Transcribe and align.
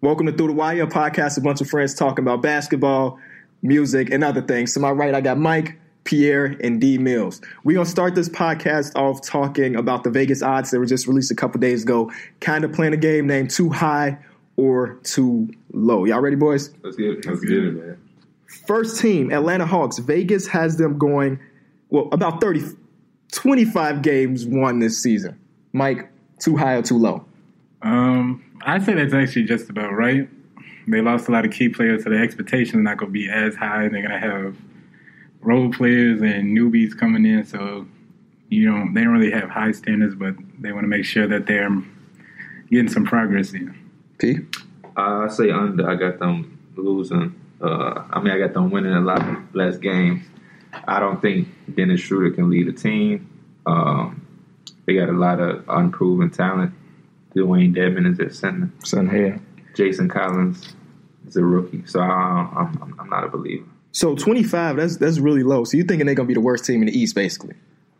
Welcome 0.00 0.26
to 0.26 0.32
Through 0.32 0.48
the 0.48 0.52
Wire, 0.52 0.86
podcast, 0.86 1.38
a 1.38 1.40
bunch 1.40 1.62
of 1.62 1.68
friends 1.68 1.94
talking 1.94 2.22
about 2.22 2.42
basketball, 2.42 3.18
music, 3.62 4.10
and 4.10 4.22
other 4.22 4.42
things. 4.42 4.74
To 4.74 4.80
my 4.80 4.90
right, 4.90 5.14
I 5.14 5.22
got 5.22 5.38
Mike, 5.38 5.78
Pierre, 6.04 6.54
and 6.62 6.78
D 6.78 6.98
Mills. 6.98 7.40
We're 7.64 7.74
going 7.74 7.86
to 7.86 7.90
start 7.90 8.14
this 8.14 8.28
podcast 8.28 8.94
off 8.96 9.22
talking 9.22 9.76
about 9.76 10.04
the 10.04 10.10
Vegas 10.10 10.42
odds 10.42 10.70
that 10.72 10.78
were 10.78 10.84
just 10.84 11.06
released 11.06 11.30
a 11.30 11.34
couple 11.34 11.58
days 11.58 11.84
ago. 11.84 12.12
Kind 12.40 12.64
of 12.64 12.72
playing 12.72 12.92
a 12.92 12.98
game 12.98 13.26
named 13.26 13.50
Too 13.50 13.70
High 13.70 14.18
or 14.56 14.98
Too 15.04 15.48
Low. 15.72 16.04
Y'all 16.04 16.20
ready, 16.20 16.36
boys? 16.36 16.70
Let's 16.82 16.96
get 16.96 17.06
it. 17.06 17.26
Let's 17.26 17.40
get 17.40 17.64
it, 17.64 17.72
man. 17.72 17.98
First 18.66 19.00
team, 19.00 19.32
Atlanta 19.32 19.64
Hawks. 19.64 19.98
Vegas 19.98 20.46
has 20.48 20.76
them 20.76 20.98
going, 20.98 21.40
well, 21.88 22.10
about 22.12 22.42
30, 22.42 22.62
25 23.32 24.02
games 24.02 24.44
won 24.44 24.80
this 24.80 25.02
season. 25.02 25.38
Mike, 25.72 26.10
too 26.38 26.58
high 26.58 26.74
or 26.74 26.82
too 26.82 26.98
low? 26.98 27.24
Um, 27.84 28.42
I'd 28.62 28.84
say 28.84 28.94
that's 28.94 29.12
actually 29.12 29.44
just 29.44 29.68
about 29.68 29.92
right. 29.92 30.28
They 30.88 31.00
lost 31.00 31.28
a 31.28 31.30
lot 31.30 31.44
of 31.44 31.52
key 31.52 31.68
players, 31.68 32.02
so 32.02 32.10
the 32.10 32.16
expectations 32.16 32.74
are 32.74 32.82
not 32.82 32.96
going 32.96 33.10
to 33.10 33.12
be 33.12 33.30
as 33.30 33.54
high. 33.54 33.88
They're 33.88 34.06
going 34.06 34.10
to 34.10 34.18
have 34.18 34.56
role 35.40 35.70
players 35.70 36.20
and 36.22 36.56
newbies 36.56 36.98
coming 36.98 37.26
in, 37.26 37.44
so 37.44 37.86
you 38.48 38.70
know 38.70 38.86
they 38.92 39.04
don't 39.04 39.12
really 39.12 39.30
have 39.30 39.50
high 39.50 39.72
standards, 39.72 40.14
but 40.14 40.34
they 40.58 40.72
want 40.72 40.84
to 40.84 40.88
make 40.88 41.04
sure 41.04 41.26
that 41.26 41.46
they're 41.46 41.70
getting 42.70 42.88
some 42.88 43.04
progress 43.04 43.52
in. 43.52 43.78
P. 44.18 44.38
Uh, 44.96 45.26
I 45.26 45.28
say 45.28 45.50
under. 45.50 45.88
I 45.88 45.96
got 45.96 46.18
them 46.18 46.58
losing. 46.76 47.34
Uh, 47.60 48.04
I 48.10 48.20
mean, 48.20 48.32
I 48.32 48.38
got 48.38 48.54
them 48.54 48.70
winning 48.70 48.94
a 48.94 49.00
lot 49.00 49.22
less 49.54 49.76
games. 49.76 50.24
I 50.88 51.00
don't 51.00 51.20
think 51.20 51.48
Dennis 51.74 52.00
Schroeder 52.00 52.34
can 52.34 52.50
lead 52.50 52.66
a 52.68 52.72
team. 52.72 53.30
Um, 53.66 54.26
they 54.86 54.94
got 54.94 55.08
a 55.08 55.12
lot 55.12 55.40
of 55.40 55.64
unproven 55.68 56.30
talent. 56.30 56.72
Dewayne 57.34 57.74
Dedmon 57.74 58.10
is 58.10 58.18
their 58.18 58.30
center. 58.30 58.70
Son 58.84 59.08
here. 59.08 59.40
Jason 59.74 60.08
Collins 60.08 60.74
is 61.26 61.36
a 61.36 61.44
rookie, 61.44 61.84
so 61.86 62.00
I, 62.00 62.48
I'm, 62.56 62.94
I'm 62.98 63.08
not 63.08 63.24
a 63.24 63.28
believer. 63.28 63.66
So 63.92 64.14
25, 64.14 64.76
that's 64.76 64.96
that's 64.96 65.18
really 65.18 65.42
low. 65.42 65.64
So 65.64 65.76
you're 65.76 65.86
thinking 65.86 66.06
they're 66.06 66.14
going 66.14 66.26
to 66.26 66.30
be 66.30 66.34
the 66.34 66.40
worst 66.40 66.64
team 66.64 66.80
in 66.80 66.86
the 66.86 66.98
East, 66.98 67.14
basically? 67.14 67.54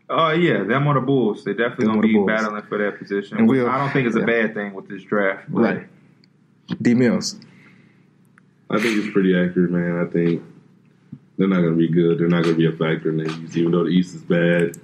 Oh 0.09 0.25
uh, 0.25 0.31
yeah, 0.33 0.63
them 0.63 0.87
are 0.87 0.93
the 0.93 1.01
Bulls. 1.01 1.43
They're 1.43 1.53
definitely 1.53 1.87
going 1.87 2.01
to 2.01 2.07
be 2.07 2.25
battling 2.25 2.61
for 2.63 2.77
that 2.77 2.99
position. 2.99 3.37
And 3.37 3.49
we'll, 3.49 3.67
I 3.67 3.77
don't 3.79 3.91
think 3.91 4.07
it's 4.07 4.15
a 4.15 4.21
bad 4.21 4.53
thing 4.53 4.73
with 4.73 4.87
this 4.87 5.03
draft. 5.03 5.45
Right. 5.49 5.87
D 6.81 6.93
Mills. 6.93 7.39
I 8.69 8.79
think 8.79 8.97
it's 8.97 9.11
pretty 9.13 9.37
accurate, 9.37 9.71
man. 9.71 10.05
I 10.05 10.09
think 10.09 10.43
they're 11.37 11.47
not 11.47 11.61
going 11.61 11.73
to 11.73 11.77
be 11.77 11.87
good. 11.87 12.19
They're 12.19 12.27
not 12.27 12.43
going 12.43 12.55
to 12.55 12.59
be 12.59 12.65
a 12.65 12.71
factor 12.71 13.09
in 13.09 13.17
the 13.17 13.25
East, 13.25 13.57
even 13.57 13.71
though 13.71 13.83
the 13.83 13.89
East 13.89 14.15
is 14.15 14.21
bad. 14.21 14.77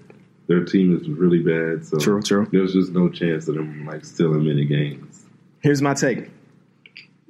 Their 0.51 0.65
team 0.65 0.97
is 0.97 1.07
really 1.07 1.39
bad. 1.39 1.85
So 1.85 1.97
true, 1.97 2.21
true. 2.21 2.45
There's 2.51 2.73
just 2.73 2.91
no 2.91 3.07
chance 3.07 3.47
of 3.47 3.55
them 3.55 3.85
like 3.85 4.03
stealing 4.03 4.45
many 4.45 4.65
games. 4.65 5.23
Here's 5.61 5.81
my 5.81 5.93
take. 5.93 6.29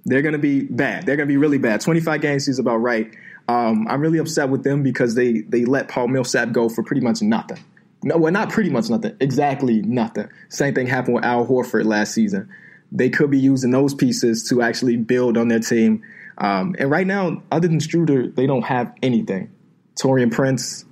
They're 0.06 0.24
going 0.24 0.32
to 0.32 0.40
be 0.40 0.62
bad. 0.62 1.06
They're 1.06 1.18
going 1.18 1.28
to 1.28 1.32
be 1.32 1.38
really 1.38 1.60
bad. 1.60 1.82
25 1.82 2.20
games 2.20 2.48
is 2.48 2.58
about 2.58 2.78
right. 2.78 3.14
Um, 3.48 3.88
I'm 3.88 4.02
really 4.02 4.18
upset 4.18 4.50
with 4.50 4.64
them 4.64 4.82
because 4.82 5.14
they 5.14 5.42
they 5.42 5.66
let 5.66 5.88
Paul 5.88 6.08
Millsap 6.08 6.52
go 6.52 6.68
for 6.68 6.82
pretty 6.82 7.02
much 7.02 7.22
nothing. 7.22 7.60
No, 8.02 8.18
well, 8.18 8.34
not 8.34 8.50
pretty 8.50 8.72
much 8.72 8.90
nothing. 8.90 9.16
Exactly 9.20 9.84
nothing. 9.84 10.28
Same 10.50 10.74
thing 10.74 10.88
happened 10.88 11.14
with 11.14 11.24
Al 11.24 11.46
Horford 11.46 11.86
last 11.86 12.16
season. 12.16 12.50
They 12.92 13.12
could 13.12 13.30
be 13.30 13.38
using 13.38 13.70
those 13.70 13.94
pieces 13.94 14.50
to 14.50 14.64
actually 14.64 14.98
build 14.98 15.38
on 15.38 15.48
their 15.48 15.60
team. 15.60 16.02
Um, 16.40 16.76
and 16.80 16.90
right 16.90 17.06
now, 17.06 17.44
other 17.52 17.68
than 17.68 17.80
Schroeder, 17.80 18.30
they 18.30 18.48
don't 18.48 18.64
have 18.64 18.92
anything. 19.04 19.52
Taurean 19.96 20.32
Prince. 20.32 20.86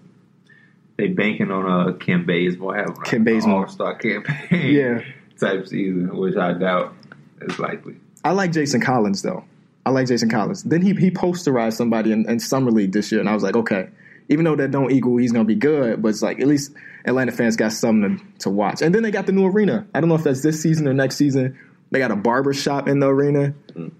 They 1.00 1.08
banking 1.08 1.50
on 1.50 1.88
a 1.88 1.94
Kent 1.94 2.28
Bazemore 2.28 2.75
having 2.75 3.23
Bazemore 3.23 3.61
All 3.61 3.67
Star 3.69 3.95
campaign, 3.95 4.50
yeah, 4.75 5.02
type 5.39 5.66
season, 5.66 6.14
which 6.17 6.36
I 6.36 6.52
doubt 6.52 6.94
is 7.39 7.58
likely. 7.58 7.95
I 8.25 8.31
like 8.31 8.52
Jason 8.52 8.81
Collins 8.81 9.22
though. 9.22 9.45
I 9.86 9.92
like 9.92 10.08
Jason 10.08 10.30
Collins. 10.30 10.64
Then 10.64 10.81
he 10.81 10.94
he 10.94 11.09
posterized 11.09 11.75
somebody 11.75 12.11
in, 12.11 12.30
in 12.30 12.42
summer 12.42 12.70
league 12.70 12.92
this 12.92 13.14
year, 13.14 13.22
and 13.22 13.30
I 13.30 13.33
was 13.33 13.44
like, 13.44 13.55
okay, 13.55 13.88
even 14.27 14.44
though 14.44 14.58
that 14.58 14.72
don't 14.72 14.92
equal 14.92 15.15
he's 15.15 15.32
gonna 15.32 15.45
be 15.45 15.55
good, 15.55 16.02
but 16.02 16.09
it's 16.09 16.21
like 16.21 16.42
at 16.42 16.48
least 16.48 16.73
Atlanta 17.05 17.32
fans 17.32 17.55
got 17.55 17.71
something 17.71 18.17
to, 18.17 18.39
to 18.39 18.49
watch. 18.49 18.82
And 18.82 18.93
then 18.93 19.02
they 19.02 19.11
got 19.11 19.26
the 19.26 19.32
new 19.32 19.45
arena. 19.45 19.88
I 19.93 20.02
don't 20.02 20.09
know 20.09 20.15
if 20.15 20.23
that's 20.23 20.42
this 20.42 20.61
season 20.61 20.86
or 20.86 20.93
next 20.93 21.15
season. 21.15 21.58
They 21.92 21.99
got 21.99 22.11
a 22.11 22.17
barber 22.17 22.54
shop 22.54 22.89
in 22.89 22.99
the 22.99 23.08
arena. 23.08 23.54
Mm. 23.71 23.93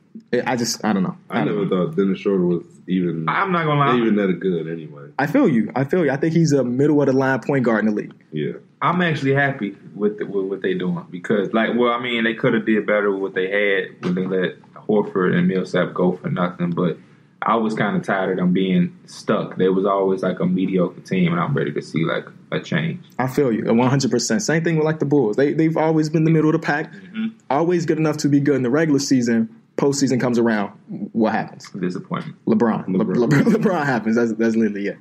I 0.46 0.56
just 0.56 0.84
I 0.86 0.94
don't 0.94 1.04
know. 1.04 1.18
I, 1.30 1.40
I 1.40 1.44
never 1.44 1.66
know. 1.66 1.88
thought 1.88 1.96
Dennis 1.96 2.20
Schroeder 2.20 2.46
was 2.46 2.64
even. 2.88 3.28
I'm 3.28 3.52
not 3.52 3.66
gonna 3.66 3.80
lie, 3.80 3.98
even 3.98 4.16
that 4.16 4.40
good 4.40 4.68
anyway. 4.68 5.10
I 5.18 5.26
feel 5.28 5.48
you. 5.48 5.72
I 5.76 5.84
feel 5.84 6.06
you. 6.06 6.12
I 6.12 6.18
think 6.18 6.34
he's 6.34 6.52
a 6.52 6.64
middle 6.64 7.02
of 7.02 7.08
the 7.08 7.14
line 7.14 7.40
point 7.40 7.66
guard 7.66 7.86
in 7.86 7.88
the 7.88 7.96
league. 7.96 8.14
Yeah, 8.32 8.54
I'm 8.82 9.02
actually 9.02 9.34
happy 9.34 9.76
with, 9.96 10.20
the, 10.20 10.26
with 10.26 10.46
what 10.46 10.62
they're 10.62 10.78
doing 10.78 11.06
because, 11.10 11.52
like, 11.54 11.72
well, 11.76 11.92
I 11.92 12.00
mean, 12.00 12.24
they 12.24 12.36
could 12.36 12.54
have 12.54 12.66
did 12.66 12.86
better 12.86 13.12
with 13.12 13.22
what 13.22 13.34
they 13.34 13.50
had 13.50 14.04
when 14.04 14.16
they 14.16 14.26
let 14.26 14.62
Horford 14.74 15.36
and 15.36 15.48
Millsap 15.48 15.94
go 15.94 16.14
for 16.14 16.30
nothing, 16.30 16.72
but. 16.72 16.98
I 17.42 17.56
was 17.56 17.74
kind 17.74 17.96
of 17.96 18.04
tired 18.04 18.32
of 18.32 18.38
them 18.38 18.52
being 18.52 19.00
stuck. 19.06 19.56
They 19.56 19.70
was 19.70 19.86
always 19.86 20.24
like 20.24 20.42
a 20.42 20.46
mediocre 20.46 21.00
team, 21.00 21.32
and 21.32 21.40
I'm 21.40 21.54
ready 21.54 21.72
to 21.72 21.82
see 21.82 22.04
like 22.04 22.26
a 22.52 22.60
change. 22.60 23.06
I 23.18 23.28
feel 23.28 23.52
you, 23.52 23.64
100. 23.64 24.12
percent 24.12 24.42
Same 24.42 24.62
thing 24.62 24.76
with 24.76 24.84
like 24.84 25.00
the 25.00 25.06
Bulls. 25.06 25.38
They 25.38 25.54
they've 25.54 25.78
always 25.78 26.10
been 26.10 26.26
the 26.26 26.32
middle 26.32 26.54
of 26.54 26.60
the 26.60 26.66
pack, 26.66 26.92
mm-hmm. 26.92 27.28
always 27.50 27.86
good 27.86 27.98
enough 27.98 28.18
to 28.18 28.28
be 28.28 28.42
good 28.42 28.56
in 28.56 28.64
the 28.64 28.70
regular 28.70 29.00
season, 29.00 29.59
postseason 29.80 30.20
comes 30.20 30.38
around, 30.38 30.72
what 31.14 31.32
happens? 31.32 31.70
Disappointment. 31.72 32.38
LeBron. 32.46 32.88
LeBron, 32.88 33.16
LeBron, 33.16 33.44
LeBron 33.56 33.86
happens. 33.86 34.16
That's, 34.16 34.34
that's 34.34 34.56
literally 34.56 34.88
it. 34.88 34.98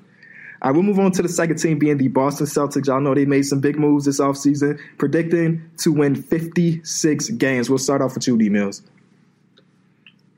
Right, 0.65 0.73
we'll 0.73 0.83
move 0.83 0.99
on 0.99 1.13
to 1.13 1.23
the 1.23 1.29
second 1.29 1.59
team 1.59 1.79
being 1.79 1.99
the 1.99 2.09
Boston 2.09 2.47
Celtics. 2.47 2.87
Y'all 2.87 3.01
know 3.01 3.15
they 3.15 3.25
made 3.25 3.43
some 3.43 3.61
big 3.61 3.79
moves 3.79 4.07
this 4.07 4.21
offseason, 4.21 4.79
predicting 4.99 5.71
to 5.79 5.93
win 5.93 6.17
56 6.17 7.31
games. 7.31 7.69
We'll 7.69 7.79
start 7.79 8.03
off 8.03 8.15
with 8.15 8.27
you, 8.27 8.37
D 8.37 8.49
Mills. 8.49 8.83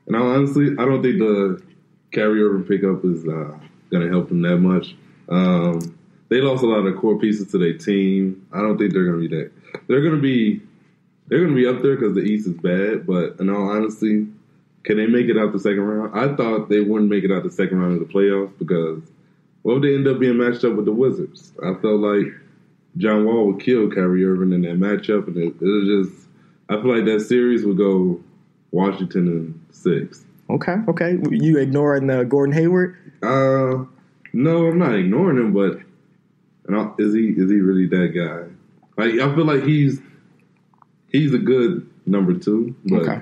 And 0.07 0.15
honestly, 0.15 0.71
I 0.77 0.85
don't 0.85 1.01
think 1.01 1.19
the 1.19 1.61
Irving 2.17 2.63
pickup 2.63 3.03
is 3.05 3.23
uh, 3.25 3.57
going 3.89 4.03
to 4.03 4.09
help 4.09 4.27
them 4.27 4.41
that 4.41 4.57
much. 4.57 4.95
Um, 5.29 5.97
they 6.29 6.41
lost 6.41 6.63
a 6.63 6.67
lot 6.67 6.85
of 6.85 6.97
core 6.97 7.17
pieces 7.17 7.51
to 7.51 7.57
their 7.57 7.77
team. 7.77 8.45
I 8.51 8.59
don't 8.59 8.77
think 8.77 8.93
they're 8.93 9.05
going 9.05 9.21
to 9.21 9.29
be 9.29 9.35
that. 9.35 9.51
They're 9.87 10.01
going 10.01 10.15
to 10.15 10.21
be 10.21 10.61
they're 11.31 11.39
going 11.39 11.55
to 11.55 11.55
be 11.55 11.65
up 11.65 11.81
there 11.81 11.95
because 11.95 12.13
the 12.13 12.21
East 12.21 12.45
is 12.45 12.53
bad. 12.55 13.07
But 13.07 13.39
in 13.39 13.49
all 13.49 13.69
honesty, 13.69 14.27
can 14.83 14.97
they 14.97 15.07
make 15.07 15.27
it 15.27 15.37
out 15.37 15.53
the 15.53 15.59
second 15.59 15.79
round? 15.79 16.11
I 16.13 16.35
thought 16.35 16.67
they 16.67 16.81
wouldn't 16.81 17.09
make 17.09 17.23
it 17.23 17.31
out 17.31 17.43
the 17.43 17.49
second 17.49 17.79
round 17.79 17.93
of 17.93 18.05
the 18.05 18.13
playoffs 18.13 18.51
because 18.59 19.01
what 19.61 19.75
would 19.75 19.83
they 19.83 19.95
end 19.95 20.09
up 20.09 20.19
being 20.19 20.37
matched 20.37 20.65
up 20.65 20.73
with 20.73 20.85
the 20.85 20.91
Wizards? 20.91 21.53
I 21.63 21.73
felt 21.75 22.01
like 22.01 22.27
John 22.97 23.25
Wall 23.25 23.47
would 23.47 23.63
kill 23.63 23.89
Kyrie 23.89 24.25
Irving 24.25 24.51
in 24.51 24.63
that 24.63 24.77
matchup, 24.77 25.27
and 25.27 25.37
it, 25.37 25.55
it 25.61 25.65
was 25.65 25.87
just 25.87 26.27
I 26.67 26.73
feel 26.81 26.97
like 26.97 27.05
that 27.05 27.21
series 27.21 27.65
would 27.65 27.77
go 27.77 28.21
Washington 28.71 29.27
in 29.27 29.61
six. 29.71 30.25
Okay, 30.49 30.75
okay. 30.89 31.17
You 31.29 31.59
ignoring 31.59 32.09
uh, 32.09 32.23
Gordon 32.23 32.53
Hayward? 32.53 32.97
Uh, 33.23 33.85
no, 34.33 34.67
I'm 34.67 34.79
not 34.79 34.95
ignoring 34.95 35.37
him, 35.37 35.53
but 35.53 35.79
is 36.99 37.13
he 37.13 37.29
is 37.29 37.49
he 37.49 37.61
really 37.61 37.87
that 37.87 38.07
guy? 38.07 38.51
Like 39.01 39.13
I 39.13 39.33
feel 39.33 39.45
like 39.45 39.63
he's 39.63 40.01
he's 41.11 41.33
a 41.33 41.37
good 41.37 41.89
number 42.05 42.33
two. 42.33 42.75
But 42.85 43.01
okay. 43.01 43.21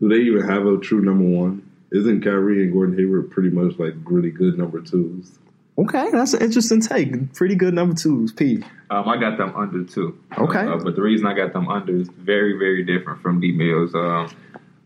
Do 0.00 0.08
they 0.08 0.16
even 0.16 0.48
have 0.48 0.66
a 0.66 0.78
true 0.78 1.00
number 1.00 1.24
one? 1.24 1.70
Isn't 1.92 2.22
Kyrie 2.22 2.64
and 2.64 2.72
Gordon 2.72 2.98
Hayward 2.98 3.30
pretty 3.30 3.50
much 3.50 3.78
like 3.78 3.94
really 4.04 4.30
good 4.30 4.58
number 4.58 4.80
twos? 4.80 5.38
Okay, 5.78 6.10
that's 6.10 6.34
an 6.34 6.42
interesting 6.42 6.80
take. 6.80 7.32
Pretty 7.34 7.54
good 7.54 7.74
number 7.74 7.94
twos, 7.94 8.32
P. 8.32 8.62
Um, 8.90 9.08
I 9.08 9.16
got 9.16 9.38
them 9.38 9.54
under 9.56 9.84
two. 9.84 10.18
Okay, 10.36 10.66
uh, 10.66 10.76
but 10.76 10.96
the 10.96 11.02
reason 11.02 11.26
I 11.26 11.34
got 11.34 11.52
them 11.52 11.68
under 11.68 11.94
is 11.96 12.08
very, 12.08 12.58
very 12.58 12.84
different 12.84 13.22
from 13.22 13.40
D 13.40 13.52
Mills. 13.52 13.94
Um, 13.94 14.34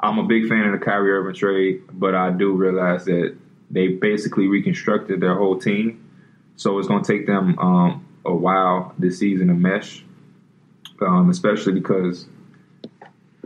I'm 0.01 0.19
a 0.19 0.25
big 0.25 0.49
fan 0.49 0.65
of 0.65 0.79
the 0.79 0.85
Kyrie 0.85 1.11
Irving 1.11 1.35
trade, 1.35 1.83
but 1.93 2.15
I 2.15 2.31
do 2.31 2.53
realize 2.53 3.05
that 3.07 3.37
they 3.71 3.89
basically 3.89 4.47
reconstructed 4.47 5.21
their 5.21 5.35
whole 5.35 5.59
team, 5.59 6.09
so 6.57 6.79
it's 6.79 6.87
going 6.87 7.03
to 7.03 7.13
take 7.13 7.27
them 7.27 7.59
um, 7.59 8.07
a 8.25 8.35
while 8.35 8.95
this 8.99 9.19
season 9.19 9.49
to 9.49 9.55
mesh 9.55 10.05
um, 11.01 11.31
especially 11.31 11.73
because 11.73 12.27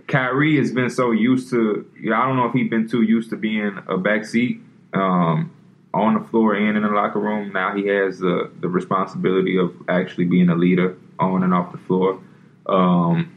Kyrie 0.06 0.58
has 0.58 0.72
been 0.72 0.90
so 0.90 1.12
used 1.12 1.50
to. 1.50 1.88
I 2.06 2.26
don't 2.26 2.36
know 2.36 2.46
if 2.46 2.52
he's 2.52 2.68
been 2.68 2.88
too 2.88 3.02
used 3.02 3.30
to 3.30 3.36
being 3.36 3.78
a 3.88 3.96
backseat 3.96 4.60
um, 4.92 5.52
on 5.94 6.14
the 6.14 6.28
floor 6.28 6.54
and 6.54 6.76
in 6.76 6.82
the 6.82 6.88
locker 6.88 7.20
room. 7.20 7.52
Now 7.52 7.74
he 7.74 7.86
has 7.86 8.18
the 8.18 8.50
the 8.60 8.68
responsibility 8.68 9.56
of 9.58 9.74
actually 9.88 10.24
being 10.24 10.48
a 10.48 10.56
leader 10.56 10.96
on 11.18 11.42
and 11.42 11.54
off 11.54 11.72
the 11.72 11.78
floor. 11.78 12.20
Um, 12.66 13.32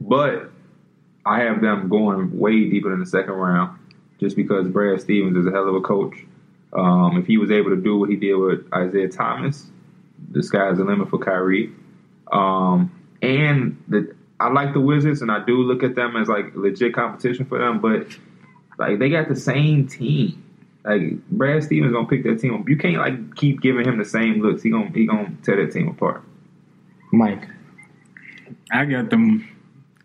but 0.00 0.50
I 1.24 1.40
have 1.40 1.60
them 1.60 1.88
going 1.88 2.38
way 2.38 2.68
deeper 2.68 2.92
in 2.92 3.00
the 3.00 3.06
second 3.06 3.34
round, 3.34 3.78
just 4.20 4.36
because 4.36 4.68
Brad 4.68 5.00
Stevens 5.00 5.36
is 5.36 5.46
a 5.46 5.50
hell 5.50 5.68
of 5.68 5.74
a 5.74 5.80
coach. 5.80 6.16
Um, 6.72 7.16
if 7.16 7.26
he 7.26 7.38
was 7.38 7.50
able 7.50 7.70
to 7.70 7.76
do 7.76 7.98
what 7.98 8.10
he 8.10 8.16
did 8.16 8.34
with 8.34 8.66
Isaiah 8.72 9.08
Thomas, 9.08 9.66
the 10.30 10.42
sky's 10.42 10.78
the 10.78 10.84
limit 10.84 11.08
for 11.10 11.18
Kyrie. 11.18 11.72
Um, 12.32 12.92
and 13.26 13.82
the 13.88 14.14
I 14.38 14.50
like 14.50 14.74
the 14.74 14.80
Wizards, 14.80 15.22
and 15.22 15.30
I 15.30 15.44
do 15.44 15.56
look 15.62 15.82
at 15.82 15.94
them 15.94 16.16
as 16.16 16.28
like 16.28 16.54
legit 16.54 16.94
competition 16.94 17.46
for 17.46 17.58
them. 17.58 17.80
But 17.80 18.06
like 18.78 18.98
they 18.98 19.08
got 19.08 19.28
the 19.28 19.36
same 19.36 19.88
team. 19.88 20.42
Like 20.84 21.26
Brad 21.30 21.64
Stevens 21.64 21.92
gonna 21.92 22.06
pick 22.06 22.22
that 22.24 22.40
team 22.40 22.54
up. 22.54 22.68
You 22.68 22.76
can't 22.76 22.98
like 22.98 23.34
keep 23.36 23.60
giving 23.60 23.86
him 23.86 23.98
the 23.98 24.04
same 24.04 24.42
looks. 24.42 24.62
He 24.62 24.70
gonna 24.70 24.90
he 24.94 25.06
gonna 25.06 25.32
tear 25.42 25.64
that 25.64 25.72
team 25.72 25.88
apart. 25.88 26.22
Mike, 27.12 27.48
I 28.70 28.84
got 28.84 29.10
them 29.10 29.48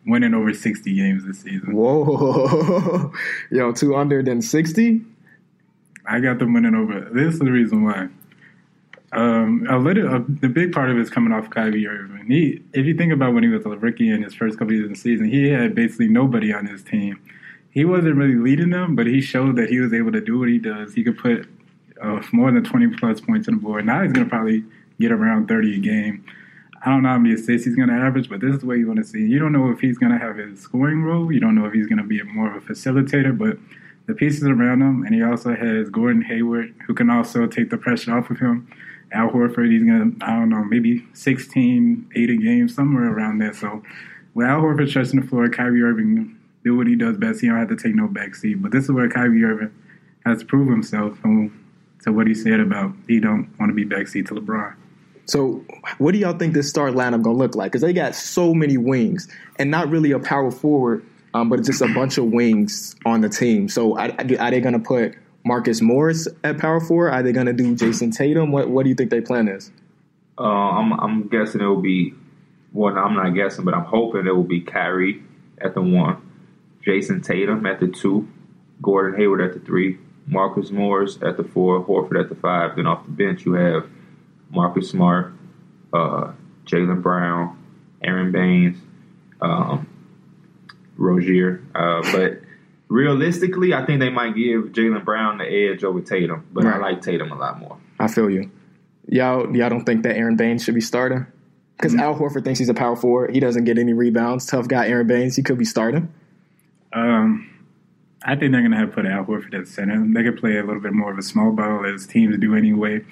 winning 0.06 0.34
over 0.34 0.54
60 0.54 0.96
games 0.96 1.26
this 1.26 1.40
season. 1.42 1.76
Whoa, 1.76 3.12
yo, 3.52 3.72
two 3.74 3.96
under 3.96 4.24
than 4.24 4.42
sixty. 4.42 5.02
I 6.06 6.20
got 6.20 6.40
them 6.40 6.54
winning 6.54 6.74
over. 6.74 7.10
This 7.14 7.36
is 7.36 7.40
the 7.40 7.52
reason 7.52 7.84
why. 7.84 8.08
Um, 9.14 9.68
a 9.70 9.78
little, 9.78 10.08
uh, 10.08 10.22
the 10.28 10.48
big 10.48 10.72
part 10.72 10.90
of 10.90 10.98
it 10.98 11.02
is 11.02 11.10
coming 11.10 11.34
off 11.34 11.50
Kyrie 11.50 11.86
Irving. 11.86 12.26
He, 12.28 12.62
if 12.74 12.86
you 12.86 12.96
think 12.96 13.12
about 13.12 13.34
when 13.34 13.44
he 13.44 13.50
was 13.50 13.66
a 13.66 13.70
rookie 13.70 14.10
in 14.10 14.24
his 14.24 14.34
first 14.34 14.58
couple 14.58 14.74
years 14.74 14.86
of 14.86 14.92
the 14.92 14.96
season, 14.96 15.30
he 15.30 15.50
had 15.50 15.76
basically 15.76 16.08
nobody 16.08 16.54
on 16.54 16.66
his 16.66 16.82
team. 16.82 17.20
He 17.72 17.84
wasn't 17.84 18.16
really 18.16 18.36
leading 18.36 18.70
them, 18.70 18.96
but 18.96 19.08
he 19.08 19.22
showed 19.22 19.58
that 19.58 19.70
he 19.70 19.80
was 19.80 19.94
able 19.94 20.12
to 20.14 20.22
do 20.22 20.40
what 20.40 20.48
he 20.48 20.58
does. 20.58 20.94
He 20.94 21.04
could 21.04 21.18
put 21.18 21.48
uh, 22.02 22.22
more 22.32 22.52
than 22.52 22.64
20 22.64 22.96
plus 22.98 23.20
points 23.20 23.48
on 23.48 23.56
the 23.56 23.62
board. 23.62 23.86
Now 23.86 24.02
he's 24.02 24.14
going 24.14 24.26
to 24.26 24.30
probably 24.30 24.64
get 25.00 25.12
around 25.12 25.48
30 25.48 25.76
a 25.76 25.80
game. 25.80 26.26
I 26.84 26.90
don't 26.90 27.04
know 27.04 27.10
how 27.10 27.20
many 27.20 27.36
assists 27.36 27.66
he's 27.66 27.76
going 27.76 27.90
to 27.90 27.96
average, 27.96 28.28
but 28.28 28.40
this 28.40 28.56
is 28.56 28.64
what 28.64 28.78
you 28.78 28.88
want 28.88 29.00
to 29.00 29.06
see. 29.06 29.20
You 29.20 29.40
don't 29.40 29.52
know 29.52 29.70
if 29.70 29.80
he's 29.80 29.98
going 29.98 30.12
to 30.12 30.18
have 30.18 30.38
his 30.38 30.60
scoring 30.60 31.04
role. 31.04 31.32
You 31.32 31.40
don't 31.40 31.54
know 31.54 31.66
if 31.66 31.74
he's 31.74 31.86
going 31.86 32.00
to 32.00 32.04
be 32.04 32.22
more 32.24 32.56
of 32.56 32.64
a 32.64 32.74
facilitator, 32.74 33.38
but 33.38 33.58
the 34.08 34.16
pieces 34.16 34.44
around 34.44 34.82
him, 34.82 35.04
and 35.04 35.14
he 35.14 35.22
also 35.22 35.56
has 35.56 35.90
Gordon 35.90 36.24
Hayward, 36.24 36.74
who 36.88 36.94
can 36.94 37.10
also 37.10 37.46
take 37.46 37.70
the 37.70 37.78
pressure 37.78 38.18
off 38.18 38.32
of 38.32 38.40
him. 38.40 38.68
Al 39.12 39.30
Horford, 39.30 39.72
he's 39.72 39.84
going 39.84 40.18
to, 40.18 40.26
I 40.26 40.36
don't 40.36 40.50
know, 40.50 40.64
maybe 40.64 41.06
16, 41.14 42.12
8 42.16 42.30
a 42.30 42.38
game, 42.38 42.70
somewhere 42.70 43.12
around 43.12 43.40
there. 43.40 43.54
So 43.54 43.84
with 44.34 44.48
Al 44.48 44.62
Horford 44.62 44.90
stretching 44.90 45.20
the 45.20 45.28
floor, 45.28 45.50
Kyrie 45.50 45.82
Irving 45.82 46.38
do 46.64 46.78
what 46.78 46.88
he 46.88 46.96
does 46.96 47.18
best. 47.18 47.42
He 47.42 47.48
don't 47.48 47.58
have 47.58 47.70
to 47.70 47.76
take 47.76 47.96
no 47.96 48.08
backseat. 48.08 48.62
But 48.62 48.72
this 48.72 48.86
is 48.86 48.92
where 48.92 49.10
Kyrie 49.10 49.44
Irving 49.44 49.74
has 50.26 50.40
to 50.40 50.46
prove 50.46 50.70
himself 50.70 51.18
to 51.22 52.12
what 52.12 52.28
he 52.28 52.34
said 52.34 52.60
about 52.60 52.94
he 53.08 53.20
don't 53.20 53.50
want 53.60 53.70
to 53.70 53.74
be 53.74 53.86
backseat 53.86 54.28
to 54.28 54.36
LeBron. 54.36 54.76
So, 55.26 55.64
what 55.98 56.12
do 56.12 56.18
y'all 56.18 56.38
think 56.38 56.54
this 56.54 56.70
start 56.70 56.94
lineup 56.94 57.24
gonna 57.24 57.38
look 57.38 57.56
like? 57.56 57.72
Because 57.72 57.82
they 57.82 57.94
got 57.94 58.16
so 58.16 58.54
many 58.54 58.78
wings, 58.78 59.28
and 59.58 59.72
not 59.72 59.90
really 59.90 60.12
a 60.12 60.20
power 60.20 60.52
forward, 60.52 61.06
um, 61.34 61.48
but 61.48 61.64
just 61.64 61.82
a 61.82 61.88
bunch 61.94 62.18
of 62.18 62.26
wings 62.26 62.96
on 63.06 63.22
the 63.22 63.30
team. 63.30 63.70
So, 63.70 63.98
are, 63.98 64.12
are 64.20 64.52
they 64.52 64.60
gonna 64.60 64.80
put 64.80 65.16
Marcus 65.44 65.82
Morris 65.82 66.28
at 66.44 66.58
power 66.58 66.80
forward? 66.80 67.12
Are 67.12 67.24
they 67.24 67.32
gonna 67.32 67.54
do 67.54 67.76
Jayson 67.76 68.12
Tatum? 68.12 68.52
What 68.52 68.70
What 68.70 68.84
do 68.84 68.90
you 68.90 68.96
think 68.96 69.10
their 69.10 69.22
plan 69.22 69.48
is? 69.48 69.72
Uh, 70.38 70.44
I'm, 70.44 70.94
I'm 70.94 71.28
guessing 71.28 71.62
it 71.62 71.66
will 71.66 71.82
be. 71.82 72.14
Well, 72.74 72.98
I'm 72.98 73.16
not 73.16 73.32
guessing, 73.32 73.66
but 73.66 73.74
I'm 73.74 73.84
hoping 73.86 74.28
it 74.28 74.36
will 74.36 74.44
be 74.44 74.62
Kyrie 74.62 75.22
at 75.60 75.74
the 75.74 75.82
one, 75.82 76.22
Jayson 76.86 77.22
Tatum 77.22 77.66
at 77.66 77.80
the 77.80 77.88
two, 77.88 78.28
Gordon 78.82 79.20
Hayward 79.20 79.42
at 79.42 79.54
the 79.54 79.60
three, 79.60 79.98
Marcus 80.26 80.72
Morris 80.72 81.18
at 81.22 81.38
the 81.38 81.44
four, 81.44 81.86
Horford 81.86 82.20
at 82.20 82.30
the 82.30 82.36
five. 82.36 82.76
Then 82.76 82.88
off 82.88 83.06
the 83.06 83.12
bench 83.12 83.46
you 83.46 83.54
have 83.54 83.88
Marcus 84.50 84.90
Smart, 84.90 85.34
uh, 85.94 86.32
Jaylen 86.66 87.02
Brown, 87.02 87.58
Aron 88.04 88.32
Baynes, 88.32 88.78
um, 89.42 89.88
Rozier. 90.98 91.64
Uh, 91.76 92.02
but 92.12 92.41
realistically, 92.92 93.74
I 93.74 93.86
think 93.86 94.02
they 94.02 94.10
might 94.10 94.36
give 94.36 94.74
Jaylen 94.74 95.04
Brown 95.06 95.38
the 95.38 95.46
edge 95.46 95.84
over 95.84 96.02
Tatum. 96.02 96.46
But 96.52 96.66
I 96.66 96.78
like 96.78 97.02
Tatum 97.02 97.32
a 97.32 97.36
lot 97.36 97.60
more. 97.60 97.78
I 98.00 98.08
feel 98.08 98.30
you. 98.30 98.52
Y'all, 99.08 99.56
y'all 99.56 99.70
don't 99.70 99.86
think 99.86 100.04
that 100.04 100.16
Aron 100.16 100.36
Baynes 100.36 100.64
should 100.64 100.76
be 100.76 100.82
starting? 100.82 101.26
Because 101.78 101.96
Al 101.96 102.16
Horford 102.16 102.44
thinks 102.44 102.60
he's 102.60 102.70
a 102.70 102.76
power 102.76 102.96
forward. 102.96 103.34
He 103.34 103.40
doesn't 103.40 103.64
get 103.64 103.80
any 103.80 103.94
rebounds. 103.94 104.46
Tough 104.46 104.68
guy, 104.68 104.88
Aron 104.88 105.08
Baynes. 105.08 105.36
He 105.36 105.42
could 105.42 105.58
be 105.58 105.66
starting. 105.66 106.14
Um, 106.94 107.50
I 108.24 108.36
think 108.36 108.52
they're 108.52 108.62
going 108.62 108.72
to 108.72 108.78
have 108.78 108.90
to 108.90 108.96
put 108.96 109.06
Al 109.06 109.26
Horford 109.26 109.60
at 109.60 109.68
center. 109.68 110.06
They 110.14 110.24
could 110.24 110.38
play 110.38 110.58
a 110.58 110.64
little 110.64 110.82
bit 110.82 110.94
more 110.94 111.12
of 111.12 111.18
a 111.18 111.24
small 111.24 111.52
ball 111.52 111.86
as 111.86 112.06
teams 112.06 112.38
do 112.38 112.56
anyway. 112.56 113.04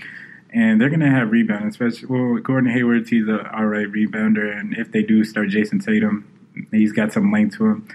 And 0.52 0.80
they're 0.80 0.90
going 0.90 1.00
to 1.00 1.10
have 1.10 1.32
rebound, 1.32 1.70
especially 1.70 2.08
well, 2.08 2.38
Gordon 2.38 2.70
Hayward. 2.72 3.08
He's 3.08 3.28
a 3.28 3.50
all 3.56 3.66
right 3.66 3.88
rebounder, 3.88 4.58
and 4.58 4.76
if 4.76 4.92
they 4.92 5.04
do 5.04 5.24
start 5.24 5.50
Jayson 5.50 5.80
Tatum, 5.80 6.28
he's 6.72 6.92
got 6.92 7.14
some 7.14 7.32
length 7.32 7.58
to 7.58 7.66
him. 7.66 7.88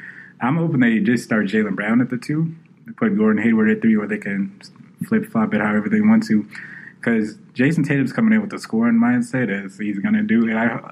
I'm 0.44 0.56
hoping 0.56 0.80
they 0.80 1.00
just 1.00 1.24
start 1.24 1.46
Jaylen 1.46 1.74
Brown 1.74 2.00
at 2.00 2.10
the 2.10 2.18
two, 2.18 2.54
put 2.96 3.16
Gordon 3.16 3.42
Hayward 3.42 3.70
at 3.70 3.80
three, 3.80 3.96
or 3.96 4.06
they 4.06 4.18
can 4.18 4.60
flip 5.06 5.26
flop 5.30 5.54
it 5.54 5.60
however 5.60 5.88
they 5.88 6.00
want 6.00 6.26
to. 6.26 6.46
Because 7.00 7.36
Jayson 7.54 7.84
Tatum's 7.84 8.12
coming 8.12 8.32
in 8.32 8.40
with 8.40 8.50
the 8.50 8.58
scoring 8.58 8.96
mindset 8.96 9.50
as 9.50 9.78
he's 9.78 9.98
going 9.98 10.14
to 10.14 10.22
do, 10.22 10.48
and 10.48 10.58
I, 10.58 10.90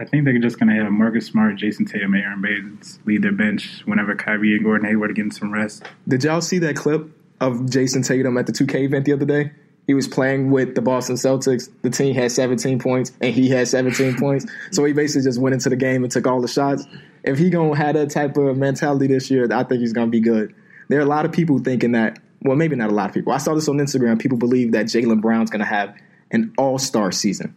I 0.00 0.04
think 0.04 0.24
they're 0.24 0.38
just 0.38 0.58
going 0.58 0.74
to 0.74 0.82
have 0.82 0.92
Marcus 0.92 1.26
Smart, 1.26 1.56
Jayson 1.56 1.86
Tatum, 1.86 2.14
and 2.14 2.22
Aron 2.24 2.42
Baynes 2.42 2.98
lead 3.04 3.22
their 3.22 3.32
bench 3.32 3.82
whenever 3.84 4.14
Kyrie 4.14 4.54
and 4.54 4.64
Gordon 4.64 4.88
Hayward 4.88 5.10
are 5.10 5.14
getting 5.14 5.30
some 5.30 5.52
rest. 5.52 5.84
Did 6.06 6.24
y'all 6.24 6.40
see 6.40 6.58
that 6.60 6.76
clip 6.76 7.08
of 7.40 7.70
Jayson 7.70 8.02
Tatum 8.02 8.36
at 8.36 8.46
the 8.46 8.52
2K 8.52 8.84
event 8.84 9.04
the 9.04 9.12
other 9.12 9.26
day? 9.26 9.52
He 9.88 9.94
was 9.94 10.06
playing 10.06 10.50
with 10.50 10.74
the 10.74 10.82
Boston 10.82 11.16
Celtics. 11.16 11.70
The 11.80 11.88
team 11.88 12.14
had 12.14 12.30
17 12.30 12.78
points, 12.78 13.10
and 13.22 13.34
he 13.34 13.48
had 13.48 13.68
17 13.68 14.16
points. 14.20 14.44
So 14.70 14.84
he 14.84 14.92
basically 14.92 15.22
just 15.22 15.40
went 15.40 15.54
into 15.54 15.70
the 15.70 15.76
game 15.76 16.04
and 16.04 16.12
took 16.12 16.26
all 16.26 16.42
the 16.42 16.46
shots. 16.46 16.84
If 17.24 17.38
he 17.38 17.48
gonna 17.48 17.74
have 17.74 17.94
that 17.94 18.10
type 18.10 18.36
of 18.36 18.58
mentality 18.58 19.06
this 19.06 19.30
year, 19.30 19.48
I 19.50 19.64
think 19.64 19.80
he's 19.80 19.94
gonna 19.94 20.10
be 20.10 20.20
good. 20.20 20.54
There 20.88 20.98
are 20.98 21.02
a 21.02 21.06
lot 21.06 21.24
of 21.24 21.32
people 21.32 21.58
thinking 21.58 21.92
that. 21.92 22.18
Well, 22.42 22.54
maybe 22.54 22.76
not 22.76 22.90
a 22.90 22.92
lot 22.92 23.08
of 23.08 23.14
people. 23.14 23.32
I 23.32 23.38
saw 23.38 23.54
this 23.54 23.66
on 23.66 23.78
Instagram. 23.78 24.20
People 24.20 24.36
believe 24.36 24.72
that 24.72 24.86
Jaylen 24.86 25.22
Brown's 25.22 25.50
gonna 25.50 25.64
have 25.64 25.96
an 26.30 26.52
All 26.58 26.78
Star 26.78 27.10
season. 27.10 27.54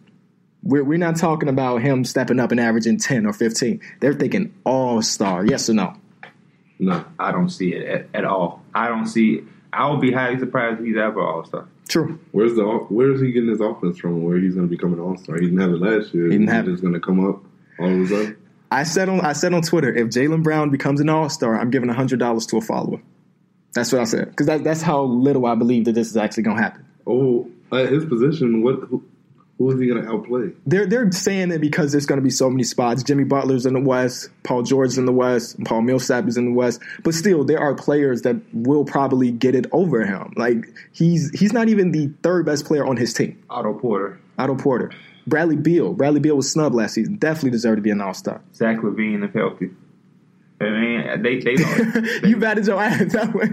We're, 0.62 0.84
we're 0.84 0.98
not 0.98 1.16
talking 1.16 1.50
about 1.50 1.82
him 1.82 2.02
stepping 2.02 2.40
up 2.40 2.50
and 2.50 2.58
averaging 2.58 2.96
10 2.96 3.26
or 3.26 3.34
15. 3.34 3.78
They're 4.00 4.14
thinking 4.14 4.54
All 4.64 5.02
Star. 5.02 5.44
Yes 5.44 5.68
or 5.68 5.74
no? 5.74 5.94
No, 6.78 7.04
I 7.18 7.30
don't 7.30 7.50
see 7.50 7.74
it 7.74 7.86
at, 7.86 8.06
at 8.14 8.24
all. 8.24 8.62
I 8.74 8.88
don't 8.88 9.06
see 9.06 9.34
it. 9.34 9.44
I 9.70 9.90
would 9.90 10.00
be 10.00 10.12
highly 10.12 10.38
surprised 10.38 10.80
if 10.80 10.86
he's 10.86 10.96
ever 10.96 11.20
All 11.20 11.44
Star. 11.44 11.68
True. 11.92 12.18
where's 12.30 12.54
the 12.54 12.64
where 12.64 13.12
is 13.12 13.20
he 13.20 13.32
getting 13.32 13.50
his 13.50 13.60
offense 13.60 13.98
from? 13.98 14.22
Where 14.24 14.38
he's 14.38 14.54
going 14.54 14.66
to 14.66 14.70
become 14.74 14.94
an 14.94 15.00
all 15.00 15.14
star? 15.18 15.34
He 15.36 15.42
didn't 15.42 15.60
have 15.60 15.72
it 15.72 15.80
last 15.80 16.14
year. 16.14 16.24
He 16.24 16.38
didn't 16.38 16.48
have 16.48 16.66
it. 16.66 16.72
It's 16.72 16.80
going 16.80 16.94
to 16.94 17.00
come 17.00 17.22
up 17.28 17.44
all 17.78 17.92
of 17.92 18.00
a 18.00 18.06
sudden. 18.06 18.36
I 18.70 18.84
said 18.84 19.10
on 19.10 19.20
I 19.20 19.34
said 19.34 19.52
on 19.52 19.60
Twitter, 19.60 19.94
if 19.94 20.08
Jaylen 20.08 20.42
Brown 20.42 20.70
becomes 20.70 21.00
an 21.00 21.10
All 21.10 21.28
Star, 21.28 21.60
I'm 21.60 21.70
giving 21.70 21.90
hundred 21.90 22.18
dollars 22.18 22.46
to 22.46 22.56
a 22.56 22.62
follower. 22.62 23.02
That's 23.74 23.92
what 23.92 24.00
I 24.00 24.04
said 24.04 24.30
because 24.30 24.46
that, 24.46 24.64
that's 24.64 24.80
how 24.80 25.02
little 25.02 25.44
I 25.44 25.54
believe 25.54 25.84
that 25.84 25.92
this 25.92 26.08
is 26.08 26.16
actually 26.16 26.44
going 26.44 26.56
to 26.56 26.62
happen. 26.62 26.86
Oh, 27.06 27.50
at 27.70 27.92
his 27.92 28.06
position, 28.06 28.62
what 28.62 28.88
who, 29.62 29.72
is 29.72 29.80
he 29.80 29.86
going 29.86 30.02
to 30.02 30.08
outplay? 30.08 30.50
They're 30.66 30.86
they're 30.86 31.10
saying 31.12 31.50
that 31.50 31.60
because 31.60 31.92
there's 31.92 32.06
going 32.06 32.20
to 32.20 32.24
be 32.24 32.30
so 32.30 32.50
many 32.50 32.64
spots. 32.64 33.02
Jimmy 33.02 33.24
Butler's 33.24 33.66
in 33.66 33.74
the 33.74 33.80
West, 33.80 34.30
Paul 34.42 34.62
George's 34.62 34.98
in 34.98 35.06
the 35.06 35.12
West, 35.12 35.62
Paul 35.64 35.82
Millsap 35.82 36.26
is 36.28 36.36
in 36.36 36.46
the 36.46 36.52
West. 36.52 36.80
But 37.02 37.14
still, 37.14 37.44
there 37.44 37.60
are 37.60 37.74
players 37.74 38.22
that 38.22 38.36
will 38.52 38.84
probably 38.84 39.30
get 39.30 39.54
it 39.54 39.66
over 39.72 40.04
him. 40.04 40.32
Like 40.36 40.66
he's 40.92 41.30
he's 41.38 41.52
not 41.52 41.68
even 41.68 41.92
the 41.92 42.10
third 42.22 42.46
best 42.46 42.64
player 42.64 42.84
on 42.86 42.96
his 42.96 43.14
team. 43.14 43.42
Otto 43.48 43.74
Porter, 43.74 44.20
Otto 44.38 44.56
Porter, 44.56 44.92
Bradley 45.26 45.56
Beal. 45.56 45.92
Bradley 45.92 46.20
Beal 46.20 46.36
was 46.36 46.50
snubbed 46.50 46.74
last 46.74 46.94
season. 46.94 47.16
Definitely 47.16 47.50
deserved 47.50 47.78
to 47.78 47.82
be 47.82 47.90
an 47.90 48.00
All 48.00 48.14
Star. 48.14 48.40
Zach 48.54 48.78
LaVine, 48.78 49.24
if 49.24 49.32
healthy. 49.32 49.70
I 50.60 50.70
mean, 50.70 51.22
they 51.22 51.40
they 51.40 51.54
don't. 51.54 52.22
you 52.24 52.36
batted 52.36 52.66
your 52.66 52.80
ass 52.80 53.12
that 53.12 53.34
way. 53.34 53.48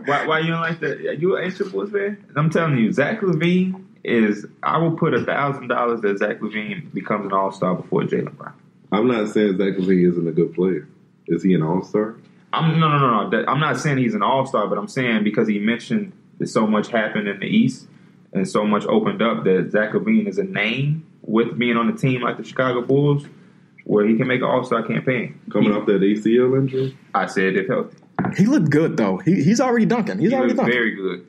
why, 0.06 0.26
why 0.26 0.38
you 0.40 0.48
don't 0.48 0.60
like 0.60 0.80
that? 0.80 1.18
You 1.20 1.36
an 1.36 1.70
Bulls 1.70 1.90
fan? 1.90 2.24
I'm 2.34 2.48
telling 2.48 2.78
you, 2.78 2.92
Zach 2.92 3.20
LaVine 3.20 3.84
is. 4.04 4.46
I 4.62 4.78
will 4.78 4.92
put 4.96 5.14
a 5.14 5.24
thousand 5.24 5.68
dollars 5.68 6.00
that 6.02 6.18
Zach 6.18 6.40
LaVine 6.40 6.92
becomes 6.92 7.26
an 7.26 7.32
All 7.32 7.50
Star 7.52 7.74
before 7.74 8.02
Jaylen 8.02 8.36
Brown. 8.36 8.52
I'm 8.92 9.08
not 9.08 9.28
saying 9.28 9.56
Zach 9.58 9.74
LaVine 9.76 10.08
isn't 10.10 10.28
a 10.28 10.32
good 10.32 10.54
player. 10.54 10.86
Is 11.26 11.42
he 11.42 11.54
an 11.54 11.62
all 11.62 11.82
star? 11.82 12.16
I'm 12.52 12.78
no 12.78 12.88
no 12.88 12.98
no 12.98 13.22
no. 13.24 13.30
That- 13.30 13.48
I'm 13.48 13.58
not 13.58 13.78
saying 13.80 13.98
he's 13.98 14.14
an 14.14 14.22
All 14.22 14.46
Star, 14.46 14.66
but 14.68 14.76
I'm 14.78 14.88
saying 14.88 15.24
because 15.24 15.48
he 15.48 15.58
mentioned 15.58 16.12
that 16.38 16.48
so 16.48 16.66
much 16.66 16.88
happened 16.88 17.26
in 17.28 17.40
the 17.40 17.46
East 17.46 17.88
and 18.32 18.46
so 18.46 18.64
much 18.66 18.84
opened 18.86 19.22
up 19.22 19.44
that 19.44 19.70
Zach 19.72 19.92
LaVine 19.92 20.28
is 20.28 20.38
a 20.38 20.44
name 20.44 21.06
with 21.22 21.58
being 21.58 21.76
on 21.76 21.88
a 21.88 21.96
team 21.96 22.20
like 22.20 22.36
the 22.36 22.44
Chicago 22.44 22.82
Bulls, 22.82 23.24
where 23.84 24.06
he 24.06 24.16
can 24.16 24.26
make 24.28 24.40
an 24.40 24.46
All 24.46 24.62
Star 24.64 24.82
campaign. 24.82 25.40
Coming 25.50 25.72
He- 25.72 25.76
off 25.78 25.86
that 25.86 26.02
ACL 26.02 26.56
injury? 26.58 26.96
I 27.14 27.26
said 27.26 27.56
if 27.56 27.66
healthy, 27.68 27.96
he 28.36 28.44
looked 28.46 28.70
good 28.70 28.96
though. 28.98 29.16
He, 29.18 29.42
he's 29.42 29.60
already 29.60 29.86
dunking. 29.86 30.18
He's 30.18 30.30
he 30.30 30.36
already 30.36 30.52
dunking. 30.54 30.72
very 30.72 30.94
good. 30.94 31.26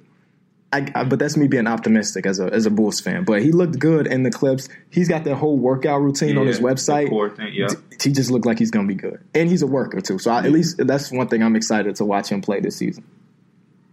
I, 0.75 0.91
I, 0.93 1.03
but 1.05 1.19
that's 1.19 1.37
me 1.37 1.47
being 1.47 1.67
optimistic 1.67 2.25
as 2.25 2.39
a 2.39 2.45
as 2.53 2.65
a 2.65 2.69
Bulls 2.69 2.99
fan. 2.99 3.23
But 3.23 3.41
he 3.41 3.53
looked 3.53 3.79
good 3.79 4.07
in 4.07 4.23
the 4.23 4.31
clips. 4.31 4.67
He's 4.89 5.07
got 5.07 5.23
that 5.23 5.35
whole 5.35 5.57
workout 5.57 6.01
routine 6.01 6.37
on 6.37 6.47
his 6.47 6.59
website. 6.59 7.09
thing, 7.37 7.53
yeah. 7.53 7.67
He 8.01 8.11
just 8.11 8.29
looked 8.29 8.45
like 8.45 8.59
he's 8.59 8.71
going 8.71 8.85
to 8.87 8.93
be 8.93 8.99
good, 8.99 9.23
and 9.33 9.49
he's 9.49 9.61
a 9.61 9.67
worker 9.67 10.01
too. 10.01 10.19
So 10.19 10.31
I, 10.31 10.39
at 10.39 10.51
least 10.51 10.77
that's 10.85 11.11
one 11.11 11.29
thing 11.29 11.43
I'm 11.43 11.55
excited 11.55 11.95
to 11.95 12.05
watch 12.05 12.29
him 12.29 12.41
play 12.41 12.59
this 12.59 12.75
season. 12.75 13.05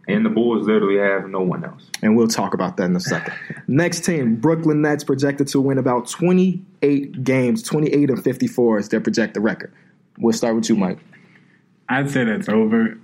And 0.09 0.27
the 0.27 0.31
Bulls 0.31 0.67
literally 0.67 0.99
have 0.99 1.31
no 1.31 1.43
one 1.43 1.65
else. 1.65 1.89
And 2.03 2.17
we'll 2.17 2.27
talk 2.27 2.55
about 2.55 2.77
that 2.79 2.85
in 2.85 2.97
a 2.97 3.01
second. 3.01 3.35
Next 3.69 4.05
team, 4.05 4.35
Brooklyn 4.35 4.83
Nets, 4.83 5.05
projected 5.05 5.47
to 5.49 5.61
win 5.61 5.79
about 5.79 6.09
28 6.09 7.23
games, 7.23 7.63
28 7.63 8.11
and 8.11 8.25
54 8.25 8.79
is 8.81 8.89
their 8.89 9.01
projected 9.01 9.45
record. 9.45 9.73
We'll 10.19 10.33
start 10.33 10.57
with 10.57 10.69
you, 10.69 10.75
Mike. 10.75 10.99
I'd 11.89 12.11
say 12.11 12.25
that's 12.25 12.49
over. 12.49 12.99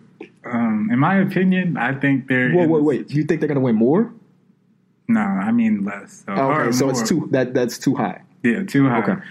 Um, 0.44 0.88
in 0.92 0.98
my 0.98 1.16
opinion, 1.16 1.76
I 1.76 1.94
think 1.94 2.28
they're. 2.28 2.50
Whoa, 2.52 2.62
in 2.62 2.70
wait, 2.70 2.78
the- 2.78 2.84
wait. 2.84 3.10
You 3.10 3.24
think 3.24 3.40
they're 3.40 3.48
going 3.48 3.56
to 3.56 3.60
win 3.60 3.76
more? 3.76 4.12
No, 5.08 5.20
I 5.20 5.52
mean 5.52 5.84
less. 5.84 6.24
So, 6.26 6.32
Okay, 6.32 6.72
so 6.72 6.86
more. 6.86 6.92
it's 6.92 7.08
too 7.08 7.28
that 7.30 7.54
that's 7.54 7.78
too 7.78 7.94
high. 7.94 8.22
Yeah, 8.42 8.62
too 8.64 8.88
high. 8.88 9.02
Okay. 9.02 9.22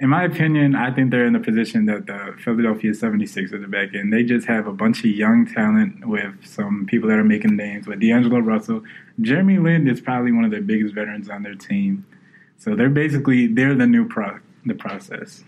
In 0.00 0.08
my 0.10 0.22
opinion, 0.22 0.76
I 0.76 0.92
think 0.92 1.10
they're 1.10 1.26
in 1.26 1.32
the 1.32 1.40
position 1.40 1.86
that 1.86 2.06
the 2.06 2.32
Philadelphia 2.44 2.92
76ers 2.92 3.52
are 3.52 3.66
back 3.66 3.94
in. 3.94 4.10
They 4.10 4.22
just 4.22 4.46
have 4.46 4.68
a 4.68 4.72
bunch 4.72 5.00
of 5.00 5.06
young 5.06 5.44
talent 5.44 6.06
with 6.06 6.34
some 6.46 6.86
people 6.86 7.08
that 7.08 7.18
are 7.18 7.24
making 7.24 7.56
names 7.56 7.88
with 7.88 7.98
D'Angelo 7.98 8.38
Russell. 8.38 8.84
Jeremy 9.20 9.58
Lin 9.58 9.88
is 9.88 10.00
probably 10.00 10.30
one 10.30 10.44
of 10.44 10.52
their 10.52 10.60
biggest 10.62 10.94
veterans 10.94 11.28
on 11.28 11.42
their 11.42 11.56
team. 11.56 12.06
So 12.58 12.76
they're 12.76 12.88
basically 12.88 13.48
they're 13.48 13.74
the 13.74 13.88
new 13.88 14.06
pro 14.06 14.38
the 14.64 14.74
process. 14.74 15.42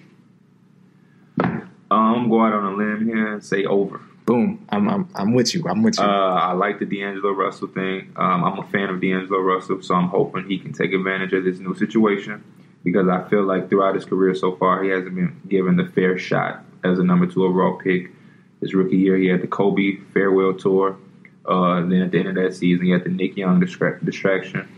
I'm 1.41 1.69
um, 1.91 2.29
go 2.31 2.41
out 2.41 2.53
on 2.53 2.73
a 2.73 2.77
limb 2.77 3.07
here 3.07 3.35
and 3.35 3.45
say 3.45 3.65
over. 3.65 4.01
Boom. 4.31 4.65
I'm 4.69 4.89
I'm, 4.89 5.09
I'm 5.17 5.35
with 5.35 5.57
you. 5.57 5.65
I'm 5.69 5.83
with 5.83 5.99
you. 5.99 6.05
Uh, 6.05 6.07
I 6.07 6.53
like 6.53 6.79
the 6.79 6.85
D'Angelo 6.87 7.33
Russell 7.33 7.67
thing. 7.67 8.13
Um, 8.15 8.45
I'm 8.45 8.61
a 8.61 8.69
fan 8.69 8.89
of 8.89 9.01
D'Angelo 9.01 9.41
Russell, 9.41 9.83
so 9.83 9.93
I'm 9.97 10.07
hoping 10.07 10.49
he 10.49 10.57
can 10.57 10.73
take 10.73 10.93
advantage 10.93 11.33
of 11.33 11.43
this 11.43 11.59
new 11.59 11.75
situation 11.75 12.45
because 12.85 13.09
I 13.09 13.29
feel 13.29 13.43
like 13.43 13.69
throughout 13.69 13.97
his 13.97 14.05
career 14.05 14.37
so 14.37 14.55
far, 14.55 14.85
he 14.85 14.91
hasn't 14.91 15.17
been 15.17 15.41
given 15.49 15.75
the 15.75 15.85
fair 15.85 16.17
shot 16.17 16.65
as 16.85 17.01
a 17.01 17.03
number 17.03 17.27
two 17.27 17.45
overall 17.45 17.77
pick. 17.77 18.13
His 18.61 18.73
rookie 18.73 18.99
year, 18.99 19.17
he 19.17 19.27
had 19.27 19.43
the 19.43 19.49
Kobe 19.49 19.97
farewell 20.15 20.55
tour. 20.55 20.97
Uh, 21.45 21.81
then 21.81 22.03
at 22.03 22.13
the 22.13 22.21
end 22.21 22.29
of 22.29 22.35
that 22.37 22.55
season, 22.55 22.87
he 22.87 22.93
had 22.93 23.03
the 23.03 23.11
Nick 23.11 23.37
Young 23.37 23.61
distra- 23.61 23.99
distraction. 24.05 24.69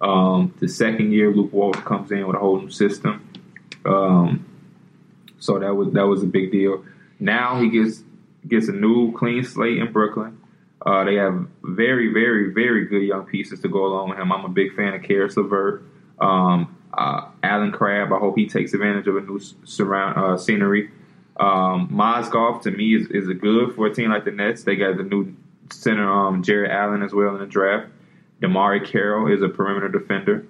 Um, 0.00 0.54
the 0.60 0.68
second 0.68 1.12
year, 1.12 1.30
Luke 1.30 1.52
Walton 1.52 1.82
comes 1.82 2.10
in 2.10 2.26
with 2.26 2.36
a 2.36 2.38
whole 2.38 2.58
new 2.58 2.70
system. 2.70 3.28
Um, 3.84 4.46
so 5.38 5.58
that 5.58 5.74
was 5.74 5.92
that 5.92 6.06
was 6.06 6.22
a 6.22 6.26
big 6.26 6.50
deal. 6.50 6.86
Now 7.20 7.60
he 7.60 7.68
gets 7.68 8.02
gets 8.48 8.68
a 8.68 8.72
new 8.72 9.12
clean 9.12 9.44
slate 9.44 9.78
in 9.78 9.92
Brooklyn. 9.92 10.40
Uh, 10.84 11.04
they 11.04 11.14
have 11.14 11.46
very, 11.62 12.12
very, 12.12 12.52
very 12.52 12.84
good 12.86 13.02
young 13.02 13.24
pieces 13.24 13.60
to 13.60 13.68
go 13.68 13.86
along 13.86 14.10
with 14.10 14.18
him. 14.18 14.30
I'm 14.32 14.44
a 14.44 14.48
big 14.48 14.74
fan 14.74 14.92
of 14.94 15.02
Caris 15.02 15.36
LeVert. 15.36 15.82
Um, 16.20 16.76
uh, 16.92 17.28
Allen 17.42 17.72
Crabbe, 17.72 18.12
I 18.12 18.18
hope 18.18 18.36
he 18.36 18.46
takes 18.46 18.74
advantage 18.74 19.06
of 19.06 19.16
a 19.16 19.20
new 19.20 19.40
surround 19.64 20.18
uh, 20.18 20.36
scenery. 20.36 20.90
Um, 21.38 21.88
Mozgov 21.88 22.62
to 22.62 22.70
me 22.70 22.94
is, 22.94 23.08
is 23.10 23.28
a 23.28 23.34
good 23.34 23.74
for 23.74 23.86
a 23.86 23.94
team 23.94 24.10
like 24.10 24.24
the 24.24 24.30
Nets. 24.30 24.64
They 24.64 24.76
got 24.76 24.96
the 24.96 25.02
new 25.02 25.34
center, 25.72 26.08
um, 26.08 26.42
Jarrett 26.42 26.70
Allen, 26.70 27.02
as 27.02 27.12
well 27.12 27.34
in 27.34 27.40
the 27.40 27.46
draft. 27.46 27.90
DeMarre 28.40 28.84
Carroll 28.86 29.32
is 29.32 29.42
a 29.42 29.48
perimeter 29.48 29.88
defender. 29.88 30.46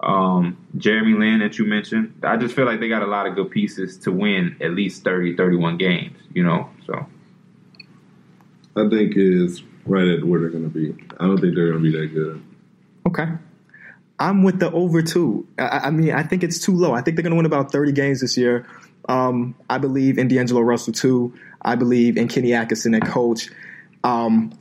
Um, 0.00 0.66
Jeremy 0.76 1.18
Lin 1.18 1.38
that 1.40 1.58
you 1.58 1.64
mentioned, 1.64 2.20
I 2.22 2.36
just 2.36 2.54
feel 2.54 2.66
like 2.66 2.80
they 2.80 2.88
got 2.88 3.02
a 3.02 3.06
lot 3.06 3.26
of 3.26 3.34
good 3.34 3.50
pieces 3.50 3.96
to 3.98 4.12
win 4.12 4.56
at 4.60 4.72
least 4.72 5.04
30, 5.04 5.36
31 5.36 5.78
games, 5.78 6.18
you 6.32 6.42
know, 6.42 6.68
so. 6.86 7.06
I 8.76 8.88
think 8.88 9.14
is 9.16 9.62
right 9.86 10.08
at 10.08 10.24
where 10.24 10.40
they're 10.40 10.50
going 10.50 10.64
to 10.64 10.70
be. 10.70 10.94
I 11.18 11.26
don't 11.26 11.40
think 11.40 11.54
they're 11.54 11.70
going 11.70 11.82
to 11.82 11.90
be 11.90 11.96
that 11.98 12.06
good. 12.08 12.42
Okay. 13.06 13.26
I'm 14.18 14.42
with 14.42 14.60
the 14.60 14.70
over 14.72 15.02
two. 15.02 15.46
I, 15.58 15.82
I 15.84 15.90
mean, 15.90 16.12
I 16.12 16.22
think 16.22 16.42
it's 16.42 16.58
too 16.58 16.74
low. 16.74 16.92
I 16.92 17.02
think 17.02 17.16
they're 17.16 17.22
going 17.22 17.32
to 17.32 17.36
win 17.36 17.46
about 17.46 17.72
30 17.72 17.92
games 17.92 18.20
this 18.20 18.36
year. 18.36 18.66
Um, 19.08 19.54
I 19.68 19.78
believe 19.78 20.18
in 20.18 20.28
D'Angelo 20.28 20.60
Russell 20.60 20.92
too. 20.92 21.34
I 21.62 21.74
believe 21.74 22.16
in 22.16 22.28
Kenny 22.28 22.54
Atkinson 22.54 22.94
and 22.94 23.06
coach. 23.06 23.50
Um, 24.02 24.52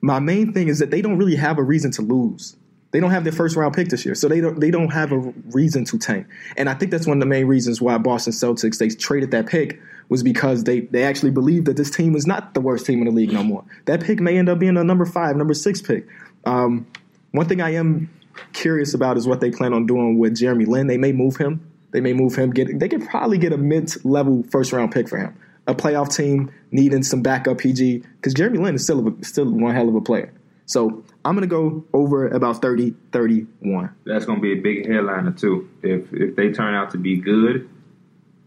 my 0.00 0.18
main 0.18 0.52
thing 0.52 0.68
is 0.68 0.78
that 0.78 0.90
they 0.90 1.02
don't 1.02 1.18
really 1.18 1.36
have 1.36 1.58
a 1.58 1.62
reason 1.62 1.90
to 1.92 2.02
lose. 2.02 2.56
They 2.92 2.98
don't 2.98 3.10
have 3.10 3.24
their 3.24 3.32
first 3.32 3.56
round 3.56 3.74
pick 3.74 3.88
this 3.88 4.04
year, 4.04 4.14
so 4.14 4.26
they 4.26 4.40
don't 4.40 4.58
they 4.58 4.70
don't 4.70 4.92
have 4.92 5.12
a 5.12 5.18
reason 5.52 5.84
to 5.86 5.98
tank. 5.98 6.26
And 6.56 6.68
I 6.68 6.74
think 6.74 6.90
that's 6.90 7.06
one 7.06 7.18
of 7.18 7.20
the 7.20 7.26
main 7.26 7.46
reasons 7.46 7.80
why 7.80 7.96
Boston 7.98 8.32
Celtics 8.32 8.78
they 8.78 8.88
traded 8.88 9.30
that 9.30 9.46
pick 9.46 9.80
was 10.10 10.22
because 10.22 10.64
they 10.64 10.80
they 10.80 11.04
actually 11.04 11.30
believed 11.30 11.66
that 11.66 11.76
this 11.76 11.90
team 11.90 12.12
was 12.12 12.26
not 12.26 12.52
the 12.52 12.60
worst 12.60 12.84
team 12.84 12.98
in 12.98 13.06
the 13.06 13.12
league 13.12 13.32
no 13.32 13.42
more. 13.42 13.64
That 13.86 14.02
pick 14.02 14.20
may 14.20 14.36
end 14.36 14.50
up 14.50 14.58
being 14.58 14.76
a 14.76 14.84
number 14.84 15.06
five, 15.06 15.36
number 15.36 15.54
six 15.54 15.80
pick. 15.80 16.06
Um, 16.44 16.86
one 17.30 17.46
thing 17.46 17.62
I 17.62 17.70
am 17.70 18.10
curious 18.52 18.92
about 18.92 19.16
is 19.16 19.26
what 19.26 19.40
they 19.40 19.50
plan 19.50 19.72
on 19.72 19.86
doing 19.86 20.18
with 20.18 20.36
Jeremy 20.36 20.66
Lin. 20.66 20.88
They 20.88 20.98
may 20.98 21.12
move 21.12 21.36
him. 21.36 21.66
They 21.92 22.00
may 22.00 22.12
move 22.12 22.34
him. 22.34 22.50
Get 22.50 22.78
they 22.78 22.88
could 22.88 23.08
probably 23.08 23.38
get 23.38 23.52
a 23.52 23.56
mid 23.56 24.04
level 24.04 24.44
first 24.50 24.72
round 24.72 24.92
pick 24.92 25.08
for 25.08 25.16
him. 25.16 25.36
A 25.66 25.74
playoff 25.74 26.14
team 26.14 26.50
needing 26.72 27.02
some 27.02 27.22
backup 27.22 27.58
PG 27.58 28.02
because 28.16 28.34
Jeremy 28.34 28.58
Lin 28.58 28.74
is 28.74 28.82
still 28.84 29.06
a, 29.06 29.24
still 29.24 29.50
one 29.50 29.74
hell 29.74 29.88
of 29.88 29.94
a 29.94 30.00
player. 30.00 30.32
So 30.66 31.04
I'm 31.24 31.34
to 31.40 31.46
go 31.48 31.84
over 31.92 32.28
about 32.28 32.62
30, 32.62 32.94
31. 33.12 33.90
That's 34.04 34.24
to 34.24 34.40
be 34.40 34.52
a 34.52 34.62
big 34.62 34.88
headliner 34.88 35.32
too. 35.32 35.68
If 35.82 36.12
if 36.12 36.36
they 36.36 36.50
turn 36.50 36.74
out 36.74 36.90
to 36.92 36.98
be 36.98 37.16
good, 37.16 37.68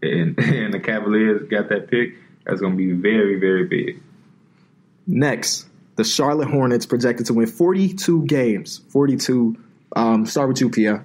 and 0.04 0.38
and 0.38 0.74
the 0.74 0.80
Cavaliers 0.80 1.48
got 1.48 1.68
that 1.68 1.90
pick, 1.90 2.14
that's 2.44 2.60
going 2.60 2.72
to 2.72 2.76
be 2.76 2.92
very 2.92 3.38
very 3.38 3.64
big. 3.64 4.02
Next, 5.06 5.66
the 5.96 6.04
Charlotte 6.04 6.48
Hornets 6.48 6.86
projected 6.86 7.26
to 7.26 7.34
win 7.34 7.46
42 7.46 8.24
games. 8.24 8.80
42. 8.88 9.56
Um, 9.96 10.26
start 10.26 10.48
with 10.48 10.60
you, 10.60 10.70
Pierre. 10.70 11.04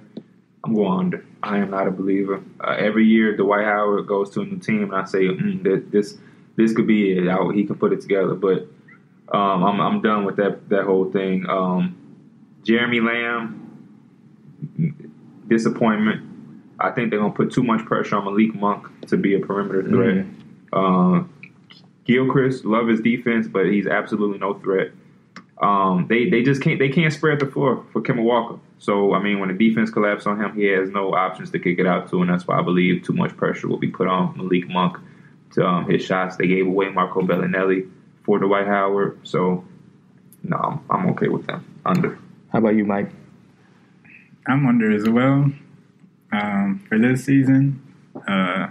I'm 0.64 0.74
going 0.74 0.98
under. 0.98 1.24
I 1.42 1.58
am 1.58 1.70
not 1.70 1.86
a 1.86 1.90
believer. 1.90 2.42
Uh, 2.60 2.76
every 2.78 3.06
year, 3.06 3.36
Dwight 3.36 3.64
Howard 3.64 4.06
goes 4.06 4.30
to 4.30 4.42
a 4.42 4.44
new 4.44 4.58
team, 4.58 4.84
and 4.84 4.94
I 4.94 5.04
say 5.04 5.26
mm, 5.26 5.62
that 5.64 5.90
this 5.90 6.18
this 6.56 6.74
could 6.74 6.86
be 6.86 7.12
it. 7.12 7.28
I, 7.28 7.52
he 7.54 7.64
can 7.64 7.76
put 7.76 7.92
it 7.92 8.02
together, 8.02 8.34
but 8.34 8.68
um, 9.32 9.64
I'm 9.64 9.80
I'm 9.80 10.02
done 10.02 10.24
with 10.24 10.36
that 10.36 10.68
that 10.68 10.84
whole 10.84 11.10
thing. 11.10 11.48
Um, 11.48 11.96
Jeremy 12.62 13.00
Lamb, 13.00 14.96
disappointment. 15.48 16.29
I 16.80 16.90
think 16.90 17.10
they're 17.10 17.18
gonna 17.18 17.32
put 17.32 17.52
too 17.52 17.62
much 17.62 17.84
pressure 17.84 18.16
on 18.16 18.24
Malik 18.24 18.54
Monk 18.54 19.06
to 19.08 19.16
be 19.16 19.34
a 19.34 19.40
perimeter 19.40 19.82
threat. 19.82 20.26
Uh, 20.72 21.24
Gilchrist, 22.04 22.64
love 22.64 22.88
his 22.88 23.00
defense, 23.00 23.46
but 23.46 23.66
he's 23.66 23.86
absolutely 23.86 24.38
no 24.38 24.54
threat. 24.54 24.92
Um, 25.60 26.06
they 26.08 26.30
they 26.30 26.42
just 26.42 26.62
can't 26.62 26.78
they 26.78 26.88
can't 26.88 27.12
spread 27.12 27.38
the 27.38 27.46
floor 27.46 27.84
for 27.92 28.00
Kemba 28.00 28.22
Walker. 28.22 28.58
So 28.78 29.14
I 29.14 29.22
mean, 29.22 29.40
when 29.40 29.54
the 29.54 29.68
defense 29.68 29.90
collapses 29.90 30.26
on 30.26 30.40
him, 30.40 30.54
he 30.54 30.64
has 30.66 30.88
no 30.88 31.14
options 31.14 31.50
to 31.50 31.58
kick 31.58 31.78
it 31.78 31.86
out 31.86 32.10
to, 32.10 32.22
and 32.22 32.30
that's 32.30 32.46
why 32.46 32.58
I 32.58 32.62
believe 32.62 33.04
too 33.04 33.12
much 33.12 33.36
pressure 33.36 33.68
will 33.68 33.78
be 33.78 33.90
put 33.90 34.08
on 34.08 34.36
Malik 34.36 34.68
Monk 34.68 34.96
to 35.52 35.66
um, 35.66 35.88
his 35.88 36.02
shots. 36.02 36.36
They 36.36 36.46
gave 36.46 36.66
away 36.66 36.88
Marco 36.88 37.20
Belinelli 37.20 37.90
for 38.24 38.38
Dwight 38.38 38.66
Howard, 38.66 39.20
so 39.22 39.64
no, 40.42 40.56
I'm, 40.56 40.80
I'm 40.88 41.10
okay 41.10 41.28
with 41.28 41.46
them 41.46 41.64
under. 41.84 42.18
How 42.52 42.60
about 42.60 42.74
you, 42.74 42.86
Mike? 42.86 43.10
I'm 44.46 44.66
under 44.66 44.90
as 44.90 45.08
well 45.08 45.52
um, 46.32 46.84
for 46.88 46.98
this 46.98 47.24
season. 47.24 47.82
Uh, 48.16 48.68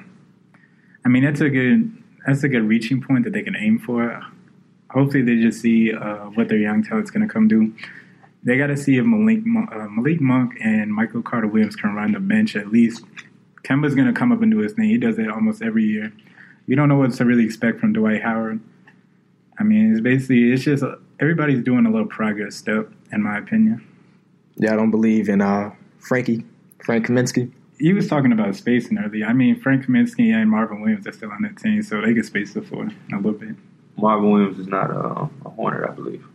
I 1.06 1.10
mean, 1.10 1.24
that's 1.24 1.42
a 1.42 1.50
good 1.50 1.96
that's 2.26 2.44
a 2.44 2.50
good 2.50 2.64
reaching 2.64 3.02
point 3.02 3.24
that 3.24 3.34
they 3.34 3.42
can 3.42 3.56
aim 3.56 3.80
for. 3.80 4.22
Hopefully, 4.92 5.24
they 5.24 5.38
just 5.38 5.62
see 5.62 5.94
uh, 5.94 6.26
what 6.32 6.50
their 6.50 6.58
young 6.58 6.84
talent's 6.84 7.12
going 7.12 7.28
to 7.28 7.32
come 7.32 7.48
do. 7.48 7.74
They 8.44 8.58
got 8.58 8.68
to 8.68 8.78
see 8.78 8.98
if 8.98 9.06
Malik, 9.06 9.40
uh, 9.72 9.88
Malik 9.90 10.22
Monk 10.22 10.58
and 10.62 10.94
Michael 10.94 11.22
Carter 11.22 11.48
Williams 11.48 11.76
can 11.76 11.94
run 11.94 12.14
the 12.14 12.20
bench 12.20 12.56
at 12.56 12.70
least. 12.72 13.04
Kemba's 13.64 13.96
going 13.96 14.08
to 14.08 14.14
come 14.14 14.32
up 14.32 14.42
and 14.42 14.52
do 14.52 14.60
his 14.60 14.74
thing. 14.74 14.90
He 14.90 14.98
does 14.98 15.18
that 15.18 15.30
almost 15.30 15.62
every 15.62 15.84
year. 15.84 16.12
You 16.66 16.76
don't 16.76 16.88
know 16.88 16.96
what 16.96 17.14
to 17.14 17.26
really 17.26 17.44
expect 17.44 17.80
from 17.80 17.94
Dwight 17.94 18.22
Howard. 18.22 18.60
I 19.60 19.64
mean, 19.64 19.92
it's 19.92 20.02
basically 20.02 20.52
it's 20.52 20.64
just 20.64 20.84
everybody's 21.20 21.64
doing 21.64 21.86
a 21.86 21.92
little 21.92 22.08
progress 22.08 22.56
step, 22.56 22.90
in 23.12 23.22
my 23.22 23.38
opinion. 23.38 23.86
Yeah, 24.56 24.74
I 24.74 24.76
don't 24.76 24.92
believe 24.92 25.30
in 25.30 25.42
uh, 25.42 25.72
Frankie 26.00 26.46
Frank 26.84 27.08
Kaminsky. 27.08 27.52
He 27.80 27.94
was 27.94 28.08
talking 28.08 28.32
about 28.32 28.56
spacing 28.56 28.98
earlier. 28.98 29.26
I 29.26 29.34
mean, 29.34 29.60
Frank 29.60 29.86
Kaminsky 29.86 30.34
and 30.34 30.50
Marvin 30.50 30.82
Williams 30.82 31.08
are 31.08 31.14
still 31.14 31.32
on 31.32 31.42
that 31.44 31.58
team, 31.58 31.82
so 31.82 32.02
they 32.02 32.14
can 32.14 32.24
space 32.24 32.54
the 32.54 32.62
floor 32.62 32.90
a 33.14 33.16
little 33.16 33.32
bit. 33.32 33.56
Marvin 33.98 34.32
Williams 34.32 34.60
is 34.60 34.68
not 34.68 34.92
a, 34.92 35.30
a 35.46 35.50
Hornet, 35.50 35.90
I 35.90 35.94
believe. 35.94 36.26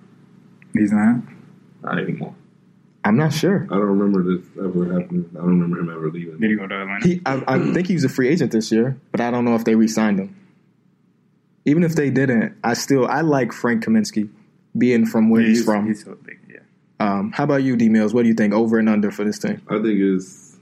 He's 0.72 0.92
not. 0.92 1.20
Not 1.82 1.98
anymore. 1.98 2.34
I'm 3.04 3.16
not 3.18 3.34
sure. 3.34 3.66
I 3.70 3.74
don't 3.74 3.98
remember 3.98 4.22
this 4.22 4.46
ever 4.58 4.98
happening. 4.98 5.28
I 5.32 5.36
don't 5.36 5.60
remember 5.60 5.78
him 5.78 5.90
ever 5.90 6.10
leaving. 6.10 6.38
Did 6.38 6.50
he 6.50 6.56
go 6.56 6.66
to 6.66 6.80
Atlanta? 6.80 7.06
He, 7.06 7.20
I, 7.26 7.42
I 7.46 7.72
think 7.72 7.86
he 7.86 7.94
was 7.94 8.04
a 8.04 8.08
free 8.08 8.28
agent 8.28 8.50
this 8.52 8.72
year, 8.72 8.98
but 9.12 9.20
I 9.20 9.30
don't 9.30 9.44
know 9.44 9.54
if 9.54 9.64
they 9.64 9.74
re-signed 9.74 10.18
him. 10.18 10.34
Even 11.66 11.84
if 11.84 11.94
they 11.94 12.08
didn't, 12.10 12.56
I 12.64 12.72
still 12.74 13.06
I 13.06 13.20
like 13.20 13.52
Frank 13.52 13.84
Kaminsky 13.84 14.30
being 14.76 15.04
from 15.04 15.28
where 15.30 15.42
Yeah, 15.42 15.48
he's, 15.48 15.64
from. 15.64 15.86
He's 15.86 16.04
so 16.04 16.14
big, 16.14 16.38
yeah. 16.43 16.43
Um, 17.04 17.32
how 17.32 17.44
about 17.44 17.62
you, 17.62 17.76
D 17.76 17.88
Mills? 17.88 18.14
What 18.14 18.22
do 18.22 18.28
you 18.28 18.34
think 18.34 18.54
over 18.54 18.78
and 18.78 18.88
under 18.88 19.10
for 19.10 19.24
this 19.24 19.38
team? 19.38 19.60
I 19.68 19.74
think 19.74 20.00
it's. 20.00 20.56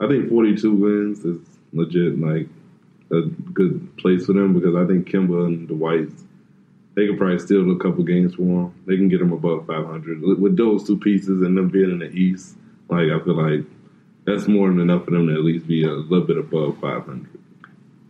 I 0.00 0.06
think 0.06 0.28
42 0.28 0.72
wins 0.72 1.24
is 1.24 1.38
legit 1.72 2.20
like 2.20 2.46
a 3.10 3.22
good 3.52 3.96
place 3.96 4.26
for 4.26 4.32
them 4.32 4.54
because 4.54 4.76
I 4.76 4.86
think 4.86 5.08
Kemba 5.08 5.46
and 5.46 5.66
the 5.66 5.74
Whites 5.74 6.22
they 6.98 7.06
could 7.06 7.16
probably 7.16 7.38
steal 7.38 7.70
a 7.70 7.78
couple 7.78 8.02
games 8.02 8.34
for 8.34 8.42
them. 8.42 8.74
They 8.86 8.96
can 8.96 9.08
get 9.08 9.20
them 9.20 9.32
above 9.32 9.66
500 9.66 10.20
with 10.20 10.38
with 10.38 10.56
those 10.56 10.84
two 10.84 10.98
pieces 10.98 11.42
and 11.42 11.56
them 11.56 11.68
being 11.68 11.90
in 11.90 12.00
the 12.00 12.10
East. 12.10 12.56
Like 12.88 13.10
I 13.10 13.18
feel 13.24 13.36
like 13.36 13.64
that's 14.24 14.48
more 14.48 14.68
than 14.68 14.80
enough 14.80 15.04
for 15.04 15.12
them 15.12 15.28
to 15.28 15.34
at 15.34 15.44
least 15.44 15.66
be 15.66 15.84
a 15.84 15.92
little 15.92 16.26
bit 16.26 16.38
above 16.38 16.78
500. 16.80 17.28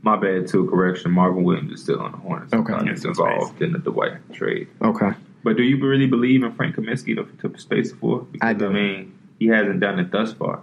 My 0.02 0.16
bad 0.16 0.47
too. 0.47 0.68
Correction. 0.71 1.11
Marvin 1.11 1.45
Williams 1.45 1.73
is 1.73 1.83
still 1.83 2.00
on 2.00 2.12
the 2.12 2.18
Hornets. 2.18 2.54
Okay. 2.54 2.90
He's 2.90 3.04
involved 3.04 3.61
in 3.61 3.73
the 3.73 3.78
Dwight 3.78 4.33
trade. 4.33 4.68
Okay. 4.83 5.12
But 5.45 5.57
do 5.57 5.62
you 5.62 5.80
really 5.85 6.07
believe 6.07 6.42
in 6.42 6.52
Frank 6.54 6.76
Kaminsky 6.76 7.14
to, 7.16 7.49
to 7.49 7.59
space 7.59 7.92
the 7.92 7.97
floor? 7.99 8.26
Because, 8.33 8.47
I 8.49 8.52
do. 8.52 8.66
I 8.66 8.73
mean, 8.73 9.18
he 9.38 9.47
hasn't 9.47 9.80
done 9.80 9.99
it 9.99 10.11
thus 10.11 10.33
far. 10.33 10.62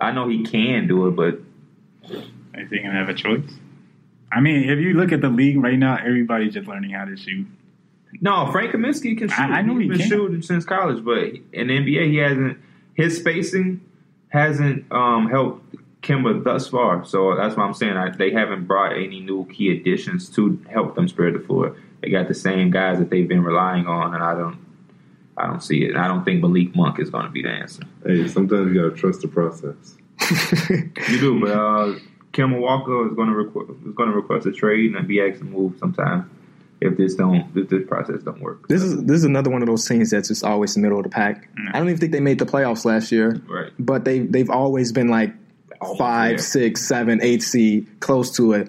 I 0.00 0.12
know 0.12 0.28
he 0.28 0.42
can 0.42 0.88
do 0.88 1.06
it, 1.08 1.10
but 1.16 1.40
Is 2.10 2.70
he 2.70 2.78
gonna 2.78 2.92
have 2.92 3.08
a 3.08 3.14
choice? 3.14 3.42
I 4.32 4.40
mean, 4.40 4.68
if 4.70 4.78
you 4.78 4.94
look 4.94 5.12
at 5.12 5.20
the 5.20 5.28
league 5.28 5.62
right 5.62 5.78
now, 5.78 5.96
everybody's 5.96 6.54
just 6.54 6.66
learning 6.68 6.90
how 6.90 7.04
to 7.04 7.16
shoot. 7.16 7.46
no, 8.20 8.50
Frank 8.52 8.72
Kaminsky 8.72 9.16
can 9.18 9.28
shoot. 9.28 9.38
I- 9.40 9.58
I 9.58 9.62
know 9.62 9.74
He's 9.76 9.82
he 9.82 9.88
been 9.88 9.98
can. 9.98 10.08
shooting 10.08 10.42
since 10.42 10.64
college, 10.64 11.04
but 11.04 11.18
in 11.52 11.66
the 11.68 11.76
NBA, 11.78 12.08
he 12.10 12.16
hasn't. 12.16 12.58
His 12.94 13.16
spacing 13.18 13.80
hasn't 14.28 14.90
um, 14.92 15.28
helped 15.28 15.74
Kemba 16.02 16.42
thus 16.44 16.68
far. 16.68 17.04
So 17.04 17.34
that's 17.36 17.56
why 17.56 17.64
I'm 17.64 17.74
saying 17.74 17.96
I, 17.96 18.10
they 18.10 18.30
haven't 18.30 18.66
brought 18.66 18.92
any 18.94 19.20
new 19.20 19.46
key 19.46 19.70
additions 19.76 20.28
to 20.30 20.58
help 20.70 20.94
them 20.94 21.08
spread 21.08 21.34
the 21.34 21.40
floor. 21.40 21.76
They 22.02 22.10
got 22.10 22.28
the 22.28 22.34
same 22.34 22.70
guys 22.70 22.98
that 22.98 23.10
they've 23.10 23.28
been 23.28 23.42
relying 23.42 23.86
on, 23.86 24.14
and 24.14 24.22
I 24.22 24.34
don't. 24.34 24.58
I 25.36 25.46
don't 25.46 25.62
see 25.62 25.84
it. 25.84 25.90
And 25.90 25.98
I 25.98 26.06
don't 26.06 26.22
think 26.22 26.42
Malik 26.42 26.76
Monk 26.76 26.98
is 27.00 27.08
going 27.08 27.24
to 27.24 27.30
be 27.30 27.40
the 27.42 27.48
answer. 27.48 27.82
Hey, 28.04 28.28
sometimes 28.28 28.74
you 28.74 28.82
gotta 28.82 28.94
trust 28.94 29.22
the 29.22 29.28
process. 29.28 29.96
You 31.08 31.18
do, 31.18 31.40
but 31.40 31.50
uh, 31.50 31.98
Kemba 32.32 32.60
Walker 32.60 33.08
is 33.08 33.14
going 33.14 33.28
to 33.28 33.34
request 33.34 33.70
is 33.86 33.94
going 33.94 34.10
to 34.10 34.14
request 34.14 34.46
a 34.46 34.52
trade 34.52 34.94
and 34.94 35.08
be 35.08 35.20
asked 35.20 35.38
to 35.38 35.44
move 35.44 35.78
sometime 35.78 36.30
if 36.80 36.96
this 36.96 37.14
don't 37.14 37.56
if 37.56 37.68
this 37.68 37.86
process 37.88 38.22
don't 38.22 38.40
work. 38.40 38.68
This 38.68 38.82
is 38.82 39.02
this 39.04 39.16
is 39.16 39.24
another 39.24 39.50
one 39.50 39.62
of 39.62 39.66
those 39.68 39.86
teams 39.86 40.10
that's 40.10 40.28
just 40.28 40.44
always 40.44 40.74
the 40.74 40.80
middle 40.80 40.98
of 40.98 41.04
the 41.04 41.10
pack. 41.10 41.48
I 41.72 41.78
don't 41.78 41.88
even 41.88 41.98
think 41.98 42.12
they 42.12 42.20
made 42.20 42.38
the 42.38 42.46
playoffs 42.46 42.84
last 42.84 43.10
year, 43.10 43.40
right. 43.48 43.72
but 43.78 44.04
they 44.04 44.20
they've 44.20 44.50
always 44.50 44.92
been 44.92 45.08
like 45.08 45.32
Almost 45.80 45.98
five, 45.98 46.30
there. 46.36 46.38
six, 46.38 46.86
seven, 46.86 47.20
eight 47.22 47.42
seed, 47.42 48.00
close 48.00 48.36
to 48.36 48.52
it. 48.52 48.68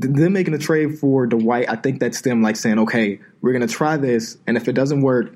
Th- 0.00 0.14
Them 0.14 0.32
making 0.32 0.54
a 0.54 0.58
trade 0.58 0.98
for 0.98 1.26
Dwight, 1.26 1.68
I 1.68 1.76
think 1.76 2.00
that's 2.00 2.22
them 2.22 2.42
like 2.42 2.56
saying, 2.56 2.78
okay, 2.80 3.20
we're 3.40 3.52
gonna 3.52 3.66
try 3.66 3.96
this, 3.96 4.38
and 4.46 4.56
if 4.56 4.68
it 4.68 4.72
doesn't 4.72 5.02
work, 5.02 5.34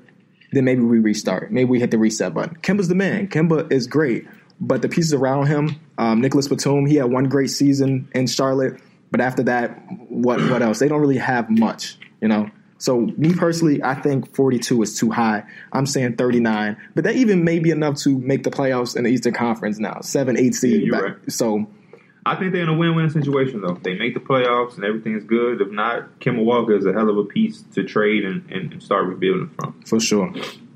then 0.51 0.65
maybe 0.65 0.81
we 0.81 0.99
restart. 0.99 1.51
Maybe 1.51 1.69
we 1.69 1.79
hit 1.79 1.91
the 1.91 1.97
reset 1.97 2.33
button. 2.33 2.57
Kemba's 2.61 2.87
the 2.87 2.95
man. 2.95 3.27
Kemba 3.27 3.71
is 3.71 3.85
great, 3.87 4.27
but 4.59 4.81
the 4.81 4.89
pieces 4.89 5.13
around 5.13 5.47
him, 5.47 5.79
um, 5.97 6.21
Nicholas 6.21 6.47
Batum, 6.47 6.85
he 6.85 6.95
had 6.95 7.11
one 7.11 7.25
great 7.25 7.49
season 7.49 8.09
in 8.15 8.27
Charlotte, 8.27 8.79
but 9.11 9.21
after 9.21 9.43
that, 9.43 9.69
what 10.09 10.39
what 10.49 10.61
else? 10.61 10.79
They 10.79 10.87
don't 10.87 11.01
really 11.01 11.17
have 11.17 11.49
much, 11.49 11.97
you 12.21 12.27
know. 12.27 12.49
So 12.79 13.01
me 13.17 13.33
personally, 13.33 13.81
I 13.83 13.95
think 13.95 14.35
42 14.35 14.83
is 14.83 14.99
too 14.99 15.09
high. 15.09 15.43
I'm 15.73 15.87
saying 15.87 16.17
39, 16.17 16.77
but 16.93 17.05
that 17.05 17.15
even 17.15 17.43
may 17.43 17.57
be 17.59 17.71
enough 17.71 17.97
to 18.01 18.17
make 18.19 18.43
the 18.43 18.51
playoffs 18.51 18.95
in 18.95 19.03
the 19.03 19.09
Eastern 19.09 19.33
Conference 19.33 19.79
now, 19.79 20.01
seven, 20.01 20.37
eight 20.37 20.53
seed. 20.53 20.87
Yeah, 20.91 20.97
right. 20.99 21.15
So 21.31 21.67
I 22.27 22.35
think 22.35 22.51
they're 22.51 22.63
in 22.63 22.69
a 22.69 22.77
win-win 22.77 23.09
situation 23.09 23.61
though. 23.61 23.79
They 23.81 23.95
make 23.95 24.13
the 24.13 24.19
playoffs 24.19 24.75
and 24.75 24.83
everything 24.83 25.15
is 25.15 25.23
good. 25.23 25.61
If 25.61 25.69
not, 25.69 26.19
Kemba 26.19 26.43
Walker 26.43 26.75
is 26.75 26.85
a 26.85 26.91
hell 26.91 27.09
of 27.09 27.17
a 27.17 27.23
piece 27.23 27.63
to 27.73 27.83
trade 27.83 28.25
and, 28.25 28.49
and 28.51 28.83
start 28.83 29.05
rebuilding 29.05 29.49
from. 29.57 29.81
for 29.83 29.99
sure. 29.99 30.33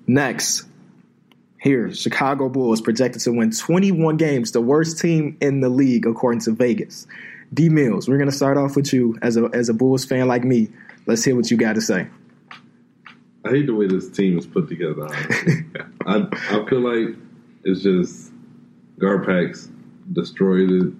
Next, 0.08 0.66
here, 1.62 1.94
Chicago 1.94 2.50
Bulls 2.50 2.82
projected 2.82 3.22
to 3.24 3.32
win 3.32 3.52
21 3.52 4.18
games, 4.18 4.52
the 4.52 4.62
worst 4.62 5.00
team 5.00 5.38
in 5.42 5.60
the 5.60 5.70
league 5.70 6.08
according 6.08 6.42
to 6.42 6.52
Vegas. 6.52 7.06
D 7.54 7.68
Mills, 7.70 8.08
we're 8.08 8.18
gonna 8.18 8.32
start 8.32 8.58
off 8.58 8.76
with 8.76 8.94
you 8.94 9.18
as 9.22 9.36
a 9.36 9.50
as 9.54 9.68
a 9.68 9.74
Bulls 9.74 10.06
fan 10.06 10.28
like 10.28 10.44
me. 10.46 10.70
Let's 11.06 11.24
hear 11.24 11.36
what 11.36 11.52
you 11.52 11.58
got 11.58 11.76
to 11.76 11.82
say. 11.82 12.08
I 13.44 13.50
hate 13.50 13.66
the 13.66 13.76
way 13.76 13.88
this 13.88 14.10
team 14.10 14.38
is 14.38 14.46
put 14.48 14.70
together. 14.70 15.08
I 16.06 16.28
I 16.32 16.66
feel 16.70 16.80
like 16.80 17.16
it's 17.64 17.84
just 17.84 18.32
GarPax 19.00 19.70
destroyed 20.14 20.72
it. 20.72 20.94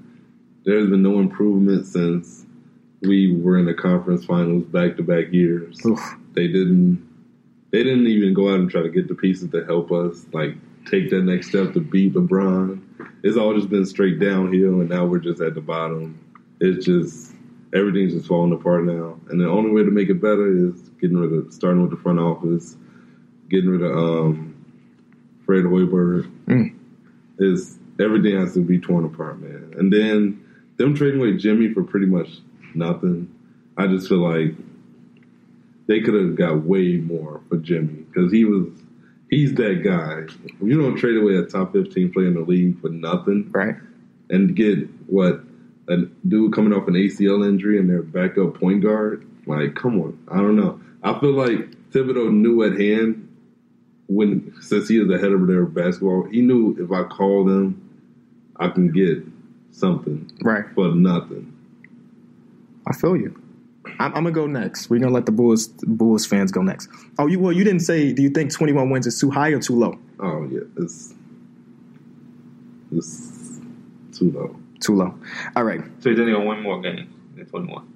There's 0.64 0.90
been 0.90 1.02
no 1.02 1.20
improvement 1.20 1.88
since 1.88 2.46
we 3.02 3.36
were 3.36 3.58
in 3.58 3.66
the 3.66 3.74
conference 3.74 4.26
finals 4.26 4.64
back 4.66 4.96
to 4.98 5.04
back 5.04 5.32
years. 5.32 5.84
Oof. 5.86 6.00
They 6.34 6.48
didn't 6.48 7.08
they 7.72 7.84
didn't 7.84 8.08
even 8.08 8.34
go 8.34 8.50
out 8.50 8.60
and 8.60 8.70
try 8.70 8.82
to 8.82 8.90
get 8.90 9.08
the 9.08 9.16
pieces 9.16 9.50
to 9.52 9.66
help 9.66 9.92
us, 9.92 10.26
like 10.34 10.56
take 10.90 11.10
that 11.10 11.24
next 11.24 11.50
step 11.50 11.74
to 11.74 11.80
beat 11.80 12.14
LeBron. 12.14 12.82
It's 13.24 13.38
all 13.38 13.56
just 13.56 13.70
been 13.70 13.86
straight 13.86 14.20
downhill 14.20 14.82
and 14.82 14.90
now 14.90 15.06
we're 15.06 15.20
just 15.20 15.42
at 15.42 15.56
the 15.56 15.62
bottom. 15.62 16.20
It's 16.60 16.86
just 16.86 17.34
everything's 17.74 18.14
just 18.14 18.28
falling 18.28 18.52
apart 18.52 18.84
now. 18.84 19.20
And 19.30 19.40
the 19.40 19.48
only 19.48 19.72
way 19.72 19.84
to 19.84 19.92
make 19.92 20.10
it 20.10 20.22
better 20.22 20.70
is 20.70 20.90
getting 21.00 21.18
rid 21.18 21.34
of 21.34 21.54
starting 21.54 21.82
with 21.82 21.92
the 21.92 21.98
front 21.98 22.20
office, 22.20 22.76
getting 23.50 23.70
rid 23.70 23.82
of 23.82 23.98
um, 23.98 24.56
Fred 25.46 25.64
Hoiberg. 25.64 26.32
Mm. 26.46 26.76
Is 27.40 27.80
everything 28.00 28.40
has 28.40 28.54
to 28.54 28.62
be 28.62 28.80
torn 28.80 29.06
apart, 29.06 29.40
man. 29.40 29.74
And 29.78 29.92
then 29.92 30.41
them 30.78 30.96
trading 30.96 31.20
away 31.20 31.38
Jimmy 31.38 31.74
for 31.74 31.84
pretty 31.84 32.06
much 32.06 32.40
nothing. 32.74 33.34
I 33.78 33.88
just 33.88 34.08
feel 34.10 34.20
like 34.20 34.56
they 35.88 36.02
could 36.02 36.14
have 36.14 36.36
got 36.36 36.64
way 36.64 36.98
more 36.98 37.42
for 37.50 37.58
Jimmy 37.58 38.06
because 38.12 38.32
he 38.32 38.46
was 38.46 38.68
he's 39.30 39.54
that 39.56 39.82
guy. 39.84 40.24
You 40.64 40.82
don't 40.82 40.98
trade 40.98 41.18
away 41.18 41.36
a 41.36 41.44
top 41.44 41.74
fifteen 41.74 42.12
player 42.12 42.28
in 42.28 42.36
the 42.36 42.42
league 42.42 42.80
for 42.82 42.90
nothing 42.90 43.50
Right? 43.52 43.76
and 44.30 44.56
get 44.56 44.88
what 45.08 45.42
a 45.90 45.98
dude 46.28 46.54
coming 46.54 46.74
off 46.74 46.88
an 46.88 46.94
ACL 46.94 47.46
injury 47.46 47.78
and 47.78 47.90
their 47.90 48.02
backup 48.02 48.58
point 48.60 48.82
guard. 48.82 49.28
Like, 49.46 49.76
come 49.76 50.00
on, 50.00 50.18
I 50.30 50.38
don't 50.38 50.56
know. 50.56 50.80
I 51.04 51.20
feel 51.20 51.34
like 51.34 51.70
Thibodeau 51.92 52.32
knew 52.32 52.64
at 52.64 52.80
hand 52.80 53.28
when 54.08 54.54
since 54.62 54.88
he 54.88 55.00
is 55.00 55.08
the 55.08 55.18
head 55.18 55.32
of 55.32 55.48
their 55.48 55.66
basketball, 55.66 56.24
he 56.30 56.42
knew 56.42 56.76
if 56.80 56.92
I 56.92 57.04
call 57.04 57.46
them, 57.46 57.90
I 58.58 58.70
can 58.70 58.92
get 58.92 59.26
something 59.72 60.30
Right. 60.42 60.66
for 60.76 60.94
nothing. 60.94 61.52
I 62.88 62.94
feel 62.94 63.16
you. 63.16 63.40
I'm, 64.00 64.14
I'm 64.16 64.24
gonna 64.24 64.32
go 64.32 64.48
next. 64.48 64.90
We're 64.90 65.00
gonna 65.00 65.14
let 65.14 65.26
the 65.26 65.32
Bulls 65.32 65.68
Bulls 65.68 66.26
fans 66.26 66.52
go 66.52 66.62
next. 66.62 66.90
Oh, 67.20 67.28
you 67.28 67.40
well, 67.40 67.52
you 67.52 67.64
didn't 67.64 67.82
say. 67.82 68.14
Do 68.14 68.22
you 68.22 68.30
think 68.30 68.52
21 68.52 68.90
wins 68.90 69.08
is 69.08 69.20
too 69.20 69.30
high 69.32 69.50
or 69.50 69.60
too 69.60 69.76
low? 69.76 69.98
Oh 70.20 70.48
yeah, 70.52 70.60
it's 70.78 71.14
it's 72.92 73.60
too 74.18 74.32
low. 74.32 74.56
Too 74.80 74.96
low. 74.96 75.14
All 75.56 75.64
right, 75.64 75.82
So 76.00 76.10
you're 76.10 76.26
gonna 76.32 76.46
win 76.46 76.62
more 76.62 76.82
games 76.82 77.10
than 77.36 77.46
twenty-one. 77.46 77.88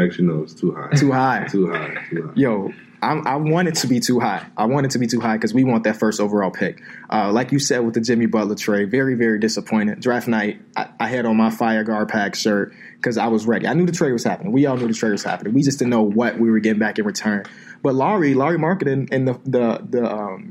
Actually, 0.00 0.28
no, 0.28 0.42
it's 0.42 0.54
too 0.54 0.72
high. 0.72 0.90
too 0.94 1.10
high. 1.10 1.46
Too 1.50 1.68
high. 1.70 2.04
Too 2.10 2.22
high. 2.28 2.32
Yo, 2.36 2.72
I, 3.02 3.12
I 3.12 3.36
want 3.36 3.68
it 3.68 3.76
to 3.76 3.86
be 3.86 4.00
too 4.00 4.20
high. 4.20 4.44
I 4.56 4.66
want 4.66 4.86
it 4.86 4.90
to 4.92 4.98
be 4.98 5.06
too 5.06 5.20
high 5.20 5.36
because 5.36 5.54
we 5.54 5.64
want 5.64 5.84
that 5.84 5.96
first 5.96 6.20
overall 6.20 6.50
pick. 6.50 6.82
Uh, 7.10 7.30
like 7.32 7.52
you 7.52 7.58
said 7.58 7.80
with 7.80 7.94
the 7.94 8.00
Jimmy 8.00 8.26
Butler 8.26 8.54
trade, 8.54 8.90
very, 8.90 9.14
very 9.14 9.38
disappointed. 9.38 10.00
Draft 10.00 10.28
night, 10.28 10.60
I, 10.76 10.88
I 10.98 11.08
had 11.08 11.26
on 11.26 11.36
my 11.36 11.50
Fire 11.50 11.84
GarPax 11.84 12.36
shirt 12.36 12.74
because 12.96 13.16
I 13.16 13.28
was 13.28 13.46
ready. 13.46 13.66
I 13.66 13.74
knew 13.74 13.86
the 13.86 13.92
trade 13.92 14.12
was 14.12 14.24
happening. 14.24 14.52
We 14.52 14.66
all 14.66 14.76
knew 14.76 14.88
the 14.88 14.94
trade 14.94 15.12
was 15.12 15.22
happening. 15.22 15.54
We 15.54 15.62
just 15.62 15.78
didn't 15.78 15.90
know 15.90 16.02
what 16.02 16.38
we 16.38 16.50
were 16.50 16.58
getting 16.58 16.80
back 16.80 16.98
in 16.98 17.04
return. 17.04 17.44
But 17.82 17.94
Lauri, 17.94 18.34
Lauri 18.34 18.58
Markkanen 18.58 19.12
in 19.12 19.24
the 19.24 19.34
the 19.44 19.86
the 19.88 20.10
um, 20.10 20.50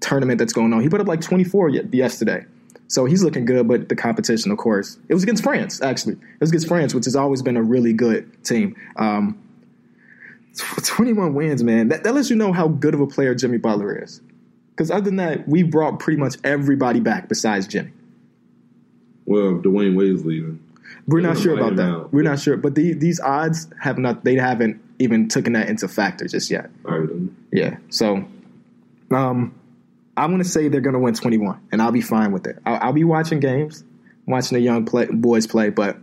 tournament 0.00 0.38
that's 0.38 0.52
going 0.52 0.72
on, 0.72 0.80
he 0.80 0.88
put 0.88 1.00
up 1.00 1.06
like 1.06 1.20
24 1.20 1.70
yesterday. 1.70 2.44
So 2.88 3.04
he's 3.04 3.22
looking 3.22 3.44
good, 3.44 3.66
but 3.66 3.88
the 3.88 3.96
competition, 3.96 4.52
of 4.52 4.58
course, 4.58 4.98
it 5.08 5.14
was 5.14 5.24
against 5.24 5.42
France. 5.42 5.82
Actually, 5.82 6.14
it 6.14 6.40
was 6.40 6.50
against 6.50 6.68
France, 6.68 6.94
which 6.94 7.04
has 7.06 7.16
always 7.16 7.42
been 7.42 7.56
a 7.56 7.62
really 7.62 7.92
good 7.92 8.44
team. 8.44 8.76
Um, 8.96 9.38
21 10.84 11.34
wins, 11.34 11.62
man. 11.62 11.88
That, 11.88 12.04
that 12.04 12.14
lets 12.14 12.30
you 12.30 12.36
know 12.36 12.52
how 12.52 12.68
good 12.68 12.94
of 12.94 13.00
a 13.00 13.06
player 13.06 13.34
Jimmy 13.34 13.58
Butler 13.58 14.02
is. 14.02 14.20
Because 14.70 14.90
other 14.90 15.02
than 15.02 15.16
that, 15.16 15.48
we 15.48 15.62
brought 15.62 15.98
pretty 16.00 16.18
much 16.20 16.36
everybody 16.44 17.00
back 17.00 17.28
besides 17.28 17.66
Jimmy. 17.66 17.92
Well, 19.24 19.54
Dwyane 19.54 19.96
Wade's 19.96 20.24
leaving. 20.24 20.62
We're 21.06 21.22
They're 21.22 21.32
not 21.32 21.40
sure 21.42 21.54
about 21.56 21.76
that. 21.76 21.88
out. 21.88 22.12
We're 22.12 22.22
not 22.22 22.38
sure, 22.38 22.56
but 22.56 22.74
the, 22.74 22.92
these 22.92 23.20
odds 23.20 23.68
have 23.80 23.98
not. 23.98 24.24
They 24.24 24.34
haven't 24.34 24.80
even 24.98 25.28
taken 25.28 25.52
that 25.54 25.68
into 25.68 25.88
factor 25.88 26.26
just 26.26 26.50
yet. 26.50 26.70
Right. 26.82 27.08
Yeah. 27.52 27.76
So, 27.90 28.24
um, 29.10 29.54
I'm 30.16 30.30
going 30.30 30.42
to 30.42 30.48
say 30.48 30.68
they're 30.68 30.80
going 30.80 30.94
to 30.94 31.00
win 31.00 31.14
21, 31.14 31.60
and 31.72 31.82
I'll 31.82 31.92
be 31.92 32.00
fine 32.00 32.32
with 32.32 32.46
it. 32.46 32.58
I'll, 32.64 32.88
I'll 32.88 32.92
be 32.92 33.04
watching 33.04 33.40
games, 33.40 33.84
watching 34.26 34.56
the 34.58 34.62
young 34.64 34.84
play, 34.84 35.06
boys 35.06 35.46
play, 35.46 35.70
but 35.70 35.98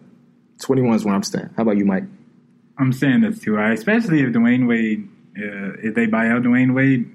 21 0.62 0.96
is 0.96 1.06
where 1.06 1.16
I'm 1.16 1.24
staying. 1.24 1.50
How 1.56 1.64
about 1.64 1.78
you, 1.78 1.86
Mike? 1.86 2.06
I'm 2.78 2.92
saying 2.92 3.22
that's 3.22 3.40
too 3.40 3.56
high, 3.56 3.74
especially 3.74 4.22
if 4.22 4.30
Dwyane 4.30 4.68
Wade, 4.68 5.08
uh, 5.38 5.74
if 5.84 5.96
they 5.96 6.06
buy 6.06 6.28
out 6.28 6.44
Dwyane 6.44 6.74
Wade. 6.74 7.10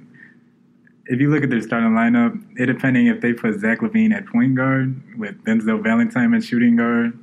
If 1.07 1.21
you 1.21 1.31
look 1.31 1.43
at 1.43 1.49
their 1.49 1.63
starting 1.63 1.91
lineup, 1.91 2.39
it 2.59 2.67
depending 2.67 3.07
if 3.07 3.23
they 3.23 3.33
put 3.33 3.59
Zach 3.59 3.79
LaVine 3.81 4.15
at 4.15 4.27
point 4.27 4.55
guard 4.55 5.19
with 5.19 5.43
Denzel 5.45 5.83
Valentine 5.83 6.35
at 6.35 6.45
shooting 6.45 6.77
guard, 6.77 7.19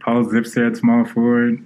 Paul 0.00 0.24
Zipser 0.24 0.70
at 0.70 0.76
small 0.76 1.04
forward. 1.06 1.64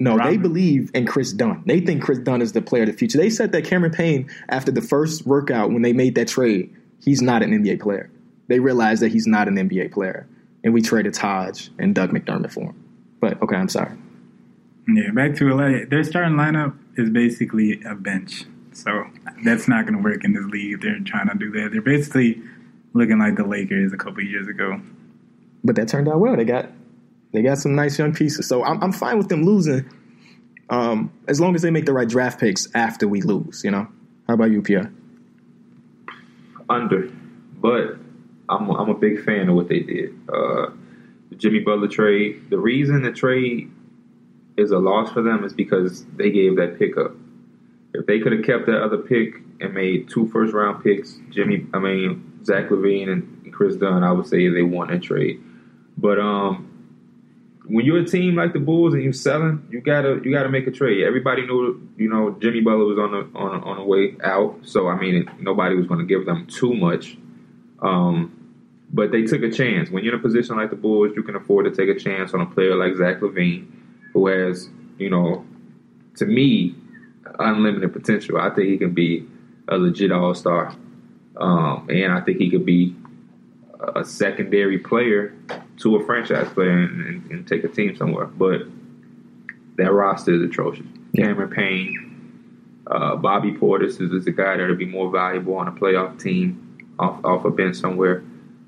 No, 0.00 0.18
they 0.18 0.38
believe 0.38 0.90
in 0.94 1.06
Kris 1.06 1.32
Dunn. 1.32 1.62
They 1.66 1.78
think 1.80 2.02
Kris 2.02 2.18
Dunn 2.18 2.40
is 2.40 2.52
the 2.52 2.62
player 2.62 2.84
of 2.84 2.88
the 2.88 2.94
future. 2.94 3.18
They 3.18 3.28
said 3.28 3.52
that 3.52 3.64
Cameron 3.64 3.92
Payne, 3.92 4.30
after 4.48 4.72
the 4.72 4.80
first 4.80 5.26
workout 5.26 5.70
when 5.70 5.82
they 5.82 5.92
made 5.92 6.14
that 6.14 6.26
trade, 6.26 6.74
he's 7.04 7.20
not 7.20 7.42
an 7.42 7.50
NBA 7.50 7.80
player. 7.80 8.10
They 8.48 8.60
realized 8.60 9.02
that 9.02 9.12
he's 9.12 9.26
not 9.26 9.46
an 9.46 9.56
NBA 9.56 9.92
player, 9.92 10.26
and 10.64 10.72
we 10.72 10.80
traded 10.80 11.14
Taj 11.14 11.68
and 11.78 11.94
Doug 11.94 12.10
McDermott 12.10 12.50
for 12.50 12.64
him. 12.64 12.84
But 13.20 13.40
okay, 13.42 13.56
I'm 13.56 13.68
sorry. 13.68 13.92
Yeah, 14.96 15.10
back 15.12 15.34
to 15.36 15.54
LA. 15.54 15.84
Their 15.88 16.04
starting 16.04 16.36
lineup 16.36 16.76
is 16.96 17.10
basically 17.10 17.82
a 17.82 17.94
bench, 17.94 18.44
so 18.72 19.04
that's 19.44 19.68
not 19.68 19.86
going 19.86 19.96
to 19.96 20.02
work 20.02 20.24
in 20.24 20.32
this 20.32 20.44
league. 20.46 20.74
If 20.74 20.80
they're 20.80 20.98
trying 21.00 21.28
to 21.28 21.34
do 21.34 21.50
that. 21.52 21.70
They're 21.72 21.82
basically 21.82 22.42
looking 22.92 23.18
like 23.18 23.36
the 23.36 23.46
Lakers 23.46 23.92
a 23.92 23.96
couple 23.96 24.22
years 24.22 24.48
ago. 24.48 24.80
But 25.62 25.76
that 25.76 25.88
turned 25.88 26.08
out 26.08 26.18
well. 26.18 26.36
They 26.36 26.44
got 26.44 26.70
they 27.32 27.42
got 27.42 27.58
some 27.58 27.74
nice 27.74 27.98
young 27.98 28.12
pieces, 28.12 28.48
so 28.48 28.64
I'm 28.64 28.82
I'm 28.82 28.92
fine 28.92 29.18
with 29.18 29.28
them 29.28 29.44
losing, 29.44 29.88
um, 30.70 31.12
as 31.28 31.40
long 31.40 31.54
as 31.54 31.62
they 31.62 31.70
make 31.70 31.86
the 31.86 31.92
right 31.92 32.08
draft 32.08 32.40
picks 32.40 32.68
after 32.74 33.06
we 33.06 33.22
lose. 33.22 33.62
You 33.64 33.70
know. 33.70 33.88
How 34.26 34.34
about 34.34 34.50
you, 34.50 34.62
Pierre? 34.62 34.92
under, 36.70 37.10
but 37.60 37.96
I'm 38.48 38.70
I'm 38.70 38.88
a 38.88 38.94
big 38.94 39.22
fan 39.24 39.48
of 39.48 39.56
what 39.56 39.68
they 39.68 39.80
did. 39.80 40.14
Uh, 40.28 40.70
the 41.28 41.36
Jimmy 41.36 41.58
Butler 41.58 41.88
trade. 41.88 42.48
The 42.48 42.58
reason 42.58 43.02
the 43.02 43.12
trade 43.12 43.70
is 44.56 44.70
a 44.70 44.78
loss 44.78 45.12
for 45.12 45.22
them 45.22 45.44
is 45.44 45.52
because 45.52 46.04
they 46.16 46.30
gave 46.30 46.56
that 46.56 46.78
pick 46.78 46.96
up. 46.96 47.12
If 47.94 48.06
they 48.06 48.20
could 48.20 48.32
have 48.32 48.44
kept 48.44 48.66
that 48.66 48.82
other 48.82 48.98
pick 48.98 49.34
and 49.60 49.74
made 49.74 50.08
two 50.08 50.28
first 50.28 50.52
round 50.54 50.82
picks, 50.82 51.18
Jimmy, 51.30 51.66
I 51.74 51.78
mean 51.78 52.40
Zach 52.44 52.68
LaVine 52.68 53.10
and 53.10 53.52
Kris 53.52 53.76
Dunn, 53.76 54.04
I 54.04 54.12
would 54.12 54.26
say 54.26 54.48
they 54.48 54.62
won 54.62 54.90
a 54.90 54.98
trade. 54.98 55.42
But 55.96 56.18
um, 56.18 56.66
when 57.66 57.84
you're 57.84 57.98
a 57.98 58.06
team 58.06 58.36
like 58.36 58.52
the 58.52 58.58
Bulls 58.60 58.94
and 58.94 59.02
you're 59.02 59.12
selling, 59.12 59.66
you 59.70 59.80
gotta 59.80 60.20
you 60.24 60.32
gotta 60.32 60.48
make 60.48 60.66
a 60.66 60.70
trade. 60.70 61.04
Everybody 61.04 61.42
knew, 61.46 61.88
you 61.96 62.08
know, 62.08 62.36
Jimmy 62.40 62.60
Butler 62.60 62.84
was 62.84 62.98
on 62.98 63.12
the 63.12 63.38
on 63.38 63.62
on 63.62 63.76
the 63.78 63.84
way 63.84 64.16
out, 64.24 64.58
so 64.62 64.88
I 64.88 64.98
mean, 64.98 65.30
nobody 65.40 65.74
was 65.74 65.86
going 65.86 66.00
to 66.00 66.06
give 66.06 66.26
them 66.26 66.46
too 66.46 66.74
much. 66.74 67.16
Um, 67.82 68.36
But 68.92 69.12
they 69.12 69.22
took 69.22 69.42
a 69.42 69.50
chance. 69.50 69.90
When 69.90 70.04
you're 70.04 70.14
in 70.14 70.20
a 70.20 70.22
position 70.22 70.56
like 70.56 70.70
the 70.70 70.76
Bulls, 70.76 71.12
you 71.14 71.22
can 71.22 71.36
afford 71.36 71.66
to 71.66 71.70
take 71.70 71.94
a 71.94 71.98
chance 71.98 72.34
on 72.34 72.40
a 72.40 72.46
player 72.46 72.74
like 72.76 72.96
Zach 72.96 73.20
LaVine, 73.20 73.66
who 74.12 74.26
has, 74.26 74.68
you 74.98 75.10
know, 75.10 75.44
to 76.16 76.26
me, 76.26 76.74
unlimited 77.38 77.92
potential. 77.92 78.38
I 78.38 78.50
think 78.50 78.68
he 78.68 78.78
can 78.78 78.92
be 78.92 79.26
a 79.68 79.78
legit 79.78 80.12
all 80.12 80.34
star. 80.34 80.74
Um, 81.36 81.88
and 81.88 82.12
I 82.12 82.20
think 82.20 82.38
he 82.38 82.50
could 82.50 82.66
be 82.66 82.94
a 83.96 84.04
secondary 84.04 84.78
player 84.78 85.34
to 85.78 85.96
a 85.96 86.04
franchise 86.04 86.48
player 86.52 86.70
and, 86.70 87.06
and, 87.06 87.30
and 87.30 87.48
take 87.48 87.64
a 87.64 87.68
team 87.68 87.96
somewhere. 87.96 88.26
But 88.26 88.62
that 89.76 89.92
roster 89.92 90.34
is 90.34 90.42
atrocious. 90.42 90.86
Cameron 91.16 91.50
Payne, 91.50 92.82
uh, 92.86 93.16
Bobby 93.16 93.52
Portis 93.52 94.00
is, 94.00 94.12
is 94.12 94.26
a 94.26 94.32
guy 94.32 94.56
that'll 94.56 94.76
be 94.76 94.84
more 94.84 95.10
valuable 95.10 95.54
on 95.54 95.68
a 95.68 95.72
playoff 95.72 96.20
team 96.20 96.66
off 96.98 97.24
off 97.24 97.44
a 97.44 97.50
bench 97.50 97.76
somewhere. 97.76 98.22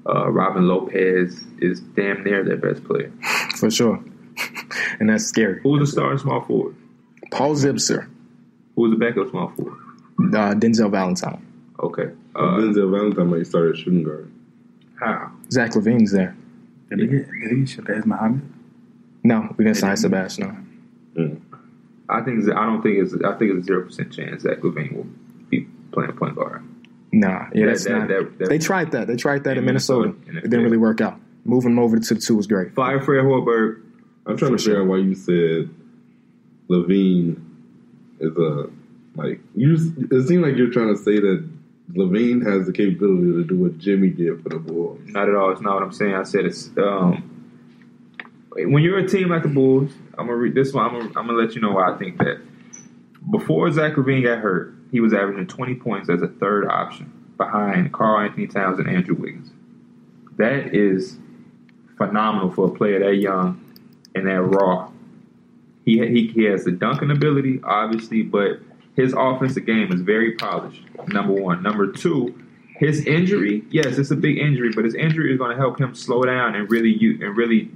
Uh, 0.08 0.30
Robin 0.30 0.66
Lopez 0.66 1.44
is 1.58 1.80
damn 1.80 2.24
near 2.24 2.42
their 2.42 2.56
best 2.56 2.82
player. 2.84 3.12
For 3.56 3.70
sure. 3.70 4.02
and 5.00 5.08
that's 5.08 5.24
scary. 5.24 5.60
Who's 5.62 5.80
the 5.80 5.86
star 5.86 6.16
small 6.18 6.42
forward? 6.42 6.76
Paul 7.30 7.54
Zipser, 7.54 8.08
Who's 8.76 8.90
the 8.90 8.96
backup 8.98 9.30
small 9.30 9.48
forward? 9.50 9.78
uh, 10.34 10.54
Denzel 10.54 10.90
Valentine. 10.90 11.44
Okay. 11.80 12.10
Uh, 12.34 12.40
Denzel 12.58 12.90
Valentine 12.90 13.28
might 13.30 13.46
start 13.46 13.70
at 13.70 13.76
shooting 13.76 14.02
guard. 14.02 14.30
how? 15.00 15.32
Zach 15.50 15.72
LaVine's 15.72 16.12
there. 16.12 16.36
Did 16.90 17.00
he 17.00 17.06
get 17.06 17.26
did 17.30 17.50
he 17.50 17.62
Shabazz 17.64 18.04
Muhammad? 18.06 18.42
No, 19.24 19.54
we 19.56 19.64
didn't 19.64 19.78
sign 19.78 19.96
Sebastian. 19.96 20.80
no. 21.14 21.36
I 22.08 22.20
think 22.22 22.44
I 22.50 22.66
don't 22.66 22.82
think 22.82 22.98
it's 22.98 23.14
I 23.24 23.34
think 23.38 23.52
it's 23.52 23.62
a 23.62 23.64
zero 23.64 23.84
percent 23.84 24.12
chance 24.12 24.42
that 24.42 24.60
LaVine 24.62 24.94
will 24.94 25.06
be 25.48 25.66
playing 25.92 26.12
point 26.12 26.36
guard. 26.36 26.62
Nah, 27.12 27.46
yeah, 27.54 27.66
That- 27.66 27.66
that's 27.72 27.84
that- 27.84 27.98
not. 27.98 28.08
that- 28.08 28.38
that- 28.38 28.48
they 28.48 28.58
tried 28.58 28.92
that. 28.92 29.06
They 29.06 29.16
tried 29.16 29.44
that 29.44 29.52
in 29.52 29.58
In 29.58 29.64
Minnesota. 29.66 30.08
Minnesota, 30.08 30.38
It 30.38 30.44
it 30.44 30.50
didn't 30.50 30.64
really 30.64 30.76
work 30.78 31.00
out. 31.00 31.18
Moving 31.44 31.72
him 31.72 31.78
over 31.78 31.98
to 31.98 32.14
the 32.14 32.20
two 32.20 32.36
was 32.36 32.46
great. 32.46 32.74
Fire 32.74 33.00
Fred 33.00 33.24
Hoiberg. 33.24 33.81
I'm 34.26 34.36
trying 34.36 34.52
to 34.52 34.58
figure 34.58 34.74
sure. 34.74 34.82
out 34.82 34.88
why 34.88 34.98
you 34.98 35.14
said 35.14 35.70
LaVine 36.68 37.42
is 38.20 38.36
a 38.36 38.70
like 39.14 39.40
you. 39.54 39.74
It 40.10 40.28
seemed 40.28 40.42
like 40.42 40.56
you're 40.56 40.70
trying 40.70 40.94
to 40.94 40.96
say 40.96 41.18
that 41.18 41.48
LaVine 41.92 42.44
has 42.46 42.66
the 42.66 42.72
capability 42.72 43.32
to 43.32 43.44
do 43.44 43.58
what 43.58 43.78
Jimmy 43.78 44.08
did 44.08 44.42
for 44.42 44.48
the 44.48 44.58
Bulls. 44.58 45.00
Not 45.06 45.28
at 45.28 45.34
all. 45.34 45.50
It's 45.50 45.60
not 45.60 45.74
what 45.74 45.82
I'm 45.82 45.92
saying. 45.92 46.14
I 46.14 46.22
said 46.22 46.46
it's 46.46 46.70
um, 46.78 47.28
when 48.54 48.82
you're 48.82 48.98
a 48.98 49.08
team 49.08 49.28
like 49.28 49.42
the 49.42 49.48
Bulls. 49.48 49.92
I'm 50.18 50.26
gonna 50.26 50.36
read 50.36 50.54
this 50.54 50.72
one. 50.72 50.86
I'm 50.86 50.92
gonna, 50.92 51.06
I'm 51.18 51.26
gonna 51.26 51.38
let 51.38 51.54
you 51.54 51.60
know 51.60 51.72
why 51.72 51.92
I 51.92 51.98
think 51.98 52.18
that. 52.18 52.40
Before 53.30 53.70
Zach 53.70 53.92
LaVine 53.92 54.24
got 54.24 54.38
hurt, 54.38 54.74
he 54.90 54.98
was 54.98 55.14
averaging 55.14 55.46
20 55.46 55.76
points 55.76 56.10
as 56.10 56.22
a 56.22 56.26
third 56.26 56.66
option 56.66 57.12
behind 57.36 57.92
Karl 57.92 58.20
Anthony 58.20 58.48
Towns 58.48 58.80
and 58.80 58.88
Andrew 58.88 59.14
Wiggins. 59.14 59.48
That 60.38 60.74
is 60.74 61.18
phenomenal 61.96 62.50
for 62.50 62.66
a 62.66 62.70
player 62.70 62.98
that 62.98 63.14
young 63.16 63.61
and 64.14 64.26
that 64.26 64.40
raw. 64.40 64.90
He 65.84 65.98
he, 66.06 66.28
he 66.28 66.44
has 66.44 66.64
the 66.64 66.72
dunking 66.72 67.10
ability, 67.10 67.60
obviously, 67.64 68.22
but 68.22 68.60
his 68.96 69.14
offensive 69.16 69.66
game 69.66 69.92
is 69.92 70.00
very 70.00 70.32
polished. 70.32 70.82
Number 71.08 71.32
one. 71.32 71.62
Number 71.62 71.90
two, 71.90 72.34
his 72.76 73.06
injury. 73.06 73.64
Yes, 73.70 73.98
it's 73.98 74.10
a 74.10 74.16
big 74.16 74.38
injury, 74.38 74.72
but 74.74 74.84
his 74.84 74.94
injury 74.94 75.32
is 75.32 75.38
going 75.38 75.50
to 75.50 75.56
help 75.56 75.80
him 75.80 75.94
slow 75.94 76.22
down 76.22 76.54
and 76.54 76.70
really 76.70 76.92
you 76.92 77.18
and 77.24 77.36
really 77.36 77.70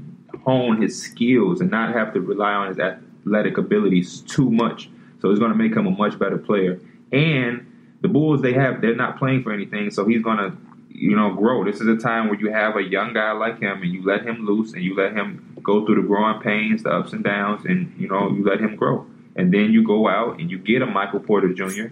hone 0.45 0.81
his 0.81 1.01
skills 1.01 1.61
and 1.61 1.71
not 1.71 1.93
have 1.93 2.13
to 2.15 2.21
rely 2.21 2.53
on 2.53 2.69
his 2.69 2.79
athletic 2.79 3.59
abilities 3.59 4.21
too 4.23 4.51
much. 4.51 4.91
So 5.21 5.31
it's 5.31 5.39
going 5.39 5.53
to 5.53 5.59
make 5.59 5.75
him 5.75 5.87
a 5.87 5.91
much 5.91 6.19
better 6.19 6.39
player. 6.39 6.81
And 7.13 7.73
the 8.03 8.09
Bulls, 8.09 8.43
they 8.43 8.53
have 8.53 8.81
they're 8.81 8.95
not 8.95 9.19
playing 9.19 9.43
for 9.43 9.53
anything, 9.53 9.91
so 9.91 10.07
he's 10.07 10.23
going 10.23 10.39
to 10.39 10.57
you 10.97 11.15
know 11.17 11.35
grow. 11.35 11.65
This 11.65 11.81
is 11.81 11.89
a 11.89 11.97
time 11.97 12.29
where 12.29 12.39
you 12.39 12.51
have 12.53 12.77
a 12.77 12.83
young 12.83 13.13
guy 13.13 13.33
like 13.33 13.61
him 13.61 13.83
and 13.83 13.93
you 13.93 14.05
let 14.05 14.23
him 14.25 14.47
loose 14.47 14.73
and 14.73 14.83
you 14.83 14.95
let 14.97 15.13
him 15.13 15.57
go 15.63 15.85
through 15.85 15.97
the 16.03 16.07
growing 16.07 16.41
pains, 16.41 16.83
the 16.83 16.91
ups 16.91 17.13
and 17.13 17.23
downs, 17.25 17.65
and 17.65 17.93
you 17.99 18.09
know 18.09 18.31
you 18.31 18.45
let 18.45 18.61
him 18.61 18.77
grow. 18.77 19.07
And 19.37 19.53
then 19.53 19.71
you 19.73 19.85
go 19.85 20.09
out 20.09 20.41
and 20.41 20.51
you 20.51 20.59
get 20.59 20.81
a 20.83 20.87
Michael 20.87 21.21
Porter 21.21 21.53
Jr. 21.53 21.89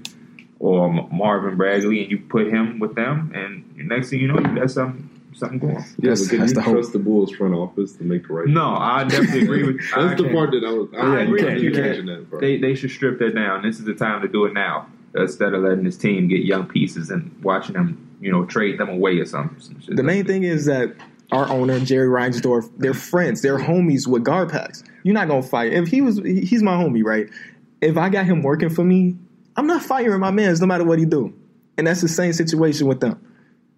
or 0.59 0.91
Marvin 1.11 1.59
Bagley 1.59 2.03
and 2.03 2.11
you 2.11 2.19
put 2.19 2.47
him 2.47 2.79
with 2.79 2.95
them, 2.95 3.33
and 3.35 3.65
next 3.89 4.11
thing 4.11 4.21
you 4.21 4.29
know, 4.29 4.39
you 4.39 4.55
got 4.61 4.71
something 4.71 5.11
something 5.35 5.59
going. 5.59 5.75
Yeah, 5.99 6.15
but 6.15 6.29
can 6.29 6.39
that's 6.39 6.53
you 6.53 6.55
the 6.55 6.63
trust 6.63 6.93
the 6.93 6.99
Bulls 7.01 7.33
front 7.33 7.55
office 7.55 7.93
to 7.97 8.05
make 8.05 8.27
the 8.29 8.33
right? 8.35 8.47
No, 8.47 8.77
I 8.77 9.03
definitely 9.05 9.43
agree 9.43 9.65
with. 9.65 9.81
I 9.97 10.05
That's 10.07 10.17
the 10.17 10.23
can't- 10.29 10.35
part 10.37 10.51
that 10.53 10.65
I 10.65 10.71
was. 10.73 10.89
I, 10.95 10.97
I 10.99 11.17
I 11.19 11.21
agree 11.23 11.41
didn't 11.41 11.55
with 11.57 11.63
you 11.65 11.71
catch 11.73 11.97
that 11.97 12.07
that 12.07 12.31
part. 12.31 12.41
they 12.41 12.57
they 12.59 12.75
should 12.75 12.91
strip 12.93 13.19
that 13.19 13.35
down. 13.35 13.63
This 13.63 13.79
is 13.81 13.85
the 13.85 13.95
time 13.95 14.23
to 14.23 14.29
do 14.29 14.45
it 14.47 14.55
now 14.55 14.87
instead 15.15 15.55
of 15.55 15.63
letting 15.63 15.85
his 15.85 15.97
team 15.97 16.29
get 16.29 16.45
young 16.45 16.67
pieces 16.67 17.11
and 17.11 17.35
watching 17.43 17.75
them, 17.75 18.17
you 18.21 18.31
know, 18.31 18.45
trade 18.45 18.79
them 18.79 18.89
away 18.89 19.19
or 19.19 19.27
something. 19.27 19.61
some 19.61 19.81
shit 19.81 19.97
The 19.97 20.03
main 20.03 20.25
thing 20.25 20.43
is 20.43 20.67
that 20.67 20.95
our 21.33 21.49
owner 21.49 21.81
Jerry 21.81 22.09
Reinsdorf, 22.09 22.71
they're 22.79 22.95
friends, 22.95 23.43
they're 23.43 23.59
homies 23.59 24.07
with 24.07 24.25
GarPax. 24.25 24.85
You're 25.03 25.15
not 25.15 25.29
gonna 25.29 25.43
fight 25.43 25.73
if 25.73 25.89
he 25.89 26.01
was. 26.01 26.19
He's 26.19 26.63
my 26.63 26.75
homie, 26.75 27.05
right? 27.05 27.29
If 27.81 27.97
I 27.97 28.09
got 28.09 28.25
him 28.25 28.43
working 28.43 28.71
for 28.71 28.85
me, 28.85 29.17
I'm 29.57 29.67
not 29.67 29.83
firing 29.83 30.21
my 30.21 30.31
man's 30.31 30.61
no 30.61 30.67
matter 30.67 30.85
what 30.85 30.99
he 30.99 31.05
do. 31.05 31.35
And 31.77 31.87
that's 31.87 32.01
the 32.01 32.09
same 32.09 32.33
situation 32.33 32.87
with 32.87 33.01
them. 33.01 33.21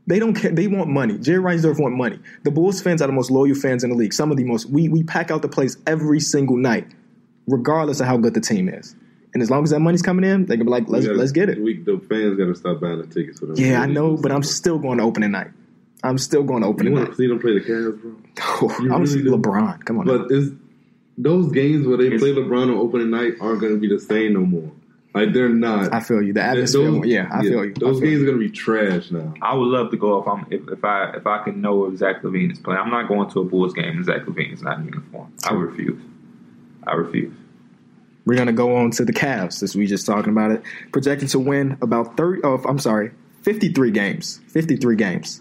They 0.06 0.18
don't 0.18 0.34
care. 0.34 0.52
They 0.52 0.68
want 0.68 0.88
money. 0.88 1.18
Jerry 1.18 1.42
Reinsdorf 1.42 1.80
want 1.80 1.96
money. 1.96 2.20
The 2.44 2.50
Bulls 2.50 2.80
fans 2.80 3.02
are 3.02 3.06
the 3.06 3.12
most 3.12 3.30
loyal 3.30 3.56
fans 3.56 3.82
in 3.82 3.90
the 3.90 3.96
league. 3.96 4.12
Some 4.12 4.30
of 4.30 4.36
the 4.36 4.44
most. 4.44 4.66
We 4.66 4.88
we 4.88 5.02
pack 5.02 5.30
out 5.30 5.42
the 5.42 5.48
place 5.48 5.76
every 5.86 6.20
single 6.20 6.56
night, 6.56 6.86
regardless 7.48 8.00
of 8.00 8.06
how 8.06 8.16
good 8.16 8.34
the 8.34 8.40
team 8.40 8.68
is. 8.68 8.94
And 9.36 9.42
as 9.42 9.50
long 9.50 9.64
as 9.64 9.68
that 9.70 9.80
money's 9.80 10.00
coming 10.00 10.24
in, 10.24 10.46
they 10.46 10.56
can 10.56 10.64
be 10.64 10.72
like, 10.72 10.84
let's 10.88 11.04
gotta- 11.04 11.18
let's 11.18 11.30
get 11.32 11.50
it. 11.50 11.60
We, 11.60 11.76
the 11.76 11.98
fans 12.08 12.38
got 12.38 12.46
to 12.46 12.54
stop 12.54 12.80
buying 12.80 12.96
the 13.02 13.06
tickets 13.06 13.38
for 13.38 13.44
them. 13.44 13.56
Yeah, 13.58 13.82
I 13.82 13.86
know, 13.86 14.16
but 14.16 14.32
I'm 14.32 14.42
still 14.42 14.78
going 14.78 14.96
to 14.96 15.04
opening 15.04 15.30
night. 15.32 15.48
I'm 16.02 16.16
still 16.16 16.42
going 16.42 16.62
to 16.62 16.68
You 16.68 16.72
opening 16.72 16.92
want 16.94 17.04
night. 17.04 17.10
to 17.10 17.16
see 17.18 17.26
them 17.26 17.38
play 17.38 17.52
the 17.52 17.60
Cavs, 17.60 18.00
bro? 18.00 18.14
Oh, 18.62 18.74
You 18.82 18.88
I 18.90 18.94
want 18.94 19.06
to 19.08 19.12
see 19.12 19.22
do. 19.22 19.36
LeBron. 19.36 19.84
Come 19.84 19.98
on. 19.98 20.06
But 20.06 20.30
is 20.32 20.52
those 21.18 21.52
games 21.52 21.86
where 21.86 21.98
they 21.98 22.06
It's- 22.06 22.20
play 22.20 22.32
LeBron 22.32 22.62
on 22.70 22.78
opening 22.78 23.10
night 23.10 23.34
aren't 23.42 23.60
going 23.60 23.74
to 23.74 23.78
be 23.78 23.88
the 23.88 24.00
same 24.00 24.32
no 24.32 24.40
more. 24.40 24.72
Like 25.14 25.34
they're 25.34 25.50
not. 25.50 25.92
I 25.92 26.00
feel 26.00 26.22
you. 26.22 26.32
The 26.32 26.42
atmosphere. 26.42 26.90
Those- 26.90 27.06
yeah, 27.06 27.28
I 27.30 27.42
feel 27.42 27.62
you. 27.64 27.74
Those 27.74 28.00
feel 28.00 28.08
games 28.08 28.20
you. 28.20 28.22
are 28.22 28.30
going 28.32 28.38
to 28.40 28.44
be 28.48 28.50
trash 28.50 29.10
now. 29.10 29.34
I 29.42 29.54
would 29.54 29.66
love 29.68 29.90
to 29.90 29.98
go 29.98 30.18
if 30.22 30.26
I'm 30.28 30.46
if, 30.50 30.66
if 30.70 30.82
I 30.84 31.10
if 31.16 31.26
I 31.26 31.42
can 31.44 31.60
know 31.60 31.84
if 31.86 31.98
Zach 31.98 32.22
LaVine 32.22 32.52
is 32.52 32.58
playing. 32.58 32.80
I'm 32.80 32.90
not 32.90 33.06
going 33.08 33.28
to 33.30 33.40
a 33.40 33.44
Bulls 33.44 33.74
game 33.74 33.96
and 33.96 34.04
Zach 34.06 34.22
LaVine 34.26 34.52
is 34.54 34.62
not 34.62 34.78
in 34.78 34.86
uniform. 34.86 35.30
I 35.44 35.52
refuse. 35.54 36.00
I 36.86 36.94
refuse. 36.94 37.32
We're 38.26 38.36
gonna 38.36 38.52
go 38.52 38.76
on 38.76 38.90
to 38.92 39.04
the 39.04 39.12
Cavs, 39.12 39.62
as 39.62 39.74
we 39.74 39.86
just 39.86 40.04
talking 40.04 40.32
about 40.32 40.50
it. 40.50 40.62
Projected 40.92 41.28
to 41.30 41.38
win 41.38 41.78
about 41.80 42.16
thirty. 42.16 42.42
Oh, 42.44 42.62
I'm 42.68 42.78
sorry, 42.78 43.12
fifty-three 43.42 43.92
games. 43.92 44.40
Fifty-three 44.48 44.96
games. 44.96 45.40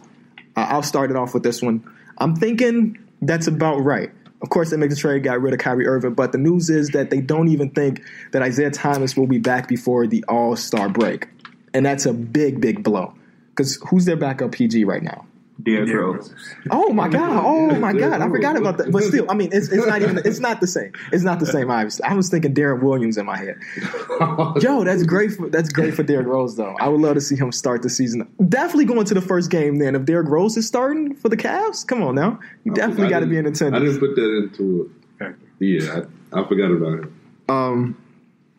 Uh, 0.56 0.68
I'll 0.70 0.84
start 0.84 1.10
it 1.10 1.18
off 1.18 1.34
with 1.34 1.44
this 1.44 1.62
one. 1.62 1.84
I'm 2.20 2.36
thinking 2.36 2.98
that's 3.22 3.48
about 3.48 3.80
right. 3.80 4.12
Of 4.42 4.50
course, 4.50 4.70
they 4.70 4.78
make 4.78 4.92
the 4.92 4.96
trade, 4.96 5.24
got 5.24 5.42
rid 5.42 5.54
of 5.54 5.60
Kyrie 5.60 5.88
Irving, 5.88 6.14
but 6.14 6.32
the 6.32 6.38
news 6.38 6.70
is 6.70 6.90
that 6.90 7.10
they 7.10 7.20
don't 7.20 7.48
even 7.48 7.72
think 7.72 8.04
that 8.32 8.44
Isaiah 8.44 8.70
Thomas 8.70 9.18
will 9.18 9.28
be 9.28 9.40
back 9.40 9.68
before 9.68 10.06
the 10.06 10.24
All 10.28 10.56
Star 10.56 10.88
break, 10.88 11.28
and 11.74 11.86
that's 11.86 12.06
a 12.06 12.14
big, 12.14 12.62
big 12.62 12.84
blow. 12.84 13.16
Because 13.50 13.80
who's 13.90 14.06
their 14.06 14.18
backup 14.18 14.52
PG 14.52 14.84
right 14.84 15.02
now? 15.02 15.26
Derrick 15.64 15.88
Yeah, 15.88 15.96
Rose. 15.96 16.34
Oh 16.70 16.92
my 16.92 17.08
god! 17.08 17.44
Oh 17.46 17.80
my 17.80 17.94
god! 17.98 18.22
I 18.22 18.28
forgot 18.28 18.58
about 18.58 18.78
that. 18.78 18.92
But 18.92 19.04
still, 19.06 19.26
I 19.30 19.36
mean, 19.36 19.50
it's, 19.54 19.72
it's 19.72 19.86
not 19.86 20.02
even. 20.02 20.18
It's 20.20 20.40
not 20.40 20.60
the 20.60 20.68
same. 20.68 20.92
It's 21.14 21.24
not 21.24 21.40
the 21.40 21.46
same. 21.46 21.72
Obviously, 21.72 22.04
I 22.04 22.14
was 22.14 22.30
thinking 22.30 22.54
Deron 22.54 22.82
Williams 22.82 23.18
in 23.18 23.26
my 23.26 23.38
head. 23.38 23.56
Yo, 24.62 24.84
that's 24.84 25.04
great. 25.04 25.32
For, 25.32 25.50
that's 25.50 25.70
great 25.70 25.94
for 25.94 26.04
Derrick 26.04 26.28
Rose, 26.28 26.58
though. 26.58 26.76
I 26.80 26.90
would 26.90 27.00
love 27.00 27.16
to 27.16 27.22
see 27.22 27.38
him 27.38 27.54
start 27.54 27.84
the 27.84 27.90
season. 27.90 28.28
Definitely 28.50 28.86
going 28.86 29.06
to 29.06 29.14
the 29.14 29.22
first 29.22 29.50
game. 29.50 29.78
Then, 29.78 29.96
if 29.96 30.04
Derrick 30.04 30.28
Rose 30.28 30.58
is 30.58 30.68
starting 30.68 31.16
for 31.16 31.30
the 31.30 31.38
Cavs, 31.38 31.88
come 31.88 32.04
on 32.04 32.16
now, 32.16 32.40
you 32.66 32.74
definitely 32.74 33.08
got 33.08 33.22
to 33.22 33.28
be 33.28 33.38
in 33.38 33.46
attendance. 33.46 33.82
I 33.82 33.86
didn't 33.86 34.00
put 34.00 34.16
that 34.16 34.38
into 34.38 34.92
it. 35.20 35.36
Yeah, 35.60 36.02
I, 36.34 36.42
I 36.42 36.48
forgot 36.48 36.72
about 36.72 37.00
him. 37.00 37.22
Um, 37.48 38.06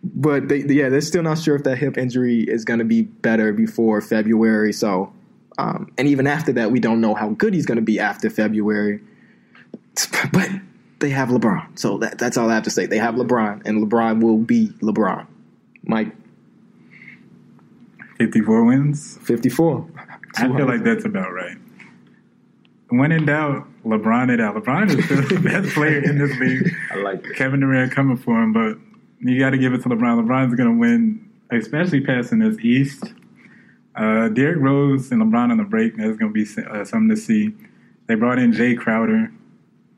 but 0.02 0.48
they, 0.48 0.58
yeah, 0.58 0.88
they're 0.88 1.00
still 1.00 1.22
not 1.22 1.38
sure 1.38 1.56
if 1.56 1.64
that 1.64 1.76
hip 1.76 1.98
injury 1.98 2.42
is 2.42 2.64
going 2.64 2.78
to 2.78 2.84
be 2.84 3.02
better 3.02 3.52
before 3.52 4.00
February. 4.00 4.72
So, 4.72 5.12
um, 5.58 5.92
and 5.96 6.08
even 6.08 6.26
after 6.26 6.52
that, 6.52 6.70
we 6.70 6.80
don't 6.80 7.00
know 7.00 7.14
how 7.14 7.30
good 7.30 7.54
he's 7.54 7.66
going 7.66 7.76
to 7.76 7.82
be 7.82 7.98
after 7.98 8.30
February. 8.30 9.00
But 10.32 10.50
they 10.98 11.10
have 11.10 11.28
LeBron, 11.28 11.78
so 11.78 11.98
that, 11.98 12.18
that's 12.18 12.36
all 12.36 12.50
I 12.50 12.54
have 12.54 12.64
to 12.64 12.70
say. 12.70 12.86
They 12.86 12.98
have 12.98 13.14
LeBron, 13.14 13.62
and 13.64 13.86
LeBron 13.86 14.22
will 14.22 14.38
be 14.38 14.68
LeBron. 14.80 15.26
Mike, 15.84 16.12
54 18.18 18.64
wins. 18.64 19.18
fifty-four. 19.22 19.88
I 20.36 20.48
feel 20.48 20.66
like 20.66 20.82
that's 20.82 21.04
about 21.04 21.32
right. 21.32 21.56
When 22.88 23.12
in 23.12 23.26
doubt, 23.26 23.66
LeBron 23.84 24.32
it 24.32 24.40
out. 24.40 24.54
LeBron 24.54 24.96
is 24.96 25.04
still 25.04 25.22
the 25.22 25.40
best 25.44 25.74
player 25.74 25.98
in 26.02 26.18
this 26.18 26.36
league. 26.38 26.72
I 26.92 26.96
like 26.96 27.24
it. 27.24 27.36
Kevin 27.36 27.60
Durant 27.60 27.92
coming 27.92 28.16
for 28.16 28.40
him, 28.42 28.52
but 28.52 28.78
you 29.20 29.38
got 29.38 29.50
to 29.50 29.58
give 29.58 29.72
it 29.74 29.82
to 29.82 29.88
LeBron. 29.88 30.24
LeBron's 30.24 30.54
going 30.54 30.70
to 30.72 30.78
win, 30.78 31.30
especially 31.50 32.00
passing 32.00 32.38
this 32.38 32.58
East. 32.60 33.04
Uh, 33.96 34.28
Derrick 34.28 34.58
Rose 34.58 35.10
and 35.10 35.22
LeBron 35.22 35.50
on 35.50 35.56
the 35.56 35.64
break, 35.64 35.96
that's 35.96 36.18
going 36.18 36.32
to 36.32 36.44
be 36.44 36.46
uh, 36.62 36.84
something 36.84 37.08
to 37.08 37.16
see. 37.16 37.54
They 38.06 38.14
brought 38.14 38.38
in 38.38 38.52
Jae 38.52 38.76
Crowder. 38.76 39.32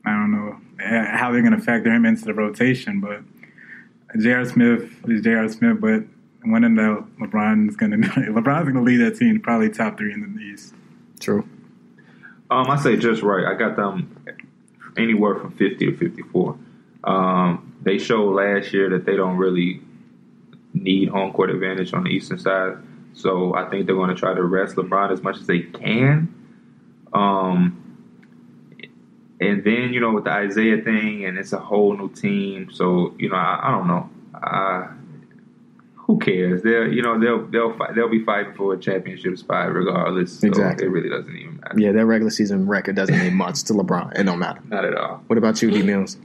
I 0.05 0.11
don't 0.11 0.31
know 0.31 0.59
uh, 0.83 1.17
how 1.17 1.31
they're 1.31 1.41
going 1.41 1.57
to 1.57 1.61
factor 1.61 1.91
him 1.91 2.05
into 2.05 2.25
the 2.25 2.33
rotation, 2.33 3.01
but 3.01 3.21
J.R. 4.19 4.45
Smith 4.45 4.89
is 5.07 5.21
J.R. 5.21 5.49
Smith, 5.49 5.81
but 5.81 6.03
when 6.43 6.63
in 6.63 6.75
doubt, 6.75 7.07
LeBron's 7.19 7.75
going 7.75 7.91
to 8.01 8.07
LeBron's 8.07 8.71
going 8.71 8.75
to 8.75 8.81
lead 8.81 8.97
that 8.97 9.17
team 9.17 9.39
probably 9.41 9.69
top 9.69 9.97
three 9.97 10.13
in 10.13 10.35
the 10.35 10.41
East. 10.41 10.73
True. 11.19 11.47
Um, 12.49 12.69
I 12.69 12.77
say 12.77 12.95
just 12.97 13.21
right. 13.21 13.45
I 13.45 13.53
got 13.53 13.75
them 13.75 14.15
anywhere 14.97 15.35
from 15.35 15.51
fifty 15.51 15.85
to 15.85 15.97
fifty-four. 15.97 16.57
Um, 17.03 17.75
they 17.81 17.97
showed 17.97 18.33
last 18.33 18.73
year 18.73 18.89
that 18.89 19.05
they 19.05 19.15
don't 19.15 19.37
really 19.37 19.81
need 20.73 21.09
home 21.09 21.31
court 21.31 21.49
advantage 21.49 21.93
on 21.93 22.03
the 22.03 22.09
eastern 22.09 22.39
side, 22.39 22.77
so 23.13 23.53
I 23.55 23.69
think 23.69 23.85
they're 23.85 23.95
going 23.95 24.09
to 24.09 24.15
try 24.15 24.33
to 24.33 24.43
rest 24.43 24.75
LeBron 24.75 25.11
as 25.11 25.21
much 25.21 25.37
as 25.37 25.47
they 25.47 25.59
can. 25.59 26.33
Um, 27.13 27.75
and 29.41 29.63
then 29.63 29.93
you 29.93 29.99
know 29.99 30.11
with 30.13 30.25
the 30.25 30.31
Isaiah 30.31 30.81
thing, 30.81 31.25
and 31.25 31.37
it's 31.37 31.53
a 31.53 31.59
whole 31.59 31.95
new 31.97 32.09
team, 32.09 32.69
so 32.71 33.15
you 33.17 33.29
know 33.29 33.35
I, 33.35 33.59
I 33.63 33.71
don't 33.71 33.87
know. 33.87 34.09
Uh, 34.33 34.87
who 35.95 36.19
cares? 36.19 36.61
They'll 36.63 36.91
you 36.91 37.01
know 37.01 37.19
they'll 37.19 37.45
they'll 37.47 37.77
fight, 37.77 37.95
they'll 37.95 38.09
be 38.09 38.23
fighting 38.23 38.53
for 38.55 38.73
a 38.73 38.79
championship 38.79 39.37
spot 39.37 39.71
regardless. 39.73 40.39
So 40.39 40.47
Exactly. 40.47 40.87
it 40.87 40.89
really 40.89 41.09
doesn't 41.09 41.35
even 41.35 41.55
matter. 41.57 41.79
Yeah, 41.79 41.91
their 41.93 42.05
regular 42.05 42.31
season 42.31 42.67
record 42.67 42.95
doesn't 42.95 43.17
mean 43.17 43.33
much 43.45 43.63
to 43.65 43.73
LeBron. 43.73 44.19
It 44.19 44.23
don't 44.23 44.39
matter. 44.39 44.59
Not 44.67 44.85
at 44.85 44.95
all. 44.95 45.23
What 45.27 45.37
about 45.37 45.61
you, 45.61 45.71
D 45.71 45.83
Mills? 45.83 46.17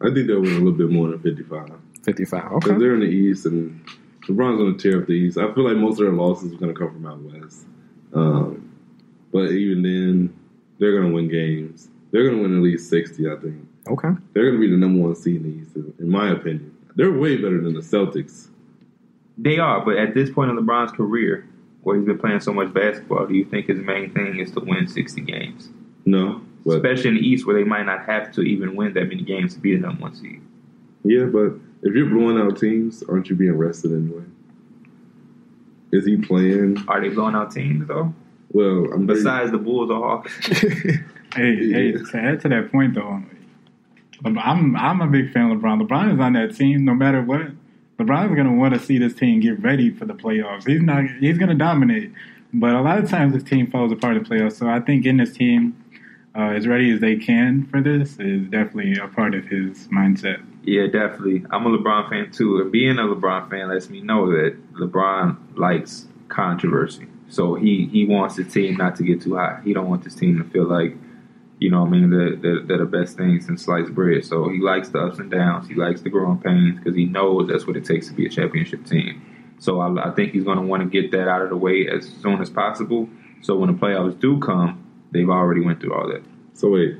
I 0.00 0.12
think 0.14 0.28
they'll 0.28 0.40
win 0.40 0.52
a 0.52 0.58
little 0.58 0.72
bit 0.72 0.90
more 0.90 1.08
than 1.08 1.18
55. 1.18 1.70
55. 2.04 2.42
Because 2.42 2.70
Okay. 2.70 2.78
they're 2.78 2.94
in 2.94 3.00
the 3.00 3.06
East 3.06 3.46
and 3.46 3.84
LeBron's 4.28 4.58
going 4.58 4.76
to 4.76 4.90
tear 4.90 5.00
up 5.00 5.06
the 5.06 5.14
East. 5.14 5.38
I 5.38 5.52
feel 5.54 5.64
like 5.64 5.76
most 5.76 5.98
of 6.00 6.06
their 6.06 6.12
losses 6.12 6.52
are 6.52 6.56
going 6.56 6.74
to 6.74 6.78
come 6.78 6.92
from 6.92 7.06
out 7.06 7.20
West. 7.22 7.64
Um, 8.14 8.72
but 9.32 9.50
even 9.52 9.82
then, 9.82 10.38
they're 10.78 10.92
going 10.92 11.08
to 11.10 11.14
win 11.14 11.28
games. 11.28 11.88
They're 12.10 12.24
going 12.24 12.36
to 12.36 12.42
win 12.42 12.56
at 12.56 12.62
least 12.62 12.88
60, 12.90 13.30
I 13.30 13.36
think. 13.36 13.56
Okay. 13.88 14.08
They're 14.32 14.44
going 14.44 14.54
to 14.54 14.60
be 14.60 14.70
the 14.70 14.76
number 14.76 15.02
one 15.02 15.14
seed 15.14 15.36
in 15.36 15.42
the 15.42 15.62
East, 15.62 15.76
in- 15.98 16.10
my 16.10 16.30
opinion. 16.30 16.74
They're 16.94 17.12
way 17.12 17.36
better 17.36 17.60
than 17.60 17.74
the 17.74 17.80
Celtics. 17.80 18.48
They 19.36 19.58
are, 19.58 19.84
but 19.84 19.96
at 19.96 20.14
this 20.14 20.30
point 20.30 20.50
in 20.50 20.56
LeBron's 20.58 20.92
career, 20.92 21.48
where 21.82 21.96
he's 21.96 22.06
been 22.06 22.18
playing 22.18 22.40
so 22.40 22.52
much 22.52 22.72
basketball, 22.74 23.26
do 23.26 23.34
you 23.34 23.44
think 23.44 23.66
his 23.66 23.78
main 23.78 24.12
thing 24.12 24.38
is 24.40 24.50
to 24.52 24.60
win 24.60 24.88
60 24.88 25.20
games? 25.22 25.68
No. 26.04 26.42
Especially 26.66 27.10
in 27.10 27.14
the 27.14 27.20
East, 27.26 27.46
where 27.46 27.56
they 27.56 27.64
might 27.64 27.86
not 27.86 28.04
have 28.04 28.32
to 28.32 28.42
even 28.42 28.74
win 28.76 28.92
that 28.94 29.08
many 29.08 29.22
games 29.22 29.54
to 29.54 29.60
be 29.60 29.74
the 29.76 29.80
number 29.80 30.02
one 30.02 30.14
seed. 30.14 30.42
yeah, 31.04 31.24
but 31.24 31.52
if 31.82 31.94
you're 31.94 32.06
blowing 32.06 32.38
out 32.38 32.58
teams, 32.58 33.02
aren't 33.08 33.28
you 33.28 33.36
being 33.36 33.56
rested 33.56 33.92
anyway? 33.92 34.24
Is 35.92 36.04
he 36.06 36.16
playing? 36.16 36.84
Are 36.88 37.00
they 37.00 37.08
blowing 37.08 37.34
out 37.34 37.50
teams, 37.52 37.86
though? 37.88 38.14
Well, 38.52 38.92
I'm 38.92 39.06
very- 39.06 39.18
Besides 39.18 39.50
the 39.52 39.58
Bulls 39.58 39.90
or 39.90 39.98
Hawks? 40.02 40.32
Hey, 41.36 41.70
hey, 41.70 41.92
to 41.92 42.16
add 42.16 42.40
to 42.40 42.48
that 42.48 42.72
point 42.72 42.94
though, 42.94 43.22
I'm 44.24 44.74
I'm 44.76 45.00
a 45.02 45.06
big 45.06 45.30
fan 45.30 45.50
of 45.50 45.58
LeBron. 45.58 45.86
LeBron 45.86 46.14
is 46.14 46.18
on 46.20 46.32
that 46.32 46.56
team 46.56 46.86
no 46.86 46.94
matter 46.94 47.20
what. 47.20 47.42
LeBron's 47.98 48.34
gonna 48.34 48.54
want 48.54 48.72
to 48.72 48.80
see 48.80 48.96
this 48.96 49.12
team 49.12 49.38
get 49.40 49.62
ready 49.62 49.90
for 49.90 50.06
the 50.06 50.14
playoffs. 50.14 50.66
He's 50.66 50.80
not 50.80 51.04
he's 51.20 51.36
gonna 51.36 51.54
dominate, 51.54 52.12
but 52.54 52.74
a 52.74 52.80
lot 52.80 52.98
of 52.98 53.10
times 53.10 53.34
this 53.34 53.42
team 53.42 53.70
falls 53.70 53.92
apart 53.92 54.16
in 54.16 54.22
the 54.22 54.28
playoffs. 54.28 54.54
So 54.54 54.68
I 54.68 54.80
think 54.80 55.02
getting 55.02 55.18
this 55.18 55.34
team 55.34 55.76
uh, 56.34 56.44
as 56.56 56.66
ready 56.66 56.90
as 56.92 57.00
they 57.00 57.16
can 57.16 57.66
for 57.66 57.82
this 57.82 58.18
is 58.18 58.48
definitely 58.48 58.96
a 58.96 59.06
part 59.08 59.34
of 59.34 59.44
his 59.44 59.86
mindset. 59.88 60.42
Yeah, 60.68 60.86
definitely. 60.86 61.46
I'm 61.50 61.64
a 61.64 61.70
LeBron 61.70 62.10
fan 62.10 62.30
too, 62.30 62.60
and 62.60 62.70
being 62.70 62.98
a 62.98 63.02
LeBron 63.02 63.48
fan 63.48 63.68
lets 63.68 63.88
me 63.88 64.02
know 64.02 64.30
that 64.30 64.54
LeBron 64.74 65.56
likes 65.56 66.06
controversy. 66.28 67.06
So 67.30 67.54
he 67.54 67.88
he 67.90 68.04
wants 68.04 68.36
his 68.36 68.52
team 68.52 68.76
not 68.76 68.94
to 68.96 69.02
get 69.02 69.22
too 69.22 69.36
high. 69.36 69.62
He 69.64 69.72
don't 69.72 69.88
want 69.88 70.04
this 70.04 70.14
team 70.14 70.36
to 70.36 70.44
feel 70.44 70.68
like, 70.68 70.94
you 71.58 71.70
know, 71.70 71.86
I 71.86 71.88
mean, 71.88 72.10
they're, 72.10 72.36
they're, 72.36 72.62
they're 72.62 72.78
the 72.78 72.84
best 72.84 73.16
things 73.16 73.46
since 73.46 73.62
sliced 73.62 73.94
bread. 73.94 74.26
So 74.26 74.50
he 74.50 74.60
likes 74.60 74.90
the 74.90 74.98
ups 74.98 75.18
and 75.18 75.30
downs. 75.30 75.68
He 75.68 75.74
likes 75.74 76.02
the 76.02 76.10
growing 76.10 76.38
pains 76.38 76.76
because 76.78 76.94
he 76.94 77.06
knows 77.06 77.48
that's 77.48 77.66
what 77.66 77.78
it 77.78 77.86
takes 77.86 78.08
to 78.08 78.12
be 78.12 78.26
a 78.26 78.28
championship 78.28 78.84
team. 78.84 79.22
So 79.60 79.80
I, 79.80 80.10
I 80.10 80.14
think 80.14 80.32
he's 80.32 80.44
going 80.44 80.58
to 80.58 80.64
want 80.64 80.82
to 80.82 80.88
get 80.90 81.12
that 81.12 81.28
out 81.28 81.40
of 81.40 81.48
the 81.48 81.56
way 81.56 81.88
as 81.88 82.06
soon 82.20 82.42
as 82.42 82.50
possible. 82.50 83.08
So 83.40 83.56
when 83.56 83.72
the 83.72 83.78
playoffs 83.78 84.20
do 84.20 84.38
come, 84.38 84.84
they've 85.12 85.30
already 85.30 85.62
went 85.62 85.80
through 85.80 85.94
all 85.94 86.08
that. 86.08 86.22
So 86.52 86.68
wait, 86.68 86.98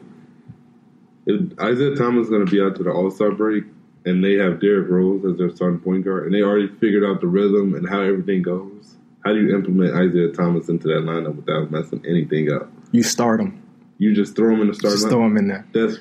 if 1.28 1.58
Isaiah 1.60 1.94
Thomas 1.94 2.24
is 2.24 2.30
going 2.30 2.44
to 2.44 2.50
be 2.50 2.60
out 2.60 2.74
to 2.76 2.82
the 2.82 2.90
All 2.90 3.10
Star 3.10 3.30
break, 3.30 3.64
and 4.04 4.24
they 4.24 4.34
have 4.34 4.60
Derrick 4.60 4.88
Rose 4.88 5.24
as 5.24 5.36
their 5.38 5.50
starting 5.54 5.78
point 5.80 6.04
guard, 6.04 6.24
and 6.26 6.34
they 6.34 6.42
already 6.42 6.68
figured 6.80 7.04
out 7.04 7.20
the 7.20 7.26
rhythm 7.26 7.74
and 7.74 7.88
how 7.88 8.00
everything 8.00 8.42
goes. 8.42 8.96
How 9.24 9.32
do 9.34 9.40
you 9.40 9.54
implement 9.54 9.94
Isaiah 9.94 10.32
Thomas 10.32 10.68
into 10.68 10.88
that 10.88 11.00
lineup 11.02 11.36
without 11.36 11.70
messing 11.70 12.02
anything 12.08 12.50
up? 12.50 12.70
you 12.92 13.02
start 13.02 13.38
them. 13.38 13.62
You 13.98 14.14
just 14.14 14.34
throw 14.34 14.54
him 14.54 14.62
in 14.62 14.68
the 14.68 14.74
starting 14.74 14.96
Just 14.98 15.08
throw 15.10 15.18
lineup. 15.18 15.26
him 15.26 15.36
in 15.38 15.48
there. 15.48 15.66
That's, 15.74 15.98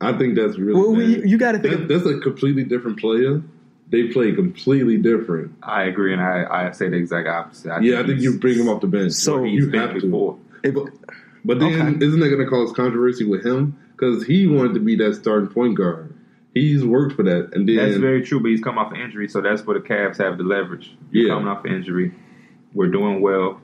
I 0.00 0.16
think 0.16 0.36
that's 0.36 0.56
really. 0.58 0.80
Well, 0.80 0.94
bad. 0.94 1.02
you, 1.10 1.22
you 1.24 1.36
got 1.38 1.52
to 1.52 1.58
think. 1.58 1.86
That- 1.86 1.88
that's 1.88 2.06
a 2.06 2.18
completely 2.20 2.64
different 2.64 2.98
player. 2.98 3.42
They 3.90 4.04
play 4.04 4.32
completely 4.32 4.96
different. 4.98 5.52
I 5.64 5.82
agree, 5.82 6.12
and 6.12 6.22
I, 6.22 6.68
I 6.68 6.70
say 6.70 6.88
the 6.88 6.96
exact 6.96 7.26
opposite. 7.28 7.82
yeah, 7.82 7.98
I 8.00 8.06
think 8.06 8.20
you 8.20 8.38
bring 8.38 8.56
him 8.56 8.68
off 8.68 8.80
the 8.80 8.86
bench. 8.86 9.12
So- 9.12 9.42
he's 9.42 9.64
you 9.64 9.70
been 9.70 9.80
have 9.80 9.94
to. 9.94 10.00
before. 10.00 10.38
if- 10.62 10.74
But 11.44 11.58
then, 11.58 11.74
Okay. 11.74 12.06
isn't 12.06 12.20
that 12.20 12.28
going 12.28 12.38
to 12.44 12.46
cause 12.46 12.72
controversy 12.72 13.24
with 13.24 13.44
him? 13.44 13.76
Because 14.00 14.24
he 14.24 14.46
wanted 14.46 14.72
to 14.74 14.80
be 14.80 14.96
that 14.96 15.14
starting 15.14 15.48
point 15.50 15.76
guard. 15.76 16.14
He's 16.54 16.82
worked 16.84 17.14
for 17.14 17.22
that, 17.24 17.50
and 17.52 17.68
then 17.68 17.76
That's 17.76 17.96
very 17.98 18.22
true, 18.22 18.40
but 18.40 18.48
he's 18.48 18.60
come 18.62 18.78
off 18.78 18.92
an 18.92 19.00
injury, 19.00 19.28
so 19.28 19.40
that's 19.42 19.64
where 19.66 19.78
the 19.78 19.86
Cavs 19.86 20.16
have 20.18 20.38
the 20.38 20.42
leverage. 20.42 20.96
You're 21.12 21.28
Yeah. 21.28 21.34
coming 21.34 21.48
off 21.48 21.64
an 21.66 21.74
injury. 21.74 22.12
We're 22.74 22.88
doing 22.88 23.20
well. 23.20 23.60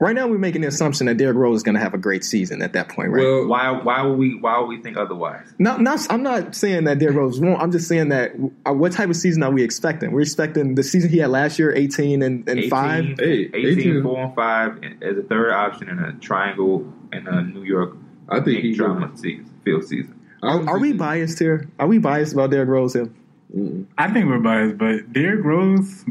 right 0.00 0.16
now, 0.16 0.26
we're 0.26 0.36
making 0.38 0.60
the 0.62 0.68
assumption 0.68 1.06
that 1.06 1.16
Derrick 1.16 1.36
Rose 1.36 1.58
is 1.58 1.62
going 1.62 1.76
to 1.76 1.80
have 1.80 1.94
a 1.94 1.98
great 1.98 2.24
season 2.24 2.60
at 2.60 2.72
that 2.74 2.88
point, 2.88 3.10
right? 3.10 3.22
well, 3.22 3.46
Why? 3.46 3.70
Why 3.70 4.02
would 4.02 4.18
we? 4.18 4.38
Why 4.38 4.58
would 4.58 4.66
we 4.66 4.82
think 4.82 4.96
otherwise? 4.96 5.46
not, 5.58 5.80
not, 5.80 6.04
I'm 6.10 6.22
not 6.22 6.54
saying 6.54 6.84
that 6.84 6.98
Derrick 6.98 7.16
Rose 7.16 7.40
won't. 7.40 7.62
I'm 7.62 7.70
just 7.70 7.86
saying 7.88 8.08
that 8.08 8.32
uh, 8.66 8.72
what 8.72 8.92
type 8.92 9.08
of 9.08 9.16
season 9.16 9.42
are 9.44 9.50
we 9.52 9.62
expecting? 9.62 10.10
We're 10.12 10.22
expecting 10.22 10.74
the 10.74 10.82
season 10.82 11.10
he 11.10 11.18
had 11.18 11.30
last 11.30 11.58
year, 11.58 11.72
18 11.74 12.22
and, 12.22 12.46
and 12.48 12.64
5. 12.68 13.04
Hey, 13.18 13.50
18, 13.54 13.78
18. 13.78 14.02
4 14.02 14.24
and 14.24 14.34
five 14.34 14.80
as 15.00 15.16
a 15.16 15.22
third 15.22 15.52
option 15.52 15.88
in 15.88 15.98
a 16.00 16.12
triangle 16.14 16.92
in 17.12 17.26
a 17.28 17.42
New 17.42 17.62
York 17.62 17.96
I 18.28 18.36
think 18.36 18.44
big 18.46 18.64
he 18.64 18.74
drama 18.74 19.10
season, 19.16 19.50
field 19.64 19.84
season. 19.84 20.18
Are, 20.42 20.68
are 20.68 20.78
we 20.78 20.92
biased 20.92 21.38
here? 21.38 21.68
Are 21.78 21.86
we 21.86 21.98
biased 21.98 22.32
about 22.34 22.50
Derrick 22.50 22.68
Rose 22.68 22.92
here? 22.94 23.10
Mm-mm. 23.54 23.86
I 23.96 24.12
think 24.12 24.26
we're 24.26 24.38
biased, 24.40 24.76
but 24.78 25.12
Derrick 25.12 25.44
Rose, 25.44 26.04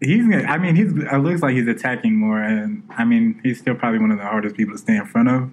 he's. 0.00 0.22
gonna- 0.26 0.44
I 0.44 0.58
mean, 0.58 0.76
he's. 0.76 0.92
It 0.92 1.18
looks 1.18 1.42
like 1.42 1.54
he's 1.54 1.66
attacking 1.68 2.16
more, 2.16 2.40
and 2.40 2.82
I 2.90 3.04
mean, 3.04 3.40
he's 3.42 3.58
still 3.58 3.74
probably 3.74 3.98
one 3.98 4.10
of 4.10 4.18
the 4.18 4.24
hardest 4.24 4.56
people 4.56 4.74
to 4.74 4.78
stay 4.78 4.96
in 4.96 5.06
front 5.06 5.28
of. 5.28 5.50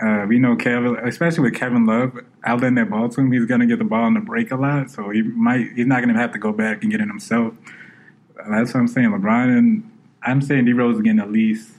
Uh, 0.00 0.26
we 0.28 0.38
know 0.38 0.54
Kevin, 0.54 0.96
especially 1.02 1.42
with 1.50 1.54
Kevin 1.54 1.84
Love 1.84 2.16
out 2.44 2.60
letting 2.60 2.76
that 2.76 2.88
ball 2.88 3.08
to 3.08 3.20
him, 3.20 3.32
he's 3.32 3.46
going 3.46 3.60
to 3.60 3.66
get 3.66 3.78
the 3.80 3.84
ball 3.84 4.06
in 4.06 4.14
the 4.14 4.20
break 4.20 4.52
a 4.52 4.56
lot, 4.56 4.90
so 4.90 5.10
he 5.10 5.22
might. 5.22 5.72
He's 5.74 5.86
not 5.86 6.02
going 6.04 6.14
to 6.14 6.20
have 6.20 6.32
to 6.32 6.38
go 6.38 6.52
back 6.52 6.82
and 6.82 6.92
get 6.92 7.00
it 7.00 7.08
himself. 7.08 7.54
Uh, 8.38 8.48
That's 8.50 8.72
what 8.74 8.80
I'm 8.80 8.88
saying. 8.88 9.08
LeBron 9.08 9.58
and 9.58 9.90
I'm 10.22 10.40
saying 10.40 10.66
D 10.66 10.72
Rose 10.72 10.96
is 10.96 11.02
getting 11.02 11.18
at 11.18 11.32
least 11.32 11.72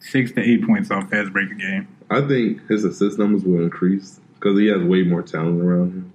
six 0.00 0.32
to 0.32 0.40
eight 0.42 0.66
points 0.66 0.90
off 0.90 1.08
fast 1.08 1.32
break 1.32 1.50
a 1.50 1.54
game. 1.54 1.88
I 2.10 2.20
think 2.26 2.66
his 2.68 2.84
assist 2.84 3.18
numbers 3.18 3.44
will 3.44 3.62
increase 3.62 4.20
because 4.34 4.58
he 4.58 4.66
has 4.66 4.82
way 4.82 5.02
more 5.02 5.22
talent 5.22 5.62
around 5.62 5.92
him 5.92 6.12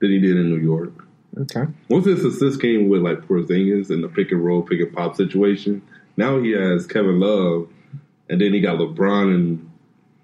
than 0.00 0.10
he 0.10 0.20
did 0.20 0.36
in 0.36 0.50
New 0.50 0.60
York. 0.60 0.92
Okay. 1.38 1.64
Once 1.88 2.06
his 2.06 2.24
assist 2.24 2.60
came 2.60 2.88
with 2.88 3.00
like 3.00 3.20
Porzingis 3.20 3.90
and 3.90 4.04
the 4.04 4.08
pick 4.08 4.32
and 4.32 4.44
roll, 4.44 4.62
pick 4.62 4.80
and 4.80 4.92
pop 4.92 5.16
situation, 5.16 5.80
now 6.16 6.40
he 6.40 6.50
has 6.50 6.86
Kevin 6.86 7.20
Love, 7.20 7.68
and 8.28 8.40
then 8.40 8.52
he 8.52 8.60
got 8.60 8.78
LeBron 8.78 9.34
and 9.34 9.70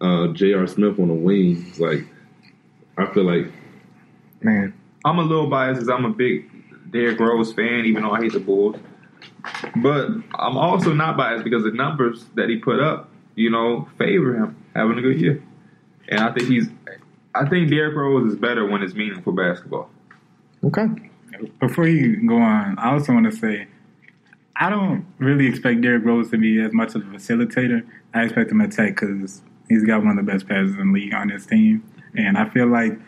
uh, 0.00 0.32
J.R. 0.34 0.66
Smith 0.66 0.98
on 0.98 1.08
the 1.08 1.14
wings. 1.14 1.80
Like, 1.80 2.06
I 2.98 3.06
feel 3.06 3.24
like 3.24 3.50
Man. 4.42 4.74
I'm 5.04 5.18
a 5.18 5.22
little 5.22 5.48
biased 5.48 5.80
because 5.80 5.88
I'm 5.88 6.04
a 6.04 6.10
big 6.10 6.50
Derrick 6.90 7.18
Rose 7.18 7.52
fan, 7.52 7.86
even 7.86 8.02
though 8.02 8.10
I 8.10 8.20
hate 8.20 8.32
the 8.32 8.40
Bulls. 8.40 8.76
But 9.76 10.08
I'm 10.34 10.58
also 10.58 10.92
not 10.92 11.16
biased 11.16 11.44
because 11.44 11.62
the 11.62 11.70
numbers 11.70 12.26
that 12.34 12.48
he 12.50 12.56
put 12.56 12.80
up, 12.80 13.08
you 13.34 13.48
know, 13.48 13.88
favor 13.96 14.34
him 14.34 14.56
having 14.76 14.98
a 14.98 15.02
good 15.02 15.20
year. 15.20 15.42
And 16.08 16.20
I 16.20 16.32
think 16.32 16.48
he's, 16.48 16.68
I 17.34 17.48
think 17.48 17.70
Derrick 17.70 17.96
Rose 17.96 18.32
is 18.32 18.38
better 18.38 18.66
when 18.66 18.82
it's 18.82 18.94
meaningful 18.94 19.32
basketball. 19.32 19.90
Okay. 20.64 20.86
Before 21.60 21.86
you 21.86 22.26
go 22.26 22.36
on, 22.36 22.78
I 22.78 22.92
also 22.92 23.12
want 23.12 23.30
to 23.30 23.36
say 23.36 23.66
I 24.58 24.70
don't 24.70 25.04
really 25.18 25.46
expect 25.46 25.82
Derrick 25.82 26.04
Rose 26.04 26.30
to 26.30 26.38
be 26.38 26.60
as 26.60 26.72
much 26.72 26.94
of 26.94 27.02
a 27.02 27.04
facilitator. 27.04 27.86
I 28.14 28.24
expect 28.24 28.50
him 28.50 28.60
to 28.60 28.64
attack 28.64 29.00
because 29.00 29.42
he's 29.68 29.84
got 29.84 30.02
one 30.02 30.18
of 30.18 30.24
the 30.24 30.32
best 30.32 30.48
passes 30.48 30.74
in 30.76 30.92
the 30.92 30.98
league 30.98 31.14
on 31.14 31.28
his 31.28 31.44
team, 31.44 31.84
and 32.16 32.38
I 32.38 32.48
feel 32.48 32.66
like 32.66 32.98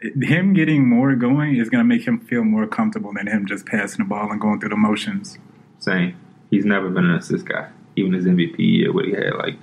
him 0.00 0.54
getting 0.54 0.88
more 0.88 1.14
going 1.16 1.56
is 1.56 1.68
going 1.68 1.80
to 1.80 1.88
make 1.88 2.06
him 2.06 2.20
feel 2.20 2.44
more 2.44 2.66
comfortable 2.66 3.12
than 3.12 3.26
him 3.26 3.46
just 3.46 3.66
passing 3.66 3.98
the 3.98 4.08
ball 4.08 4.30
and 4.30 4.40
going 4.40 4.60
through 4.60 4.70
the 4.70 4.76
motions. 4.76 5.38
Saying 5.80 6.16
he's 6.50 6.64
never 6.64 6.88
been 6.88 7.04
an 7.04 7.16
assist 7.16 7.46
guy. 7.46 7.70
Even 7.96 8.12
his 8.12 8.24
MVP 8.24 8.58
year, 8.58 8.92
where 8.92 9.04
he 9.04 9.12
had 9.12 9.34
like 9.38 9.56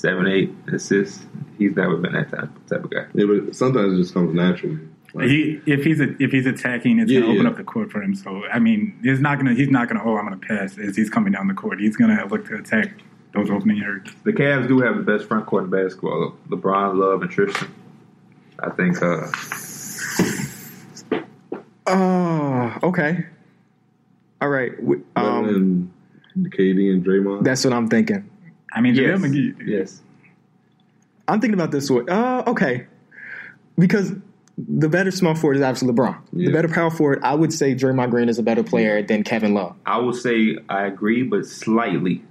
seven, 0.00 0.26
eight 0.26 0.50
assists, 0.72 1.24
he's 1.58 1.76
never 1.76 1.96
been 1.96 2.12
that 2.12 2.30
type, 2.30 2.48
type 2.68 2.84
of 2.84 2.90
guy. 2.90 3.06
yeah, 3.14 3.26
but 3.26 3.54
sometimes 3.54 3.92
it 3.94 3.96
just 4.02 4.14
comes 4.14 4.34
naturally. 4.34 4.78
Like, 5.12 5.28
He, 5.28 5.60
if 5.66 5.82
he's 5.84 6.00
a, 6.00 6.14
if 6.22 6.30
he's 6.30 6.46
attacking, 6.46 6.98
it's 7.00 7.10
Yeah, 7.10 7.20
gonna 7.20 7.32
open 7.32 7.42
yeah. 7.44 7.50
up 7.50 7.56
the 7.56 7.64
court 7.64 7.90
for 7.90 8.00
him. 8.02 8.14
So 8.14 8.44
I 8.46 8.58
mean, 8.60 8.98
he's 9.02 9.20
not 9.20 9.38
gonna 9.38 9.54
he's 9.54 9.68
not 9.68 9.88
gonna 9.88 10.02
oh 10.04 10.16
I'm 10.16 10.24
gonna 10.24 10.36
pass 10.38 10.78
as 10.78 10.96
he's 10.96 11.10
coming 11.10 11.32
down 11.32 11.48
the 11.48 11.54
court. 11.54 11.80
He's 11.80 11.96
gonna 11.96 12.24
look 12.26 12.46
to 12.46 12.54
attack 12.56 12.92
those 13.34 13.50
opening 13.50 13.82
areas. 13.82 14.08
The 14.24 14.32
Cavs 14.32 14.68
do 14.68 14.78
have 14.80 14.96
the 14.96 15.02
best 15.02 15.26
front 15.26 15.46
court 15.46 15.64
in 15.64 15.70
basketball. 15.70 16.36
LeBron, 16.48 16.96
Love, 16.96 17.22
and 17.22 17.30
Tristan. 17.30 17.68
I 18.60 18.70
think 18.70 19.02
uh, 19.02 19.26
Oh, 21.86 22.76
okay. 22.84 23.26
All 24.40 24.48
right. 24.48 24.80
We- 24.82 24.98
better 25.14 25.26
Um, 25.28 25.90
than 26.36 26.50
KD 26.50 26.92
and 26.92 27.04
Draymond. 27.04 27.42
that's 27.42 27.64
what 27.64 27.72
I'm 27.74 27.88
thinking. 27.88 28.29
I 28.72 28.80
mean, 28.80 28.94
Yes. 28.94 29.18
JaVale 29.20 29.24
McGee. 29.26 29.66
Yes. 29.66 30.00
I'm 31.28 31.40
thinking 31.40 31.54
about 31.54 31.70
this 31.70 31.88
one. 31.90 32.08
Uh, 32.08 32.42
okay, 32.48 32.86
because 33.78 34.12
the 34.58 34.88
better 34.88 35.10
small 35.10 35.34
forward 35.34 35.56
is 35.56 35.62
obviously 35.62 35.88
LeBron. 35.88 36.16
The 36.32 36.50
better 36.50 36.68
power 36.68 36.90
forward, 36.90 37.20
I 37.22 37.34
would 37.34 37.52
say 37.52 37.74
Draymond 37.74 38.10
Green 38.10 38.28
is 38.28 38.38
a 38.38 38.42
better 38.42 38.62
player 38.62 39.02
than 39.02 39.22
Kevin 39.22 39.54
Love. 39.54 39.76
I 39.86 39.98
would 39.98 40.16
say 40.16 40.58
I 40.68 40.86
agree, 40.86 41.22
but 41.22 41.46
slightly. 41.46 42.22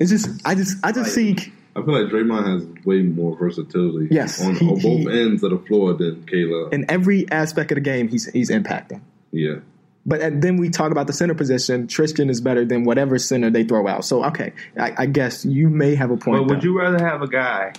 It's 0.00 0.10
just 0.10 0.28
I 0.44 0.54
just 0.54 0.78
I 0.84 0.90
just 0.92 1.14
see 1.14 1.36
I 1.76 1.82
feel 1.82 2.02
like 2.02 2.10
Draymond 2.12 2.46
has 2.46 2.84
way 2.84 3.02
more 3.02 3.36
versatility. 3.36 4.08
Yes, 4.10 4.42
on, 4.44 4.54
he- 4.56 4.66
on 4.66 4.74
both 4.80 4.82
he- 5.12 5.20
ends 5.22 5.42
of 5.42 5.50
the 5.50 5.58
floor 5.58 5.92
than 5.94 6.24
Caleb. 6.26 6.72
in 6.72 6.90
every 6.90 7.30
aspect 7.30 7.70
of 7.72 7.76
the 7.76 7.80
game 7.82 8.08
he's 8.08 8.26
he's 8.32 8.50
impacting. 8.50 9.00
yeah, 9.32 9.56
But 10.06 10.20
and 10.20 10.42
then 10.42 10.56
we 10.56 10.68
talk 10.68 10.90
about 10.90 11.06
the 11.06 11.12
center 11.12 11.34
position. 11.34 11.86
Tristan 11.86 12.28
is 12.28 12.40
better 12.40 12.64
than 12.64 12.84
whatever 12.84 13.18
center 13.18 13.50
they 13.50 13.64
throw 13.64 13.88
out. 13.88 14.04
So 14.04 14.24
okay, 14.24 14.52
I, 14.78 14.92
I 14.98 15.06
guess 15.06 15.44
you 15.44 15.70
may 15.70 15.94
have 15.94 16.10
a 16.10 16.16
point. 16.16 16.42
But 16.42 16.48
would 16.48 16.60
there. 16.60 16.70
you 16.70 16.78
rather 16.78 17.04
have 17.04 17.22
a 17.22 17.28
guy 17.28 17.72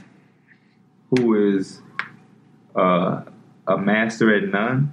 who 1.12 1.56
is 1.56 1.82
uh, 2.76 3.22
a 3.68 3.78
master 3.78 4.36
at 4.36 4.50
none 4.50 4.92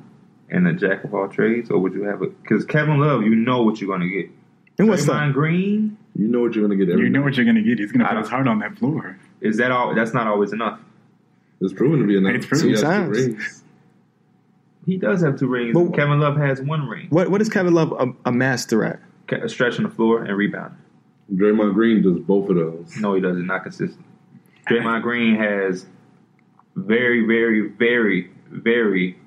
and 0.50 0.68
a 0.68 0.74
jack 0.74 1.04
of 1.04 1.14
all 1.14 1.28
trades, 1.28 1.70
or 1.70 1.78
would 1.78 1.94
you 1.94 2.02
have 2.02 2.20
a? 2.20 2.26
Because 2.26 2.66
Kevin 2.66 3.00
Love, 3.00 3.22
you 3.22 3.34
know 3.34 3.62
what 3.62 3.80
you're 3.80 3.88
going 3.88 4.08
to 4.08 4.14
get. 4.14 4.30
And 4.78 4.88
what's 4.88 5.06
Draymond 5.06 5.28
up? 5.28 5.34
Green 5.34 5.96
you 6.14 6.28
know 6.28 6.40
what 6.40 6.54
you're 6.54 6.66
gonna 6.66 6.76
get. 6.76 6.90
Every 6.90 7.04
You 7.04 7.10
know 7.10 7.22
what 7.22 7.36
you're 7.36 7.44
going 7.44 7.56
to 7.56 7.62
get. 7.62 7.78
He's 7.78 7.92
going 7.92 8.00
to 8.00 8.06
I 8.06 8.14
put 8.14 8.22
his 8.22 8.28
heart 8.28 8.46
on 8.46 8.58
that 8.58 8.78
floor. 8.78 9.18
is 9.40 9.56
that 9.56 9.70
all? 9.70 9.94
That's 9.94 10.12
not 10.12 10.26
always 10.26 10.52
enough. 10.52 10.78
It's 11.60 11.72
proven 11.72 12.00
to 12.00 12.06
be 12.06 12.16
enough. 12.16 12.34
It's 12.34 12.46
proven. 12.46 12.68
He 12.68 12.74
two 12.74 12.80
Sometimes. 12.80 13.61
Rings. 14.86 14.86
He 14.86 14.96
does 14.98 15.22
have 15.22 15.38
two 15.38 15.46
rings. 15.48 15.74
But- 15.74 15.94
Kevin 15.94 16.20
Love 16.20 16.36
has 16.36 16.60
one 16.60 16.86
ring. 16.88 17.06
What 17.10 17.30
what 17.30 17.40
is 17.40 17.48
Kevin 17.48 17.74
Love 17.74 17.92
a, 17.92 18.28
a 18.28 18.32
master 18.32 18.84
at? 18.84 19.00
Ca- 19.28 19.46
Stretching 19.48 19.84
the 19.84 19.90
floor 19.90 20.22
and 20.24 20.36
rebounding. 20.36 20.78
Draymond 21.32 21.74
Green 21.74 22.02
does 22.02 22.18
both 22.20 22.50
of 22.50 22.56
those. 22.56 22.96
No, 22.98 23.14
he 23.14 23.20
doesn't. 23.20 23.46
Not 23.46 23.62
consistent. 23.62 24.04
Draymond 24.68 25.02
Green 25.02 25.36
has 25.36 25.86
very, 26.76 27.24
very, 27.26 27.68
very, 27.68 28.30
very 28.50 29.18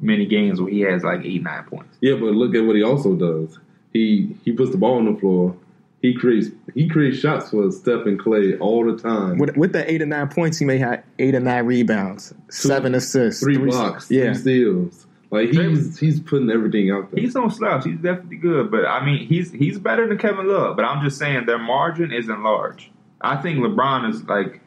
many 0.00 0.26
games 0.26 0.60
where 0.60 0.70
he 0.70 0.80
has 0.80 1.04
like 1.04 1.24
eight, 1.24 1.42
nine 1.42 1.64
points. 1.64 1.96
Yeah, 2.00 2.14
but 2.14 2.34
look 2.34 2.54
at 2.54 2.64
what 2.64 2.74
he 2.76 2.82
also 2.82 3.14
does. 3.14 3.58
He 3.92 4.36
he 4.44 4.52
puts 4.52 4.72
the 4.72 4.78
ball 4.78 4.96
on 4.98 5.12
the 5.14 5.20
floor. 5.20 5.56
He 6.04 6.12
creates 6.12 6.50
he 6.74 6.86
creates 6.86 7.18
shots 7.18 7.48
for 7.48 7.70
Steph 7.70 8.04
and 8.04 8.20
Klay 8.20 8.60
all 8.60 8.84
the 8.84 8.98
time. 8.98 9.38
With, 9.38 9.56
with 9.56 9.72
the 9.72 9.90
eight 9.90 10.02
or 10.02 10.06
nine 10.06 10.28
points, 10.28 10.58
he 10.58 10.66
may 10.66 10.76
have 10.76 11.02
eight 11.18 11.34
or 11.34 11.40
nine 11.40 11.64
rebounds, 11.64 12.34
seven 12.50 12.94
assists, 12.94 13.42
three 13.42 13.56
blocks, 13.56 14.10
Yeah, 14.10 14.34
three 14.34 14.34
steals. 14.34 15.06
Like 15.30 15.48
he's 15.48 15.98
he's 15.98 16.20
putting 16.20 16.50
everything 16.50 16.90
out 16.90 17.10
there. 17.10 17.22
He's 17.22 17.34
on 17.34 17.50
slouch. 17.50 17.86
He's 17.86 17.96
definitely 17.96 18.36
good, 18.36 18.70
but 18.70 18.84
I 18.84 19.02
mean, 19.02 19.26
he's 19.26 19.50
he's 19.50 19.78
better 19.78 20.06
than 20.06 20.18
Kevin 20.18 20.46
Love. 20.46 20.76
But 20.76 20.84
I'm 20.84 21.02
just 21.02 21.18
saying 21.18 21.46
their 21.46 21.56
margin 21.56 22.12
isn't 22.12 22.42
large. 22.42 22.90
I 23.22 23.36
think 23.36 23.60
LeBron 23.60 24.10
is 24.10 24.22
like. 24.24 24.60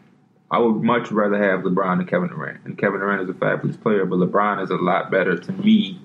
I 0.49 0.57
would 0.57 0.81
much 0.81 1.11
rather 1.11 1.37
have 1.37 1.65
LeBron 1.65 1.97
than 1.97 2.07
Kevin 2.07 2.29
Durant. 2.29 2.65
And 2.65 2.77
Kevin 2.79 3.01
Durant 3.01 3.21
is 3.21 3.29
a 3.29 3.37
fabulous 3.37 3.77
player, 3.77 4.05
but 4.05 4.17
LeBron 4.17 4.63
is 4.63 4.71
a 4.71 4.77
lot 4.77 5.11
better 5.11 5.37
to 5.37 5.51
me 5.51 5.99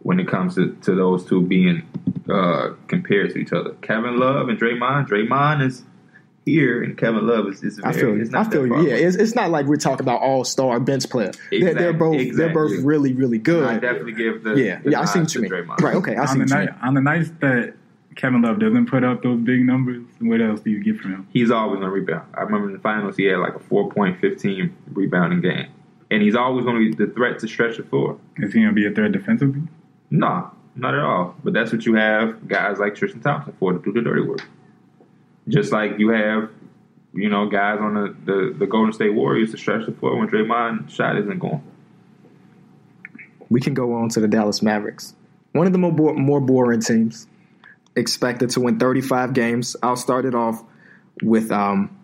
when 0.00 0.18
it 0.18 0.26
comes 0.26 0.54
to, 0.54 0.74
to 0.82 0.94
those 0.94 1.24
two 1.26 1.42
being 1.42 1.86
uh, 2.30 2.74
compared 2.88 3.32
to 3.32 3.38
each 3.38 3.52
other. 3.52 3.74
Kevin 3.82 4.18
Love 4.18 4.48
and 4.48 4.58
Draymond. 4.58 5.08
Draymond 5.08 5.64
is 5.66 5.82
here, 6.44 6.82
and 6.82 6.96
Kevin 6.96 7.26
Love 7.26 7.48
is, 7.48 7.62
is 7.64 7.80
I 7.82 7.92
feel 7.92 8.14
you. 8.14 8.20
it's 8.22 8.32
I 8.34 8.42
not 8.42 8.52
feel 8.52 8.66
you. 8.66 8.88
Yeah, 8.88 8.94
it's, 8.94 9.16
it's 9.16 9.34
not 9.34 9.50
like 9.50 9.66
we're 9.66 9.76
talking 9.76 10.04
about 10.04 10.20
all 10.20 10.44
star 10.44 10.78
bench 10.78 11.08
player. 11.10 11.32
They're, 11.50 11.74
they're 11.74 11.90
Exactly, 11.90 12.26
both 12.28 12.36
they're 12.36 12.54
both 12.54 12.72
really 12.84 13.12
really 13.14 13.38
good. 13.38 13.64
I 13.68 13.78
definitely 13.78 14.12
give 14.12 14.44
the 14.44 14.54
yeah, 14.54 14.80
the 14.82 14.92
yeah. 14.92 15.00
I 15.00 15.04
see 15.06 15.18
nod 15.18 15.24
what 15.24 15.34
you 15.34 15.40
to 15.48 15.50
mean. 15.50 15.50
Draymond. 15.66 15.80
Right. 15.80 15.96
Okay. 15.96 16.16
I 16.16 16.24
see 16.26 16.32
On 16.32 16.38
the, 16.38 16.42
what 16.44 16.48
you 16.50 16.54
night, 16.56 16.70
mean. 16.70 16.78
on 16.82 16.94
the 16.94 17.00
nights 17.00 17.30
that 17.40 17.74
Kevin 18.14 18.42
Love 18.42 18.60
doesn't 18.60 18.86
put 18.86 19.02
up 19.04 19.22
those 19.22 19.40
big 19.40 19.60
numbers, 19.66 20.02
what 20.20 20.40
else 20.40 20.60
do 20.60 20.70
you 20.70 20.82
get 20.82 21.00
from 21.00 21.12
him? 21.12 21.28
he's 21.32 21.50
always 21.50 21.80
going 21.80 21.88
to 21.88 21.90
rebound. 21.90 22.26
I 22.34 22.42
remember 22.42 22.68
in 22.68 22.72
the 22.74 22.80
finals, 22.80 23.16
he 23.16 23.24
had 23.24 23.38
like 23.38 23.54
a 23.56 23.60
four 23.60 23.90
point 23.90 24.20
fifteen 24.20 24.74
rebounding 24.92 25.40
game, 25.40 25.66
and 26.12 26.22
he's 26.22 26.36
always 26.36 26.64
going 26.64 26.76
to 26.76 26.96
be 26.96 27.06
the 27.06 27.12
threat 27.12 27.40
to 27.40 27.48
stretch 27.48 27.76
the 27.76 27.82
floor. 27.82 28.18
Is 28.38 28.52
he 28.54 28.60
going 28.60 28.74
to 28.74 28.74
be 28.74 28.86
a 28.86 28.90
threat 28.92 29.10
defensively? 29.12 29.62
No, 30.10 30.50
not 30.76 30.94
at 30.94 31.00
all. 31.00 31.34
But 31.42 31.52
that's 31.54 31.72
what 31.72 31.84
you 31.86 31.94
have 31.94 32.46
guys 32.48 32.78
like 32.78 32.94
Tristan 32.94 33.20
Thompson 33.20 33.54
for 33.58 33.72
to 33.72 33.78
do 33.78 33.92
the 33.92 34.02
dirty 34.02 34.22
work. 34.22 34.46
Just 35.48 35.72
like 35.72 35.98
you 35.98 36.10
have, 36.10 36.50
you 37.14 37.28
know, 37.28 37.48
guys 37.48 37.78
on 37.80 37.94
the, 37.94 38.16
the, 38.32 38.54
the 38.58 38.66
Golden 38.66 38.92
State 38.92 39.14
Warriors 39.14 39.50
to 39.52 39.56
stretch 39.56 39.86
the 39.86 39.92
floor 39.92 40.16
when 40.18 40.28
Draymond 40.28 40.90
shot 40.90 41.16
isn't 41.18 41.38
going. 41.38 41.62
we 43.48 43.60
can 43.60 43.74
go 43.74 43.94
on 43.94 44.08
to 44.10 44.20
the 44.20 44.28
Dallas 44.28 44.60
Mavericks. 44.62 45.14
One 45.52 45.66
of 45.66 45.72
the 45.72 45.78
more, 45.78 45.92
bo- 45.92 46.14
more 46.14 46.40
boring 46.40 46.80
teams, 46.80 47.26
expected 47.94 48.50
to 48.50 48.60
win 48.60 48.78
35 48.78 49.32
games. 49.32 49.76
I'll 49.82 49.96
start 49.96 50.24
it 50.26 50.34
off 50.34 50.62
with 51.22 51.50
um, 51.50 51.96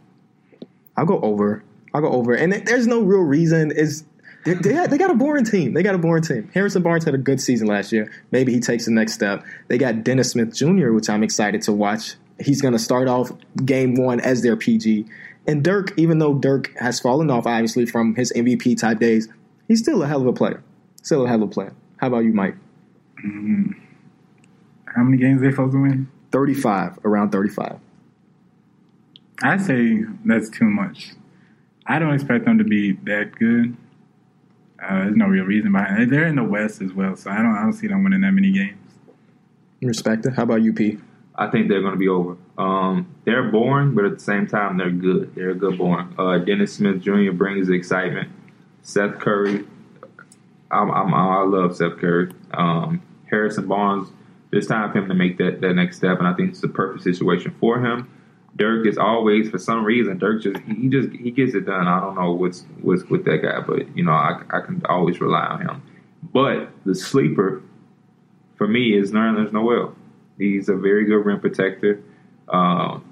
I'll 0.96 1.04
go 1.06 1.20
over. 1.20 1.62
I'll 1.92 2.00
go 2.00 2.10
over, 2.10 2.32
and 2.32 2.52
there's 2.52 2.86
no 2.86 3.02
real 3.02 3.20
reason. 3.20 3.70
Is 3.70 4.04
they, 4.44 4.54
they, 4.54 4.86
they 4.86 4.98
got 4.98 5.10
a 5.10 5.14
boring 5.14 5.44
team. 5.44 5.72
They 5.72 5.82
got 5.82 5.94
a 5.94 5.98
boring 5.98 6.22
team. 6.22 6.50
Harrison 6.52 6.82
Barnes 6.82 7.04
had 7.04 7.14
a 7.14 7.18
good 7.18 7.40
season 7.40 7.68
last 7.68 7.92
year. 7.92 8.10
Maybe 8.30 8.52
he 8.52 8.60
takes 8.60 8.86
the 8.86 8.90
next 8.90 9.12
step. 9.12 9.44
They 9.68 9.78
got 9.78 10.04
Dennis 10.04 10.30
Smith 10.30 10.54
Jr., 10.54 10.92
which 10.92 11.08
I'm 11.08 11.22
excited 11.22 11.62
to 11.62 11.72
watch. 11.72 12.14
He's 12.40 12.60
going 12.60 12.72
to 12.72 12.78
start 12.78 13.08
off 13.08 13.30
game 13.64 13.94
one 13.94 14.20
as 14.20 14.42
their 14.42 14.56
PG. 14.56 15.06
And 15.46 15.62
Dirk, 15.62 15.92
even 15.96 16.18
though 16.18 16.34
Dirk 16.34 16.76
has 16.78 17.00
fallen 17.00 17.30
off 17.30 17.46
obviously 17.46 17.86
from 17.86 18.14
his 18.14 18.32
MVP 18.34 18.78
type 18.80 18.98
days, 18.98 19.28
he's 19.68 19.80
still 19.80 20.02
a 20.02 20.06
hell 20.06 20.20
of 20.20 20.26
a 20.26 20.32
player. 20.32 20.62
Still 21.02 21.24
a 21.24 21.28
hell 21.28 21.42
of 21.42 21.48
a 21.48 21.52
player. 21.52 21.74
How 21.98 22.08
about 22.08 22.20
you, 22.20 22.32
Mike? 22.32 22.56
Mm-hmm. 23.24 23.72
How 24.86 25.02
many 25.02 25.16
games 25.16 25.40
they 25.40 25.50
supposed 25.50 25.72
to 25.72 25.82
win? 25.82 26.08
35, 26.32 26.98
around 27.04 27.30
35. 27.30 27.78
I 29.42 29.56
say 29.56 30.04
that's 30.24 30.50
too 30.50 30.66
much. 30.66 31.12
I 31.86 31.98
don't 31.98 32.14
expect 32.14 32.44
them 32.44 32.58
to 32.58 32.64
be 32.64 32.92
that 33.04 33.32
good. 33.38 33.76
Uh, 34.82 35.04
there's 35.04 35.16
no 35.16 35.26
real 35.26 35.44
reason 35.44 35.72
behind 35.72 36.02
it. 36.02 36.10
They're 36.10 36.26
in 36.26 36.36
the 36.36 36.44
West 36.44 36.82
as 36.82 36.92
well, 36.92 37.14
so 37.16 37.30
I 37.30 37.36
don't. 37.36 37.56
I 37.56 37.62
don't 37.62 37.72
see 37.72 37.86
them 37.86 38.02
winning 38.02 38.22
that 38.22 38.32
many 38.32 38.50
games. 38.50 38.78
Respect 39.80 40.26
it. 40.26 40.34
How 40.34 40.42
about 40.44 40.62
you, 40.62 40.72
P? 40.72 40.98
I 41.34 41.48
think 41.48 41.68
they're 41.68 41.80
going 41.80 41.94
to 41.94 41.98
be 41.98 42.08
over. 42.08 42.36
Um, 42.58 43.14
they're 43.24 43.50
boring, 43.50 43.94
but 43.94 44.04
at 44.04 44.14
the 44.14 44.24
same 44.24 44.46
time, 44.46 44.76
they're 44.76 44.90
good. 44.90 45.34
They're 45.34 45.50
a 45.50 45.54
good 45.54 45.78
boring. 45.78 46.14
Uh, 46.18 46.38
Dennis 46.38 46.74
Smith 46.74 47.00
Jr. 47.00 47.32
brings 47.32 47.68
the 47.68 47.74
excitement. 47.74 48.30
Seth 48.82 49.18
Curry, 49.18 49.64
I'm, 50.70 50.90
I'm, 50.90 51.14
I 51.14 51.42
love 51.42 51.76
Seth 51.76 51.98
Curry. 51.98 52.32
Um, 52.52 53.02
Harrison 53.30 53.66
Barnes, 53.66 54.08
it's 54.52 54.66
time 54.66 54.92
for 54.92 54.98
him 54.98 55.08
to 55.08 55.14
make 55.14 55.38
that, 55.38 55.60
that 55.60 55.74
next 55.74 55.96
step, 55.96 56.18
and 56.18 56.26
I 56.26 56.34
think 56.34 56.50
it's 56.50 56.60
the 56.60 56.68
perfect 56.68 57.04
situation 57.04 57.54
for 57.58 57.80
him. 57.80 58.10
Dirk 58.56 58.86
is 58.86 58.98
always, 58.98 59.48
for 59.48 59.58
some 59.58 59.84
reason, 59.84 60.18
Dirk 60.18 60.42
just 60.42 60.58
he 60.64 60.88
just 60.88 61.10
he 61.10 61.30
gets 61.30 61.54
it 61.54 61.66
done. 61.66 61.88
I 61.88 62.00
don't 62.00 62.14
know 62.14 62.32
what's 62.32 62.64
what's 62.82 63.04
with 63.04 63.24
that 63.24 63.38
guy, 63.38 63.60
but 63.60 63.96
you 63.96 64.04
know 64.04 64.12
I, 64.12 64.42
I 64.50 64.60
can 64.60 64.82
always 64.88 65.20
rely 65.20 65.44
on 65.44 65.62
him. 65.62 65.82
But 66.32 66.68
the 66.84 66.94
sleeper 66.94 67.62
for 68.56 68.68
me 68.68 68.96
is 68.96 69.12
Nerlens 69.12 69.52
Noel. 69.52 69.94
He's 70.38 70.68
a 70.68 70.76
very 70.76 71.04
good 71.04 71.24
rim 71.24 71.40
protector. 71.40 72.02
Um, 72.48 73.04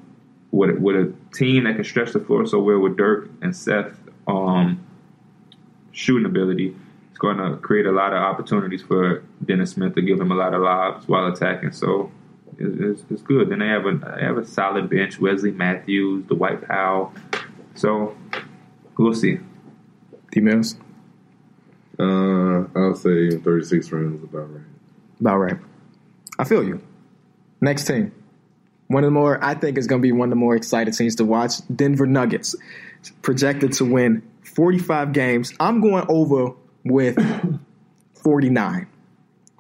with 0.51 0.79
with 0.79 0.97
a 0.97 1.15
team 1.33 1.65
that 1.65 1.77
can 1.77 1.85
stretch 1.85 2.13
the 2.13 2.21
floor 2.21 2.47
so 2.47 2.61
well 2.61 2.81
with 2.81 2.97
Dirk 2.97 3.31
and 3.41 3.55
Seth 3.57 3.97
um, 4.27 4.85
shooting 5.93 6.27
ability, 6.27 6.77
it's 7.09 7.19
going 7.19 7.39
to 7.39 7.57
create 7.59 7.87
a 7.87 7.93
lot 7.93 8.13
of 8.13 8.19
opportunities 8.19 8.83
for 8.83 9.25
Dennis 9.45 9.73
Smith 9.73 9.95
to 9.95 10.03
give 10.03 10.21
him 10.21 10.33
a 10.33 10.35
lot 10.35 10.53
of 10.55 10.63
lobs 10.63 11.09
while 11.09 11.27
attacking. 11.27 11.73
So 11.73 12.11
it's, 12.61 13.01
it's, 13.01 13.11
it's 13.11 13.23
good. 13.23 13.49
Then 13.49 13.61
they 13.61 13.69
have 13.69 13.87
a 13.87 13.95
they 13.95 14.23
have 14.23 14.37
a 14.37 14.47
solid 14.47 14.91
bench: 14.91 15.19
Wesley 15.19 15.51
Matthews, 15.51 16.25
Dwight 16.27 16.67
Powell. 16.67 17.13
So 17.75 18.17
we'll 18.99 19.15
see. 19.15 19.39
D 20.31 20.41
Mills? 20.41 20.77
Uh, 21.99 22.65
I'll 22.75 22.95
say 22.95 23.31
36 23.37 23.93
runs 23.93 24.19
is 24.19 24.25
about 24.25 24.55
right. 24.55 24.65
About 25.21 25.37
right. 25.37 25.57
I 26.39 26.45
feel 26.45 26.63
you. 26.65 26.81
Next 27.61 27.87
team. 27.87 28.13
One 28.87 29.05
of 29.05 29.09
the 29.09 29.13
more, 29.13 29.43
I 29.43 29.55
think, 29.55 29.77
is 29.77 29.87
going 29.87 30.01
to 30.01 30.03
be 30.03 30.13
one 30.13 30.29
of 30.29 30.31
the 30.31 30.37
more 30.37 30.57
excited 30.57 30.95
teams 30.95 31.17
to 31.17 31.25
watch. 31.25 31.55
Denver 31.75 32.07
Nuggets, 32.07 32.57
projected 33.23 33.75
to 33.75 33.85
win 33.85 34.23
45 34.43 35.13
games. 35.13 35.53
I'm 35.61 35.81
going 35.81 36.07
over 36.09 36.55
with 36.85 37.17
49. 38.23 38.87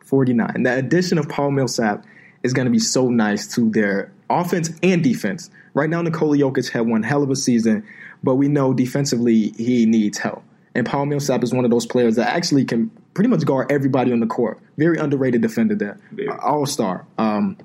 49. 0.04 0.62
The 0.62 0.74
addition 0.74 1.18
of 1.18 1.28
Paul 1.28 1.52
Millsap 1.52 2.04
is 2.42 2.52
going 2.52 2.66
to 2.66 2.70
be 2.70 2.78
so 2.78 3.08
nice 3.08 3.46
to 3.54 3.70
their 3.70 4.12
offense 4.28 4.70
and 4.82 5.02
defense. 5.02 5.50
Right 5.74 5.90
now, 5.90 6.02
Nikola 6.02 6.36
Jokic 6.36 6.70
had 6.70 6.86
one 6.86 7.02
hell 7.02 7.22
of 7.22 7.30
a 7.30 7.36
season, 7.36 7.86
but 8.22 8.36
we 8.36 8.48
know 8.48 8.72
defensively 8.72 9.50
he 9.56 9.86
needs 9.86 10.18
help. 10.18 10.42
And 10.74 10.86
Paul 10.86 11.06
Millsap 11.06 11.42
is 11.42 11.52
one 11.52 11.64
of 11.64 11.70
those 11.70 11.86
players 11.86 12.16
that 12.16 12.28
actually 12.28 12.64
can 12.64 12.90
pretty 13.14 13.28
much 13.28 13.44
guard 13.44 13.70
everybody 13.72 14.12
on 14.12 14.20
the 14.20 14.26
court. 14.26 14.60
Very 14.78 14.98
underrated 14.98 15.42
defender 15.42 15.74
there. 15.74 15.98
All 16.40 16.64
star. 16.66 17.06
Um, 17.18 17.56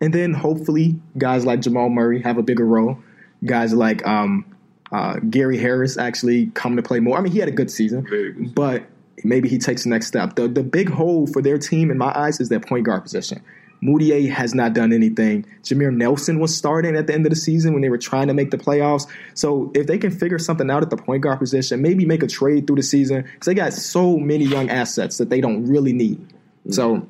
and 0.00 0.12
then 0.12 0.32
hopefully 0.32 0.96
guys 1.18 1.44
like 1.44 1.60
Jamal 1.60 1.88
Murray 1.88 2.22
have 2.22 2.38
a 2.38 2.42
bigger 2.42 2.66
role. 2.66 2.98
Guys 3.44 3.74
like 3.74 4.06
um, 4.06 4.44
uh, 4.92 5.16
Gary 5.28 5.58
Harris 5.58 5.98
actually 5.98 6.46
come 6.54 6.76
to 6.76 6.82
play 6.82 7.00
more. 7.00 7.18
I 7.18 7.20
mean, 7.20 7.32
he 7.32 7.38
had 7.38 7.48
a 7.48 7.52
good 7.52 7.70
season, 7.70 8.02
good. 8.02 8.54
but 8.54 8.84
maybe 9.24 9.48
he 9.48 9.58
takes 9.58 9.84
the 9.84 9.90
next 9.90 10.06
step. 10.06 10.36
The 10.36 10.46
the 10.48 10.62
big 10.62 10.88
hole 10.90 11.26
for 11.26 11.42
their 11.42 11.58
team, 11.58 11.90
in 11.90 11.98
my 11.98 12.12
eyes, 12.14 12.40
is 12.40 12.48
their 12.48 12.60
point 12.60 12.84
guard 12.84 13.02
position. 13.02 13.42
Mudiay 13.82 14.30
has 14.30 14.54
not 14.54 14.74
done 14.74 14.92
anything. 14.92 15.44
Jameer 15.62 15.92
Nelson 15.92 16.38
was 16.38 16.56
starting 16.56 16.94
at 16.94 17.08
the 17.08 17.14
end 17.14 17.26
of 17.26 17.30
the 17.30 17.36
season 17.36 17.72
when 17.72 17.82
they 17.82 17.88
were 17.88 17.98
trying 17.98 18.28
to 18.28 18.34
make 18.34 18.50
the 18.50 18.58
playoffs. 18.58 19.08
So 19.34 19.72
if 19.74 19.86
they 19.86 19.98
can 19.98 20.10
figure 20.10 20.38
something 20.38 20.70
out 20.70 20.82
at 20.82 20.90
the 20.90 20.96
point 20.96 21.22
guard 21.22 21.40
position, 21.40 21.82
maybe 21.82 22.06
make 22.06 22.22
a 22.22 22.28
trade 22.28 22.66
through 22.66 22.76
the 22.76 22.82
season 22.82 23.22
because 23.22 23.46
they 23.46 23.54
got 23.54 23.72
so 23.72 24.18
many 24.18 24.44
young 24.44 24.70
assets 24.70 25.18
that 25.18 25.30
they 25.30 25.40
don't 25.40 25.66
really 25.66 25.92
need. 25.92 26.32
So 26.70 27.06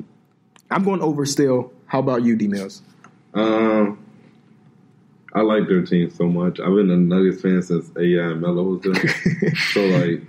I'm 0.71 0.83
going 0.83 1.03
over 1.03 1.27
still. 1.27 1.73
How 1.87 1.99
about 1.99 2.23
you, 2.23 2.37
D 2.37 2.49
Mills? 2.49 2.81
Um, 3.35 4.03
I 5.35 5.43
like 5.43 5.69
their 5.69 5.83
team 5.83 6.11
so 6.11 6.27
much. 6.27 6.59
I've 6.59 6.75
been 6.75 6.91
a 6.91 6.97
Nuggets 6.97 7.43
fan 7.43 7.63
since 7.63 7.91
AI 7.99 8.31
and 8.31 8.41
Melo 8.41 8.63
was 8.63 8.81
there. 8.81 9.55
so 9.73 9.81
like, 9.87 10.23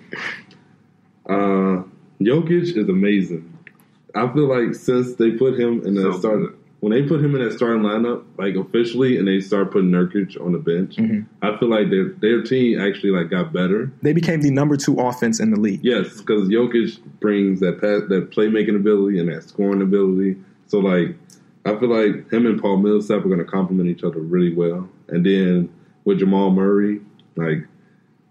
uh, 1.30 1.84
Jokic 2.22 2.78
is 2.78 2.90
amazing. 2.90 3.53
I 4.16 4.32
feel 4.32 4.48
like 4.48 4.76
since 4.76 5.16
they 5.16 5.32
put 5.32 5.60
him 5.60 5.86
in 5.86 5.96
the 5.96 6.02
So 6.02 6.20
start, 6.20 6.56
when 6.82 6.92
they 6.92 7.04
put 7.04 7.24
him 7.24 7.34
in 7.34 7.42
that 7.48 7.54
starting 7.54 7.82
lineup, 7.82 8.26
like 8.38 8.56
officially, 8.56 9.18
and 9.18 9.26
they 9.26 9.40
start 9.40 9.72
putting 9.72 9.90
Nurkic 9.90 10.40
on 10.44 10.52
the 10.52 10.60
bench, 10.60 10.98
mm-hmm. 10.98 11.22
I 11.42 11.58
feel 11.58 11.70
like 11.70 11.90
their 11.90 12.10
their 12.10 12.44
team 12.44 12.82
actually 12.82 13.12
like 13.12 13.30
got 13.30 13.54
better. 13.54 13.90
They 14.02 14.12
became 14.12 14.42
the 14.42 14.52
number 14.52 14.76
two 14.76 15.00
offense 15.00 15.40
in 15.40 15.52
the 15.52 15.60
league. 15.60 15.80
Yes, 15.82 16.18
because 16.18 16.50
Jokic 16.50 17.00
brings 17.22 17.62
that 17.62 17.80
pass, 17.80 18.02
that 18.10 18.32
playmaking 18.32 18.76
ability 18.76 19.18
and 19.20 19.30
that 19.30 19.44
scoring 19.48 19.82
ability. 19.82 20.36
So 20.68 20.80
like, 20.80 21.16
I 21.66 21.78
feel 21.78 21.88
like 21.88 22.30
him 22.30 22.46
and 22.46 22.62
Paul 22.62 22.78
Millsap 22.78 23.20
are 23.20 23.30
going 23.30 23.40
to 23.40 23.46
complement 23.46 23.90
each 23.90 24.04
other 24.04 24.20
really 24.20 24.54
well. 24.54 24.90
And 25.08 25.26
then 25.26 25.74
with 26.04 26.20
Jamal 26.20 26.52
Murray, 26.52 27.00
like 27.38 27.66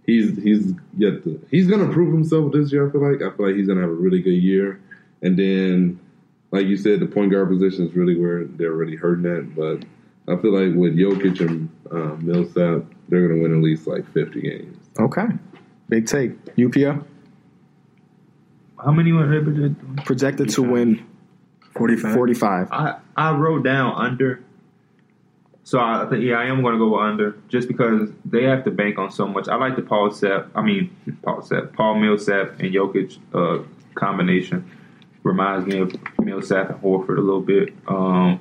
he's 0.04 0.36
he's 0.42 0.74
yet 0.98 1.24
to, 1.24 1.42
he's 1.50 1.68
going 1.68 1.86
to 1.86 1.90
prove 1.90 2.12
himself 2.12 2.52
this 2.52 2.70
year. 2.70 2.86
I 2.86 2.92
feel 2.92 3.00
like 3.00 3.22
I 3.22 3.34
feel 3.34 3.46
like 3.46 3.56
he's 3.56 3.66
going 3.66 3.78
to 3.78 3.82
have 3.82 3.92
a 3.92 3.94
really 3.94 4.20
good 4.20 4.30
year. 4.32 4.78
And 5.22 5.38
then, 5.38 6.00
like 6.50 6.66
you 6.66 6.76
said, 6.76 7.00
the 7.00 7.06
point 7.06 7.30
guard 7.30 7.48
position 7.48 7.86
is 7.86 7.94
really 7.94 8.18
where 8.18 8.44
they're 8.44 8.72
really 8.72 8.96
hurting 8.96 9.26
at. 9.26 9.54
But 9.54 9.84
I 10.28 10.40
feel 10.40 10.52
like 10.52 10.76
with 10.76 10.96
Jokic 10.96 11.40
and 11.40 11.68
uh, 11.90 12.16
Millsap, 12.20 12.84
they're 13.08 13.26
going 13.28 13.36
to 13.36 13.42
win 13.42 13.56
at 13.56 13.62
least 13.62 13.86
like 13.86 14.10
fifty 14.12 14.40
games. 14.42 14.76
Okay. 14.98 15.26
Big 15.88 16.06
take. 16.06 16.32
UPL 16.56 17.04
How 18.82 18.92
many 18.92 19.12
were 19.12 19.26
they 19.26 19.44
projected? 19.44 20.04
projected 20.04 20.48
to 20.50 20.62
win 20.62 21.06
45. 21.72 22.14
45. 22.14 22.68
I 22.72 22.98
I 23.16 23.32
wrote 23.32 23.62
down 23.64 23.94
under. 23.94 24.42
So 25.64 25.78
I 25.78 26.06
think 26.10 26.24
yeah, 26.24 26.36
I 26.36 26.46
am 26.46 26.62
going 26.62 26.72
to 26.74 26.78
go 26.78 26.98
under 26.98 27.36
just 27.48 27.68
because 27.68 28.10
they 28.24 28.44
have 28.44 28.64
to 28.64 28.70
bank 28.70 28.98
on 28.98 29.10
so 29.10 29.26
much. 29.28 29.48
I 29.48 29.54
like 29.56 29.76
the 29.76 29.82
Paul 29.82 30.10
Sep. 30.10 30.48
I 30.54 30.62
mean 30.62 30.94
Paul 31.22 31.42
Sep, 31.42 31.72
Paul 31.74 31.96
Millsap 32.00 32.58
and 32.60 32.74
Jokic 32.74 33.18
uh, 33.32 33.62
combination 33.94 34.68
reminds 35.22 35.66
me 35.66 35.78
of 35.78 35.94
Millsap 36.20 36.70
and 36.70 36.80
Horford 36.80 37.18
a 37.18 37.20
little 37.20 37.40
bit. 37.40 37.72
Um, 37.86 38.40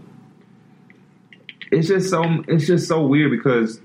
it's 1.72 1.88
just 1.88 2.10
so 2.10 2.24
it's 2.48 2.68
just 2.68 2.88
so 2.88 3.06
weird 3.06 3.32
because 3.32 3.80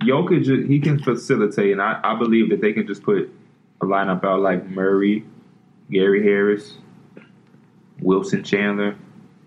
Jokic 0.00 0.68
he 0.68 0.80
can 0.80 0.98
facilitate, 0.98 1.72
and 1.72 1.82
I, 1.82 2.00
I 2.02 2.18
believe 2.18 2.50
that 2.50 2.60
they 2.60 2.72
can 2.72 2.86
just 2.86 3.02
put 3.02 3.30
a 3.80 3.84
lineup 3.84 4.24
out 4.24 4.40
like 4.40 4.66
Murray, 4.66 5.24
Gary 5.90 6.22
Harris, 6.22 6.78
Wilson 8.00 8.42
Chandler, 8.42 8.96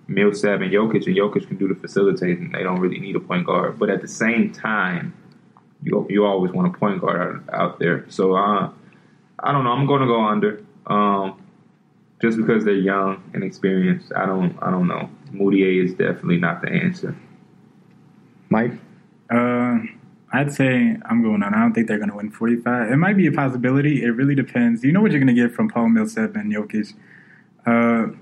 Millsap, 0.08 0.62
and 0.62 0.72
Jokic, 0.72 1.08
and 1.08 1.16
Jokic 1.16 1.48
can 1.48 1.58
do 1.58 1.68
the 1.68 1.76
facilitating. 1.76 2.52
They 2.52 2.64
don't 2.64 2.80
really 2.80 3.00
need 3.00 3.16
a 3.16 3.20
point 3.20 3.46
guard, 3.46 3.80
but 3.80 3.90
at 3.90 4.02
the 4.02 4.08
same 4.08 4.52
time, 4.52 5.14
you 5.84 6.06
you 6.10 6.26
always 6.26 6.52
want 6.52 6.74
a 6.76 6.78
point 6.78 7.02
guard 7.02 7.44
out, 7.50 7.54
out 7.54 7.80
there. 7.80 8.06
So 8.10 8.36
uh, 8.36 8.72
I 9.40 9.52
don't 9.52 9.64
know. 9.64 9.72
I'm 9.72 9.88
going 9.88 10.02
to 10.02 10.08
go 10.08 10.24
under, 10.24 10.64
um, 10.86 11.41
just 12.22 12.38
because 12.38 12.64
they're 12.64 12.74
young 12.74 13.24
and 13.34 13.44
experienced. 13.44 14.12
I 14.16 14.26
don't 14.26 14.58
I 14.62 14.72
don't 14.72 14.88
know. 14.88 15.10
Mudiay 15.34 15.84
is 15.84 15.92
definitely 15.92 16.38
not 16.38 16.62
the 16.62 16.70
answer. 16.70 17.16
Mike? 18.50 18.74
Uh, 19.30 19.80
I'd 20.34 20.54
say 20.54 20.98
I'm 21.06 21.24
going 21.24 21.42
on. 21.44 21.54
I 21.54 21.60
don't 21.60 21.74
think 21.74 21.88
they're 21.88 21.98
going 21.98 22.10
to 22.10 22.16
win 22.16 22.32
45. 22.32 22.92
It 22.92 22.96
might 22.98 23.18
be 23.18 23.28
a 23.28 23.32
possibility. 23.32 24.04
It 24.04 24.10
really 24.10 24.36
depends. 24.36 24.84
You 24.84 24.92
know 24.92 25.02
what 25.02 25.12
you're 25.12 25.20
going 25.20 25.34
to 25.36 25.42
get 25.42 25.54
from 25.54 25.70
Paul 25.70 25.90
Millsap 25.90 26.36
and 26.36 26.54
Jokic. 26.54 26.94
Uh, 27.66 28.16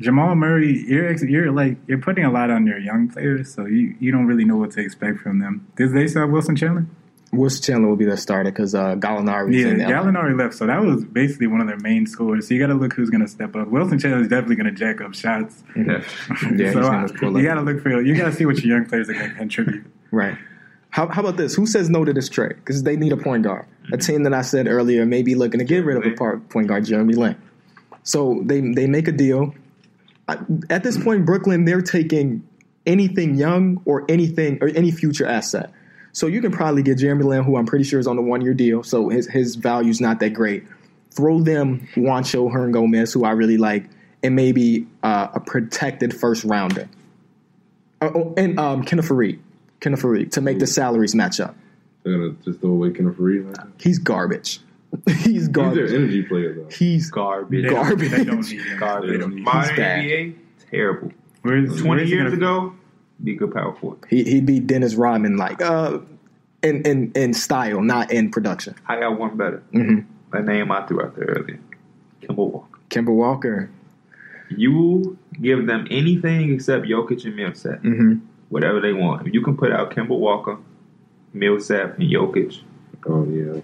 Jamal 0.00 0.34
Murray, 0.34 0.84
you're 0.86 1.08
ex- 1.08 1.22
you're 1.22 1.52
like 1.52 1.76
you're 1.86 1.98
putting 1.98 2.24
a 2.24 2.30
lot 2.30 2.50
on 2.50 2.66
your 2.66 2.78
young 2.78 3.08
players, 3.08 3.52
so 3.52 3.66
you, 3.66 3.94
you 4.00 4.10
don't 4.10 4.26
really 4.26 4.44
know 4.44 4.56
what 4.56 4.72
to 4.72 4.80
expect 4.80 5.20
from 5.20 5.38
them. 5.38 5.66
Did 5.76 5.92
they 5.92 6.08
still 6.08 6.22
have 6.22 6.30
Wilson 6.30 6.56
Chandler? 6.56 6.86
Wilson 7.36 7.62
Chandler 7.62 7.88
will 7.88 7.96
be 7.96 8.04
their 8.04 8.16
starter 8.16 8.50
because 8.50 8.74
uh, 8.74 8.94
Gallinari 8.96 9.58
Yeah, 9.58 9.68
in 9.68 9.78
there. 9.78 9.88
Gallinari 9.88 10.38
left, 10.38 10.54
so 10.54 10.66
that 10.66 10.82
was 10.82 11.04
basically 11.04 11.46
one 11.46 11.60
of 11.60 11.66
their 11.66 11.78
main 11.78 12.06
scorers. 12.06 12.48
So 12.48 12.54
you 12.54 12.60
got 12.60 12.68
to 12.68 12.74
look 12.74 12.92
who's 12.92 13.10
going 13.10 13.22
to 13.22 13.28
step 13.28 13.54
up. 13.56 13.68
Wilson 13.68 13.98
Chandler 13.98 14.20
is 14.20 14.28
definitely 14.28 14.56
going 14.56 14.72
to 14.74 14.78
jack 14.78 15.00
up 15.00 15.14
shots. 15.14 15.62
Yeah, 15.76 16.02
so 16.40 16.46
he's 16.48 16.72
gonna 16.72 16.86
uh, 16.86 17.38
you 17.38 17.42
got 17.42 17.54
to 17.54 17.62
look 17.62 17.82
for 17.82 18.00
you 18.00 18.16
got 18.16 18.26
to 18.26 18.32
see 18.32 18.46
what 18.46 18.62
your 18.62 18.76
young 18.76 18.86
players 18.86 19.08
are 19.08 19.14
going 19.14 19.30
to 19.30 19.36
contribute. 19.36 19.84
Right. 20.10 20.36
How, 20.90 21.08
how 21.08 21.22
about 21.22 21.36
this? 21.36 21.54
Who 21.54 21.66
says 21.66 21.90
no 21.90 22.04
to 22.04 22.12
this 22.12 22.28
trade? 22.28 22.54
Because 22.54 22.84
they 22.84 22.96
need 22.96 23.12
a 23.12 23.16
point 23.16 23.42
guard. 23.42 23.66
A 23.92 23.96
team 23.96 24.22
that 24.22 24.32
I 24.32 24.42
said 24.42 24.68
earlier 24.68 25.04
may 25.04 25.22
be 25.22 25.34
looking 25.34 25.58
to 25.58 25.64
get 25.64 25.84
rid 25.84 25.96
of 25.96 26.04
a 26.04 26.14
part, 26.14 26.48
point 26.50 26.68
guard, 26.68 26.84
Jeremy 26.84 27.14
Lin. 27.14 27.36
So 28.04 28.42
they 28.44 28.60
they 28.60 28.86
make 28.86 29.08
a 29.08 29.12
deal. 29.12 29.54
At 30.28 30.84
this 30.84 30.96
point, 31.02 31.26
Brooklyn 31.26 31.64
they're 31.64 31.82
taking 31.82 32.46
anything 32.86 33.34
young 33.34 33.82
or 33.84 34.04
anything 34.08 34.58
or 34.60 34.68
any 34.68 34.90
future 34.90 35.26
asset. 35.26 35.72
So 36.14 36.26
you 36.28 36.40
can 36.40 36.50
probably 36.52 36.82
get 36.82 36.96
Jeremy 36.98 37.24
Lin, 37.24 37.42
who 37.44 37.56
I'm 37.56 37.66
pretty 37.66 37.84
sure 37.84 38.00
is 38.00 38.06
on 38.06 38.16
the 38.16 38.22
one 38.22 38.40
year 38.40 38.54
deal. 38.54 38.82
So 38.82 39.08
his 39.10 39.26
his 39.28 39.56
value's 39.56 40.00
not 40.00 40.20
that 40.20 40.30
great. 40.30 40.64
Throw 41.10 41.40
them 41.42 41.86
Juancho 41.94 42.50
Hernangomez, 42.50 43.12
who 43.12 43.24
I 43.24 43.32
really 43.32 43.58
like, 43.58 43.84
and 44.22 44.34
maybe 44.34 44.86
uh, 45.02 45.28
a 45.34 45.40
protected 45.40 46.14
first 46.18 46.44
rounder. 46.44 46.88
Oh, 48.00 48.06
oh, 48.14 48.34
and 48.36 48.58
um, 48.58 48.84
Kenneth 48.84 49.08
Faried. 49.08 49.38
Kenneth 49.80 50.02
Faried 50.02 50.30
to 50.32 50.40
make 50.40 50.58
the 50.60 50.66
salaries 50.66 51.14
match 51.14 51.40
up. 51.40 51.56
They're 52.04 52.12
gonna 52.16 52.32
just 52.44 52.60
throw 52.60 52.70
away 52.70 52.90
Kenneth 52.92 53.16
Faried. 53.16 53.56
Like. 53.58 53.80
He's 53.82 53.98
garbage. 53.98 54.60
He's 55.06 55.24
He's 55.24 55.50
their 55.50 55.52
garbage. 55.64 55.92
energy 55.92 56.22
player 56.22 56.54
though. 56.54 56.68
He's 56.70 57.10
Garbage. 57.10 57.62
They 57.64 57.68
don't- 57.68 57.82
Garbage. 57.84 58.10
They 58.12 58.24
don't 58.24 58.48
need 58.48 58.60
him. 58.60 58.78
Garbage. 58.78 59.10
They 59.10 59.16
don't 59.18 59.30
need 59.30 59.38
him. 59.38 59.44
Modern 59.44 59.76
bad. 59.76 60.04
NBA, 60.04 60.34
terrible. 60.70 61.12
Where's, 61.42 61.68
Twenty 61.80 62.02
where's 62.02 62.10
years 62.10 62.32
ago, 62.32 62.74
be 63.22 63.32
a 63.32 63.36
good 63.36 63.52
power 63.54 63.74
forward. 63.74 64.00
he, 64.10 64.24
he'd 64.24 64.46
be 64.46 64.58
Dennis 64.60 64.94
Rodman 64.94 65.36
like 65.36 65.60
uh 65.62 65.98
in 66.62 66.82
in 66.82 67.12
in 67.14 67.34
style, 67.34 67.80
not 67.82 68.10
in 68.10 68.30
production. 68.30 68.74
I 68.88 68.98
got 69.00 69.18
one 69.18 69.36
better. 69.36 69.62
Mhm. 69.72 70.04
That 70.32 70.44
name 70.46 70.72
I 70.72 70.84
threw 70.86 71.02
out 71.02 71.14
there 71.16 71.26
earlier. 71.26 71.60
Kemba 72.22 72.36
Walker. 72.50 72.78
Kemba 72.90 73.14
Walker. 73.14 73.70
You 74.50 75.16
give 75.40 75.66
them 75.66 75.86
anything 75.90 76.52
except 76.54 76.86
Jokic 76.86 77.24
and 77.24 77.36
Millsap, 77.36 77.80
hmm 77.80 78.14
whatever 78.50 78.80
they 78.80 78.92
want. 78.92 79.26
If 79.26 79.34
you 79.34 79.40
can 79.42 79.56
put 79.56 79.72
out 79.72 79.90
Kemba 79.90 80.16
Walker, 80.16 80.58
Millsap, 81.32 81.98
and 81.98 82.08
Jokic, 82.10 82.60
Oh 83.06 83.24
yeah. 83.24 83.60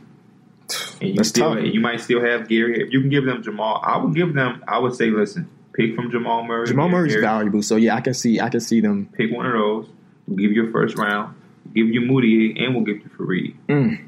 and 1.00 1.10
you 1.10 1.14
That's 1.16 1.28
still 1.28 1.54
tough. 1.54 1.64
you 1.64 1.80
might 1.80 2.00
still 2.00 2.20
have 2.24 2.48
Gary. 2.48 2.82
If 2.82 2.92
you 2.92 3.00
can 3.00 3.08
give 3.10 3.24
them 3.24 3.42
Jamal, 3.42 3.80
I 3.84 3.96
would 3.98 4.14
give 4.14 4.34
them. 4.34 4.64
I 4.66 4.78
would 4.78 4.94
say, 4.94 5.10
listen, 5.10 5.48
pick 5.72 5.94
from 5.94 6.10
Jamal 6.10 6.44
Murray. 6.44 6.66
Jamal 6.66 6.88
Gary 6.88 7.00
Murray's 7.00 7.12
Harris. 7.14 7.24
valuable, 7.26 7.62
so 7.62 7.76
yeah, 7.76 7.94
I 7.96 8.00
can 8.00 8.14
see 8.14 8.40
I 8.40 8.48
can 8.48 8.60
see 8.60 8.80
them. 8.80 9.08
Pick 9.16 9.32
one 9.32 9.46
of 9.46 9.52
those. 9.52 9.88
We'll 10.26 10.36
give 10.38 10.52
you 10.52 10.68
a 10.68 10.72
first 10.72 10.96
round. 10.98 11.34
Give 11.74 11.88
you 11.88 12.00
Moody, 12.02 12.56
and 12.64 12.74
we'll 12.74 12.84
give 12.84 12.96
you 12.98 13.10
Faried. 13.18 13.54
Mm. 13.68 14.04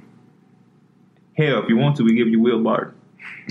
Hell, 1.37 1.63
if 1.63 1.69
you 1.69 1.77
want 1.77 1.97
to, 1.97 2.05
we 2.05 2.15
give 2.15 2.29
you 2.29 2.41
Will 2.41 2.63
Barton. 2.63 2.95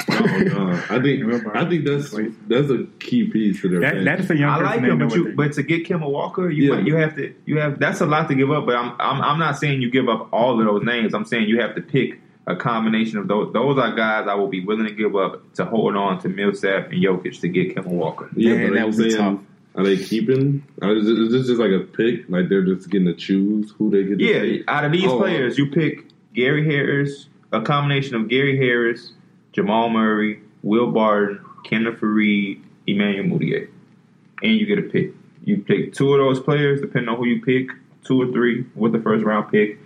Oh, 0.09 0.16
no. 0.26 0.84
I 0.89 1.01
think 1.01 1.24
I 1.55 1.68
think 1.68 1.86
that's 1.86 2.12
that's 2.47 2.70
a 2.70 2.86
key 2.99 3.30
piece 3.30 3.62
to 3.62 3.70
their. 3.70 3.80
That, 3.82 3.91
franchise. 3.93 4.18
that's 4.20 4.30
a 4.32 4.38
young 4.38 4.49
I 4.49 4.62
like 4.62 4.82
him, 4.82 4.99
but 4.99 5.14
you 5.16 5.34
but 5.36 5.53
to 5.53 5.64
get 5.64 5.86
Kemba 5.86 6.09
Walker, 6.09 6.49
you 6.49 6.74
Yeah. 6.76 6.80
you 6.82 6.95
have 6.95 7.16
to 7.16 7.34
you 7.45 7.59
have 7.59 7.78
that's 7.80 7.99
a 8.01 8.05
lot 8.05 8.28
to 8.30 8.36
give 8.36 8.51
up. 8.51 8.66
But 8.66 8.76
I'm, 8.76 8.95
I'm 8.99 9.22
I'm 9.22 9.39
not 9.39 9.57
saying 9.57 9.82
you 9.82 9.89
give 9.91 10.07
up 10.07 10.30
all 10.32 10.59
of 10.59 10.66
those 10.66 10.84
names. 10.84 11.14
I'm 11.14 11.26
saying 11.26 11.47
you 11.49 11.59
have 11.62 11.76
to 11.76 11.82
pick 11.82 12.20
a 12.48 12.56
combination 12.56 13.18
of 13.20 13.28
those. 13.28 13.54
Those 13.54 13.78
are 13.78 13.96
guys 13.96 14.28
I 14.28 14.34
will 14.36 14.48
be 14.48 14.64
willing 14.66 14.86
to 14.88 14.94
give 14.94 15.16
up 15.16 15.54
to 15.54 15.66
hold 15.66 15.96
on 15.96 16.20
to 16.22 16.30
Millsap 16.30 16.92
and 16.92 17.04
Jokic 17.04 17.39
to 17.42 17.48
get 17.48 17.76
Kemba 17.76 17.86
Walker. 17.88 18.30
yeah, 18.36 18.56
Man, 18.56 18.74
that 18.76 18.88
was 18.88 18.98
you 19.00 19.12
saying 19.12 19.38
tough. 19.38 19.46
are 19.76 19.84
they 19.84 19.98
keeping? 19.98 20.64
Are, 20.82 20.96
is, 20.96 21.08
is 21.08 21.32
this 21.32 21.48
just 21.48 21.60
like 21.60 21.72
a 21.72 21.80
pick? 21.82 22.28
Like 22.30 22.50
they're 22.50 22.66
just 22.66 22.89
getting 22.89 23.08
to 23.08 23.14
choose 23.14 23.72
who 23.78 23.89
they 23.92 24.04
get? 24.04 24.18
To 24.20 24.24
Yeah, 24.26 24.39
take? 24.42 24.64
out 24.68 24.86
of 24.86 24.92
these 24.92 25.06
Oh. 25.06 25.18
players, 25.20 25.58
you 25.58 25.68
pick 25.68 26.06
Gary 26.34 26.66
Harris, 26.66 27.28
a 27.52 27.62
combination 27.62 28.16
of 28.16 28.28
Gary 28.28 28.58
Harris, 28.58 29.14
Jamal 29.54 29.89
Murray, 29.89 30.39
Will 30.64 30.92
Barton, 30.92 31.39
Kenneth 31.64 32.00
Faried, 32.00 32.62
Emmanuel 32.88 33.26
Mudiay, 33.38 33.68
and 34.42 34.56
you 34.56 34.66
get 34.66 34.80
a 34.80 34.84
pick. 34.84 35.14
You 35.44 35.58
pick 35.58 35.94
two 35.94 36.12
of 36.14 36.20
those 36.20 36.39
players, 36.39 36.82
depending 36.82 37.10
on 37.10 37.18
who 37.18 37.26
you 37.26 37.42
pick, 37.42 37.70
two 38.04 38.20
or 38.22 38.32
three 38.32 38.66
with 38.76 38.92
the 38.94 39.00
first 39.00 39.24
round 39.24 39.52
pick. 39.52 39.78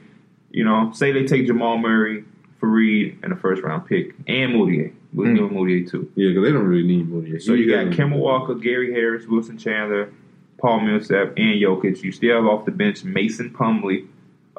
You 0.51 0.63
know, 0.63 0.91
say 0.93 1.11
they 1.11 1.25
take 1.25 1.47
Jamal 1.47 1.77
Murray, 1.77 2.23
Faried, 2.61 3.17
and 3.23 3.31
the 3.31 3.35
first 3.35 3.61
round 3.61 3.85
pick, 3.87 4.13
and 4.27 4.53
Mudiay. 4.53 4.91
We'll 5.13 5.27
Mm. 5.27 5.35
give 5.35 5.45
him 5.51 5.57
Mudiay 5.57 5.89
too. 5.89 6.09
yeah, 6.15 6.29
because 6.29 6.43
they 6.43 6.51
don't 6.51 6.65
really 6.67 6.87
need 6.87 7.09
Moody. 7.09 7.39
So 7.39 7.53
you 7.53 7.69
got 7.69 7.87
Kemba 7.87 8.17
Walker, 8.17 8.55
Gary 8.55 8.91
Harris, 8.93 9.27
Wilson 9.27 9.57
Chandler, 9.57 10.09
Paul 10.57 10.81
Millsap, 10.81 11.33
and 11.37 11.61
Jokic. 11.61 12.01
You 12.03 12.11
still 12.11 12.35
have 12.35 12.45
off 12.45 12.65
the 12.65 12.71
bench 12.71 13.03
Mason 13.03 13.49
Plumlee. 13.51 14.07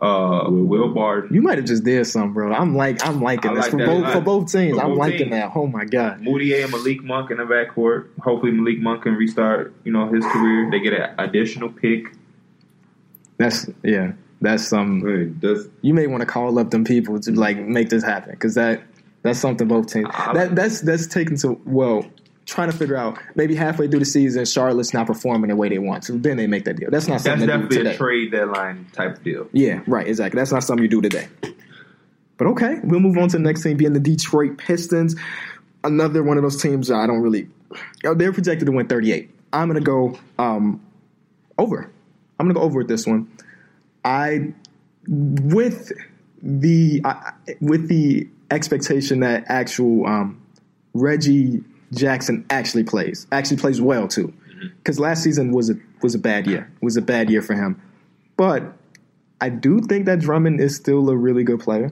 Uh, 0.00 0.44
Will 0.50 0.64
Will 0.64 0.88
Barton, 0.92 1.34
You 1.34 1.40
might 1.40 1.56
have 1.56 1.66
just 1.66 1.82
did 1.82 2.04
something, 2.06 2.34
bro. 2.34 2.52
I'm 2.52 2.76
like, 2.76 3.06
I'm 3.06 3.22
liking 3.22 3.52
I 3.52 3.54
this 3.54 3.62
like 3.62 3.70
for 3.70 3.78
both 3.78 4.12
for 4.12 4.20
both 4.20 4.52
teams. 4.52 4.76
For 4.76 4.82
I'm 4.82 4.90
both 4.90 4.98
liking 4.98 5.18
teams. 5.20 5.30
that. 5.30 5.52
Oh 5.54 5.66
my 5.66 5.86
god. 5.86 6.20
Mudiay 6.20 6.64
and 6.64 6.70
Malik 6.70 7.02
Monk 7.02 7.30
in 7.30 7.38
the 7.38 7.44
backcourt. 7.44 8.08
Hopefully 8.20 8.52
Malik 8.52 8.78
Monk 8.78 9.04
can 9.04 9.14
restart, 9.14 9.72
you 9.84 9.92
know, 9.92 10.12
his 10.12 10.22
career. 10.26 10.70
They 10.70 10.80
get 10.80 10.92
an 10.92 11.14
additional 11.18 11.70
pick. 11.70 12.12
That's 13.38 13.70
yeah. 13.82 14.12
That's 14.40 14.66
some. 14.66 15.00
Hey, 15.00 15.24
that's 15.24 15.68
You 15.82 15.94
may 15.94 16.06
want 16.06 16.20
to 16.20 16.26
call 16.26 16.58
up 16.58 16.70
them 16.70 16.84
people 16.84 17.18
to 17.20 17.32
like 17.32 17.58
make 17.58 17.88
this 17.88 18.02
happen 18.04 18.32
because 18.32 18.54
that 18.54 18.82
that's 19.22 19.38
something 19.38 19.66
both 19.66 19.92
teams. 19.92 20.08
That 20.34 20.54
that's 20.54 20.80
that's 20.80 21.06
taken 21.06 21.36
to 21.38 21.60
well. 21.64 22.06
Trying 22.44 22.70
to 22.70 22.76
figure 22.76 22.96
out 22.96 23.18
maybe 23.34 23.56
halfway 23.56 23.88
through 23.88 23.98
the 23.98 24.04
season, 24.04 24.44
Charlotte's 24.44 24.94
not 24.94 25.08
performing 25.08 25.48
the 25.48 25.56
way 25.56 25.68
they 25.68 25.78
want, 25.78 26.04
so 26.04 26.12
then 26.16 26.36
they 26.36 26.46
make 26.46 26.64
that 26.66 26.76
deal. 26.76 26.88
That's 26.92 27.08
not 27.08 27.14
That's 27.14 27.24
something 27.24 27.40
do 27.40 27.52
definitely 27.52 27.76
today. 27.78 27.94
a 27.94 27.96
trade 27.96 28.30
deadline 28.30 28.86
type 28.92 29.20
deal. 29.24 29.48
Yeah, 29.50 29.80
right, 29.88 30.06
exactly. 30.06 30.38
That's 30.38 30.52
not 30.52 30.62
something 30.62 30.84
you 30.84 30.88
do 30.88 31.00
today. 31.00 31.26
But 32.36 32.46
okay, 32.46 32.78
we'll 32.84 33.00
move 33.00 33.18
on 33.18 33.28
to 33.30 33.38
the 33.38 33.42
next 33.42 33.64
team 33.64 33.76
being 33.76 33.94
the 33.94 33.98
Detroit 34.00 34.58
Pistons. 34.58 35.16
Another 35.82 36.22
one 36.22 36.36
of 36.36 36.44
those 36.44 36.62
teams 36.62 36.88
I 36.88 37.08
don't 37.08 37.20
really. 37.20 37.48
oh, 38.04 38.14
They're 38.14 38.32
projected 38.32 38.66
to 38.66 38.72
win 38.72 38.86
38. 38.86 39.28
I'm 39.52 39.68
going 39.68 39.82
to 39.82 39.84
go 39.84 40.16
um, 40.38 40.80
over. 41.58 41.90
I'm 42.38 42.46
going 42.46 42.54
to 42.54 42.60
go 42.60 42.64
over 42.64 42.78
with 42.78 42.88
this 42.88 43.08
one. 43.08 43.28
I 44.06 44.54
with 45.08 45.92
the 46.40 47.02
I 47.04 47.32
with 47.60 47.88
the 47.88 48.28
expectation 48.52 49.20
that 49.20 49.44
actual 49.48 50.06
um, 50.06 50.40
Reggie 50.94 51.62
Jackson 51.92 52.46
actually 52.48 52.84
plays, 52.84 53.26
actually 53.32 53.56
plays 53.56 53.80
well 53.80 54.06
too, 54.06 54.32
because 54.78 55.00
last 55.00 55.24
season 55.24 55.50
was 55.50 55.70
a 55.70 55.74
was 56.02 56.14
a 56.14 56.20
bad 56.20 56.46
year. 56.46 56.70
Was 56.80 56.96
a 56.96 57.02
bad 57.02 57.28
year 57.30 57.42
for 57.42 57.54
him, 57.54 57.82
but 58.36 58.62
I 59.40 59.48
do 59.48 59.80
think 59.80 60.06
that 60.06 60.20
Drummond 60.20 60.60
is 60.60 60.76
still 60.76 61.10
a 61.10 61.16
really 61.16 61.42
good 61.42 61.58
player. 61.58 61.90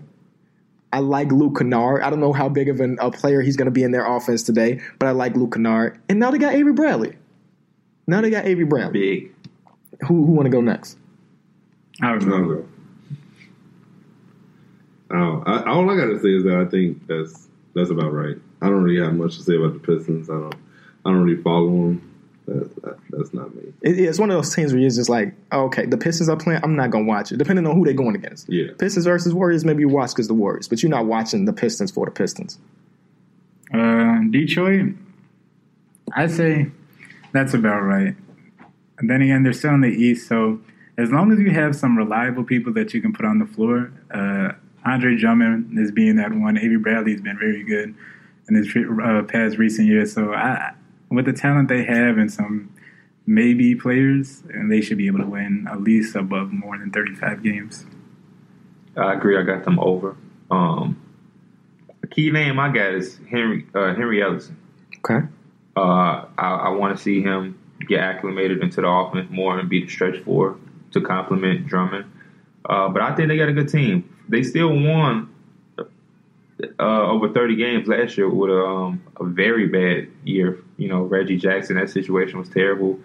I 0.93 1.01
like 1.01 1.33
Luke 1.33 1.59
Kennard. 1.59 2.03
I 2.03 2.11
don't 2.11 2.21
know 2.21 2.33
how 2.33 2.49
big 2.49 2.69
of 2.69 2.79
an, 2.81 2.97
a 3.01 3.11
player 3.11 3.41
he's 3.41 3.57
going 3.57 3.67
to 3.67 3.73
be 3.73 3.83
in 3.83 3.91
their 3.91 4.07
offense 4.07 4.45
today, 4.45 4.81
but 5.01 5.09
I 5.09 5.11
like 5.11 5.35
Luke 5.35 5.55
Kennard. 5.55 6.01
And 6.09 6.21
now 6.21 6.31
they 6.31 6.39
got 6.39 6.55
Avery 6.55 6.73
Bradley. 6.73 7.17
Now 8.07 8.21
they 8.21 8.31
got 8.31 8.47
Avery 8.47 8.65
Bradley. 8.65 9.01
Big. 9.01 9.35
Who 10.07 10.25
who 10.25 10.33
want 10.33 10.47
to 10.47 10.51
go 10.51 10.61
next? 10.61 10.97
I 12.03 12.11
don't 12.13 12.33
I'll 12.33 12.39
know. 12.41 12.55
go. 12.57 12.67
Oh, 15.11 15.43
I, 15.47 15.63
all 15.71 15.89
I 15.91 15.97
gotta 15.97 16.19
say 16.21 16.31
is 16.31 16.45
that 16.45 16.57
I 16.57 16.65
think 16.65 17.07
that's 17.07 17.49
that's 17.75 17.91
about 17.91 18.13
right. 18.13 18.37
I 18.63 18.69
don't 18.69 18.83
really 18.83 19.01
have 19.05 19.15
much 19.15 19.37
to 19.37 19.43
say 19.43 19.57
about 19.57 19.75
the 19.75 19.79
Pistons. 19.81 20.29
I 20.31 20.35
don't. 20.35 20.55
I 21.05 21.11
don't 21.11 21.23
really 21.23 21.43
follow 21.43 21.69
them. 21.69 22.11
That, 22.47 22.83
that, 22.83 22.99
that's 23.11 23.33
not 23.35 23.55
me. 23.55 23.73
It- 23.83 23.99
it's 24.01 24.19
one 24.19 24.31
of 24.31 24.37
those 24.37 24.55
teams 24.55 24.73
where 24.73 24.81
you're 24.81 24.91
just 24.91 25.09
like, 25.11 25.35
okay, 25.53 25.87
the 25.87 25.97
Pistons 25.97 26.29
are 26.29 26.37
playing. 26.37 26.61
I'm 26.63 26.77
not 26.77 26.91
going 26.91 27.05
to 27.05 27.09
watch 27.09 27.33
it, 27.33 27.39
depending 27.39 27.67
on 27.67 27.75
who 27.75 27.85
they're 27.87 27.95
going 27.95 28.15
against. 28.15 28.51
Yeah. 28.51 28.69
Pistons 28.79 29.07
versus 29.07 29.33
Warriors, 29.33 29.65
maybe 29.65 29.81
you 29.81 29.89
watch 29.89 30.11
because 30.11 30.29
the 30.29 30.35
Warriors, 30.35 30.69
but 30.69 30.83
you're 30.83 30.91
not 30.91 31.07
watching 31.07 31.45
the 31.47 31.53
Pistons 31.55 31.91
for 31.91 32.05
the 32.07 32.11
Pistons. 32.13 32.59
Uh, 33.73 34.19
Detroit, 34.31 34.95
I 36.15 36.27
say 36.27 36.71
that's 37.33 37.55
about 37.55 37.81
right. 37.81 38.15
And 38.99 39.09
then 39.11 39.23
again, 39.23 39.43
they're 39.43 39.53
still 39.55 39.73
in 39.75 39.81
the 39.81 39.89
East, 39.89 40.29
so 40.29 40.61
as 40.97 41.11
long 41.11 41.33
as 41.33 41.39
you 41.39 41.51
have 41.51 41.75
some 41.75 41.97
reliable 41.97 42.45
people 42.45 42.73
that 42.75 42.95
you 42.95 43.01
can 43.01 43.13
put 43.13 43.25
on 43.25 43.39
the 43.39 43.47
floor, 43.47 43.93
uh, 44.13 44.53
Andre 44.85 45.17
Drummond 45.17 45.79
is 45.79 45.91
being 45.91 46.17
that 46.17 46.33
one. 46.33 46.57
Avery 46.59 46.79
Bradley's 46.79 47.21
been 47.21 47.39
very 47.39 47.65
good 47.65 47.95
in 48.49 48.55
his 48.55 48.69
uh, 48.77 49.23
past 49.23 49.59
recent 49.59 49.89
years. 49.89 50.13
So 50.13 50.33
I, 50.33 50.75
with 51.11 51.25
the 51.25 51.33
talent 51.33 51.69
they 51.69 51.85
have 51.85 52.19
and 52.19 52.33
some 52.33 52.73
maybe 53.27 53.75
players, 53.75 54.43
and 54.51 54.71
they 54.71 54.81
should 54.81 54.99
be 54.99 55.07
able 55.07 55.21
to 55.21 55.27
win 55.27 55.67
at 55.71 55.81
least 55.81 56.15
above 56.15 56.53
more 56.53 56.77
than 56.77 56.91
35 56.91 57.43
games. 57.43 57.87
I 58.97 59.15
agree. 59.15 59.39
I 59.39 59.43
got 59.43 59.65
them 59.65 59.81
over. 59.81 60.17
Um, 60.51 61.01
a 62.03 62.07
key 62.07 62.31
name 62.31 62.61
I 62.61 62.69
got 62.69 62.95
is 62.95 63.19
Henry 63.29 63.67
uh, 63.75 63.95
Henry 63.95 64.19
Ellenson. 64.19 64.55
Okay. 64.99 65.27
Uh, 65.77 66.27
I, 66.39 66.55
I 66.67 66.69
want 66.69 66.97
to 66.97 67.03
see 67.03 67.21
him 67.23 67.59
get 67.89 67.99
acclimated 67.99 68.63
into 68.63 68.81
the 68.83 68.87
offense 68.87 69.29
more 69.31 69.59
and 69.59 69.69
be 69.69 69.85
the 69.85 69.91
stretch 69.91 70.23
four 70.23 70.57
to 70.95 71.01
complement 71.01 71.67
Drummond. 71.67 72.11
Uh, 72.65 72.89
but 72.89 73.03
I 73.03 73.15
think 73.15 73.29
they 73.29 73.37
got 73.37 73.49
a 73.49 73.53
good 73.53 73.69
team. 73.69 74.09
They 74.29 74.43
still 74.43 74.71
won 74.71 75.31
uh, 76.79 76.83
over 76.83 77.29
30 77.29 77.57
games 77.57 77.89
last 77.89 78.17
year 78.17 78.29
with 78.29 78.51
a, 78.51 78.65
um, 78.65 79.03
a 79.21 79.25
very 79.25 79.67
bad 79.67 80.11
year. 80.25 80.59
You 80.79 80.89
know, 80.89 81.03
Reggie 81.03 81.37
Jackson, 81.37 81.77
that 81.77 81.91
situation 81.91 82.39
was 82.39 82.49
terrible. 82.49 82.99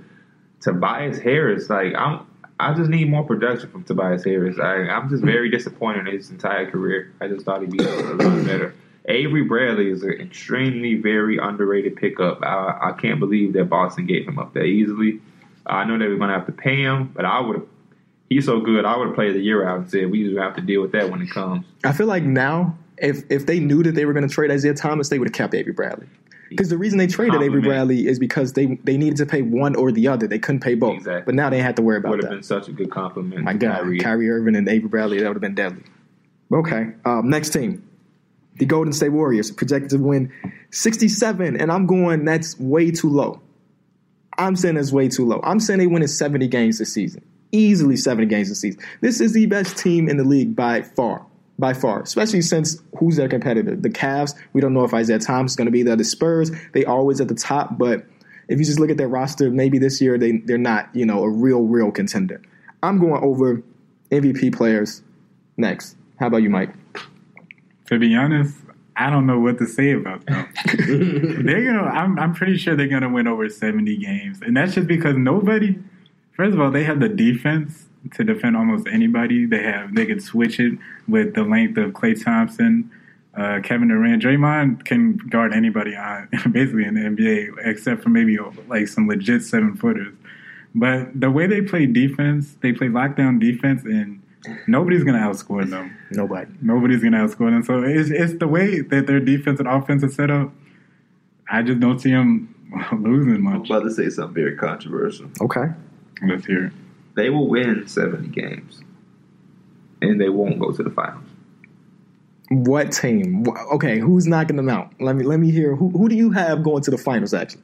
Tobias 0.62 1.20
Harris, 1.20 1.70
like 1.70 1.94
I'm, 1.96 2.26
I 2.60 2.74
just 2.74 2.90
need 2.90 3.10
more 3.10 3.24
production 3.24 3.70
from 3.70 3.84
Tobias 3.84 4.24
Harris. 4.24 4.58
I, 4.60 4.90
I'm 4.90 5.10
just 5.10 5.24
very 5.24 5.50
disappointed 5.50 6.08
in 6.08 6.14
his 6.14 6.30
entire 6.30 6.70
career. 6.70 7.14
I 7.22 7.28
just 7.28 7.46
thought 7.46 7.62
he'd 7.62 7.72
be 7.72 7.84
a 7.84 7.88
lot 7.88 8.46
better. 8.46 8.76
Avery 9.06 9.44
Bradley 9.44 9.90
is 9.90 10.04
an 10.04 10.12
extremely 10.12 10.96
very 10.96 11.38
underrated 11.38 11.96
pickup. 11.96 12.44
I, 12.44 12.92
I 12.92 12.92
can't 12.92 13.20
believe 13.20 13.54
that 13.54 13.66
Boston 13.66 14.06
gave 14.06 14.28
him 14.28 14.38
up 14.38 14.54
that 14.54 14.66
easily. 14.66 15.22
I 15.66 15.86
know 15.86 15.98
they 15.98 16.08
were 16.08 16.18
going 16.18 16.30
to 16.30 16.36
have 16.36 16.48
to 16.48 16.52
pay 16.52 16.82
him, 16.82 17.12
but 17.16 17.26
I 17.26 17.40
would 17.40 17.56
have. 17.58 17.68
He's 18.30 18.46
so 18.46 18.60
good. 18.60 18.86
I 18.86 18.96
would 18.96 19.08
have 19.08 19.16
played 19.16 19.36
the 19.36 19.40
year 19.40 19.68
out 19.68 19.80
and 19.80 19.90
said 19.90 20.12
we 20.12 20.24
just 20.24 20.38
have 20.38 20.56
to 20.56 20.62
deal 20.62 20.82
with 20.82 20.92
that 20.92 21.10
when 21.10 21.22
it 21.22 21.32
comes. 21.32 21.66
I 21.84 21.92
feel 21.92 22.08
like 22.08 22.24
now, 22.24 22.78
if 22.98 23.24
if 23.30 23.48
they 23.48 23.60
knew 23.60 23.82
that 23.84 23.96
they 23.96 24.06
were 24.06 24.14
going 24.14 24.28
to 24.28 24.34
trade 24.34 24.52
Isaiah 24.52 24.76
Thomas, 24.76 25.10
they 25.10 25.18
would 25.18 25.28
have 25.28 25.34
kept 25.34 25.56
Avery 25.56 25.74
Bradley. 25.74 26.08
Because 26.50 26.70
the 26.70 26.78
reason 26.78 26.98
they 26.98 27.08
traded 27.08 27.42
Avery 27.42 27.62
Bradley 27.62 28.08
is 28.08 28.20
because 28.20 28.54
they 28.54 28.78
they 28.84 28.98
needed 28.98 29.18
to 29.18 29.26
pay 29.26 29.42
one 29.42 29.76
or 29.76 29.92
the 29.92 30.08
other. 30.08 30.28
They 30.28 30.40
couldn't 30.40 30.62
pay 30.62 30.76
both. 30.76 30.98
Exactly. 30.98 31.24
But 31.26 31.36
now 31.36 31.50
they 31.50 31.62
had 31.62 31.76
to 31.76 31.82
worry 31.82 31.98
about 31.98 32.16
it. 32.16 32.22
That 32.22 32.30
Would 32.30 32.32
have 32.32 32.40
been 32.40 32.44
such 32.44 32.68
a 32.68 32.72
good 32.72 32.92
compliment. 32.92 33.44
My 33.44 33.54
God, 33.54 33.76
Kyrie. 33.76 34.00
Kyrie. 34.00 34.30
Irving 34.30 34.56
and 34.56 34.68
Avery 34.68 34.90
Bradley, 34.90 35.20
that 35.20 35.28
would 35.28 35.36
have 35.36 35.42
been 35.42 35.56
deadly. 35.56 35.84
Okay, 36.52 36.88
um, 37.06 37.30
next 37.30 37.50
team. 37.50 37.88
The 38.56 38.66
Golden 38.66 38.92
State 38.92 39.10
Warriors 39.10 39.52
projected 39.52 39.92
to 39.92 39.98
win 39.98 40.34
67, 40.72 41.56
and 41.56 41.72
I'm 41.72 41.86
going, 41.86 42.26
that's 42.26 42.60
way 42.60 42.92
too 42.92 43.10
low. 43.10 43.42
I'm 44.38 44.56
saying 44.56 44.76
that's 44.76 44.92
way 44.92 45.08
too 45.08 45.26
low. 45.26 45.40
I'm 45.44 45.60
saying 45.60 45.80
they 45.80 45.88
win 45.88 46.02
in 46.02 46.08
70 46.08 46.48
games 46.48 46.80
this 46.80 46.94
season. 46.94 47.24
Easily 47.52 47.98
70 47.98 48.28
games 48.28 48.50
this 48.50 48.62
season. 48.62 48.82
This 49.02 49.20
is 49.20 49.34
the 49.34 49.46
best 49.48 49.78
team 49.78 50.08
in 50.08 50.18
the 50.18 50.24
league 50.24 50.56
by 50.56 50.82
far. 50.82 51.26
By 51.58 51.74
far. 51.74 52.02
Especially 52.02 52.42
since 52.42 52.82
who's 52.98 53.16
their 53.16 53.28
competitor? 53.28 53.76
The 53.76 53.90
Cavs. 53.90 54.36
We 54.54 54.62
don't 54.62 54.74
know 54.74 54.84
if 54.84 54.94
Isaiah 54.94 55.20
Thomas 55.20 55.54
is 55.54 55.56
going 55.56 55.66
to 55.66 55.72
be 55.72 55.84
there. 55.84 55.96
The 55.96 56.04
Spurs, 56.04 56.52
they 56.74 56.86
always 56.86 57.20
at 57.20 57.28
the 57.28 57.36
top, 57.36 57.78
but 57.78 58.06
if 58.48 58.58
you 58.60 58.66
just 58.66 58.80
look 58.80 58.90
at 58.90 58.98
their 58.98 59.08
roster, 59.08 59.52
maybe 59.52 59.78
this 59.78 60.02
year 60.02 60.18
they, 60.18 60.38
they're 60.38 60.58
not, 60.58 60.90
you 60.94 61.06
know, 61.06 61.24
a 61.24 61.30
real, 61.30 61.62
real 61.62 61.92
contender. 61.92 62.42
I'm 62.82 63.00
going 63.00 63.24
over 63.24 63.62
MVP 64.12 64.56
players 64.56 65.04
next. 65.58 65.96
How 66.20 66.28
about 66.28 66.42
you, 66.42 66.50
Mike? 66.50 66.74
To 67.88 68.00
be 68.00 68.16
honest, 68.16 68.56
I 68.96 69.10
don't 69.10 69.26
know 69.26 69.40
what 69.40 69.58
to 69.60 69.66
say 69.66 69.92
about 69.92 70.26
them. 70.26 70.48
they're 71.46 71.66
gonna. 71.66 71.84
I'm, 71.84 72.20
I'm 72.20 72.34
pretty 72.34 72.58
sure 72.58 72.76
they're 72.76 72.88
gonna 72.88 73.10
win 73.10 73.28
over 73.28 73.48
70 73.48 73.96
games, 73.98 74.42
and 74.42 74.58
that's 74.58 74.76
just 74.76 74.88
because 74.88 75.16
nobody. 75.16 75.80
First 76.40 76.54
of 76.54 76.62
all, 76.62 76.72
they 76.72 76.86
have 76.86 77.02
the 77.02 77.10
defense 77.10 77.88
to 78.14 78.24
defend 78.24 78.56
almost 78.56 78.88
anybody. 78.88 79.46
They 79.46 79.62
have. 79.62 79.94
They 79.94 80.06
can 80.06 80.22
switch 80.22 80.58
it 80.58 80.80
with 81.06 81.34
the 81.34 81.44
length 81.44 81.78
of 81.78 81.92
Klay 81.92 82.24
Thompson, 82.24 82.90
uh, 83.36 83.60
Kevin 83.62 83.90
Durant. 83.90 84.24
Draymond 84.24 84.86
can 84.86 85.18
guard 85.18 85.54
anybody 85.54 85.98
on 85.98 86.30
basically 86.54 86.86
in 86.86 86.94
the 86.94 87.02
NBA, 87.02 87.56
except 87.66 88.02
for 88.02 88.08
maybe 88.08 88.38
like 88.70 88.88
some 88.88 89.06
legit 89.10 89.44
seven 89.44 89.76
footers. 89.76 90.16
But 90.74 91.20
the 91.20 91.30
way 91.30 91.46
they 91.46 91.60
play 91.60 91.86
defense, 91.86 92.56
they 92.62 92.72
play 92.72 92.88
lockdown 92.88 93.42
defense, 93.42 93.84
and 93.84 94.24
nobody's 94.66 95.04
gonna 95.04 95.20
outscore 95.20 95.70
them. 95.70 95.94
Nobody. 96.10 96.50
Nobody's 96.62 97.04
gonna 97.04 97.18
outscore 97.18 97.52
them. 97.52 97.64
So 97.64 97.84
it's 97.84 98.12
it's 98.12 98.40
the 98.40 98.48
way 98.48 98.80
that 98.80 99.08
their 99.08 99.20
defense 99.20 99.60
and 99.60 99.68
offense 99.68 100.04
is 100.04 100.16
set 100.16 100.32
up. 100.32 100.54
I 101.52 101.64
just 101.64 101.82
don't 101.82 102.00
see 102.00 102.12
them 102.12 102.56
losing 102.98 103.42
much. 103.42 103.54
I'm 103.54 103.60
much. 103.60 103.70
about 103.70 103.84
to 103.84 103.92
say 103.92 104.10
something 104.10 104.36
very 104.36 104.56
controversial. 104.56 105.30
Okay. 105.42 105.66
Let's 106.22 106.46
hear 106.46 106.66
it. 106.66 106.74
They 107.16 107.30
will 107.30 107.48
win 107.48 107.88
70 107.88 108.28
games, 108.30 108.82
and 110.02 110.20
they 110.20 110.30
won't 110.30 110.60
go 110.60 110.72
to 110.72 110.84
the 110.84 110.90
finals. 110.90 111.26
What 112.50 112.92
team? 112.92 113.46
Okay, 113.74 114.00
who's 114.00 114.26
knocking 114.26 114.56
them 114.56 114.70
out? 114.70 114.92
Let 115.00 115.16
me 115.16 115.24
let 115.24 115.40
me 115.40 115.52
hear. 115.52 115.76
Who 115.76 115.90
who 115.90 116.10
do 116.10 116.16
you 116.16 116.32
have 116.32 116.64
going 116.64 116.82
to 116.84 116.92
the 116.92 116.98
finals? 116.98 117.34
Actually, 117.34 117.62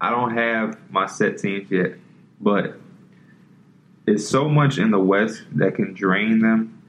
I 0.00 0.10
don't 0.10 0.36
have 0.36 0.78
my 0.90 1.06
set 1.06 1.38
teams 1.38 1.70
yet, 1.70 1.94
but 2.40 2.78
it's 4.06 4.28
so 4.28 4.48
much 4.48 4.78
in 4.78 4.90
the 4.90 4.98
West 4.98 5.42
that 5.56 5.74
can 5.74 5.92
drain 5.92 6.38
them. 6.38 6.80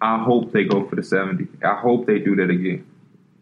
I 0.00 0.22
hope 0.22 0.52
they 0.52 0.64
go 0.64 0.86
for 0.86 0.96
the 0.96 1.02
70. 1.02 1.48
I 1.64 1.74
hope 1.74 2.06
they 2.06 2.18
do 2.18 2.36
that 2.36 2.50
again. 2.50 2.86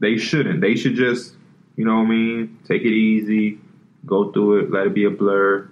They 0.00 0.16
shouldn't. 0.16 0.60
They 0.60 0.74
should 0.76 0.94
just, 0.94 1.34
you 1.76 1.84
know 1.84 1.96
what 1.96 2.06
I 2.06 2.10
mean, 2.10 2.58
take 2.66 2.82
it 2.82 2.92
easy, 2.92 3.58
go 4.06 4.32
through 4.32 4.60
it, 4.60 4.70
let 4.70 4.86
it 4.86 4.94
be 4.94 5.04
a 5.04 5.10
blur, 5.10 5.68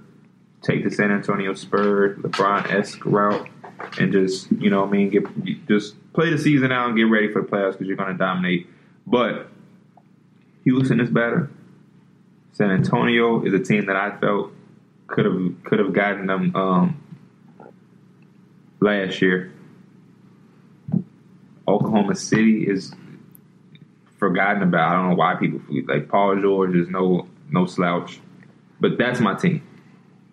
take 0.63 0.85
the 0.85 0.91
San 0.91 1.11
Antonio 1.11 1.55
Spurs, 1.55 2.19
LeBron 2.19 2.71
esque 2.71 3.05
route, 3.05 3.49
and 3.99 4.13
just, 4.13 4.51
you 4.53 4.71
know 4.71 4.85
I 4.85 4.91
mean, 4.91 5.11
get 5.11 5.67
just 5.67 5.95
play 6.13 6.31
the 6.31 6.39
season 6.39 6.73
out 6.73 6.89
and 6.89 6.97
get 6.97 7.05
ready 7.05 7.33
for 7.33 7.43
the 7.43 7.49
playoffs 7.49 7.73
because 7.73 7.87
you're 7.87 7.97
going 7.97 8.13
to 8.13 8.19
dominate. 8.19 8.67
But 9.07 9.49
Houston 10.65 11.01
is 11.01 11.11
better. 11.11 11.51
San 12.53 12.71
Antonio 12.71 13.45
is 13.45 13.55
a 13.55 13.59
team 13.59 13.87
that 13.87 13.97
I 13.97 14.17
felt 14.19 14.53
could 15.07 15.25
have 15.25 15.65
could 15.65 15.79
have 15.79 15.93
gotten 15.93 16.27
them 16.27 16.55
um, 16.55 17.03
last 18.81 19.21
year. 19.21 19.53
Oklahoma 21.67 22.15
City 22.15 22.65
is 22.69 22.93
forgotten 24.19 24.63
about. 24.63 24.91
I 24.91 24.95
don't 24.95 25.11
know 25.11 25.17
why 25.17 25.35
people 25.35 25.61
like 25.87 26.09
Paul 26.09 26.41
George 26.41 26.75
is 26.77 26.89
no 26.89 27.27
no 27.51 27.67
slouch, 27.67 28.21
but 28.81 28.99
that's 28.99 29.21
my 29.21 29.35
team, 29.35 29.63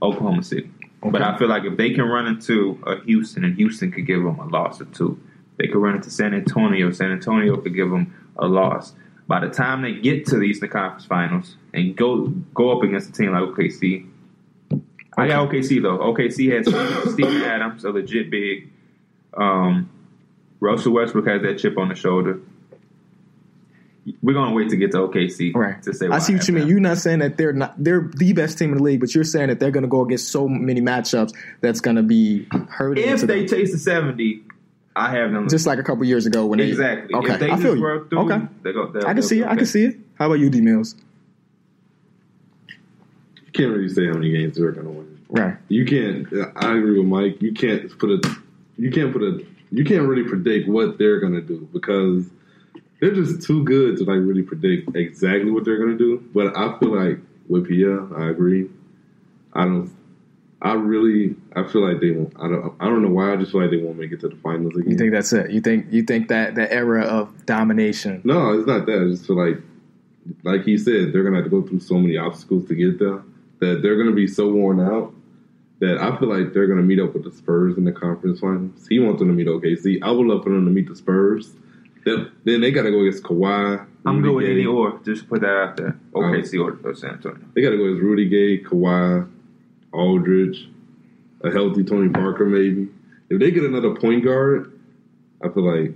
Oklahoma 0.02 0.44
City. 0.44 0.70
But 1.02 1.22
I 1.22 1.38
feel 1.38 1.48
like 1.48 1.64
if 1.64 1.78
they 1.78 1.92
can 1.92 2.04
run 2.04 2.28
into 2.28 2.82
a 2.86 3.02
Houston, 3.06 3.46
and 3.46 3.56
Houston 3.56 3.92
could 3.92 4.06
give 4.06 4.22
them 4.22 4.40
a 4.40 4.46
loss 4.48 4.82
or 4.82 4.86
two, 4.86 5.20
they 5.58 5.68
could 5.68 5.78
run 5.78 5.96
into 5.96 6.10
San 6.10 6.34
Antonio. 6.34 6.92
San 6.92 7.12
Antonio 7.12 7.56
could 7.58 7.74
give 7.74 7.90
them 7.90 8.14
a 8.38 8.48
loss. 8.48 8.94
By 9.28 9.40
the 9.40 9.50
time 9.50 9.82
they 9.82 9.94
get 9.94 10.26
to 10.28 10.38
the 10.38 10.44
Eastern 10.44 10.70
Conference 10.70 11.06
Finals 11.06 11.56
and 11.74 11.96
go 11.96 12.28
go 12.54 12.76
up 12.76 12.84
against 12.84 13.10
a 13.10 13.12
team 13.14 13.32
like 13.32 13.44
OKC, 13.44 14.10
I 15.18 15.28
got 15.28 15.50
OKC 15.50 15.82
though. 15.82 16.00
OKC 16.00 16.52
has 16.52 16.66
Steven 17.14 17.42
Adams, 17.44 17.86
a 17.86 17.92
legit 17.92 18.30
big. 18.30 18.70
Um, 19.36 19.90
Russell 20.60 20.94
Westbrook 20.94 21.28
has 21.28 21.42
that 21.44 21.60
chip 21.60 21.78
on 21.78 21.90
the 21.90 21.96
shoulder. 21.96 22.42
We're 24.24 24.34
gonna 24.34 24.56
wait 24.56 24.70
to 24.70 24.76
get 24.78 24.92
to 24.92 24.98
OKC 25.00 25.54
Right. 25.54 25.82
to 25.84 25.94
say. 25.94 26.08
I 26.08 26.20
see 26.20 26.34
what 26.34 26.48
you 26.48 26.54
mean. 26.54 26.62
them. 26.62 26.70
You're 26.70 26.80
not 26.80 26.98
saying 26.98 27.20
that 27.20 27.38
they're 27.38 27.54
not 27.54 27.76
they're 27.84 28.10
the 28.16 28.34
best 28.34 28.58
team 28.58 28.72
in 28.72 28.78
the 28.78 28.84
league, 28.84 29.00
but 29.02 29.14
you're 29.14 29.24
saying 29.24 29.50
that 29.50 29.60
they're 29.60 29.72
going 29.72 29.84
to 29.84 29.90
go 29.90 30.02
against 30.04 30.30
so 30.30 30.48
many 30.48 30.82
matchups 30.82 31.34
that's 31.62 31.80
going 31.82 31.96
to 31.98 32.04
be 32.04 32.48
hurting. 32.70 33.04
If 33.08 33.22
they 33.22 33.40
them. 33.46 33.48
taste 33.48 33.72
the 33.74 33.78
seventy, 33.78 34.42
I 34.96 35.12
have 35.12 35.32
them 35.32 35.48
just 35.50 35.68
like 35.68 35.80
a 35.80 35.84
couple 35.84 36.04
years 36.06 36.26
ago 36.26 36.46
when 36.48 36.58
they 36.60 36.70
exactly. 36.70 37.14
Okay, 37.14 37.34
If 37.34 37.40
they 37.40 37.52
I 37.52 37.58
feel 37.58 37.76
you. 37.76 38.06
through, 38.10 38.20
Okay, 38.20 38.46
they 38.64 38.74
go, 38.74 38.88
they'll- 38.92 39.06
I 39.06 39.14
can 39.14 39.22
see 39.24 39.36
be 39.36 39.42
it. 39.42 39.48
I 39.48 39.56
can 39.56 39.66
see 39.66 39.84
it. 39.86 39.98
How 40.16 40.26
about 40.26 40.40
you, 40.40 40.50
D 40.50 40.62
Mills? 40.62 40.96
You 42.68 43.52
can't 43.54 43.72
really 43.72 43.90
say 43.90 44.08
how 44.08 44.14
many 44.14 44.32
games 44.32 44.58
they're 44.58 44.72
going 44.72 44.86
to 44.86 44.92
win. 44.92 45.20
Right. 45.30 45.58
You 45.68 45.86
can't. 45.86 46.28
I 46.56 46.78
agree 46.78 46.98
with 47.00 47.08
Mike. 47.08 47.42
You 47.42 47.54
can't 47.54 47.96
put 48.00 48.10
a. 48.10 48.36
You 48.78 48.90
can't 48.92 49.12
put 49.14 49.22
a. 49.22 49.44
You 49.72 49.84
can't 49.84 50.08
really 50.08 50.24
predict 50.28 50.68
what 50.68 50.98
they're 50.98 51.20
going 51.20 51.34
to 51.34 51.42
do 51.42 51.68
because 51.72 52.26
they're 53.00 53.14
just 53.14 53.42
too 53.46 53.64
good 53.64 53.98
to 53.98 54.04
like 54.04 54.20
really 54.20 54.44
predict 54.44 54.96
exactly 54.96 55.52
what 55.52 55.66
they're 55.66 55.78
going 55.78 55.98
to 55.98 55.98
do. 55.98 56.24
But 56.34 56.58
I 56.58 56.78
feel 56.80 56.96
like 56.96 57.20
with 57.48 57.68
Pia, 57.68 58.06
I 58.16 58.30
agree. 58.30 58.70
I 59.54 59.64
don't. 59.66 59.92
I 60.62 60.74
really. 60.74 61.36
I 61.56 61.64
feel 61.68 61.88
like 61.88 62.02
they 62.02 62.12
won't. 62.12 62.34
I 62.38 62.48
don't. 62.48 62.76
I 62.80 62.86
don't 62.86 63.02
know 63.02 63.10
why. 63.10 63.34
I 63.34 63.38
just 63.38 63.52
feel 63.52 63.62
like 63.62 63.72
they 63.72 63.78
won't 63.78 63.98
make 63.98 64.12
it 64.12 64.20
to 64.22 64.28
the 64.28 64.36
finals 64.36 64.76
again. 64.76 64.92
You 64.92 64.98
think 64.98 65.12
that's 65.12 65.32
it? 65.32 65.52
You 65.52 65.62
think 65.62 65.88
you 65.90 66.04
think 66.04 66.28
that 66.28 66.56
that 66.56 66.72
era 66.72 67.04
of 67.04 67.46
domination? 67.46 68.22
No, 68.24 68.58
it's 68.58 68.68
not 68.68 68.86
that. 68.86 69.02
I 69.02 69.10
just 69.10 69.26
feel 69.26 69.38
like, 69.38 69.62
like 70.44 70.64
he 70.64 70.78
said, 70.78 71.14
they're 71.14 71.24
gonna 71.24 71.38
have 71.38 71.46
to 71.46 71.50
go 71.50 71.62
through 71.62 71.80
so 71.80 71.96
many 71.96 72.18
obstacles 72.18 72.68
to 72.68 72.76
get 72.76 73.00
there 73.00 73.22
that 73.60 73.82
they're 73.82 73.98
gonna 73.98 74.16
be 74.16 74.28
so 74.28 74.52
worn 74.52 74.82
out 74.82 75.14
that 75.80 75.98
I 75.98 76.18
feel 76.18 76.28
like 76.28 76.54
they're 76.54 76.68
gonna 76.68 76.82
meet 76.82 77.00
up 77.00 77.14
with 77.14 77.24
the 77.24 77.32
Spurs 77.32 77.78
in 77.78 77.86
the 77.86 77.94
conference 77.94 78.42
finals. 78.42 78.86
He 78.90 79.00
wants 79.00 79.20
them 79.20 79.30
to 79.30 79.34
meet 79.34 79.48
OKC. 79.48 80.00
I 80.02 80.12
would 80.12 80.28
love 80.28 80.44
for 80.44 80.50
them 80.50 80.66
to 80.66 80.72
meet 80.72 80.90
the 80.90 80.96
Spurs. 80.96 81.54
Then, 82.06 82.32
then 82.46 82.62
they 82.62 82.72
gotta 82.72 82.92
go 82.92 83.02
against 83.02 83.24
Kawhi. 83.24 83.86
I'm 84.06 84.22
Rudy 84.22 84.28
good 84.28 84.36
with 84.36 84.46
Gay. 84.46 84.52
any 84.54 84.66
or. 84.66 85.00
Just 85.04 85.28
put 85.28 85.42
that 85.42 85.56
out 85.56 85.78
there. 85.78 86.00
Um, 86.16 86.24
OKC 86.24 86.60
or, 86.64 86.80
or 86.90 86.96
San 86.96 87.12
Antonio. 87.12 87.40
They 87.54 87.62
gotta 87.62 87.78
go 87.78 87.84
against 87.86 88.02
Rudy 88.04 88.28
Gay, 88.30 88.64
Kawhi, 88.64 89.30
Aldridge, 89.92 90.70
a 91.42 91.52
healthy 91.52 91.84
Tony 91.84 92.10
Parker 92.10 92.46
maybe. 92.46 92.88
If 93.30 93.40
they 93.40 93.52
get 93.52 93.64
another 93.64 93.96
point 93.96 94.24
guard, 94.24 94.72
I 95.44 95.50
feel 95.50 95.64
like, 95.64 95.94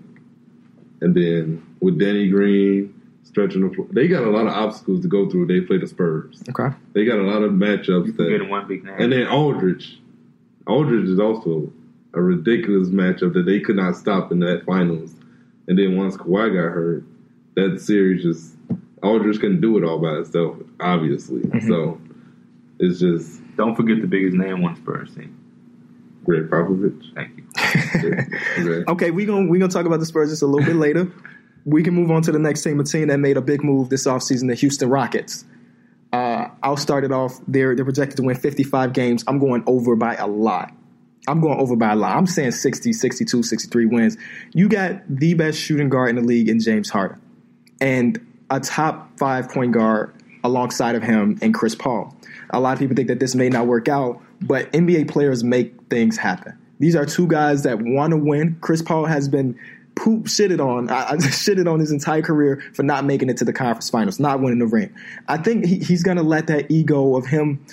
and 1.01 1.16
then 1.16 1.66
with 1.82 1.99
Danny 1.99 2.30
Green 2.30 2.93
stretching 3.24 3.68
the 3.68 3.74
floor, 3.74 3.88
they 3.91 4.08
got 4.08 4.24
a 4.24 4.30
lot 4.30 4.45
of 4.47 4.54
obstacles 4.54 5.01
to 5.01 5.08
go 5.08 5.30
through. 5.30 5.47
They 5.47 5.62
play 5.62 5.78
the 5.78 5.88
Spurs. 5.88 6.43
Okay. 6.49 6.76
They 6.93 7.06
got 7.06 7.20
a 7.20 7.24
lot 7.24 7.41
of 7.41 7.51
matchups 7.54 8.06
You 8.08 8.12
that, 8.14 8.30
getting 8.30 8.49
one 8.49 8.68
big 8.68 8.84
name. 8.84 8.95
and 8.99 9.12
then 9.12 9.28
Aldridge. 9.28 9.99
Aldridge 10.68 11.10
is 11.10 11.20
also 11.20 11.72
a 12.14 12.22
ridiculous 12.22 12.89
matchup 12.89 13.34
that 13.34 13.43
they 13.45 13.60
could 13.60 13.76
not 13.76 13.95
stop 13.97 14.32
in 14.32 14.39
that 14.39 14.64
finals. 14.66 15.16
And 15.68 15.78
then 15.78 15.97
once 15.97 16.18
Kawhi 16.18 16.53
got 16.53 16.74
hurt, 16.74 17.03
that 17.55 17.80
series 17.80 18.24
just 18.24 18.55
Aldridge 19.01 19.39
couldn't 19.39 19.61
do 19.61 19.78
it 19.78 19.84
all 19.84 19.99
by 19.99 20.14
itself, 20.20 20.57
obviously. 20.80 21.41
Mm-hmm. 21.41 21.68
So 21.68 22.01
it's 22.80 22.99
just 22.99 23.41
Don't 23.55 23.76
forget 23.76 24.01
the 24.01 24.07
biggest 24.07 24.36
name 24.36 24.64
on 24.64 24.76
Spurs 24.76 25.14
team. 25.16 25.39
Gregg 26.24 26.49
Popovich. 26.49 27.14
Thank 27.14 27.38
you. 27.38 27.43
Okay. 27.95 28.84
Okay, 28.88 29.11
we 29.11 29.26
gonna 29.26 29.47
we're 29.47 29.59
gonna 29.59 29.72
talk 29.72 29.86
about 29.86 29.99
the 29.99 30.05
Spurs 30.05 30.30
just 30.30 30.41
a 30.41 30.47
little 30.47 30.66
bit 30.66 30.76
later. 30.76 31.11
We 31.66 31.84
can 31.84 31.93
move 31.93 32.11
on 32.11 32.22
to 32.24 32.32
the 32.32 32.39
next 32.39 32.64
team, 32.64 32.80
a 32.80 32.84
team 32.84 33.07
that 33.07 33.20
made 33.20 33.38
a 33.38 33.41
big 33.41 33.64
move 33.64 33.89
this 33.89 34.05
offseason, 34.05 34.47
the 34.47 34.55
Houston 34.55 34.89
Rockets. 34.89 35.45
Uh, 36.11 36.49
I'll 36.61 36.78
start 36.78 37.03
it 37.03 37.11
off. 37.11 37.39
They're 37.47 37.76
they're 37.76 37.86
projected 37.86 38.18
to 38.18 38.24
win 38.24 38.36
55 38.36 38.93
games. 38.93 39.24
I'm 39.28 39.39
going 39.39 39.64
over 39.66 39.95
by 39.95 40.16
a 40.16 40.28
lot. 40.28 40.74
I'm 41.28 41.39
going 41.39 41.59
over 41.59 41.76
by 41.76 41.93
a 41.93 41.95
lot. 41.95 42.17
I'm 42.17 42.26
saying 42.26 42.51
60, 42.51 42.91
62, 42.93 43.43
63 43.43 43.86
wins. 43.86 44.17
You 44.53 44.67
got 44.67 45.01
the 45.07 45.34
best 45.34 45.57
shooting 45.57 45.89
guard 45.89 46.09
in 46.09 46.15
the 46.17 46.21
league 46.21 46.49
in 46.49 46.59
James 46.59 46.89
Harden, 46.89 47.21
and 47.80 48.26
a 48.49 48.59
top 48.59 49.17
five 49.17 49.49
point 49.49 49.71
guard 49.71 50.13
alongside 50.43 50.95
of 50.95 51.03
him 51.03 51.39
and 51.41 51.53
Chris 51.53 51.76
Paul. 51.76 52.15
A 52.49 52.59
lot 52.59 52.74
of 52.74 52.80
people 52.80 52.95
think 52.95 53.07
that 53.07 53.19
this 53.19 53.36
may 53.36 53.49
not 53.49 53.67
work 53.67 53.88
out, 53.88 54.21
but 54.41 54.71
NBA 54.74 55.09
players 55.09 55.43
make 55.43 55.74
things 55.89 56.17
happen. 56.17 56.57
These 56.80 56.95
are 56.95 57.05
two 57.05 57.28
guys 57.28 57.63
that 57.63 57.82
want 57.82 58.11
to 58.11 58.17
win. 58.17 58.57
Chris 58.59 58.82
Paul 58.82 59.05
has 59.05 59.30
been 59.30 59.57
poop 59.95 60.26
shitted 60.26 60.59
on. 60.59 60.89
I, 60.89 61.11
I 61.11 61.15
shitted 61.17 61.71
on 61.71 61.80
his 61.80 61.91
entire 61.91 62.21
career 62.21 62.61
for 62.74 62.84
not 62.84 63.05
making 63.05 63.30
it 63.30 63.38
to 63.38 63.45
the 63.45 63.53
conference 63.53 63.89
finals, 63.89 64.19
not 64.19 64.41
winning 64.41 64.59
the 64.59 64.67
ring. 64.67 64.93
I 65.28 65.38
think 65.38 65.65
he, 65.65 65.80
he's 65.80 66.03
going 66.03 66.17
to 66.17 66.24
let 66.24 66.47
that 66.47 66.69
ego 66.69 67.15
of 67.15 67.26
him 67.26 67.65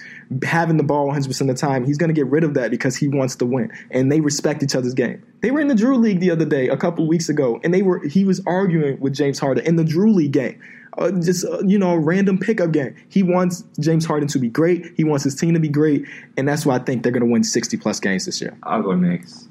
having 0.42 0.76
the 0.76 0.82
ball 0.82 1.08
100% 1.08 1.40
of 1.40 1.46
the 1.46 1.54
time, 1.54 1.84
he's 1.84 1.98
going 1.98 2.08
to 2.08 2.14
get 2.14 2.26
rid 2.26 2.44
of 2.44 2.54
that 2.54 2.70
because 2.70 2.96
he 2.96 3.08
wants 3.08 3.36
to 3.36 3.46
win. 3.46 3.72
And 3.90 4.10
they 4.10 4.20
respect 4.20 4.62
each 4.62 4.74
other's 4.74 4.94
game. 4.94 5.22
They 5.40 5.50
were 5.50 5.60
in 5.60 5.68
the 5.68 5.74
Drew 5.74 5.96
League 5.96 6.20
the 6.20 6.30
other 6.30 6.44
day, 6.44 6.68
a 6.68 6.76
couple 6.76 7.06
weeks 7.06 7.28
ago, 7.28 7.60
and 7.64 7.74
they 7.74 7.82
were 7.82 8.06
he 8.06 8.24
was 8.24 8.40
arguing 8.46 9.00
with 9.00 9.14
James 9.14 9.38
Harden 9.38 9.64
in 9.64 9.76
the 9.76 9.84
Drew 9.84 10.12
League 10.12 10.32
game. 10.32 10.60
Uh, 10.98 11.12
just 11.12 11.44
uh, 11.46 11.60
you 11.60 11.78
know, 11.78 11.92
a 11.92 11.98
random 11.98 12.36
pickup 12.38 12.72
game. 12.72 12.94
He 13.08 13.22
wants 13.22 13.64
James 13.78 14.04
Harden 14.04 14.28
to 14.28 14.38
be 14.38 14.48
great. 14.48 14.92
He 14.96 15.04
wants 15.04 15.24
his 15.24 15.34
team 15.34 15.54
to 15.54 15.60
be 15.60 15.68
great, 15.68 16.04
and 16.36 16.48
that's 16.48 16.66
why 16.66 16.76
I 16.76 16.78
think 16.80 17.02
they're 17.02 17.12
going 17.12 17.24
to 17.24 17.30
win 17.30 17.44
sixty 17.44 17.76
plus 17.76 18.00
games 18.00 18.26
this 18.26 18.40
year. 18.40 18.56
I'll 18.64 18.82
go 18.82 18.94
next. 18.94 19.48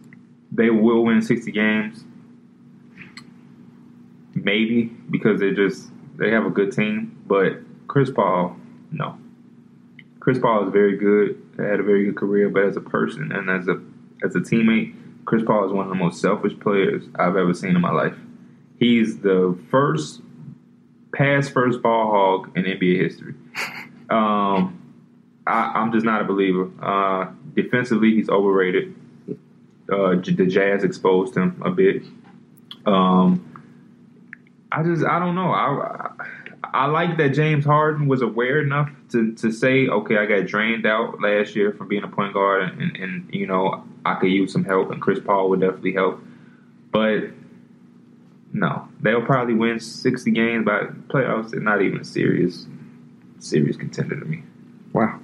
They 0.51 0.69
will 0.69 1.03
win 1.05 1.21
60 1.21 1.51
games. 1.51 2.03
Maybe 4.33 4.85
because 5.09 5.39
they 5.39 5.51
just 5.51 5.89
they 6.17 6.31
have 6.31 6.45
a 6.45 6.49
good 6.49 6.71
team, 6.71 7.17
but 7.27 7.59
Chris 7.87 8.09
Paul, 8.09 8.55
no. 8.91 9.17
Chris 10.29 10.37
Paul 10.37 10.67
is 10.67 10.71
very 10.71 10.95
good. 10.95 11.41
Had 11.57 11.79
a 11.79 11.83
very 11.83 12.05
good 12.05 12.15
career, 12.15 12.49
but 12.49 12.63
as 12.63 12.77
a 12.77 12.81
person 12.81 13.31
and 13.31 13.49
as 13.49 13.67
a 13.67 13.81
as 14.23 14.35
a 14.35 14.39
teammate, 14.39 14.93
Chris 15.25 15.41
Paul 15.43 15.65
is 15.65 15.71
one 15.71 15.87
of 15.87 15.89
the 15.89 15.95
most 15.95 16.21
selfish 16.21 16.53
players 16.59 17.03
I've 17.15 17.35
ever 17.35 17.51
seen 17.51 17.71
in 17.71 17.81
my 17.81 17.89
life. 17.89 18.13
He's 18.77 19.21
the 19.21 19.57
first 19.71 20.21
pass 21.15 21.49
first 21.49 21.81
ball 21.81 22.11
hog 22.11 22.55
in 22.55 22.65
NBA 22.65 23.01
history. 23.01 23.33
Um, 24.11 24.95
I, 25.45 25.71
I'm 25.75 25.91
just 25.91 26.03
not 26.03 26.21
a 26.21 26.23
believer. 26.23 26.71
Uh, 26.81 27.31
defensively, 27.53 28.15
he's 28.15 28.27
overrated. 28.27 28.95
Uh, 29.91 30.15
the 30.15 30.47
Jazz 30.47 30.83
exposed 30.83 31.37
him 31.37 31.61
a 31.63 31.69
bit. 31.69 32.01
Um, 32.87 33.45
I 34.71 34.81
just 34.81 35.05
I 35.05 35.19
don't 35.19 35.35
know. 35.35 35.51
I 35.51 36.09
I 36.19 36.25
like 36.73 37.17
that 37.17 37.29
James 37.29 37.65
Harden 37.65 38.07
was 38.07 38.21
aware 38.21 38.59
enough 38.59 38.89
to, 39.11 39.33
to 39.35 39.51
say, 39.51 39.87
okay, 39.87 40.17
I 40.17 40.25
got 40.25 40.45
drained 40.45 40.85
out 40.85 41.21
last 41.21 41.55
year 41.55 41.71
from 41.71 41.87
being 41.87 42.03
a 42.03 42.07
point 42.07 42.33
guard, 42.33 42.63
and, 42.63 42.81
and, 42.81 42.97
and 42.97 43.33
you 43.33 43.47
know 43.47 43.83
I 44.05 44.15
could 44.15 44.31
use 44.31 44.51
some 44.51 44.63
help, 44.63 44.91
and 44.91 45.01
Chris 45.01 45.19
Paul 45.19 45.49
would 45.49 45.61
definitely 45.61 45.93
help. 45.93 46.21
But 46.91 47.29
no, 48.53 48.87
they'll 49.01 49.25
probably 49.25 49.53
win 49.53 49.79
sixty 49.79 50.31
games, 50.31 50.65
by 50.65 50.81
playoffs 51.07 51.51
They're 51.51 51.59
not 51.61 51.81
even 51.81 51.99
a 51.99 52.05
serious 52.05 52.65
serious 53.39 53.77
contender 53.77 54.19
to 54.19 54.25
me. 54.25 54.43
Wow. 54.93 55.19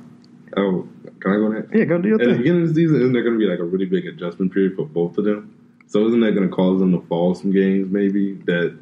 Oh, 0.57 0.88
can 1.19 1.31
I 1.31 1.36
go 1.36 1.47
next? 1.49 1.73
Yeah, 1.73 1.83
go 1.86 1.97
do 1.97 2.09
your 2.09 2.17
thing. 2.17 2.29
At 2.29 2.31
the 2.33 2.38
beginning 2.38 2.61
of 2.63 2.69
the 2.69 2.75
season, 2.75 2.97
isn't 2.97 3.13
there 3.13 3.23
going 3.23 3.38
to 3.38 3.39
be 3.39 3.49
like 3.49 3.59
a 3.59 3.63
really 3.63 3.86
big 3.86 4.05
adjustment 4.05 4.53
period 4.53 4.75
for 4.75 4.86
both 4.86 5.17
of 5.17 5.25
them? 5.25 5.53
So 5.88 6.07
isn't 6.07 6.21
that 6.21 6.31
going 6.31 6.49
to 6.49 6.55
cause 6.55 6.79
them 6.79 6.93
to 6.93 7.05
fall 7.07 7.36
some 7.36 7.51
games, 7.51 7.91
maybe 7.91 8.36
that 8.45 8.77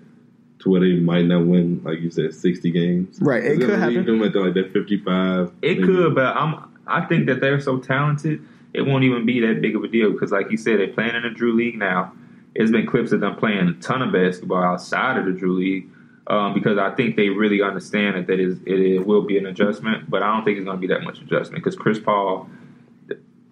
to 0.63 0.69
where 0.69 0.81
they 0.81 0.93
might 0.93 1.25
not 1.25 1.45
win, 1.45 1.81
like 1.83 1.99
you 1.99 2.09
said, 2.09 2.33
sixty 2.33 2.71
games? 2.71 3.19
Right, 3.21 3.43
it 3.43 3.53
Is 3.53 3.59
could 3.59 3.69
gonna 3.69 3.87
leave 3.87 3.97
happen. 3.99 4.19
Them 4.19 4.27
at 4.27 4.35
like 4.35 4.53
that 4.55 4.73
fifty-five. 4.73 5.51
It 5.61 5.79
maybe? 5.79 5.83
could, 5.83 6.15
but 6.15 6.35
I'm. 6.35 6.69
I 6.85 7.05
think 7.05 7.27
that 7.27 7.39
they're 7.39 7.61
so 7.61 7.77
talented, 7.77 8.45
it 8.73 8.81
won't 8.81 9.05
even 9.05 9.25
be 9.25 9.39
that 9.39 9.61
big 9.61 9.75
of 9.75 9.83
a 9.83 9.87
deal 9.87 10.11
because, 10.11 10.31
like 10.31 10.51
you 10.51 10.57
said, 10.57 10.79
they're 10.79 10.87
playing 10.87 11.15
in 11.15 11.23
the 11.23 11.29
Drew 11.29 11.53
League 11.53 11.77
now. 11.77 12.11
It's 12.55 12.71
been 12.71 12.85
clips 12.85 13.11
of 13.11 13.21
them 13.21 13.35
playing 13.35 13.67
a 13.67 13.73
ton 13.75 14.01
of 14.01 14.11
basketball 14.11 14.61
outside 14.61 15.17
of 15.17 15.25
the 15.25 15.31
Drew 15.31 15.53
League 15.53 15.89
um, 16.27 16.53
because 16.53 16.77
I 16.77 16.91
think 16.91 17.15
they 17.15 17.29
really 17.29 17.61
understand 17.61 18.15
that 18.15 18.27
that 18.27 18.39
is 18.39 18.59
it, 18.65 18.79
it 18.79 19.05
will 19.05 19.23
be 19.23 19.37
an 19.37 19.45
adjustment, 19.45 20.09
but 20.09 20.23
I 20.23 20.33
don't 20.33 20.45
think 20.45 20.57
it's 20.57 20.65
going 20.65 20.77
to 20.77 20.81
be 20.81 20.93
that 20.93 21.03
much 21.03 21.19
adjustment 21.19 21.63
because 21.63 21.75
Chris 21.75 21.99
Paul. 21.99 22.49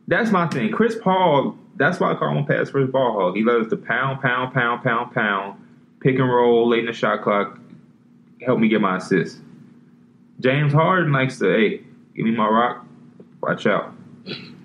That's 0.08 0.32
my 0.32 0.48
thing. 0.48 0.72
Chris 0.72 0.98
Paul. 1.02 1.58
That's 1.78 2.00
why 2.00 2.12
I 2.12 2.16
call 2.16 2.30
him 2.30 2.38
a 2.38 2.46
pass 2.46 2.70
first 2.70 2.92
ball 2.92 3.14
hog. 3.14 3.36
He 3.36 3.44
loves 3.44 3.70
to 3.70 3.78
pound, 3.78 4.22
pound, 4.22 4.54
pound, 4.54 4.84
pound, 4.84 5.14
pound, 5.14 5.61
pick 6.02 6.20
and 6.20 6.28
roll 6.30 6.68
late 6.68 6.80
in 6.82 6.86
the 6.88 6.94
shot 6.94 7.22
clock. 7.22 7.58
Help 8.46 8.60
me 8.60 8.68
get 8.68 8.82
my 8.82 8.98
assist. 8.98 9.40
James 10.40 10.74
Harden 10.74 11.12
likes 11.12 11.38
to, 11.40 11.46
hey, 11.46 11.82
give 12.16 12.26
me 12.26 12.32
my 12.32 12.48
rock, 12.48 12.86
watch 13.42 13.66
out. 13.68 13.94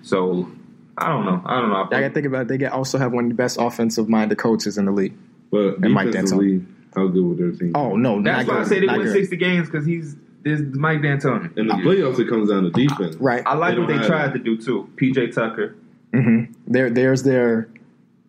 So 0.03 0.51
I 0.97 1.09
don't 1.09 1.27
know. 1.27 1.43
I 1.45 1.61
don't 1.61 1.69
know. 1.69 1.85
I 1.93 2.01
got 2.01 2.09
to 2.09 2.11
think 2.15 2.27
about 2.27 2.43
it. 2.43 2.49
They 2.49 2.59
get 2.59 2.73
also 2.73 2.99
have 2.99 3.13
one 3.13 3.25
of 3.25 3.31
the 3.31 3.35
best 3.37 3.59
offensive 3.61 4.09
minded 4.09 4.39
coaches 4.39 4.79
in 4.79 4.87
the 4.87 4.93
league. 4.93 5.15
But 5.51 5.79
And 5.79 5.93
Mike 5.93 6.07
defensively, 6.07 6.65
how 6.95 7.07
good 7.09 7.23
would 7.25 7.39
their 7.39 7.53
team? 7.53 7.73
Oh 7.75 7.97
no, 7.97 8.23
That's 8.23 8.47
not 8.47 8.55
why 8.57 8.61
I 8.63 8.65
say 8.65 8.81
they 8.81 8.87
not 8.87 8.99
win 8.99 9.07
good. 9.09 9.13
60 9.15 9.37
games 9.37 9.69
because 9.69 9.85
he's 9.87 10.17
this 10.43 10.61
Mike 10.73 11.03
D'Antoni. 11.03 11.57
In 11.59 11.67
the 11.67 11.75
playoffs, 11.75 12.19
it 12.19 12.29
comes 12.29 12.49
down 12.49 12.63
to 12.65 12.71
defense. 12.71 13.17
Right. 13.17 13.43
I 13.45 13.55
like 13.55 13.75
They 13.75 13.81
what 13.81 13.89
they 13.89 13.99
tried 14.07 14.31
it. 14.31 14.33
to 14.35 14.39
do 14.39 14.57
too. 14.57 14.89
PJ 14.97 15.35
Tucker. 15.35 15.77
Mm-hmm. 16.13 16.53
There, 16.67 16.89
there's 16.89 17.23
their 17.25 17.69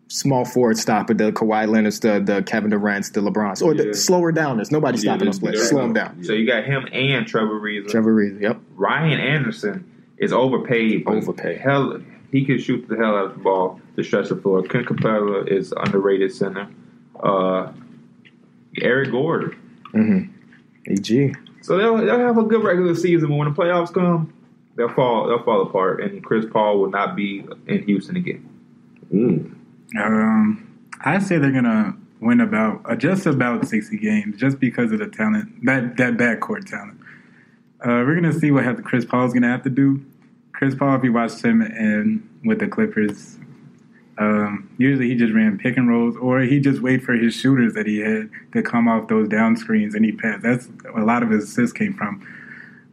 small 0.09 0.45
forward 0.45 0.77
stopper, 0.77 1.13
the 1.13 1.31
Kawhi 1.31 1.67
Leonard's, 1.67 1.99
the 1.99 2.19
the 2.19 2.41
Kevin 2.43 2.69
Durant's, 2.71 3.09
the 3.11 3.21
LeBron's, 3.21 3.61
or 3.61 3.73
Yeah. 3.75 3.85
the 3.85 3.93
slower 3.93 4.31
downers. 4.31 4.71
Nobody's 4.71 5.03
Yeah, 5.03 5.11
stopping 5.11 5.25
they- 5.25 5.31
those 5.31 5.39
players. 5.39 5.69
Slow 5.69 5.81
them 5.81 5.93
down. 5.93 6.23
So 6.23 6.33
you 6.33 6.45
got 6.47 6.63
him 6.65 6.87
and 6.91 7.27
Trevor 7.27 7.59
Reeves. 7.59 7.91
Trevor 7.91 8.13
Reeves. 8.13 8.41
Yep. 8.41 8.59
Ryan 8.75 9.19
Anderson 9.19 9.83
is 10.17 10.31
overpaid. 10.33 11.03
Overpaid. 11.07 11.57
Hell, 11.59 11.99
he 12.31 12.45
can 12.45 12.57
shoot 12.59 12.87
the 12.87 12.95
hell 12.95 13.15
out 13.15 13.25
of 13.25 13.33
the 13.37 13.39
ball 13.43 13.79
to 13.95 14.03
stretch 14.03 14.29
the 14.29 14.35
floor. 14.35 14.63
Clint 14.63 14.87
Capela 14.87 15.47
is 15.47 15.73
underrated 15.75 16.31
center. 16.33 16.67
Uh, 17.21 17.71
Eric 18.81 19.11
Gordon. 19.11 19.55
Mm-hmm. 19.93 20.91
Eg. 20.91 21.37
So 21.61 21.77
they'll 21.77 21.97
they'll 21.97 22.19
have 22.19 22.37
a 22.37 22.43
good 22.43 22.63
regular 22.63 22.95
season, 22.95 23.29
but 23.29 23.35
when 23.35 23.49
the 23.49 23.55
playoffs 23.55 23.93
come, 23.93 24.31
they'll 24.75 24.87
fall 24.89 25.27
they'll 25.27 25.43
fall 25.43 25.61
apart, 25.63 26.01
and 26.01 26.23
Chris 26.23 26.45
Paul 26.49 26.79
will 26.79 26.89
not 26.89 27.15
be 27.15 27.43
in 27.67 27.83
Houston 27.83 28.15
again. 28.15 28.47
Mm. 29.13 29.53
Um, 29.95 30.67
I 31.01 31.19
say 31.19 31.37
they're 31.37 31.51
gonna 31.51 31.95
win 32.19 32.41
about 32.41 32.81
uh, 32.85 32.95
just 32.95 33.25
about 33.25 33.67
sixty 33.67 33.97
games, 33.97 34.37
just 34.37 34.59
because 34.59 34.91
of 34.91 34.99
the 34.99 35.07
talent 35.07 35.65
that 35.65 35.97
that 35.97 36.17
backcourt 36.17 36.65
talent. 36.65 36.99
Uh, 37.81 38.03
we're 38.05 38.15
gonna 38.15 38.33
see 38.33 38.51
what 38.51 38.63
have 38.63 38.83
Chris 38.83 39.05
Paul's 39.05 39.33
gonna 39.33 39.49
have 39.49 39.63
to 39.63 39.69
do. 39.69 40.03
Chris 40.51 40.73
Paul, 40.73 40.95
if 40.95 41.03
you 41.03 41.13
watched 41.13 41.43
him 41.43 41.61
and 41.61 42.27
with 42.43 42.59
the 42.59 42.67
Clippers, 42.67 43.37
um, 44.17 44.69
usually 44.79 45.09
he 45.09 45.15
just 45.15 45.33
ran 45.33 45.57
pick 45.57 45.77
and 45.77 45.87
rolls, 45.87 46.17
or 46.17 46.39
he 46.41 46.59
just 46.59 46.81
wait 46.81 47.03
for 47.03 47.13
his 47.13 47.35
shooters 47.35 47.73
that 47.73 47.85
he 47.85 47.99
had 47.99 48.29
to 48.53 48.63
come 48.63 48.87
off 48.87 49.07
those 49.07 49.29
down 49.29 49.55
screens 49.55 49.93
and 49.93 50.03
he 50.03 50.11
passed. 50.11 50.41
That's 50.41 50.69
a 50.95 51.01
lot 51.01 51.21
of 51.21 51.29
his 51.29 51.43
assists 51.43 51.73
came 51.73 51.93
from. 51.93 52.25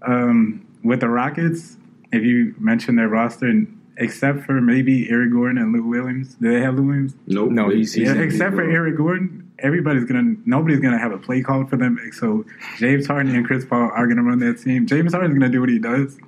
Um, 0.03 0.67
with 0.83 1.01
the 1.01 1.09
Rockets, 1.09 1.79
if 2.13 2.23
you 2.23 2.55
mention 2.59 2.97
their 2.97 3.09
roster, 3.09 3.47
and 3.47 3.81
except 3.97 4.45
for 4.45 4.61
maybe 4.61 5.09
Eric 5.11 5.33
Gordon 5.33 5.59
and 5.59 5.73
Lou 5.73 5.83
Williams, 5.87 6.35
do 6.35 6.51
they 6.53 6.61
have 6.61 6.77
Lou 6.77 6.83
Williams? 6.85 7.15
Nope. 7.27 7.51
No, 7.51 7.69
he's- 7.71 7.93
he's- 7.95 8.09
Yeah, 8.15 8.21
except 8.23 8.55
for 8.55 8.63
Eric 8.63 8.97
Gordon, 8.97 9.43
everybody's 9.61 10.05
gonna 10.05 10.35
nobody's 10.47 10.81
gonna 10.81 10.99
have 10.99 11.13
a 11.13 11.19
play 11.19 11.41
called 11.43 11.71
for 11.71 11.77
them. 11.77 11.99
So 12.13 12.45
James 12.79 13.07
Harden 13.07 13.35
and 13.35 13.47
Chris 13.47 13.65
Paul 13.65 13.91
are 13.95 14.07
gonna 14.07 14.23
run 14.25 14.39
that 14.41 14.59
team. 14.59 14.87
James 14.87 15.13
Harden's 15.13 15.35
gonna 15.39 15.51
do 15.53 15.61
what 15.61 15.69
he 15.71 15.79
does. 15.79 16.19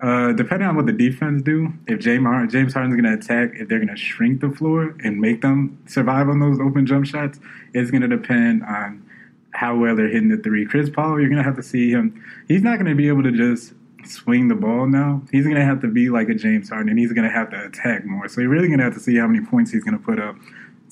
Uh, 0.00 0.32
depending 0.32 0.66
on 0.66 0.74
what 0.76 0.86
the 0.86 0.92
defense 0.94 1.42
do, 1.42 1.70
if 1.86 2.00
James 2.00 2.24
Harden, 2.24 2.48
James 2.48 2.72
Harden's 2.72 2.96
gonna 2.96 3.12
attack, 3.14 3.50
if 3.54 3.68
they're 3.68 3.78
gonna 3.78 3.96
shrink 3.96 4.40
the 4.40 4.48
floor 4.50 4.94
and 5.04 5.20
make 5.20 5.42
them 5.42 5.76
survive 5.86 6.28
on 6.30 6.40
those 6.40 6.58
open 6.58 6.86
jump 6.86 7.04
shots, 7.06 7.38
it's 7.74 7.90
gonna 7.90 8.08
depend 8.08 8.62
on 8.64 9.02
how 9.50 9.76
well 9.76 9.94
they're 9.94 10.08
hitting 10.08 10.28
the 10.30 10.38
three. 10.38 10.64
Chris 10.64 10.88
Paul, 10.88 11.20
you're 11.20 11.28
gonna 11.28 11.42
have 11.42 11.56
to 11.56 11.62
see 11.62 11.90
him. 11.90 12.14
He's 12.48 12.62
not 12.62 12.78
gonna 12.78 12.94
be 12.94 13.08
able 13.08 13.22
to 13.24 13.30
just 13.32 13.74
swing 14.06 14.48
the 14.48 14.54
ball 14.54 14.86
now. 14.86 15.22
He's 15.32 15.46
gonna 15.46 15.64
have 15.64 15.80
to 15.82 15.88
be 15.88 16.08
like 16.10 16.28
a 16.28 16.34
James 16.34 16.68
Harden, 16.70 16.88
and 16.90 16.98
he's 16.98 17.12
gonna 17.12 17.30
have 17.30 17.50
to 17.50 17.64
attack 17.64 18.04
more. 18.04 18.28
So 18.28 18.40
you're 18.40 18.50
really 18.50 18.68
gonna 18.68 18.82
have 18.84 18.94
to 18.94 19.00
see 19.00 19.16
how 19.16 19.26
many 19.26 19.44
points 19.44 19.70
he's 19.70 19.84
gonna 19.84 19.98
put 19.98 20.18
up 20.20 20.36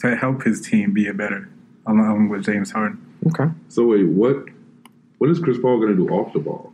to 0.00 0.14
help 0.16 0.42
his 0.44 0.61
team 0.61 0.92
be 0.92 1.06
a 1.09 1.14
better, 1.14 1.48
along 1.86 2.28
with 2.28 2.44
James 2.44 2.70
Harden. 2.70 2.98
Okay. 3.26 3.50
So 3.68 3.86
wait, 3.86 4.04
what? 4.06 4.44
What 5.18 5.30
is 5.30 5.40
Chris 5.40 5.59
Paul 5.59 5.78
going 5.80 5.90
to 5.90 5.96
do 5.96 6.09
off 6.14 6.32
the 6.32 6.38
ball? 6.38 6.72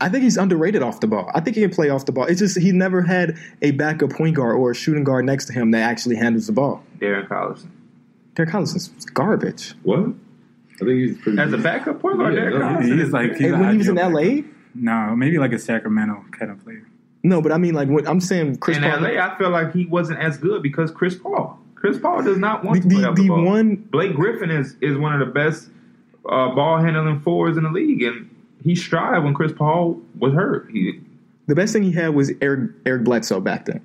I 0.00 0.08
think 0.08 0.22
he's 0.22 0.36
underrated 0.36 0.80
off 0.82 1.00
the 1.00 1.08
ball. 1.08 1.28
I 1.34 1.40
think 1.40 1.56
he 1.56 1.62
can 1.62 1.70
play 1.72 1.88
off 1.90 2.06
the 2.06 2.12
ball. 2.12 2.26
It's 2.26 2.38
just 2.38 2.56
he 2.56 2.70
never 2.70 3.02
had 3.02 3.36
a 3.62 3.72
backup 3.72 4.10
point 4.10 4.36
guard 4.36 4.54
or 4.56 4.70
a 4.70 4.74
shooting 4.76 5.02
guard 5.02 5.24
next 5.24 5.46
to 5.46 5.52
him 5.52 5.72
that 5.72 5.80
actually 5.80 6.14
handles 6.14 6.46
the 6.46 6.52
ball. 6.52 6.84
Darren 6.98 7.26
Collison. 7.26 7.70
Derek 8.36 8.50
Collison's 8.50 9.04
garbage. 9.06 9.74
What? 9.82 9.98
I 10.00 10.78
think 10.78 10.88
he's 10.90 11.18
pretty. 11.18 11.38
As 11.40 11.52
a 11.52 11.58
backup 11.58 12.00
point 12.00 12.18
guard, 12.18 12.34
Yeah, 12.34 12.42
Darren 12.42 12.76
Collison 12.78 12.82
he's 12.92 13.02
is 13.06 13.12
like- 13.12 13.30
like 13.30 13.38
He's 13.38 13.46
And 13.46 13.54
an 13.54 13.60
when 13.60 13.70
he 13.72 13.78
was 13.78 13.88
in 13.88 13.98
ideal 13.98 14.10
LA, 14.42 14.42
No, 14.74 15.14
maybe 15.16 15.38
like 15.38 15.52
a 15.52 15.58
Sacramento 15.58 16.24
kind 16.32 16.50
of 16.50 16.62
player. 16.64 16.86
no, 17.22 17.40
but 17.40 17.52
I 17.52 17.58
mean 17.58 17.74
like 17.74 17.88
when 17.88 18.06
I'm 18.06 18.20
saying 18.20 18.58
Chris 18.58 18.76
in 18.76 18.82
Paul. 18.82 19.00
LA. 19.00 19.08
I 19.24 19.36
feel 19.38 19.50
like 19.50 19.72
he 19.72 19.86
wasn't 19.86 20.18
as 20.20 20.36
good 20.36 20.62
because 20.62 20.90
Chris 20.90 21.14
Paul. 21.14 21.58
Chris 21.74 21.98
Paul 21.98 22.22
does 22.22 22.38
not 22.38 22.62
the 22.62 22.68
want 22.68 22.82
to 22.82 22.88
play 22.88 23.00
the, 23.02 23.08
off 23.08 23.16
the, 23.16 23.22
the 23.22 23.28
ball. 23.28 23.44
one 23.44 23.76
Blake 23.76 24.14
Griffin 24.14 24.50
is 24.50 24.76
is 24.80 24.96
one 24.96 25.12
of 25.12 25.26
the 25.26 25.32
best 25.32 25.68
uh, 26.26 26.54
ball 26.54 26.78
handling 26.78 27.20
fours 27.20 27.56
in 27.56 27.62
the 27.64 27.70
league, 27.70 28.02
and 28.02 28.30
he 28.62 28.74
strived 28.74 29.24
when 29.24 29.34
Chris 29.34 29.52
Paul 29.52 30.00
was 30.18 30.32
hurt. 30.32 30.70
He, 30.70 31.00
the 31.46 31.54
best 31.54 31.72
thing 31.74 31.82
he 31.82 31.92
had 31.92 32.14
was 32.14 32.32
Eric 32.40 32.70
Eric 32.86 33.04
Bledsoe 33.04 33.40
back 33.40 33.66
then. 33.66 33.82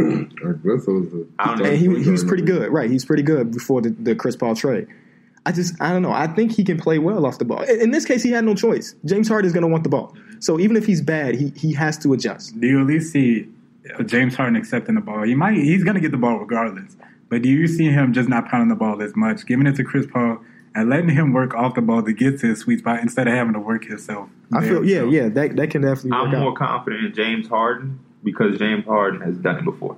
Eric 0.42 0.62
Bledsoe 0.62 1.02
is 1.02 1.12
a- 1.12 1.26
I 1.38 1.52
and 1.54 1.76
he, 1.76 2.02
he 2.02 2.10
was 2.10 2.24
pretty 2.24 2.42
good, 2.44 2.72
right? 2.72 2.90
He's 2.90 3.04
pretty 3.04 3.22
good 3.22 3.52
before 3.52 3.82
the, 3.82 3.90
the 3.90 4.14
Chris 4.14 4.34
Paul 4.36 4.56
trade. 4.56 4.88
I 5.44 5.52
just, 5.52 5.74
I 5.80 5.92
don't 5.92 6.02
know. 6.02 6.12
I 6.12 6.28
think 6.28 6.52
he 6.52 6.62
can 6.62 6.78
play 6.78 6.98
well 6.98 7.26
off 7.26 7.38
the 7.38 7.44
ball. 7.44 7.62
In, 7.62 7.80
in 7.80 7.90
this 7.90 8.04
case, 8.04 8.22
he 8.22 8.30
had 8.30 8.44
no 8.44 8.54
choice. 8.54 8.94
James 9.04 9.28
Harden 9.28 9.46
is 9.46 9.52
going 9.52 9.62
to 9.62 9.68
want 9.68 9.82
the 9.82 9.90
ball. 9.90 10.14
So 10.38 10.60
even 10.60 10.76
if 10.76 10.86
he's 10.86 11.00
bad, 11.00 11.34
he 11.34 11.52
he 11.56 11.72
has 11.74 11.98
to 11.98 12.12
adjust. 12.12 12.58
Do 12.60 12.66
you 12.66 12.80
at 12.80 12.86
least 12.86 13.12
see 13.12 13.48
uh, 13.98 14.02
James 14.02 14.34
Harden 14.34 14.56
accepting 14.56 14.94
the 14.94 15.00
ball? 15.00 15.22
He 15.22 15.34
might. 15.34 15.54
He's 15.54 15.84
going 15.84 15.94
to 15.94 16.00
get 16.00 16.10
the 16.10 16.16
ball 16.16 16.38
regardless. 16.38 16.96
But 17.28 17.42
do 17.42 17.48
you 17.48 17.66
see 17.66 17.86
him 17.86 18.12
just 18.12 18.28
not 18.28 18.48
pounding 18.48 18.68
the 18.68 18.76
ball 18.76 19.00
as 19.02 19.16
much, 19.16 19.46
giving 19.46 19.66
it 19.66 19.76
to 19.76 19.84
Chris 19.84 20.06
Paul 20.06 20.38
and 20.74 20.88
letting 20.90 21.10
him 21.10 21.32
work 21.32 21.54
off 21.54 21.74
the 21.74 21.80
ball 21.80 22.02
to 22.02 22.12
get 22.12 22.38
to 22.40 22.48
his 22.48 22.60
sweet 22.60 22.80
spot 22.80 23.00
instead 23.00 23.26
of 23.26 23.34
having 23.34 23.54
to 23.54 23.60
work 23.60 23.84
himself? 23.84 24.28
I 24.52 24.60
feel, 24.60 24.84
yeah, 24.84 25.00
himself? 25.00 25.12
yeah, 25.12 25.28
that 25.28 25.56
that 25.56 25.70
can 25.70 25.82
definitely 25.82 26.10
work 26.10 26.20
I'm 26.20 26.40
more 26.40 26.50
out. 26.50 26.56
confident 26.56 27.04
in 27.06 27.14
James 27.14 27.48
Harden 27.48 28.00
because 28.22 28.58
James 28.58 28.84
Harden 28.84 29.20
has 29.22 29.36
done 29.38 29.58
it 29.58 29.64
before 29.64 29.96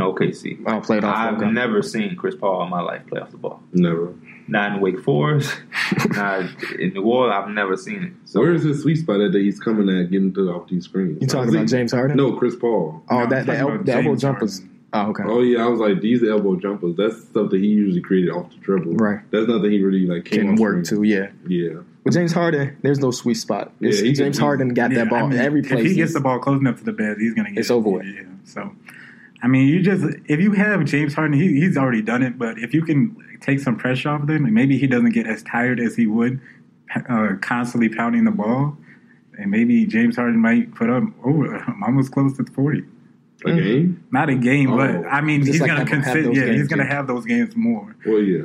in 0.00 0.14
OKC. 0.14 0.62
I'll 0.66 0.80
play 0.80 0.98
it 0.98 1.04
off. 1.04 1.16
I've 1.16 1.34
okay. 1.38 1.50
never 1.50 1.82
seen 1.82 2.16
Chris 2.16 2.34
Paul 2.34 2.62
in 2.64 2.70
my 2.70 2.80
life 2.80 3.06
play 3.06 3.20
off 3.20 3.30
the 3.30 3.36
ball. 3.36 3.62
Never. 3.72 4.14
Not 4.48 4.72
in 4.72 4.80
Wake 4.80 5.00
Forest, 5.00 5.54
not 6.10 6.40
in 6.78 6.92
New 6.92 7.04
Orleans. 7.04 7.34
I've 7.44 7.50
never 7.54 7.76
seen 7.76 8.02
it. 8.02 8.12
So 8.24 8.40
Where 8.40 8.52
is 8.52 8.64
his 8.64 8.82
sweet 8.82 8.96
spot 8.96 9.20
at 9.20 9.30
that 9.32 9.38
he's 9.38 9.60
coming 9.60 9.88
at 9.88 10.10
getting 10.10 10.34
to 10.34 10.50
off 10.50 10.68
these 10.68 10.84
screens? 10.86 11.18
You 11.20 11.28
talking 11.28 11.54
about 11.54 11.68
James 11.68 11.92
Harden? 11.92 12.16
No, 12.16 12.32
Chris 12.36 12.56
Paul. 12.56 13.00
Oh, 13.10 13.20
No, 13.20 13.26
that 13.28 13.46
the, 13.46 13.56
el- 13.56 13.78
the 13.78 13.92
elbow 13.94 14.16
jumpers. 14.16 14.62
Oh, 14.92 15.10
okay. 15.10 15.22
Oh 15.24 15.40
yeah, 15.42 15.64
I 15.64 15.68
was 15.68 15.78
like 15.78 16.00
these 16.00 16.24
elbow 16.24 16.56
jumpers. 16.56 16.96
That's 16.96 17.16
stuff 17.22 17.50
that 17.50 17.60
he 17.60 17.68
usually 17.68 18.00
created 18.00 18.30
off 18.32 18.50
the 18.50 18.56
dribble. 18.56 18.94
Right. 18.94 19.20
That's 19.30 19.46
nothing 19.46 19.70
he 19.70 19.82
really 19.84 20.04
like 20.06 20.24
came 20.24 20.40
Can 20.40 20.52
off 20.54 20.58
work 20.58 20.84
screen. 20.84 21.02
too. 21.02 21.08
Yeah. 21.08 21.30
Yeah. 21.46 21.80
With 22.02 22.14
James 22.14 22.32
Harden, 22.32 22.76
there's 22.82 22.98
no 22.98 23.12
sweet 23.12 23.34
spot. 23.34 23.70
Yeah, 23.78 23.90
It's- 23.90 24.02
he 24.02 24.12
James 24.14 24.38
can- 24.38 24.44
Harden 24.46 24.68
got 24.74 24.90
Yeah, 24.90 25.04
that 25.04 25.10
ball 25.10 25.26
I 25.26 25.28
mean, 25.28 25.38
every 25.38 25.60
If 25.60 25.68
place. 25.68 25.86
he 25.90 25.94
gets 25.94 26.12
the 26.14 26.18
ball 26.20 26.40
close 26.40 26.58
enough 26.58 26.78
to 26.78 26.84
the 26.84 26.92
bed, 26.92 27.18
he's 27.20 27.34
going 27.34 27.44
to 27.44 27.50
get 27.52 27.58
it. 27.58 27.60
It's 27.60 27.70
it. 27.70 27.74
over 27.74 27.88
with. 27.90 28.04
Yeah. 28.06 28.22
So, 28.42 28.72
I 29.42 29.48
mean, 29.48 29.68
you 29.68 29.82
just 29.82 30.04
if 30.26 30.40
you 30.40 30.52
have 30.52 30.84
James 30.84 31.14
Harden, 31.14 31.38
he, 31.38 31.60
he's 31.60 31.76
already 31.76 32.02
done 32.02 32.22
it. 32.22 32.38
But 32.38 32.58
if 32.58 32.74
you 32.74 32.82
can 32.82 33.16
take 33.40 33.60
some 33.60 33.76
pressure 33.76 34.10
off 34.10 34.22
of 34.22 34.30
him, 34.30 34.44
and 34.44 34.54
maybe 34.54 34.76
he 34.78 34.86
doesn't 34.86 35.10
get 35.10 35.26
as 35.26 35.42
tired 35.42 35.80
as 35.80 35.96
he 35.96 36.06
would 36.06 36.40
uh, 37.08 37.30
constantly 37.40 37.88
pounding 37.88 38.24
the 38.24 38.30
ball, 38.30 38.76
and 39.38 39.50
maybe 39.50 39.86
James 39.86 40.16
Harden 40.16 40.38
might 40.40 40.74
put 40.74 40.90
up 40.90 41.04
over 41.24 41.64
almost 41.82 42.12
close 42.12 42.36
to 42.36 42.44
forty. 42.52 42.84
A 43.46 43.54
game? 43.54 44.04
Not 44.12 44.28
a 44.28 44.34
game, 44.34 44.70
Oh. 44.72 44.76
but 44.76 45.06
I 45.06 45.22
mean, 45.22 45.46
he's 45.46 45.62
like 45.62 45.70
going 45.70 45.86
to 45.86 45.90
have- 45.90 46.04
have 46.04 46.12
consider. 46.12 46.22
those 46.24 46.36
Yeah, 46.36 46.44
he's 46.48 46.56
games, 46.56 46.68
going 46.68 46.78
to 46.80 46.84
yeah. 46.84 46.94
have 46.94 47.06
those 47.06 47.24
games 47.24 47.56
more. 47.56 47.96
Well, 48.04 48.18
yeah. 48.20 48.42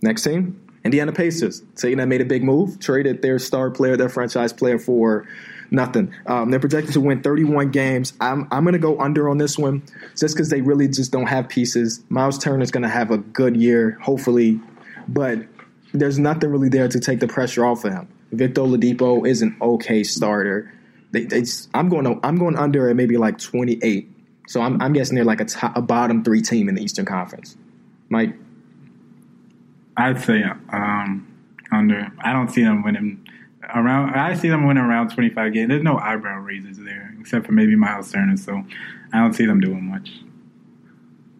Next 0.00 0.22
team, 0.22 0.60
Indiana 0.84 1.10
Pacers. 1.12 1.62
Taking 1.74 1.98
that 1.98 2.06
made 2.06 2.20
a 2.20 2.24
big 2.24 2.44
move, 2.44 2.78
traded 2.78 3.20
their 3.22 3.40
star 3.40 3.70
player, 3.72 3.96
their 3.96 4.08
franchise 4.08 4.52
player 4.52 4.78
for 4.78 5.26
nothing. 5.70 6.14
Um, 6.26 6.50
they're 6.50 6.60
projected 6.60 6.94
to 6.94 7.00
win 7.00 7.22
31 7.22 7.70
games. 7.70 8.12
I'm, 8.20 8.48
I'm 8.50 8.64
going 8.64 8.72
to 8.72 8.78
go 8.78 8.98
under 9.00 9.28
on 9.28 9.38
this 9.38 9.58
one 9.58 9.82
just 10.16 10.34
because 10.34 10.50
they 10.50 10.60
really 10.60 10.88
just 10.88 11.12
don't 11.12 11.26
have 11.26 11.48
pieces. 11.48 12.02
Miles 12.08 12.38
Turner 12.38 12.62
is 12.62 12.70
going 12.70 12.82
to 12.82 12.88
have 12.88 13.10
a 13.10 13.18
good 13.18 13.56
year, 13.56 13.98
hopefully, 14.02 14.60
but 15.06 15.40
there's 15.92 16.18
nothing 16.18 16.50
really 16.50 16.68
there 16.68 16.88
to 16.88 17.00
take 17.00 17.20
the 17.20 17.28
pressure 17.28 17.64
off 17.64 17.84
of 17.84 17.92
him. 17.92 18.08
Victor 18.32 18.62
Oladipo 18.62 19.26
is 19.26 19.42
an 19.42 19.56
okay 19.60 20.02
starter. 20.02 20.72
They, 21.12 21.24
they 21.24 21.44
I'm 21.72 21.88
going 21.88 22.04
to, 22.04 22.20
I'm 22.22 22.36
going 22.36 22.56
under 22.56 22.90
at 22.90 22.96
maybe 22.96 23.16
like 23.16 23.38
28. 23.38 24.10
So 24.48 24.60
I'm, 24.60 24.80
I'm 24.80 24.92
guessing 24.92 25.14
they're 25.14 25.24
like 25.24 25.40
a, 25.40 25.46
top, 25.46 25.76
a 25.76 25.82
bottom 25.82 26.24
three 26.24 26.42
team 26.42 26.68
in 26.68 26.74
the 26.74 26.82
Eastern 26.82 27.04
Conference. 27.04 27.56
Mike, 28.10 28.34
I'd 29.96 30.20
say 30.20 30.42
um, 30.72 31.26
under. 31.72 32.10
I 32.20 32.32
don't 32.32 32.48
see 32.48 32.62
them 32.62 32.82
winning 32.82 33.27
around. 33.74 34.14
I 34.14 34.34
see 34.34 34.48
them 34.48 34.66
winning 34.66 34.82
around 34.82 35.10
twenty 35.10 35.30
five 35.30 35.52
games. 35.52 35.68
There's 35.68 35.82
no 35.82 35.98
eyebrow 35.98 36.38
raises 36.40 36.78
there, 36.78 37.14
except 37.20 37.46
for 37.46 37.52
maybe 37.52 37.76
Miles 37.76 38.10
Turner. 38.10 38.36
So 38.36 38.64
I 39.12 39.18
don't 39.18 39.34
see 39.34 39.46
them 39.46 39.60
doing 39.60 39.84
much. 39.84 40.10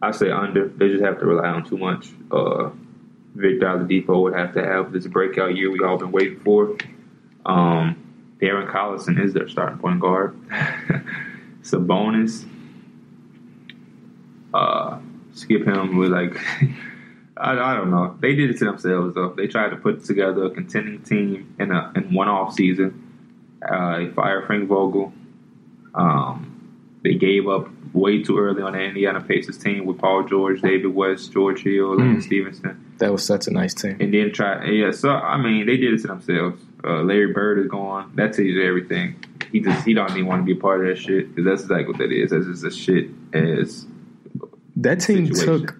I 0.01 0.11
say 0.11 0.31
under. 0.31 0.67
They 0.67 0.89
just 0.89 1.03
have 1.03 1.19
to 1.19 1.25
rely 1.25 1.49
on 1.49 1.67
too 1.67 1.77
much. 1.77 2.09
Uh, 2.31 2.69
Victor 3.35 3.67
Oladipo 3.67 4.23
would 4.23 4.33
have 4.33 4.53
to 4.53 4.63
have 4.63 4.91
this 4.91 5.07
breakout 5.07 5.55
year 5.55 5.71
we 5.71 5.79
all 5.83 5.97
been 5.97 6.11
waiting 6.11 6.39
for. 6.39 6.77
Um, 7.45 7.95
Darren 8.41 8.71
Collison 8.71 9.21
is 9.21 9.33
their 9.33 9.49
starting 9.49 9.79
point 9.79 9.99
guard. 9.99 10.39
Sabonis. 11.61 12.47
Uh, 14.53 14.99
skip 15.33 15.65
him 15.65 15.97
with 15.97 16.11
like. 16.11 16.37
I, 17.39 17.51
I 17.53 17.75
don't 17.75 17.89
know. 17.91 18.17
They 18.19 18.35
did 18.35 18.49
it 18.49 18.57
to 18.59 18.65
themselves 18.65 19.15
though. 19.15 19.29
They 19.35 19.47
tried 19.47 19.69
to 19.69 19.77
put 19.77 20.03
together 20.03 20.43
a 20.45 20.49
contending 20.49 21.01
team 21.03 21.55
in 21.59 21.71
a 21.71 21.91
in 21.95 22.13
one 22.13 22.27
off 22.27 22.53
season. 22.53 23.05
Uh, 23.67 23.97
they 23.99 24.07
fired 24.09 24.45
Frank 24.47 24.67
Vogel. 24.67 25.13
Um, 25.93 26.45
they 27.03 27.13
gave 27.15 27.47
up 27.47 27.69
way 27.93 28.21
too 28.21 28.37
early 28.37 28.61
on 28.61 28.73
the 28.73 28.79
Indiana 28.81 29.21
Pacers 29.21 29.57
team 29.57 29.85
with 29.85 29.97
Paul 29.97 30.23
George, 30.23 30.61
David 30.61 30.93
West, 30.93 31.31
George 31.31 31.63
Hill, 31.63 31.97
Lance 31.97 32.25
Stephenson, 32.25 32.93
That 32.99 33.11
was 33.11 33.25
such 33.25 33.47
a 33.47 33.51
nice 33.51 33.73
team. 33.73 33.97
and 33.99 34.13
then 34.13 34.31
try. 34.31 34.63
Yeah, 34.69 34.91
so 34.91 35.09
I 35.09 35.37
mean, 35.41 35.65
they 35.65 35.77
did 35.77 35.93
it 35.93 36.01
to 36.01 36.07
themselves. 36.07 36.61
Uh, 36.83 37.01
Larry 37.01 37.33
Bird 37.33 37.59
is 37.59 37.67
gone. 37.67 38.11
That 38.15 38.33
tells 38.33 38.39
you 38.47 38.61
everything. 38.63 39.15
He 39.51 39.59
just 39.61 39.85
he 39.85 39.93
don't 39.93 40.11
even 40.11 40.27
want 40.27 40.41
to 40.41 40.45
be 40.45 40.57
a 40.57 40.61
part 40.61 40.81
of 40.81 40.87
that 40.87 41.01
shit 41.01 41.29
because 41.33 41.45
that's 41.45 41.61
exactly 41.63 41.87
what 41.87 41.97
that 41.97 42.11
is. 42.11 42.29
That's 42.31 42.45
just 42.45 42.63
a 42.65 42.71
shit 42.71 43.09
as 43.33 43.85
That 44.75 44.99
team 44.99 45.33
Situation. 45.33 45.65
took 45.67 45.78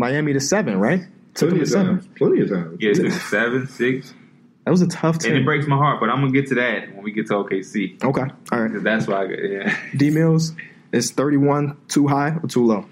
Miami 0.00 0.32
to 0.32 0.40
seven, 0.40 0.78
right? 0.80 1.02
Took 1.34 1.50
them 1.50 1.58
Plenty 1.58 1.58
to 1.58 1.62
of 1.62 1.68
seven. 1.68 1.86
times. 2.00 2.08
Plenty 2.16 2.40
of 2.40 2.48
times. 2.50 2.76
yeah, 2.80 2.90
it's 2.96 3.22
seven, 3.30 3.68
six, 3.68 4.14
That 4.64 4.70
was 4.72 4.82
a 4.82 4.88
tough 4.88 5.18
team. 5.20 5.32
and 5.32 5.40
it 5.42 5.44
breaks 5.44 5.66
my 5.68 5.76
heart. 5.76 6.00
But 6.00 6.08
I'm 6.10 6.20
gonna 6.20 6.32
get 6.32 6.48
to 6.48 6.54
that 6.56 6.92
when 6.94 7.04
we 7.04 7.12
get 7.12 7.26
to 7.28 7.34
OKC 7.34 8.02
Okay, 8.02 8.20
all 8.52 8.60
right. 8.60 8.68
because 8.68 8.82
that's 8.82 9.06
why. 9.06 9.22
I, 9.24 9.26
got- 9.28 9.38
yeah. 9.44 9.76
D 9.96 10.10
Mills 10.10 10.52
is 10.92 11.12
thirty-one 11.12 11.76
too 11.88 12.08
high 12.08 12.36
or 12.42 12.48
too 12.48 12.64
low? 12.66 12.86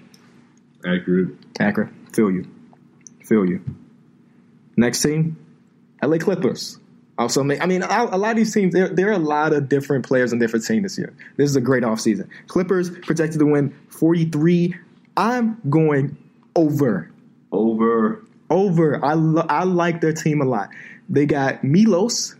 Accurate. 0.85 1.29
Accurate. 1.59 1.89
feel 2.13 2.31
you, 2.31 2.45
feel 3.25 3.45
you. 3.45 3.61
Next 4.77 5.01
team, 5.01 5.35
LA 6.01 6.17
Clippers. 6.17 6.79
Also, 7.17 7.43
make, 7.43 7.61
I 7.61 7.65
mean, 7.65 7.83
a 7.83 7.87
a 7.87 8.17
lot 8.17 8.31
of 8.31 8.37
these 8.37 8.53
teams, 8.53 8.73
there, 8.73 8.87
there 8.87 9.09
are 9.09 9.13
a 9.13 9.17
lot 9.19 9.51
of 9.51 9.67
different 9.67 10.05
players 10.07 10.31
on 10.31 10.39
different 10.39 10.65
teams 10.65 10.83
this 10.83 10.97
year. 10.97 11.13
This 11.35 11.49
is 11.49 11.57
a 11.57 11.61
great 11.61 11.83
offseason. 11.83 12.29
Clippers 12.47 12.89
projected 12.89 13.39
to 13.39 13.45
win 13.45 13.75
43. 13.89 14.73
I'm 15.17 15.59
going 15.69 16.15
over. 16.59 17.11
Over 17.51 18.23
Over. 18.49 19.03
I, 19.03 19.13
lo- 19.13 19.45
I 19.47 19.63
like 19.63 20.01
their 20.01 20.13
team 20.13 20.41
a 20.41 20.45
lot. 20.45 20.69
They 21.07 21.25
got 21.25 21.63
Milos 21.63 22.35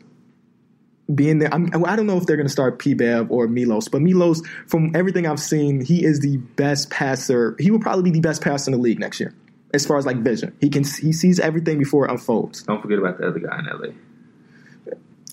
being 1.13 1.39
there. 1.39 1.51
I'm, 1.53 1.71
I 1.85 1.95
don't 1.95 2.05
know 2.05 2.17
if 2.17 2.25
they're 2.27 2.35
going 2.37 2.45
to 2.47 2.51
start 2.51 2.77
P 2.79 2.93
Bev 2.93 3.31
or 3.31 3.47
Milos, 3.47 3.87
but 3.87 4.01
Milos, 4.01 4.41
from 4.67 4.95
everything 4.95 5.25
I've 5.25 5.39
seen, 5.39 5.83
he 5.83 6.03
is 6.05 6.19
the 6.19 6.37
best 6.37 6.89
passer. 6.91 7.55
He 7.59 7.71
will 7.71 7.79
probably 7.79 8.03
be 8.03 8.11
the 8.11 8.19
best 8.19 8.43
passer 8.43 8.69
in 8.71 8.77
the 8.77 8.81
league 8.83 8.99
next 8.99 9.19
year, 9.19 9.33
as 9.73 9.85
far 9.87 9.97
as 9.97 10.05
like 10.05 10.17
vision. 10.17 10.55
He 10.61 10.69
can 10.69 10.83
he 10.83 11.11
sees 11.11 11.39
everything 11.39 11.79
before 11.79 12.05
it 12.05 12.11
unfolds. 12.11 12.61
Don't 12.63 12.81
forget 12.81 12.99
about 12.99 13.17
the 13.17 13.27
other 13.27 13.39
guy 13.39 13.59
in 13.59 13.65
LA. 13.65 13.87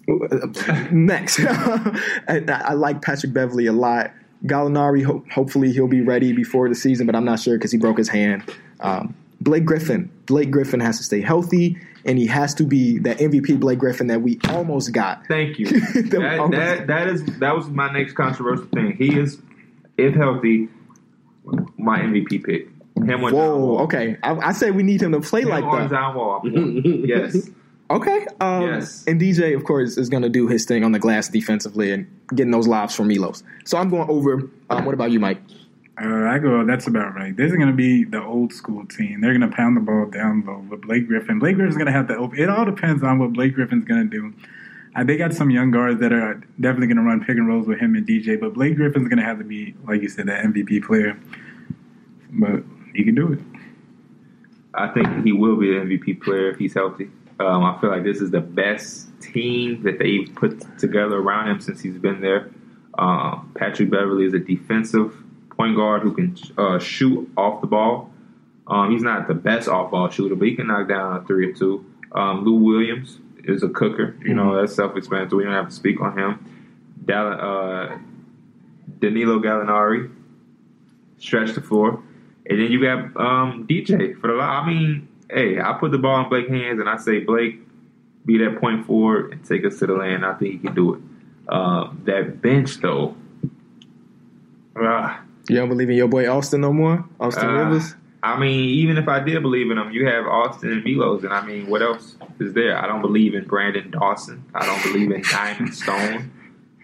Next, 0.93 1.41
I, 1.43 2.43
I 2.49 2.73
like 2.75 3.03
Patrick 3.03 3.33
Beverley 3.33 3.67
a 3.67 3.73
lot. 3.73 4.13
Gallinari, 4.45 5.03
ho- 5.05 5.25
hopefully 5.33 5.73
he'll 5.73 5.89
be 5.89 6.01
ready 6.03 6.33
before 6.33 6.69
the 6.69 6.75
season, 6.75 7.07
but 7.07 7.17
I'm 7.17 7.25
not 7.25 7.41
sure 7.41 7.57
because 7.59 7.73
he 7.73 7.79
broke 7.79 7.99
his 7.99 8.09
hand. 8.09 8.45
Um, 8.81 9.15
Blake 9.41 9.65
Griffin, 9.65 10.11
Blake 10.27 10.51
Griffin 10.51 10.81
has 10.81 10.99
to 10.99 11.05
stay 11.05 11.21
healthy, 11.21 11.77
and 12.05 12.19
he 12.19 12.27
has 12.27 12.55
to 12.55 12.65
be 12.65 12.99
that 13.01 13.19
MVP 13.19 13.61
Blake 13.61 13.79
Griffin 13.79 14.07
that 14.09 14.23
we 14.23 14.39
almost 14.49 14.93
got. 14.93 15.27
Thank 15.29 15.59
you. 15.59 15.67
That 15.95 16.11
that, 16.11 16.51
that 16.51 16.87
that 16.87 17.09
is 17.09 17.25
that 17.39 17.55
was 17.55 17.69
my 17.69 17.93
next 17.93 18.15
controversial 18.15 18.67
thing. 18.67 18.97
He 18.97 19.19
is, 19.19 19.39
if 19.99 20.15
healthy, 20.15 20.69
my 21.77 21.99
MVP 21.99 22.45
pick. 22.45 22.69
Him 22.97 23.25
or 23.25 23.31
John 23.31 23.39
Whoa, 23.39 23.59
Wall. 23.59 23.79
okay. 23.83 24.17
I, 24.23 24.33
I 24.37 24.53
say 24.53 24.71
we 24.71 24.83
need 24.83 25.03
him 25.03 25.13
to 25.13 25.21
play 25.21 25.43
Him 25.43 25.51
like 25.51 25.65
or 25.65 25.81
that. 25.81 25.91
John 25.91 26.15
Wall. 26.15 26.41
Yes. 27.07 27.51
Okay. 27.91 28.27
Um, 28.41 28.63
Yes. 28.63 29.05
And 29.07 29.21
DJ, 29.21 29.55
of 29.55 29.65
course, 29.65 29.99
is 29.99 30.09
going 30.09 30.23
to 30.23 30.31
do 30.31 30.49
his 30.49 30.65
thing 30.65 30.83
on 30.83 30.93
the 30.93 30.99
glass 30.99 31.29
defensively 31.29 31.93
and 31.93 32.07
getting 32.35 32.51
those 32.51 32.67
lobs 32.67 32.95
from 32.97 33.09
Milos. 33.09 33.45
So 33.65 33.77
I'm 33.79 33.91
going 33.91 34.09
over. 34.09 34.49
Um, 34.71 34.87
what 34.87 34.95
about 34.95 35.11
you, 35.11 35.21
Mike? 35.21 35.41
Uh, 36.01 36.27
I 36.27 36.39
go. 36.39 36.65
That's 36.65 36.87
about 36.87 37.15
right. 37.15 37.35
This 37.35 37.51
is 37.51 37.57
going 37.57 37.71
to 37.71 37.75
be 37.75 38.05
the 38.05 38.23
old 38.23 38.53
school 38.53 38.85
team. 38.87 39.23
They're 39.23 39.37
going 39.37 39.49
to 39.49 39.57
pound 39.57 39.77
the 39.77 39.81
ball 39.81 40.07
down 40.07 40.45
low 40.45 40.59
with 40.69 40.83
Blake 40.83 41.07
Griffin. 41.07 41.39
Blake 41.39 41.57
Griffin's 41.57 41.77
going 41.77 41.87
to 41.87 41.93
have 41.93 42.07
to 42.09 42.17
open. 42.17 42.39
It 42.39 42.51
all 42.51 42.67
depends 42.67 43.03
on 43.03 43.19
what 43.19 43.33
Blake 43.33 43.55
Griffin's 43.55 43.85
going 43.85 44.11
to 44.11 44.17
do. 44.17 44.35
Uh, 44.95 45.05
they 45.05 45.17
got 45.17 45.33
some 45.33 45.51
young 45.51 45.71
guards 45.71 46.01
that 46.01 46.13
are 46.13 46.35
definitely 46.61 46.89
going 46.89 46.99
to 46.99 47.03
run 47.03 47.21
pick 47.21 47.37
and 47.37 47.49
rolls 47.49 47.67
with 47.67 47.79
him 47.79 47.95
and 47.95 48.07
DJ. 48.07 48.39
But 48.39 48.53
Blake 48.53 48.77
Griffin's 48.77 49.09
going 49.09 49.19
to 49.19 49.25
have 49.25 49.39
to 49.39 49.45
be, 49.45 49.75
like 49.87 50.03
you 50.03 50.09
said, 50.11 50.27
that 50.27 50.45
MVP 50.45 50.85
player. 50.85 51.19
But 52.31 52.63
he 52.95 53.03
can 53.03 53.15
do 53.15 53.33
it. 53.33 53.41
I 54.75 54.89
think 54.89 55.25
he 55.25 55.33
will 55.33 55.57
be 55.57 55.77
an 55.79 55.89
MVP 55.89 56.23
player 56.23 56.51
if 56.51 56.59
he's 56.59 56.75
healthy. 56.75 57.11
Um, 57.41 57.65
I 57.65 57.79
feel 57.81 57.91
like 57.91 58.05
this 58.05 58.21
is 58.21 58.31
the 58.31 58.41
best 58.41 59.09
team 59.21 59.83
that 59.83 59.99
they've 59.99 60.31
put 60.35 60.79
together 60.79 61.17
around 61.17 61.49
him 61.49 61.61
since 61.61 61.81
he's 61.81 61.97
been 61.97 62.21
there. 62.21 62.51
Uh, 62.99 63.41
Patrick 63.55 63.91
Beverley 63.91 64.27
is 64.27 64.35
a 64.35 64.39
defensive 64.39 65.15
point 65.57 65.77
guard 65.77 66.03
who 66.03 66.13
can 66.13 66.37
uh, 66.59 66.79
shoot 66.79 67.31
off 67.37 67.61
the 67.61 67.67
ball. 67.67 68.11
Um, 68.67 68.91
he's 68.91 69.03
not 69.03 69.29
the 69.29 69.35
best 69.35 69.69
off 69.69 69.91
ball 69.91 70.11
shooter, 70.11 70.35
but 70.35 70.49
he 70.49 70.55
can 70.55 70.67
knock 70.67 70.89
down 70.89 71.17
a 71.17 71.25
three 71.25 71.51
or 71.51 71.53
two. 71.53 71.85
Um, 72.13 72.45
Lou 72.45 72.55
Williams 72.55 73.19
is 73.45 73.63
a 73.63 73.69
cooker. 73.69 74.17
You 74.25 74.35
know, 74.35 74.59
that's 74.61 74.75
self 74.75 74.97
explanatory. 74.97 75.45
We 75.45 75.51
don't 75.51 75.55
have 75.55 75.69
to 75.69 75.75
speak 75.75 76.01
on 76.01 76.19
him. 76.19 76.45
Dal- 77.05 77.41
uh, 77.41 77.99
Danilo 78.99 79.39
Gallinari 79.39 80.11
stretch 81.19 81.55
the 81.55 81.61
floor. 81.61 82.03
And 82.49 82.61
then 82.61 82.71
you 82.71 82.81
got 82.81 83.17
um, 83.17 83.67
DJ 83.69 84.19
for 84.21 84.29
the. 84.29 84.35
I 84.35 84.67
mean, 84.67 85.09
hey, 85.31 85.61
I 85.61 85.73
put 85.75 85.91
the 85.91 85.99
ball 85.99 86.23
in 86.23 86.29
Blake's 86.29 86.49
hands, 86.49 86.81
and 86.81 86.89
I 86.89 86.97
say 86.97 87.21
Blake, 87.21 87.61
be 88.25 88.39
that 88.39 88.61
point 88.61 88.87
forward 88.87 89.33
and 89.33 89.45
take 89.45 89.65
us 89.65 89.79
to 89.81 89.87
the 89.87 89.95
land. 89.95 90.25
I 90.25 90.35
think 90.35 90.53
he 90.53 90.59
can 90.59 90.75
do 90.75 90.95
it. 90.95 91.01
Uh, 91.49 91.91
that 92.05 92.43
bench 92.43 92.79
though, 92.79 93.17
ah, 94.77 95.23
You 95.49 95.57
don't 95.57 95.69
believe 95.69 95.91
in 95.91 95.97
your 95.97 96.09
boy 96.09 96.29
Austin 96.29 96.61
no 96.61 96.73
more? 96.73 97.05
Austin 97.21 97.49
uh, 97.49 97.53
Rivers? 97.53 97.95
I 98.23 98.39
mean, 98.39 98.71
even 98.71 98.99
if 98.99 99.09
I 99.09 99.21
did 99.21 99.41
believe 99.43 99.71
in 99.71 99.79
him, 99.79 99.93
you 99.93 100.07
have 100.07 100.27
Austin 100.27 100.73
and 100.73 100.85
Milos, 100.85 101.23
and 101.23 101.33
I 101.33 101.47
mean, 101.47 101.69
what 101.69 101.83
else 101.83 102.17
is 102.41 102.55
there? 102.55 102.77
I 102.77 102.87
don't 102.87 103.01
believe 103.01 103.35
in 103.35 103.45
Brandon 103.45 103.91
Dawson. 103.91 104.45
I 104.55 104.67
don't 104.67 104.83
believe 104.83 105.13
in 105.13 105.23
Diamond 105.23 105.75
Stone. 105.75 106.33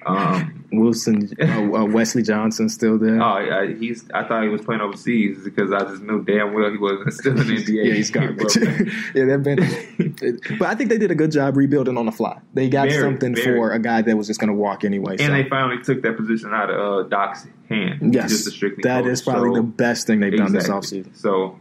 Um, 0.07 0.65
Wilson, 0.73 1.31
uh, 1.41 1.45
uh, 1.45 1.85
Wesley 1.85 2.23
Johnson 2.23 2.69
still 2.69 2.99
there. 2.99 3.23
oh, 3.23 3.25
I, 3.25 3.75
he's. 3.75 4.05
I 4.15 4.27
thought 4.27 4.43
he 4.43 4.49
was 4.49 4.63
playing 4.63 4.81
overseas 4.81 5.39
because 5.45 5.73
I 5.73 5.81
just 5.81 6.03
knew 6.03 6.25
damn 6.25 6.55
well 6.55 6.71
he 6.71 6.79
wasn't 6.79 7.13
still 7.13 7.41
in 7.41 7.47
the 7.47 7.57
NBA. 7.57 7.85
yeah, 7.87 7.95
he's 7.95 8.11
garbage. 8.11 8.57
yeah, 9.15 9.25
they've 9.25 9.43
been. 9.43 10.39
but 10.59 10.69
I 10.69 10.75
think 10.75 10.91
they 10.91 10.99
did 10.99 11.11
a 11.11 11.15
good 11.15 11.31
job 11.31 11.57
rebuilding 11.57 11.97
on 11.97 12.07
the 12.07 12.13
fly. 12.13 12.41
They 12.55 12.69
got 12.69 12.89
Very, 12.89 13.01
something 13.01 13.35
very. 13.35 13.57
for 13.57 13.73
a 13.73 13.79
guy 13.79 14.03
that 14.03 14.17
was 14.17 14.27
just 14.27 14.41
going 14.41 14.49
to 14.49 14.55
walk 14.55 14.85
anyway. 14.85 15.19
so. 15.19 15.25
And 15.25 15.35
they 15.35 15.49
finally 15.49 15.83
took 15.83 16.03
that 16.03 16.17
position 16.17 16.53
out 16.53 16.71
of 16.71 17.07
uh, 17.07 17.09
Doc's 17.09 17.47
hand. 17.73 18.01
He's 18.03 18.15
yes, 18.15 18.31
just 18.31 18.47
a 18.47 18.51
strictly 18.51 18.83
that 18.83 19.05
coach. 19.05 19.13
is 19.13 19.23
probably 19.23 19.51
So- 19.51 19.57
the 19.57 19.63
best 19.63 20.07
thing 20.07 20.21
they've 20.21 20.37
done 20.37 20.53
this 20.53 20.69
offseason. 20.69 21.17
So 21.17 21.59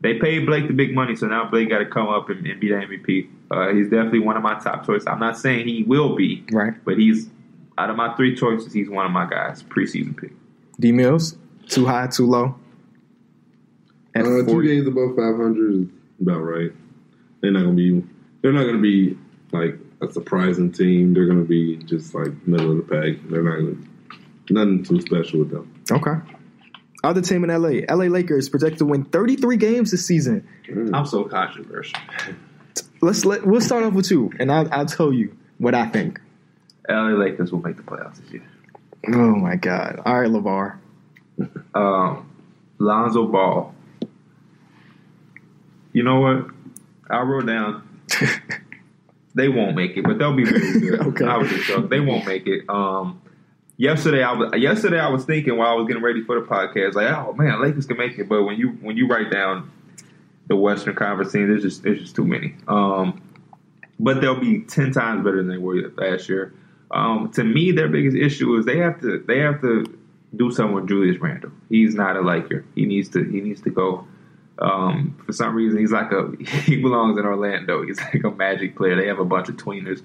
they 0.00 0.18
paid 0.18 0.46
Blake 0.46 0.66
the 0.68 0.74
big 0.74 0.94
money, 0.94 1.14
so 1.16 1.26
now 1.26 1.48
Blake 1.50 1.68
got 1.68 1.78
to 1.78 1.86
come 1.86 2.08
up 2.08 2.28
and, 2.30 2.46
and 2.46 2.60
be 2.60 2.68
the 2.68 2.74
MVP. 2.76 3.28
Uh, 3.50 3.72
he's 3.74 3.88
definitely 3.88 4.18
one 4.20 4.36
of 4.36 4.42
my 4.42 4.58
top 4.58 4.84
choices. 4.86 5.06
I'm 5.06 5.20
not 5.20 5.36
saying 5.38 5.66
he 5.68 5.82
will 5.84 6.14
be, 6.16 6.44
Right. 6.52 6.74
but 6.84 6.98
he's 6.98 7.28
out 7.78 7.90
of 7.90 7.96
my 7.96 8.14
three 8.16 8.34
choices. 8.34 8.72
He's 8.72 8.88
one 8.90 9.04
of 9.06 9.12
my 9.12 9.28
guys. 9.28 9.62
Preseason 9.62 10.16
pick. 10.16 10.32
D 10.80 10.90
Mills, 10.92 11.36
too 11.68 11.86
high, 11.86 12.06
too 12.08 12.26
low? 12.26 12.54
At 14.14 14.24
Uh, 14.26 14.44
two 14.44 14.62
games 14.62 14.86
above 14.86 15.16
500 15.16 15.74
is 15.74 15.86
about 16.20 16.38
right. 16.40 16.72
They're 17.40 17.50
not 17.50 17.62
gonna 17.64 17.74
be. 17.74 18.02
They're 18.42 18.52
not 18.52 18.64
gonna 18.64 18.78
be 18.78 19.16
like 19.52 19.78
a 20.00 20.10
surprising 20.12 20.70
team. 20.72 21.14
They're 21.14 21.26
gonna 21.26 21.44
be 21.44 21.76
just 21.78 22.14
like 22.14 22.30
middle 22.46 22.72
of 22.72 22.76
the 22.78 22.82
pack. 22.82 23.16
They're 23.30 23.42
not 23.42 23.56
gonna 23.58 23.76
nothing 24.50 24.84
too 24.84 25.00
special 25.00 25.40
with 25.40 25.50
them. 25.50 25.72
Okay. 25.90 26.14
Other 27.04 27.20
team 27.20 27.42
in 27.44 27.50
LA, 27.50 27.80
LA 27.92 28.04
Lakers 28.04 28.48
projected 28.48 28.78
to 28.78 28.84
win 28.86 29.04
33 29.04 29.56
games 29.56 29.90
this 29.90 30.06
season. 30.06 30.46
I'm 30.92 31.06
so 31.06 31.24
controversial. 31.24 31.98
Let's 33.00 33.24
let 33.24 33.44
we'll 33.44 33.60
start 33.60 33.82
off 33.82 33.94
with 33.94 34.10
you, 34.12 34.30
and 34.38 34.52
I'll, 34.52 34.72
I'll 34.72 34.86
tell 34.86 35.12
you 35.12 35.36
what 35.58 35.74
I 35.74 35.86
think. 35.86 36.20
LA 36.88 37.08
Lakers 37.08 37.50
will 37.50 37.60
make 37.60 37.76
the 37.76 37.82
playoffs 37.82 38.22
this 38.22 38.30
year. 38.30 38.48
Oh 39.08 39.34
my 39.34 39.56
God! 39.56 40.00
All 40.04 40.20
right, 40.20 40.30
LaVar. 40.30 40.78
Um, 41.74 42.30
Lonzo 42.78 43.26
Ball. 43.26 43.74
You 45.92 46.02
know 46.02 46.20
what? 46.20 46.46
I 47.08 47.22
wrote 47.22 47.46
down 47.46 47.88
they 49.34 49.48
won't 49.48 49.76
make 49.76 49.96
it, 49.96 50.04
but 50.04 50.18
they'll 50.18 50.34
be 50.34 50.44
very 50.44 50.80
good. 50.80 51.00
Okay. 51.00 51.24
I 51.24 51.36
was 51.38 51.48
just 51.48 51.64
joking. 51.64 51.88
They 51.88 52.00
won't 52.00 52.26
make 52.26 52.46
it. 52.46 52.68
Um, 52.68 53.21
yesterday 53.82 54.22
I 54.22 54.32
was 54.32 54.52
yesterday 54.56 55.00
I 55.00 55.08
was 55.08 55.24
thinking 55.24 55.58
while 55.58 55.70
I 55.70 55.74
was 55.74 55.88
getting 55.88 56.02
ready 56.02 56.22
for 56.22 56.40
the 56.40 56.46
podcast, 56.46 56.94
like, 56.94 57.12
oh 57.12 57.32
man, 57.32 57.60
Lakers 57.60 57.84
can 57.86 57.96
make 57.98 58.16
it, 58.16 58.28
but 58.28 58.44
when 58.44 58.56
you 58.56 58.70
when 58.80 58.96
you 58.96 59.08
write 59.08 59.30
down 59.30 59.70
the 60.46 60.54
Western 60.54 60.94
Conference 60.94 61.32
team, 61.32 61.48
there's 61.48 61.62
just 61.62 61.82
there's 61.82 62.00
just 62.00 62.14
too 62.14 62.24
many. 62.24 62.54
Um, 62.68 63.20
but 63.98 64.20
they'll 64.20 64.38
be 64.38 64.60
ten 64.60 64.92
times 64.92 65.24
better 65.24 65.38
than 65.38 65.48
they 65.48 65.58
were 65.58 65.92
last 65.96 66.28
year. 66.28 66.54
Um, 66.92 67.32
to 67.32 67.42
me, 67.42 67.72
their 67.72 67.88
biggest 67.88 68.16
issue 68.16 68.56
is 68.56 68.64
they 68.66 68.78
have 68.78 69.00
to 69.00 69.24
they 69.26 69.40
have 69.40 69.60
to 69.62 69.98
do 70.36 70.52
something 70.52 70.76
with 70.76 70.88
Julius 70.88 71.20
Randle. 71.20 71.50
He's 71.68 71.94
not 71.94 72.16
a 72.16 72.20
Laker. 72.20 72.64
He 72.76 72.86
needs 72.86 73.08
to 73.10 73.24
he 73.24 73.40
needs 73.40 73.62
to 73.62 73.70
go. 73.70 74.06
Um, 74.58 75.20
for 75.26 75.32
some 75.32 75.56
reason, 75.56 75.80
he's 75.80 75.90
like 75.90 76.12
a 76.12 76.30
he 76.44 76.80
belongs 76.80 77.18
in 77.18 77.24
Orlando. 77.24 77.84
He's 77.84 77.98
like 77.98 78.22
a 78.22 78.30
Magic 78.30 78.76
player. 78.76 78.94
They 78.94 79.08
have 79.08 79.18
a 79.18 79.24
bunch 79.24 79.48
of 79.48 79.56
tweeners. 79.56 80.02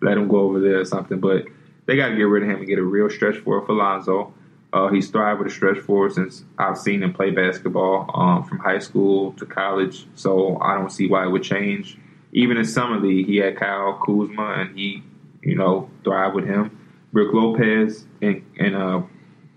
Let 0.00 0.16
him 0.16 0.28
go 0.28 0.38
over 0.38 0.60
there 0.60 0.80
or 0.80 0.84
something. 0.84 1.18
But 1.18 1.46
they 1.88 1.96
got 1.96 2.10
to 2.10 2.16
get 2.16 2.24
rid 2.24 2.42
of 2.42 2.50
him 2.50 2.58
and 2.58 2.66
get 2.66 2.78
a 2.78 2.82
real 2.82 3.10
stretch 3.10 3.38
for 3.38 3.64
for 3.64 3.72
Lonzo. 3.72 4.32
Uh, 4.70 4.88
he's 4.88 5.08
thrived 5.08 5.38
with 5.40 5.48
a 5.48 5.50
stretch 5.50 5.78
four 5.78 6.10
since 6.10 6.44
I've 6.58 6.76
seen 6.76 7.02
him 7.02 7.14
play 7.14 7.30
basketball 7.30 8.10
um, 8.14 8.44
from 8.44 8.58
high 8.58 8.78
school 8.78 9.32
to 9.32 9.46
college. 9.46 10.06
So 10.14 10.60
I 10.60 10.74
don't 10.74 10.90
see 10.90 11.08
why 11.08 11.24
it 11.24 11.30
would 11.30 11.42
change. 11.42 11.96
Even 12.32 12.58
in 12.58 12.66
summer 12.66 13.00
league, 13.00 13.26
he 13.26 13.36
had 13.36 13.56
Kyle 13.56 13.98
Kuzma, 14.04 14.56
and 14.58 14.78
he, 14.78 15.02
you 15.42 15.56
know, 15.56 15.88
thrived 16.04 16.34
with 16.34 16.44
him. 16.44 16.78
Rick 17.12 17.32
Lopez 17.32 18.04
and 18.20 18.44
and 18.58 18.76
uh, 18.76 19.02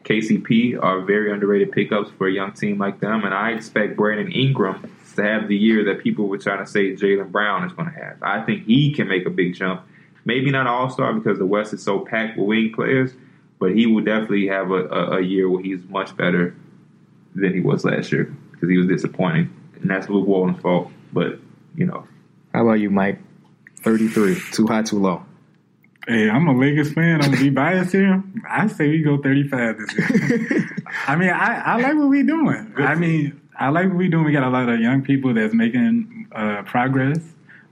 KCP 0.05 0.81
are 0.81 1.01
very 1.01 1.33
underrated 1.33 1.73
pickups 1.73 2.11
for 2.17 2.27
a 2.27 2.31
young 2.31 2.53
team 2.53 2.77
like 2.77 3.01
them, 3.01 3.25
and 3.25 3.33
I 3.33 3.51
expect 3.51 3.97
Brandon 3.97 4.31
Ingram 4.31 4.89
to 5.17 5.23
have 5.23 5.49
the 5.49 5.57
year 5.57 5.83
that 5.83 6.01
people 6.01 6.29
were 6.29 6.37
trying 6.37 6.63
to 6.63 6.71
say 6.71 6.93
Jaylen 6.93 7.29
Brown 7.29 7.65
is 7.65 7.73
going 7.73 7.91
to 7.91 7.95
have. 7.95 8.23
I 8.23 8.41
think 8.45 8.65
he 8.65 8.93
can 8.93 9.09
make 9.09 9.25
a 9.25 9.29
big 9.29 9.53
jump. 9.53 9.81
Maybe 10.25 10.51
not 10.51 10.67
all 10.67 10.89
star 10.89 11.13
because 11.13 11.37
the 11.39 11.45
West 11.45 11.73
is 11.73 11.81
so 11.83 11.99
packed 11.99 12.37
with 12.37 12.47
wing 12.47 12.71
players, 12.73 13.11
but 13.59 13.71
he 13.73 13.87
will 13.87 14.03
definitely 14.03 14.47
have 14.47 14.71
a, 14.71 14.87
a, 14.87 15.17
a 15.17 15.21
year 15.21 15.49
where 15.49 15.63
he's 15.63 15.83
much 15.89 16.15
better 16.15 16.55
than 17.35 17.53
he 17.53 17.59
was 17.59 17.83
last 17.85 18.11
year 18.11 18.25
because 18.51 18.69
he 18.69 18.77
was 18.77 18.87
disappointing, 18.87 19.49
and 19.75 19.89
that's 19.89 20.09
Luke 20.09 20.27
Walton's 20.27 20.61
fault. 20.61 20.91
But 21.13 21.39
you 21.75 21.85
know, 21.85 22.05
How 22.53 22.63
about 22.65 22.79
you, 22.79 22.89
Mike? 22.89 23.19
33. 23.83 24.39
Too 24.51 24.67
high, 24.67 24.83
too 24.83 24.99
low. 24.99 25.23
Hey, 26.07 26.29
I'm 26.29 26.47
a 26.47 26.57
Lakers 26.57 26.93
fan. 26.93 27.21
I'm 27.21 27.31
gonna 27.31 27.37
be 27.43 27.49
biased 27.49 27.91
here. 27.93 28.23
I 28.49 28.67
say 28.67 28.89
we 28.89 29.01
go 29.03 29.17
35 29.21 29.77
this 29.77 29.97
year. 29.97 30.69
I 31.07 31.15
mean, 31.15 31.29
I, 31.29 31.61
I 31.61 31.75
like 31.77 31.95
what 31.95 32.09
we're 32.09 32.23
doing. 32.23 32.73
I 32.77 32.95
mean, 32.95 33.39
I 33.59 33.69
like 33.69 33.87
what 33.87 33.97
we're 33.97 34.09
doing. 34.09 34.25
We 34.25 34.31
got 34.31 34.43
a 34.43 34.49
lot 34.49 34.67
of 34.67 34.79
young 34.79 35.03
people 35.03 35.33
that's 35.33 35.53
making 35.53 36.27
uh, 36.31 36.63
progress. 36.63 37.19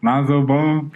Lonzo 0.04 0.43
Ball, 0.45 0.91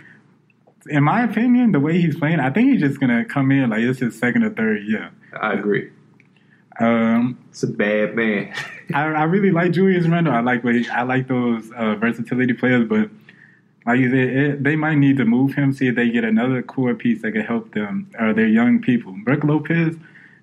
in 0.88 1.04
my 1.04 1.24
opinion, 1.24 1.72
the 1.72 1.80
way 1.80 2.00
he's 2.00 2.18
playing, 2.18 2.40
I 2.40 2.50
think 2.50 2.72
he's 2.72 2.82
just 2.82 3.00
gonna 3.00 3.26
come 3.26 3.52
in 3.52 3.70
like 3.70 3.82
it's 3.82 4.00
his 4.00 4.18
second 4.18 4.44
or 4.44 4.50
third 4.50 4.84
year. 4.84 5.12
I 5.40 5.54
agree. 5.54 5.90
Um, 6.80 7.38
It's 7.50 7.64
a 7.64 7.68
bad 7.68 8.16
man. 8.16 8.54
I, 8.94 9.04
I 9.04 9.24
really 9.24 9.52
like 9.52 9.72
Julius 9.72 10.08
Randle. 10.08 10.34
I 10.34 10.42
like 10.42 10.64
what 10.64 10.76
he, 10.76 10.88
I 10.90 11.04
like 11.04 11.28
those 11.28 11.72
uh, 11.76 11.96
versatility 11.96 12.54
players, 12.54 12.88
but 12.88 13.10
like 13.86 14.00
you 14.00 14.10
said, 14.10 14.30
it, 14.30 14.64
they 14.64 14.76
might 14.76 14.96
need 14.96 15.18
to 15.18 15.26
move 15.26 15.54
him, 15.54 15.74
see 15.74 15.88
if 15.88 15.96
they 15.96 16.10
get 16.10 16.24
another 16.24 16.62
core 16.62 16.94
piece 16.96 17.22
that 17.22 17.34
can 17.34 17.42
help 17.42 17.74
them 17.74 18.10
or 18.20 18.34
their 18.34 18.48
young 18.48 18.82
people. 18.82 19.14
Brook 19.24 19.44
Lopez, 19.44 19.96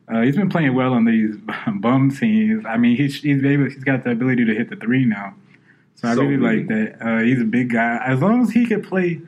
uh, 0.09 0.21
he's 0.23 0.37
been 0.37 0.49
playing 0.51 0.75
well 0.75 0.93
on 0.93 1.05
these 1.05 1.37
bum 1.81 2.11
teams. 2.11 2.65
I 2.67 2.77
mean, 2.77 2.97
he's 2.97 3.21
he's 3.23 3.45
able, 3.45 3.65
he's 3.65 3.85
got 3.85 4.05
the 4.05 4.11
ability 4.11 4.45
to 4.45 4.55
hit 4.55 4.71
the 4.71 4.77
three 4.77 5.05
now, 5.05 5.35
so 5.97 6.09
I 6.09 6.15
So 6.15 6.23
really 6.23 6.37
like 6.37 6.69
that. 6.69 6.97
Uh, 7.01 7.19
he's 7.23 7.41
a 7.41 7.45
big 7.45 7.71
guy. 7.73 8.01
As 8.07 8.21
long 8.21 8.43
as 8.43 8.51
he 8.51 8.67
could 8.67 8.85
play 8.85 9.21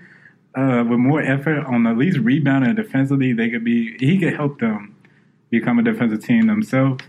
uh, 0.55 0.85
with 0.89 0.99
more 0.99 1.23
effort 1.23 1.65
on 1.67 1.87
at 1.87 1.97
least 1.97 2.19
rebounding 2.19 2.71
and 2.71 2.77
defensively, 2.77 3.33
they 3.33 3.51
could 3.51 3.65
be. 3.65 3.97
He 3.99 4.19
could 4.19 4.35
help 4.35 4.61
them 4.61 4.95
become 5.51 5.79
a 5.79 5.83
defensive 5.83 6.25
team 6.25 6.47
themselves. 6.47 7.03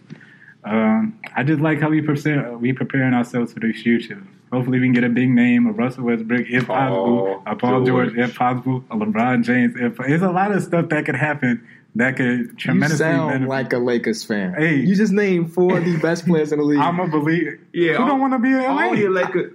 Um, 0.63 1.19
I 1.35 1.43
just 1.43 1.59
like 1.59 1.81
how 1.81 1.89
we 1.89 2.01
prepare 2.01 2.57
we 2.57 2.71
preparing 2.73 3.13
ourselves 3.13 3.53
for 3.53 3.59
the 3.59 3.73
future. 3.73 4.21
Hopefully, 4.51 4.79
we 4.79 4.85
can 4.85 4.93
get 4.93 5.03
a 5.03 5.09
big 5.09 5.29
name, 5.29 5.65
a 5.65 5.71
Russell 5.71 6.03
Westbrook, 6.03 6.45
if 6.47 6.67
possible, 6.67 7.41
Paul 7.43 7.43
a 7.45 7.55
Paul 7.55 7.83
George. 7.85 8.13
George. 8.13 8.29
if 8.29 8.35
possible, 8.35 8.83
a 8.91 8.95
LeBron 8.95 9.43
James. 9.43 9.75
If 9.75 9.97
there's 9.97 10.21
a 10.21 10.31
lot 10.31 10.51
of 10.51 10.63
stuff 10.63 10.89
that 10.89 11.05
could 11.05 11.15
happen 11.15 11.67
that 11.95 12.15
could 12.17 12.25
You 12.39 12.47
tremendously 12.57 12.97
sound 12.97 13.29
benefit. 13.31 13.49
like 13.49 13.73
a 13.73 13.77
Lakers 13.77 14.23
fan. 14.23 14.53
Hey. 14.57 14.77
You 14.77 14.95
just 14.95 15.13
named 15.13 15.53
four 15.53 15.77
of 15.77 15.85
the 15.85 15.97
best 15.97 16.25
players 16.27 16.51
in 16.51 16.59
the 16.59 16.65
league. 16.65 16.79
I'm 16.79 16.99
a 16.99 17.07
believer. 17.07 17.59
Yeah, 17.73 17.93
who 17.97 18.05
don't 18.07 18.19
want 18.19 18.33
to 18.33 18.39
be 18.39 18.49
in 18.49 18.55
Only 18.61 19.05
a 19.05 19.09
LA? 19.09 19.21
Laker. 19.21 19.53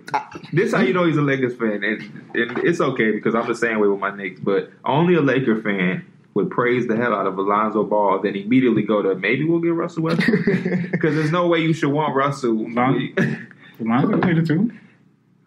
This 0.52 0.72
how 0.72 0.80
you 0.82 0.92
know 0.92 1.04
he's 1.04 1.16
a 1.16 1.22
Lakers 1.22 1.56
fan, 1.56 1.82
and, 1.84 2.00
and 2.34 2.58
it's 2.58 2.80
okay 2.80 3.10
because 3.10 3.34
I'm 3.34 3.46
the 3.48 3.54
same 3.56 3.80
way 3.80 3.88
with 3.88 3.98
my 4.00 4.14
Knicks. 4.14 4.40
But 4.40 4.70
only 4.84 5.14
a 5.14 5.20
Laker 5.20 5.60
fan 5.60 6.04
would 6.34 6.50
praise 6.50 6.86
the 6.86 6.94
hell 6.96 7.12
out 7.14 7.26
of 7.26 7.36
Alonzo 7.36 7.82
Ball, 7.82 8.20
then 8.22 8.36
immediately 8.36 8.82
go 8.82 9.02
to 9.02 9.16
maybe 9.16 9.44
we'll 9.44 9.58
get 9.58 9.74
Russell 9.74 10.04
Westbrook 10.04 10.44
because 10.92 11.16
there's 11.16 11.32
no 11.32 11.48
way 11.48 11.58
you 11.58 11.72
should 11.72 11.90
want 11.90 12.14
Russell. 12.14 12.54
Lon- 12.70 13.48
Lonzo 13.80 14.18
played 14.20 14.38
it 14.38 14.46
too. 14.46 14.70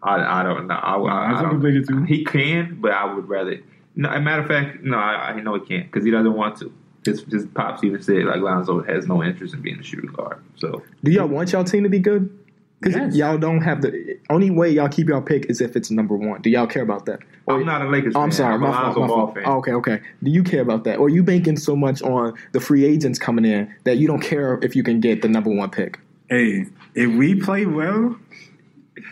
I, 0.03 0.41
I 0.41 0.43
don't 0.43 0.67
know. 0.67 0.73
I, 0.75 0.95
I, 0.95 0.95
I 0.97 1.31
Lonzo 1.31 1.43
don't, 1.51 1.61
played 1.61 1.75
it 1.75 1.87
too. 1.87 2.03
he 2.03 2.25
can, 2.25 2.79
but 2.81 2.91
I 2.91 3.13
would 3.13 3.29
rather. 3.29 3.61
No, 3.95 4.09
as 4.09 4.17
a 4.17 4.21
matter 4.21 4.41
of 4.41 4.47
fact, 4.47 4.81
no, 4.83 4.97
I, 4.97 5.29
I 5.31 5.39
know 5.41 5.53
he 5.53 5.65
can't 5.65 5.85
because 5.89 6.03
he 6.03 6.11
doesn't 6.11 6.33
want 6.33 6.57
to. 6.59 6.73
His, 7.05 7.23
his 7.31 7.45
pops 7.47 7.83
even 7.83 8.01
said 8.01 8.25
like 8.25 8.41
Lonzo 8.41 8.83
has 8.83 9.07
no 9.07 9.23
interest 9.23 9.53
in 9.55 9.61
being 9.61 9.79
a 9.79 9.83
shooting 9.83 10.11
guard. 10.11 10.37
So 10.57 10.83
Do 11.03 11.11
y'all 11.11 11.27
want 11.27 11.51
y'all 11.51 11.63
team 11.63 11.83
to 11.83 11.89
be 11.89 11.99
good? 11.99 12.37
Because 12.79 12.95
Yes. 12.95 13.15
y'all 13.15 13.37
don't 13.37 13.61
have 13.61 13.81
the 13.83 14.17
only 14.31 14.49
way 14.49 14.69
y'all 14.71 14.89
keep 14.89 15.07
y'all 15.09 15.21
pick 15.21 15.45
is 15.51 15.61
if 15.61 15.75
it's 15.75 15.91
number 15.91 16.15
one. 16.15 16.41
Do 16.41 16.49
y'all 16.49 16.65
care 16.67 16.81
about 16.81 17.05
that? 17.05 17.19
Or- 17.45 17.55
I'm 17.59 17.65
not 17.65 17.81
a 17.83 17.89
Lakers 17.89 18.13
Oh, 18.15 18.19
fan. 18.19 18.23
I'm 18.23 18.31
sorry, 18.31 18.53
I'm 18.55 18.63
a 18.63 18.67
my 18.67 18.71
fault. 18.71 18.83
Lonzo 18.85 18.99
My 19.01 19.07
Ball 19.07 19.17
fault. 19.17 19.35
fan. 19.35 19.43
Oh, 19.45 19.57
okay, 19.57 19.71
okay. 19.73 19.99
Do 20.23 20.31
you 20.31 20.43
care 20.43 20.61
about 20.61 20.83
that, 20.85 20.97
or 20.97 21.09
you 21.09 21.21
banking 21.23 21.57
so 21.57 21.75
much 21.75 22.01
on 22.01 22.33
the 22.53 22.59
free 22.59 22.83
agents 22.85 23.19
coming 23.19 23.45
in 23.45 23.71
that 23.83 23.97
you 23.97 24.07
don't 24.07 24.21
care 24.21 24.57
if 24.63 24.75
you 24.75 24.81
can 24.83 24.99
get 24.99 25.21
the 25.21 25.27
number 25.27 25.49
one 25.51 25.69
pick? 25.69 25.99
Hey, 26.29 26.65
if 26.95 27.11
we 27.15 27.35
play 27.35 27.65
well, 27.67 28.15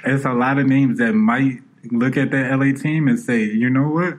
it's 0.06 0.26
a 0.26 0.34
lot 0.34 0.58
of 0.58 0.66
names 0.68 0.98
that 1.00 1.14
might 1.14 1.62
look 1.92 2.18
at 2.18 2.32
that 2.32 2.52
LA 2.52 2.72
team 2.74 3.08
and 3.08 3.20
say, 3.20 3.44
you 3.44 3.70
know 3.70 3.88
what, 3.90 4.16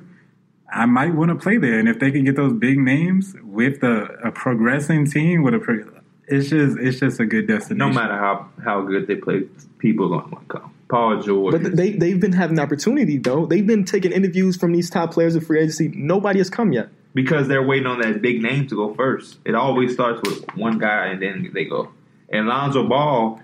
I 0.72 0.86
might 0.86 1.14
want 1.14 1.30
to 1.30 1.34
play 1.36 1.58
there. 1.58 1.78
And 1.78 1.88
if 1.88 1.98
they 1.98 2.10
can 2.10 2.24
get 2.24 2.36
those 2.36 2.52
big 2.52 2.78
names 2.78 3.34
with 3.42 3.82
a, 3.82 4.04
a 4.24 4.30
progressing 4.32 5.10
team, 5.10 5.42
with 5.42 5.54
a 5.54 5.58
pro- 5.58 5.84
it's 6.28 6.48
just 6.48 6.78
it's 6.78 7.00
just 7.00 7.18
a 7.20 7.26
good 7.26 7.46
destination. 7.48 7.78
No 7.78 7.92
matter 7.92 8.14
how, 8.16 8.48
how 8.64 8.82
good 8.82 9.06
they 9.08 9.16
play, 9.16 9.42
people 9.78 10.08
don't 10.10 10.30
want 10.30 10.48
to 10.48 10.58
come. 10.58 10.74
Paul 10.88 11.20
George. 11.22 11.52
But 11.52 11.76
they 11.76 11.92
they've 11.92 12.20
been 12.20 12.32
having 12.32 12.56
the 12.56 12.62
opportunity 12.62 13.18
though. 13.18 13.46
They've 13.46 13.66
been 13.66 13.84
taking 13.84 14.12
interviews 14.12 14.56
from 14.56 14.72
these 14.72 14.90
top 14.90 15.12
players 15.12 15.34
of 15.34 15.44
free 15.46 15.58
agency. 15.60 15.88
Nobody 15.88 16.38
has 16.38 16.50
come 16.50 16.72
yet. 16.72 16.88
because 17.14 17.48
they're 17.48 17.62
waiting 17.66 17.86
on 17.86 18.00
that 18.00 18.22
big 18.22 18.40
name 18.42 18.66
to 18.68 18.76
go 18.76 18.94
first. 18.94 19.38
It 19.44 19.54
always 19.56 19.92
starts 19.94 20.20
with 20.22 20.44
one 20.56 20.78
guy 20.78 21.06
and 21.08 21.20
then 21.20 21.50
they 21.52 21.64
go. 21.64 21.88
And 22.28 22.46
Lonzo 22.46 22.86
Ball, 22.88 23.40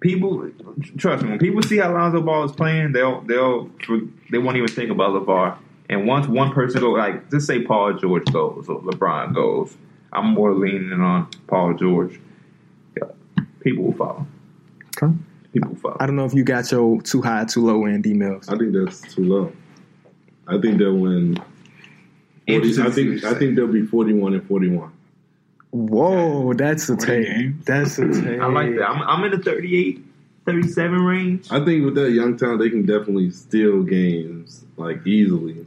people 0.00 0.50
trust 0.96 1.22
me. 1.22 1.30
When 1.30 1.38
people 1.38 1.62
see 1.62 1.76
how 1.78 1.92
Lonzo 1.92 2.22
Ball 2.22 2.44
is 2.44 2.52
playing, 2.52 2.92
they'll 2.92 3.20
they'll 3.22 3.70
they 4.30 4.38
won't 4.38 4.56
even 4.56 4.68
think 4.68 4.90
about 4.90 5.10
LeVar. 5.12 5.58
And 5.90 6.06
once 6.06 6.28
one 6.28 6.52
person 6.52 6.80
go, 6.80 6.92
like 6.92 7.30
just 7.32 7.48
say 7.48 7.62
Paul 7.62 7.94
George 7.94 8.24
goes 8.26 8.68
or 8.68 8.80
LeBron 8.80 9.34
goes, 9.34 9.76
I'm 10.12 10.26
more 10.28 10.54
leaning 10.54 10.92
on 10.92 11.28
Paul 11.48 11.74
George. 11.74 12.20
Yeah, 12.96 13.08
people 13.58 13.84
will 13.84 13.94
follow. 13.94 14.26
Okay. 14.96 15.12
People 15.52 15.70
will 15.70 15.76
follow. 15.80 15.96
I 15.98 16.06
don't 16.06 16.14
know 16.14 16.24
if 16.24 16.32
you 16.32 16.44
got 16.44 16.70
your 16.70 17.02
too 17.02 17.20
high, 17.22 17.44
too 17.44 17.66
low 17.66 17.86
end 17.86 18.04
emails. 18.04 18.48
I 18.48 18.56
think 18.56 18.72
that's 18.72 19.14
too 19.14 19.24
low. 19.24 19.52
I 20.46 20.60
think 20.60 20.78
they'll 20.78 20.94
win. 20.94 21.34
40, 21.34 21.48
Interesting 22.46 22.86
I 22.86 22.90
think 22.90 23.14
what 23.14 23.24
I 23.24 23.30
you 23.30 23.38
think 23.40 23.56
they'll 23.56 23.66
be 23.66 23.84
forty-one 23.84 24.34
and 24.34 24.46
forty-one. 24.46 24.92
Whoa, 25.70 26.54
that's 26.54 26.88
a 26.88 26.96
Forty 26.96 27.24
take. 27.24 27.64
That's 27.64 27.98
a 27.98 28.08
take. 28.22 28.40
I 28.40 28.46
like 28.46 28.76
that. 28.76 28.88
I'm, 28.88 29.02
I'm 29.02 29.24
in 29.24 29.32
the 29.32 29.44
38, 29.44 30.04
37 30.46 30.98
range. 31.00 31.46
I 31.50 31.64
think 31.64 31.84
with 31.84 31.94
that 31.96 32.10
young 32.10 32.36
talent, 32.36 32.60
they 32.60 32.70
can 32.70 32.86
definitely 32.86 33.30
steal 33.30 33.82
games 33.82 34.64
like 34.76 35.06
easily, 35.06 35.66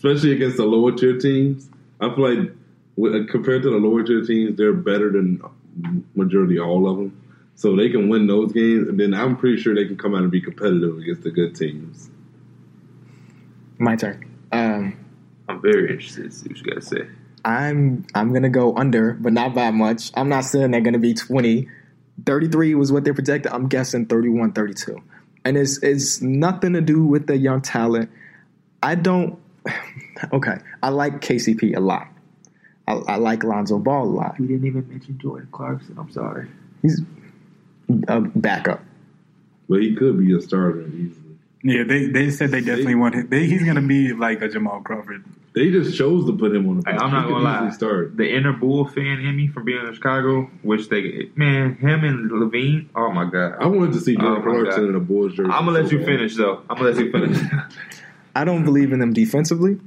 especially 0.00 0.32
against 0.32 0.56
the 0.56 0.64
lower 0.64 0.92
tier 0.92 1.18
teams. 1.18 1.68
I 2.00 2.08
feel 2.14 2.34
like 2.34 2.50
with, 2.96 3.28
compared 3.28 3.62
to 3.64 3.70
the 3.70 3.76
lower 3.76 4.02
tier 4.02 4.24
teams, 4.24 4.56
they're 4.56 4.72
better 4.72 5.12
than 5.12 5.42
majority 6.14 6.58
all 6.58 6.88
of 6.88 6.96
them. 6.96 7.22
So 7.54 7.76
they 7.76 7.90
can 7.90 8.08
win 8.08 8.26
those 8.26 8.50
games, 8.52 8.88
and 8.88 8.98
then 8.98 9.12
I'm 9.12 9.36
pretty 9.36 9.60
sure 9.60 9.74
they 9.74 9.84
can 9.84 9.98
come 9.98 10.14
out 10.14 10.22
and 10.22 10.30
be 10.30 10.40
competitive 10.40 10.96
against 10.96 11.22
the 11.22 11.30
good 11.30 11.54
teams. 11.54 12.08
My 13.76 13.94
turn. 13.94 14.24
Um, 14.52 14.96
I'm 15.50 15.60
very 15.60 15.90
interested 15.92 16.30
to 16.30 16.30
see 16.30 16.48
what 16.48 16.56
you 16.56 16.64
got 16.64 16.80
to 16.80 16.80
say. 16.80 17.06
I'm 17.44 18.06
I'm 18.14 18.32
gonna 18.32 18.48
go 18.48 18.74
under, 18.76 19.12
but 19.12 19.34
not 19.34 19.54
by 19.54 19.70
much. 19.70 20.12
I'm 20.14 20.30
not 20.30 20.44
saying 20.44 20.70
they're 20.70 20.80
gonna 20.80 20.98
be 20.98 21.12
20. 21.12 21.68
33 22.24 22.74
was 22.74 22.90
what 22.90 23.04
they 23.04 23.12
projected. 23.12 23.52
I'm 23.52 23.68
guessing 23.68 24.06
31, 24.06 24.52
32. 24.52 24.96
And 25.44 25.58
it's 25.58 25.82
it's 25.82 26.22
nothing 26.22 26.72
to 26.72 26.80
do 26.80 27.04
with 27.04 27.26
the 27.26 27.36
young 27.36 27.60
talent. 27.60 28.10
I 28.82 28.94
don't 28.94 29.38
okay. 30.32 30.58
I 30.82 30.88
like 30.90 31.20
KCP 31.20 31.76
a 31.76 31.80
lot. 31.80 32.08
I, 32.86 32.94
I 32.94 33.16
like 33.16 33.44
Lonzo 33.44 33.78
Ball 33.78 34.04
a 34.04 34.10
lot. 34.10 34.38
We 34.38 34.46
didn't 34.46 34.66
even 34.66 34.88
mention 34.88 35.18
Jordan 35.18 35.48
Clarkson. 35.52 35.96
I'm 35.98 36.10
sorry. 36.10 36.48
He's 36.82 37.00
a 38.08 38.20
backup. 38.20 38.82
But 39.68 39.82
he 39.82 39.94
could 39.94 40.18
be 40.18 40.34
a 40.36 40.40
starter 40.40 40.86
easily. 40.88 41.14
Yeah, 41.62 41.84
they, 41.84 42.06
they 42.06 42.30
said 42.30 42.50
they 42.50 42.60
definitely 42.60 42.94
want 42.94 43.14
him. 43.14 43.28
They, 43.28 43.46
he's 43.46 43.62
gonna 43.62 43.82
be 43.86 44.12
like 44.14 44.40
a 44.40 44.48
Jamal 44.48 44.80
Crawford. 44.80 45.24
They 45.52 45.70
just 45.70 45.96
chose 45.96 46.26
to 46.26 46.36
put 46.36 46.54
him 46.54 46.68
on 46.68 46.76
the 46.76 46.82
bench. 46.82 47.00
I'm 47.00 47.10
not 47.10 47.28
gonna 47.28 47.44
lie. 47.44 47.56
easily 47.66 47.72
Start. 47.72 48.16
The 48.16 48.34
inner 48.34 48.52
Bull 48.52 48.86
fan 48.86 49.20
in 49.20 49.36
me 49.36 49.48
from 49.48 49.64
being 49.64 49.84
in 49.86 49.92
Chicago, 49.92 50.50
which 50.62 50.88
they 50.88 51.28
man, 51.34 51.74
him 51.76 52.04
and 52.04 52.30
LaVine. 52.30 52.88
Oh 52.94 53.10
my 53.12 53.24
god. 53.28 53.56
I 53.60 53.66
wanted 53.66 53.92
to 53.92 54.00
see 54.00 54.16
Oh 54.16 54.20
Jordan 54.20 54.44
my 54.44 54.60
Clarkson 54.60 54.88
in 54.88 54.94
a 54.94 55.00
Bulls 55.00 55.34
jersey. 55.34 55.50
I'm 55.52 55.66
gonna 55.66 55.72
let 55.80 55.86
so 55.86 55.92
you 55.92 55.98
bad. 55.98 56.06
finish 56.06 56.36
though. 56.36 56.62
I'm 56.70 56.76
gonna 56.78 56.90
let 56.90 57.04
you 57.04 57.12
finish. 57.12 57.38
I 58.34 58.44
don't 58.44 58.64
believe 58.64 58.92
in 58.92 58.98
them 58.98 59.12
defensively. 59.12 59.78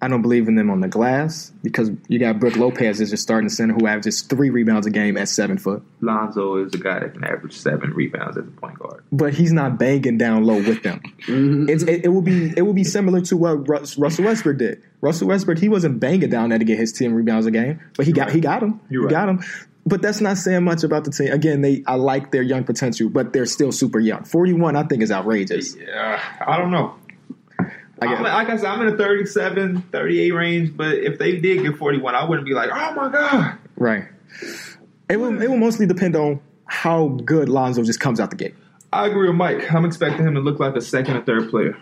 I 0.00 0.06
don't 0.06 0.22
believe 0.22 0.46
in 0.46 0.54
them 0.54 0.70
on 0.70 0.80
the 0.80 0.86
glass 0.86 1.50
because 1.60 1.90
you 2.06 2.20
got 2.20 2.38
Brook 2.38 2.54
Lopez 2.54 3.00
as 3.00 3.10
your 3.10 3.16
starting 3.16 3.48
center 3.48 3.74
who 3.74 3.88
averages 3.88 4.22
three 4.22 4.48
rebounds 4.48 4.86
a 4.86 4.90
game 4.90 5.16
at 5.16 5.28
seven 5.28 5.58
foot. 5.58 5.82
Lonzo 6.00 6.64
is 6.64 6.72
a 6.72 6.78
guy 6.78 7.00
that 7.00 7.14
can 7.14 7.24
average 7.24 7.54
seven 7.56 7.92
rebounds 7.92 8.36
as 8.38 8.46
a 8.46 8.50
point 8.52 8.78
guard. 8.78 9.02
But 9.10 9.34
he's 9.34 9.52
not 9.52 9.76
banging 9.76 10.16
down 10.16 10.44
low 10.44 10.58
with 10.58 10.84
them. 10.84 11.00
Mhm. 11.26 11.68
It's, 11.68 11.82
it, 11.82 12.04
it 12.04 12.08
will 12.08 12.22
be 12.22 12.52
it 12.56 12.62
will 12.62 12.74
be 12.74 12.84
similar 12.84 13.20
to 13.22 13.36
what 13.36 13.68
Rus- 13.68 13.98
Russell 13.98 14.26
Westbrook 14.26 14.58
did. 14.58 14.80
Russell 15.00 15.26
Westbrook 15.26 15.58
he 15.58 15.68
wasn't 15.68 15.98
banging 15.98 16.30
down 16.30 16.50
there 16.50 16.60
to 16.60 16.64
get 16.64 16.78
his 16.78 16.92
ten 16.92 17.12
rebounds 17.12 17.46
a 17.46 17.50
game, 17.50 17.80
but 17.96 18.06
he 18.06 18.12
got 18.12 18.30
he 18.30 18.38
got 18.38 18.62
him. 18.62 18.80
You're 18.88 19.08
he 19.08 19.14
right. 19.14 19.26
got 19.26 19.28
him. 19.28 19.42
But 19.84 20.00
that's 20.00 20.20
not 20.20 20.36
saying 20.36 20.62
much 20.62 20.84
about 20.84 21.06
the 21.06 21.10
team. 21.10 21.32
Again, 21.32 21.60
they 21.62 21.82
I 21.88 21.96
like 21.96 22.30
their 22.30 22.42
young 22.42 22.62
potential, 22.62 23.08
but 23.08 23.32
they're 23.32 23.46
still 23.46 23.72
super 23.72 23.98
young. 23.98 24.22
Forty 24.22 24.52
one, 24.52 24.76
I 24.76 24.84
think, 24.84 25.02
is 25.02 25.10
outrageous. 25.10 25.74
Yeah, 25.74 26.22
I 26.46 26.56
don't 26.56 26.70
know. 26.70 26.94
I 28.00 28.06
I'm, 28.06 28.22
like 28.22 28.48
I 28.48 28.56
said, 28.56 28.66
I'm 28.66 28.80
in 28.86 28.92
the 28.92 28.96
37, 28.96 29.82
38 29.82 30.30
range, 30.30 30.76
but 30.76 30.94
if 30.94 31.18
they 31.18 31.40
did 31.40 31.62
get 31.62 31.76
41, 31.76 32.14
I 32.14 32.24
wouldn't 32.24 32.46
be 32.46 32.54
like, 32.54 32.70
oh 32.72 32.94
my 32.94 33.10
god. 33.10 33.58
Right. 33.76 34.04
It 35.08 35.16
will 35.16 35.40
it 35.40 35.48
will 35.48 35.56
mostly 35.56 35.86
depend 35.86 36.14
on 36.16 36.40
how 36.64 37.08
good 37.08 37.48
Lonzo 37.48 37.82
just 37.82 38.00
comes 38.00 38.20
out 38.20 38.30
the 38.30 38.36
gate. 38.36 38.54
I 38.92 39.06
agree 39.06 39.28
with 39.28 39.36
Mike. 39.36 39.72
I'm 39.72 39.84
expecting 39.84 40.26
him 40.26 40.34
to 40.34 40.40
look 40.40 40.60
like 40.60 40.76
a 40.76 40.80
second 40.80 41.16
or 41.16 41.22
third 41.22 41.50
player. 41.50 41.76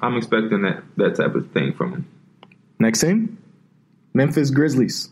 I'm 0.00 0.16
expecting 0.16 0.62
that 0.62 0.82
that 0.96 1.16
type 1.16 1.34
of 1.34 1.50
thing 1.52 1.74
from 1.74 1.92
him. 1.92 2.08
Next 2.78 3.00
team, 3.00 3.38
Memphis 4.12 4.50
Grizzlies. 4.50 5.10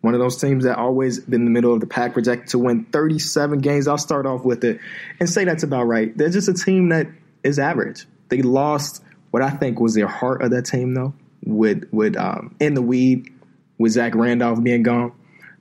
One 0.00 0.14
of 0.14 0.20
those 0.20 0.40
teams 0.40 0.64
that 0.64 0.78
always 0.78 1.20
been 1.20 1.42
in 1.42 1.44
the 1.44 1.50
middle 1.52 1.72
of 1.72 1.78
the 1.78 1.86
pack, 1.86 2.12
projected 2.12 2.48
to 2.48 2.58
win 2.58 2.86
37 2.86 3.60
games. 3.60 3.86
I'll 3.86 3.98
start 3.98 4.26
off 4.26 4.44
with 4.44 4.64
it 4.64 4.80
and 5.20 5.30
say 5.30 5.44
that's 5.44 5.62
about 5.62 5.84
right. 5.84 6.16
They're 6.16 6.28
just 6.28 6.48
a 6.48 6.54
team 6.54 6.88
that 6.88 7.06
is 7.44 7.60
average. 7.60 8.06
They 8.28 8.42
lost 8.42 9.02
what 9.32 9.42
I 9.42 9.50
think 9.50 9.80
was 9.80 9.94
their 9.94 10.06
heart 10.06 10.42
of 10.42 10.50
that 10.50 10.66
team, 10.66 10.94
though, 10.94 11.14
with 11.44 11.88
with 11.90 12.16
um, 12.16 12.54
in 12.60 12.74
the 12.74 12.82
weed, 12.82 13.32
with 13.78 13.92
Zach 13.92 14.14
Randolph 14.14 14.62
being 14.62 14.84
gone. 14.84 15.12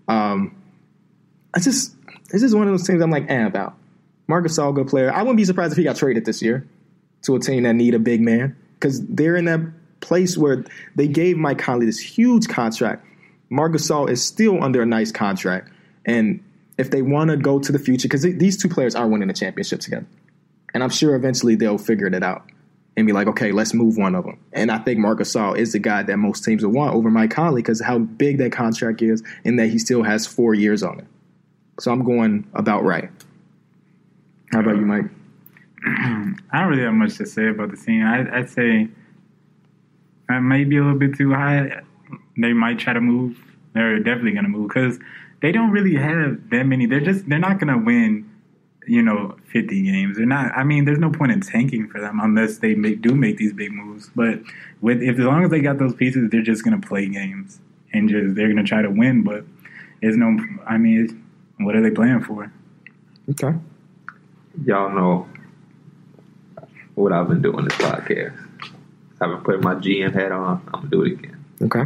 Um, 0.08 0.56
I 1.54 1.60
just 1.60 1.96
this 2.30 2.44
is 2.44 2.54
one 2.54 2.68
of 2.68 2.74
those 2.74 2.86
teams 2.86 3.02
I'm 3.02 3.10
like 3.10 3.30
eh 3.30 3.46
about. 3.46 3.74
Marcus 4.28 4.60
All 4.60 4.74
good 4.74 4.88
player. 4.88 5.12
I 5.12 5.22
wouldn't 5.24 5.38
be 5.38 5.46
surprised 5.46 5.72
if 5.72 5.78
he 5.78 5.84
got 5.84 5.96
traded 5.96 6.26
this 6.26 6.42
year 6.42 6.68
to 7.24 7.36
a 7.36 7.40
team 7.40 7.64
that 7.64 7.74
need 7.74 7.96
a 7.96 8.00
big 8.00 8.22
man 8.22 8.56
because 8.76 9.06
they're 9.08 9.38
in 9.38 9.46
that 9.46 9.62
place 10.02 10.38
where 10.38 10.66
they 10.96 11.08
gave 11.08 11.38
Mike 11.38 11.58
Conley 11.58 11.86
this 11.86 12.00
huge 12.00 12.50
contract. 12.50 13.06
Marc 13.50 13.74
Gasol 13.74 14.10
is 14.10 14.24
still 14.24 14.62
under 14.62 14.82
a 14.82 14.86
nice 14.86 15.14
contract, 15.14 15.72
and 16.06 16.44
if 16.78 16.92
they 16.92 17.02
want 17.02 17.30
to 17.30 17.38
go 17.38 17.60
to 17.60 17.72
the 17.72 17.80
future, 17.80 18.10
because 18.10 18.24
these 18.24 18.62
two 18.62 18.68
players 18.68 18.96
are 18.96 19.08
winning 19.08 19.30
a 19.30 19.34
championship 19.34 19.80
together, 19.80 20.08
and 20.74 20.84
I'm 20.84 20.90
sure 20.90 21.16
eventually 21.16 21.56
they'll 21.56 21.78
figure 21.78 22.08
it 22.08 22.22
out 22.22 22.46
and 22.98 23.08
be 23.08 23.14
like, 23.14 23.28
okay, 23.28 23.52
let's 23.52 23.74
move 23.74 23.98
one 23.98 24.16
of 24.16 24.26
them. 24.26 24.40
And 24.52 24.70
I 24.70 24.78
think 24.80 25.00
Marcus 25.00 25.34
Gasol 25.34 25.58
is 25.58 25.72
the 25.72 25.80
guy 25.80 26.04
that 26.04 26.18
most 26.18 26.44
teams 26.44 26.64
will 26.64 26.72
want 26.72 26.94
over 26.94 27.10
Mike 27.10 27.32
Conley 27.32 27.62
because 27.62 27.82
how 27.82 28.00
big 28.00 28.38
that 28.40 28.52
contract 28.52 29.02
is, 29.02 29.24
and 29.46 29.58
that 29.60 29.68
he 29.68 29.80
still 29.80 30.04
has 30.04 30.28
four 30.28 30.54
years 30.54 30.84
on 30.84 31.00
it. 31.00 31.08
So 31.80 31.92
I'm 31.92 32.04
going 32.04 32.48
about 32.54 32.84
right. 32.84 33.10
How 34.52 34.60
about 34.60 34.76
you, 34.76 34.86
Mike? 34.86 35.06
I 35.86 36.60
don't 36.60 36.70
really 36.70 36.84
have 36.84 36.94
much 36.94 37.18
to 37.18 37.26
say 37.26 37.48
about 37.48 37.72
the 37.72 37.78
team. 37.78 38.06
I, 38.06 38.40
I'd 38.40 38.50
say 38.50 38.90
I 40.30 40.40
might 40.40 40.70
be 40.70 40.78
a 40.78 40.84
little 40.84 41.00
bit 41.00 41.16
too 41.16 41.34
high. 41.34 41.82
They 42.38 42.54
might 42.54 42.80
try 42.80 42.94
to 42.94 43.02
move. 43.02 43.40
They're 43.74 44.00
definitely 44.00 44.34
going 44.34 44.44
to 44.44 44.50
move 44.50 44.68
because 44.68 45.00
they 45.42 45.52
don't 45.52 45.72
really 45.72 45.96
have 45.96 46.50
that 46.50 46.66
many. 46.66 46.86
They're 46.86 47.00
just 47.00 47.28
they're 47.28 47.40
not 47.40 47.60
going 47.60 47.74
to 47.74 47.84
win, 47.84 48.31
you 48.88 49.02
know, 49.02 49.36
fifty 49.46 49.82
games. 49.84 50.18
They're 50.18 50.26
not. 50.26 50.52
I 50.56 50.64
mean, 50.64 50.86
there's 50.86 51.00
no 51.00 51.12
point 51.12 51.32
in 51.32 51.42
tanking 51.42 51.88
for 51.88 52.00
them 52.02 52.20
unless 52.22 52.58
they 52.58 52.76
make, 52.76 53.02
do 53.02 53.16
make 53.16 53.38
these 53.38 53.54
big 53.54 53.72
moves. 53.72 54.10
But 54.16 54.40
with 54.82 55.02
if 55.02 55.20
as 55.20 55.26
long 55.26 55.44
as 55.44 55.52
they 55.52 55.62
got 55.62 55.78
those 55.78 55.94
pieces, 55.94 56.30
they're 56.30 56.42
just 56.42 56.64
going 56.64 56.80
to 56.80 56.88
play 56.88 57.08
games 57.08 57.60
and 57.94 58.10
just 58.10 58.36
they're 58.36 58.48
going 58.52 58.58
to 58.58 58.64
try 58.64 58.82
to 58.82 58.90
win. 58.90 59.24
But 59.24 59.44
there's 60.02 60.18
no. 60.18 60.38
I 60.66 60.78
mean, 60.78 61.24
what 61.60 61.76
are 61.76 61.82
they 61.82 61.92
playing 61.92 62.22
for? 62.24 62.52
Okay. 63.30 63.58
Y'all 64.66 64.94
know 64.94 65.28
what 66.96 67.14
I've 67.14 67.28
been 67.28 67.42
doing 67.42 67.66
this 67.66 67.78
podcast. 67.78 68.38
I've 69.22 69.30
been 69.30 69.42
putting 69.42 69.62
my 69.62 69.76
GM 69.76 70.14
hat 70.14 70.32
on. 70.32 70.62
I'm 70.68 70.72
gonna 70.72 70.90
do 70.90 71.04
it 71.04 71.12
again. 71.14 71.46
Okay. 71.62 71.84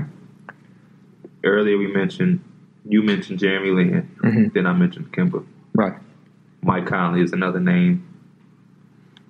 Earlier 1.44 1.78
we 1.78 1.88
mentioned 1.88 2.40
you 2.88 3.02
mentioned 3.04 3.40
Jeremy 3.40 3.72
Lin. 3.72 4.10
Mhm. 4.24 4.54
Then 4.54 4.66
I 4.66 4.74
mentioned 4.74 5.12
Kemba. 5.12 5.44
Right. 5.74 5.96
Mike 6.66 6.88
Conley 6.88 7.22
is 7.22 7.32
another 7.32 7.60
name 7.60 8.08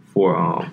for 0.05 0.37
um 0.37 0.71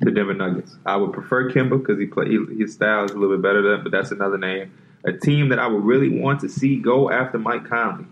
the 0.00 0.12
Denver 0.12 0.32
Nuggets. 0.32 0.76
I 0.86 0.94
would 0.94 1.12
prefer 1.12 1.50
Kemba 1.50 1.80
because 1.80 1.98
he 1.98 2.06
play 2.06 2.28
he- 2.28 2.56
his 2.56 2.72
style 2.72 3.04
is 3.04 3.10
a 3.10 3.18
little 3.18 3.36
bit 3.36 3.42
better 3.42 3.62
than, 3.62 3.82
but 3.82 3.90
that's 3.90 4.12
another 4.12 4.38
name. 4.38 4.70
A 5.04 5.12
team 5.12 5.48
that 5.48 5.58
I 5.58 5.66
would 5.66 5.84
really 5.84 6.20
want 6.20 6.40
to 6.40 6.48
see 6.48 6.76
go 6.76 7.10
after 7.10 7.36
Mike 7.36 7.68
Conley, 7.68 8.04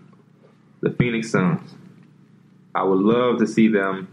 the 0.81 0.89
Phoenix 0.91 1.31
Suns. 1.31 1.75
I 2.75 2.83
would 2.83 2.99
love 2.99 3.39
to 3.39 3.47
see 3.47 3.69
them 3.69 4.09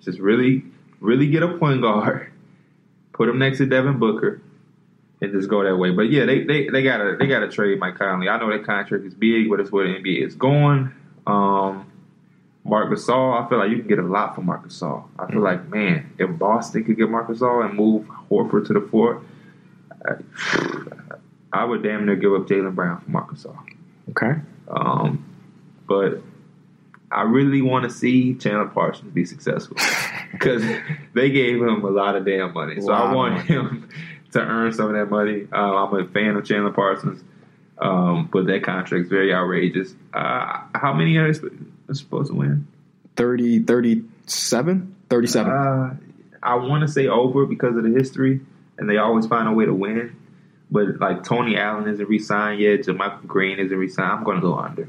just 0.00 0.20
really, 0.20 0.62
really 1.00 1.26
get 1.26 1.42
a 1.42 1.58
point 1.58 1.82
guard, 1.82 2.30
put 3.12 3.28
him 3.28 3.38
next 3.40 3.58
to 3.58 3.66
Devin 3.66 3.98
Booker, 3.98 4.40
and 5.20 5.32
just 5.32 5.48
go 5.48 5.64
that 5.64 5.76
way. 5.76 5.90
But 5.90 6.10
yeah, 6.10 6.24
they 6.24 6.44
they, 6.44 6.68
they 6.68 6.84
gotta 6.84 7.16
they 7.18 7.26
gotta 7.26 7.48
trade 7.48 7.80
Mike 7.80 7.98
Conley. 7.98 8.28
I 8.28 8.38
know 8.38 8.48
that 8.56 8.64
contract 8.64 9.04
is 9.04 9.14
big, 9.14 9.50
but 9.50 9.58
it's 9.58 9.72
where 9.72 9.88
the 9.88 9.94
NBA 9.98 10.24
is 10.24 10.36
going. 10.36 10.92
Um, 11.26 11.86
Marc 12.68 12.90
Gasol, 12.90 13.44
I 13.44 13.48
feel 13.48 13.58
like 13.58 13.70
you 13.70 13.78
can 13.78 13.88
get 13.88 13.98
a 13.98 14.02
lot 14.02 14.34
from 14.34 14.46
Marc 14.46 14.68
Gasol. 14.68 15.04
I 15.18 15.30
feel 15.30 15.40
like, 15.40 15.68
man, 15.68 16.12
if 16.18 16.38
Boston 16.38 16.84
could 16.84 16.96
get 16.96 17.08
Marc 17.08 17.28
Gasol 17.28 17.64
and 17.64 17.74
move 17.74 18.06
Horford 18.30 18.66
to 18.66 18.74
the 18.74 18.80
four, 18.80 19.22
I, 20.04 20.14
I 21.52 21.64
would 21.64 21.82
damn 21.82 22.04
near 22.06 22.16
give 22.16 22.32
up 22.34 22.46
Jaylen 22.46 22.74
Brown 22.74 23.00
for 23.00 23.10
Marc 23.10 23.30
Gasol. 23.30 23.56
Okay. 24.10 24.40
Um, 24.68 25.24
but 25.86 26.22
I 27.10 27.22
really 27.22 27.62
want 27.62 27.84
to 27.84 27.90
see 27.90 28.34
Chandler 28.34 28.66
Parsons 28.66 29.12
be 29.12 29.24
successful 29.24 29.76
because 30.32 30.62
they 31.14 31.30
gave 31.30 31.56
him 31.56 31.84
a 31.84 31.90
lot 31.90 32.16
of 32.16 32.26
damn 32.26 32.52
money. 32.52 32.80
So 32.80 32.88
Lot 32.88 33.10
I 33.10 33.14
want 33.14 33.46
him 33.46 33.88
to 34.32 34.40
earn 34.40 34.72
some 34.72 34.86
of 34.86 34.92
that 34.92 35.06
money. 35.06 35.48
Uh, 35.52 35.84
I'm 35.84 35.94
a 35.94 36.06
fan 36.06 36.36
of 36.36 36.44
Chandler 36.44 36.72
Parsons, 36.72 37.24
um, 37.78 38.28
but 38.30 38.46
that 38.46 38.62
contract's 38.62 39.08
very 39.08 39.32
outrageous. 39.32 39.94
Uh, 40.12 40.60
how 40.74 40.92
many 40.92 41.16
are 41.16 41.32
they 41.88 41.94
sp- 41.94 42.04
supposed 42.04 42.30
to 42.30 42.34
win? 42.36 42.66
30, 43.16 43.64
37? 43.64 44.94
37. 45.10 45.52
Uh, 45.52 45.96
I 46.42 46.54
want 46.54 46.82
to 46.82 46.88
say 46.88 47.08
over 47.08 47.46
because 47.46 47.76
of 47.76 47.82
the 47.82 47.90
history, 47.90 48.40
and 48.78 48.88
they 48.88 48.98
always 48.98 49.26
find 49.26 49.48
a 49.48 49.52
way 49.52 49.64
to 49.64 49.74
win. 49.74 50.14
But 50.70 51.00
like 51.00 51.24
Tony 51.24 51.56
Allen 51.56 51.88
isn't 51.88 52.08
re-signed 52.08 52.60
yet, 52.60 52.80
JaMychal 52.82 53.26
Green 53.26 53.58
isn't 53.58 53.76
re-signed. 53.76 54.12
I'm 54.18 54.24
going 54.24 54.36
to 54.36 54.42
go 54.42 54.54
under. 54.54 54.88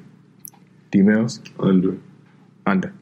D 0.92 1.02
Mills? 1.02 1.40
Under. 1.60 1.98
Under. 2.66 2.94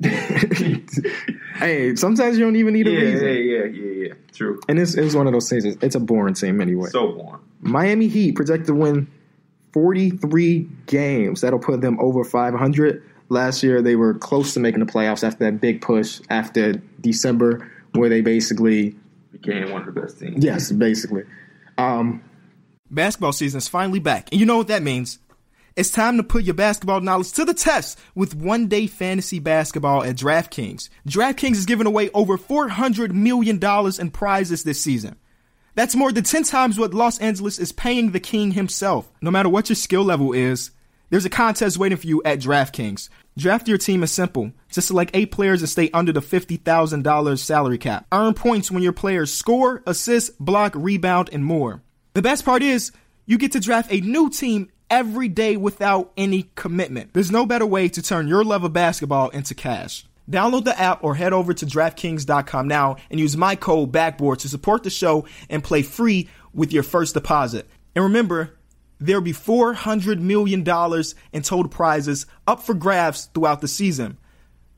hey, 0.02 1.94
sometimes 1.96 2.38
you 2.38 2.44
don't 2.44 2.56
even 2.56 2.72
need 2.74 2.86
a 2.86 2.90
Yeah, 2.90 2.98
reason. 3.00 3.26
yeah, 3.26 3.32
yeah, 3.32 3.64
yeah, 3.64 4.06
yeah. 4.08 4.14
True. 4.32 4.60
And 4.68 4.78
it's, 4.78 4.94
it's 4.94 5.14
one 5.14 5.26
of 5.26 5.32
those 5.32 5.48
things. 5.50 5.64
It's, 5.64 5.76
it's 5.82 5.94
a 5.96 6.00
boring 6.00 6.34
team 6.34 6.60
anyway. 6.60 6.88
So 6.90 7.12
boring. 7.12 7.40
Miami 7.60 8.08
Heat 8.08 8.36
projected 8.36 8.68
to 8.68 8.74
win 8.74 9.08
43 9.72 10.68
games. 10.86 11.40
That'll 11.42 11.58
put 11.58 11.80
them 11.80 11.98
over 12.00 12.24
500. 12.24 13.02
Last 13.30 13.62
year, 13.62 13.82
they 13.82 13.96
were 13.96 14.14
close 14.14 14.54
to 14.54 14.60
making 14.60 14.80
the 14.80 14.90
playoffs 14.90 15.22
after 15.22 15.44
that 15.44 15.60
big 15.60 15.80
push 15.82 16.20
after 16.30 16.74
December, 17.00 17.70
where 17.92 18.08
they 18.08 18.20
basically, 18.22 18.96
Became 19.32 19.70
one 19.70 19.86
of 19.86 19.94
the 19.94 20.00
best 20.00 20.18
teams. 20.18 20.42
yes, 20.42 20.72
basically. 20.72 21.24
Um, 21.76 22.22
Basketball 22.90 23.32
season 23.32 23.58
is 23.58 23.68
finally 23.68 23.98
back, 24.00 24.28
and 24.32 24.40
you 24.40 24.46
know 24.46 24.56
what 24.56 24.68
that 24.68 24.82
means. 24.82 25.18
It's 25.76 25.90
time 25.90 26.16
to 26.16 26.24
put 26.24 26.42
your 26.42 26.54
basketball 26.54 27.00
knowledge 27.00 27.30
to 27.32 27.44
the 27.44 27.54
test 27.54 28.00
with 28.16 28.34
one 28.34 28.66
day 28.66 28.86
fantasy 28.88 29.38
basketball 29.38 30.02
at 30.02 30.16
DraftKings. 30.16 30.88
DraftKings 31.06 31.52
is 31.52 31.66
giving 31.66 31.86
away 31.86 32.10
over 32.14 32.36
$400 32.36 33.12
million 33.12 33.60
in 34.00 34.10
prizes 34.10 34.64
this 34.64 34.82
season. 34.82 35.16
That's 35.76 35.94
more 35.94 36.10
than 36.10 36.24
10 36.24 36.42
times 36.44 36.78
what 36.80 36.94
Los 36.94 37.18
Angeles 37.20 37.60
is 37.60 37.70
paying 37.70 38.10
the 38.10 38.18
king 38.18 38.52
himself. 38.52 39.08
No 39.22 39.30
matter 39.30 39.48
what 39.48 39.68
your 39.68 39.76
skill 39.76 40.02
level 40.02 40.32
is, 40.32 40.72
there's 41.10 41.24
a 41.24 41.30
contest 41.30 41.78
waiting 41.78 41.98
for 41.98 42.08
you 42.08 42.22
at 42.24 42.40
DraftKings. 42.40 43.08
Draft 43.38 43.68
your 43.68 43.78
team 43.78 44.02
is 44.02 44.10
simple. 44.10 44.50
Just 44.68 44.88
select 44.88 45.12
eight 45.14 45.30
players 45.30 45.62
and 45.62 45.68
stay 45.68 45.90
under 45.94 46.10
the 46.10 46.18
$50,000 46.18 47.38
salary 47.38 47.78
cap. 47.78 48.04
Earn 48.10 48.34
points 48.34 48.68
when 48.68 48.82
your 48.82 48.92
players 48.92 49.32
score, 49.32 49.80
assist, 49.86 50.36
block, 50.44 50.72
rebound, 50.74 51.30
and 51.32 51.44
more. 51.44 51.80
The 52.14 52.22
best 52.22 52.44
part 52.44 52.64
is, 52.64 52.90
you 53.26 53.38
get 53.38 53.52
to 53.52 53.60
draft 53.60 53.92
a 53.92 54.00
new 54.00 54.28
team 54.28 54.72
every 54.90 55.28
day 55.28 55.56
without 55.56 56.10
any 56.16 56.50
commitment. 56.56 57.14
There's 57.14 57.30
no 57.30 57.46
better 57.46 57.64
way 57.64 57.88
to 57.90 58.02
turn 58.02 58.26
your 58.26 58.42
love 58.42 58.64
of 58.64 58.72
basketball 58.72 59.28
into 59.28 59.54
cash. 59.54 60.04
Download 60.28 60.64
the 60.64 60.76
app 60.76 61.04
or 61.04 61.14
head 61.14 61.32
over 61.32 61.54
to 61.54 61.64
DraftKings.com 61.64 62.66
now 62.66 62.96
and 63.08 63.20
use 63.20 63.36
my 63.36 63.54
code 63.54 63.92
BACKBOARD 63.92 64.38
to 64.38 64.48
support 64.48 64.82
the 64.82 64.90
show 64.90 65.26
and 65.48 65.62
play 65.62 65.82
free 65.82 66.28
with 66.52 66.72
your 66.72 66.82
first 66.82 67.14
deposit. 67.14 67.68
And 67.94 68.02
remember, 68.02 68.57
there'll 69.00 69.22
be 69.22 69.32
$400 69.32 70.20
million 70.20 70.60
in 71.32 71.42
total 71.42 71.68
prizes 71.68 72.26
up 72.46 72.62
for 72.62 72.74
grabs 72.74 73.26
throughout 73.26 73.60
the 73.60 73.68
season. 73.68 74.18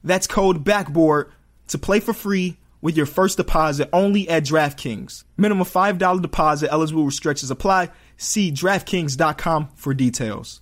That's 0.05 0.27
code 0.27 0.65
BACKBOARD 0.65 1.31
to 1.69 1.79
play 1.79 2.01
for 2.01 2.13
free 2.13 2.59
with 2.81 2.97
your 2.97 3.07
first 3.07 3.37
deposit 3.37 3.89
only 3.93 4.29
at 4.29 4.45
DraftKings. 4.45 5.25
Minimum 5.37 5.67
$5 5.67 6.23
deposit, 6.23 6.73
eligible 6.73 7.05
restrictions 7.05 7.51
apply. 7.51 7.91
See 8.17 8.51
DraftKings.com 8.51 9.71
for 9.75 9.95
details. 9.95 10.61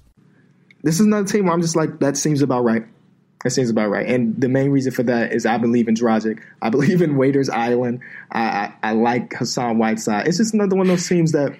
this 0.83 1.01
is 1.01 1.07
another 1.07 1.27
team 1.27 1.45
where 1.45 1.55
I'm 1.55 1.63
just 1.63 1.77
like, 1.77 2.01
that 2.01 2.17
seems 2.17 2.43
about 2.43 2.65
right. 2.65 2.85
That 3.45 3.51
seems 3.51 3.71
about 3.71 3.91
right. 3.91 4.07
And 4.07 4.41
the 4.41 4.49
main 4.49 4.71
reason 4.71 4.93
for 4.93 5.05
that 5.05 5.33
is 5.33 5.47
I 5.47 5.59
believe 5.59 5.87
in 5.87 5.95
Dragic. 5.95 6.41
I 6.61 6.71
believe 6.71 7.03
in 7.03 7.17
Waiters 7.17 7.49
Island. 7.49 8.01
I, 8.33 8.41
I, 8.43 8.75
I 8.83 8.93
like 8.93 9.35
Hassan 9.35 9.79
Whiteside. 9.79 10.27
It's 10.27 10.39
just 10.39 10.55
another 10.55 10.75
one 10.75 10.87
of 10.87 10.89
those 10.89 11.09
teams 11.09 11.33
that 11.33 11.57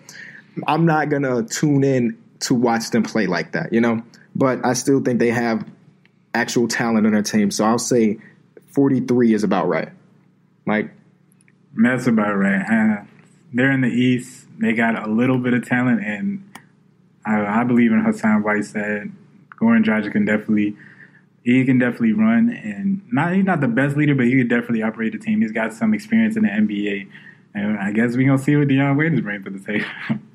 I'm 0.67 0.87
not 0.87 1.11
to 1.11 1.47
tune 1.49 1.85
in 1.85 2.19
to 2.41 2.55
watch 2.55 2.91
them 2.91 3.03
play 3.03 3.27
like 3.27 3.53
that, 3.53 3.73
you 3.73 3.81
know? 3.81 4.03
But 4.35 4.65
I 4.65 4.75
still 4.75 5.01
think 5.01 5.19
they 5.19 5.31
have 5.31 5.67
actual 6.35 6.69
talent 6.69 7.07
on 7.07 7.13
their 7.13 7.23
team. 7.23 7.51
So 7.51 7.65
I'll 7.65 7.79
say 7.79 8.19
43 8.69 9.35
is 9.35 9.45
about 9.45 9.69
right. 9.69 9.91
Mike? 10.65 10.93
That's 11.75 12.07
about 12.07 12.35
right. 12.35 12.63
Uh, 12.63 13.05
they're 13.53 13.73
in 13.73 13.81
the 13.81 13.89
East. 13.89 14.47
They 14.59 14.73
got 14.73 15.07
a 15.07 15.11
little 15.11 15.39
bit 15.39 15.55
of 15.55 15.67
talent, 15.67 16.05
and 16.05 16.45
I, 17.25 17.61
I 17.61 17.65
believe 17.65 17.93
in 17.93 18.01
Hassan 18.01 18.43
Whiteside. 18.43 19.13
Goran 19.61 19.85
Dragic 19.85 20.13
can 20.13 20.25
definitely 20.25 20.77
he 21.43 21.65
can 21.65 21.79
definitely 21.79 22.13
run 22.13 22.51
and 22.51 23.03
not 23.11 23.33
he's 23.33 23.45
not 23.45 23.61
the 23.61 23.69
best 23.69 23.97
leader, 23.97 24.15
but 24.15 24.27
he 24.27 24.37
could 24.37 24.49
definitely 24.49 24.83
operate 24.83 25.13
the 25.13 25.19
team. 25.19 25.41
He's 25.41 25.53
got 25.53 25.73
some 25.73 25.95
experience 25.95 26.37
in 26.37 26.43
the 26.43 26.49
NBA. 26.49 27.09
And 27.55 27.79
I 27.79 27.93
guess 27.93 28.17
we're 28.17 28.27
gonna 28.27 28.39
see 28.39 28.57
what 28.57 28.69
Dion 28.69 28.97
Waiters 28.97 29.21
brings 29.21 29.45
to 29.45 29.51
the 29.51 29.59
table. 29.59 29.87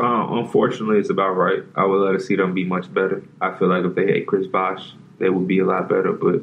Uh, 0.00 0.40
unfortunately, 0.40 0.98
it's 0.98 1.10
about 1.10 1.32
right. 1.32 1.62
I 1.74 1.84
would 1.84 1.96
love 1.96 2.16
to 2.16 2.20
see 2.20 2.36
them 2.36 2.54
be 2.54 2.64
much 2.64 2.92
better. 2.92 3.22
I 3.40 3.56
feel 3.58 3.68
like 3.68 3.84
if 3.84 3.94
they 3.94 4.12
had 4.12 4.26
Chris 4.26 4.46
Bosh, 4.46 4.92
they 5.18 5.28
would 5.28 5.48
be 5.48 5.58
a 5.58 5.64
lot 5.64 5.88
better. 5.88 6.12
But 6.12 6.42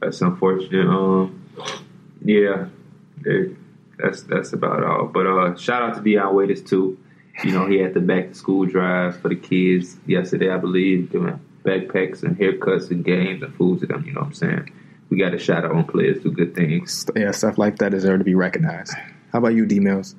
that's 0.00 0.20
unfortunate. 0.20 0.86
Um, 0.86 1.42
yeah, 2.22 2.66
that's 3.98 4.22
that's 4.22 4.52
about 4.52 4.82
all. 4.84 5.06
But 5.06 5.26
uh, 5.26 5.56
shout 5.56 5.82
out 5.82 5.94
to 5.96 6.02
Dion 6.02 6.34
Waiters 6.34 6.62
too. 6.62 6.98
You 7.44 7.52
know, 7.52 7.66
he 7.66 7.78
had 7.78 7.92
the 7.92 8.00
back 8.00 8.28
to 8.28 8.34
school 8.34 8.64
drive 8.64 9.20
for 9.20 9.28
the 9.28 9.36
kids 9.36 9.96
yesterday, 10.06 10.50
I 10.50 10.56
believe, 10.56 11.12
doing 11.12 11.38
backpacks 11.64 12.22
and 12.22 12.38
haircuts 12.38 12.90
and 12.90 13.04
games 13.04 13.42
and 13.42 13.54
food 13.54 13.80
to 13.80 13.86
them. 13.86 14.04
You 14.06 14.12
know 14.12 14.20
what 14.20 14.28
I'm 14.28 14.34
saying? 14.34 14.72
We 15.10 15.18
got 15.18 15.30
to 15.30 15.38
shout 15.38 15.64
out 15.64 15.72
on 15.72 15.84
players 15.84 16.22
do 16.22 16.30
good 16.30 16.54
things. 16.54 17.06
Yeah, 17.14 17.32
stuff 17.32 17.58
like 17.58 17.78
that 17.78 17.90
deserve 17.90 18.20
to 18.20 18.24
be 18.24 18.34
recognized. 18.34 18.94
How 19.32 19.38
about 19.40 19.54
you, 19.54 19.66
D 19.66 19.80
Mills? 19.80 20.14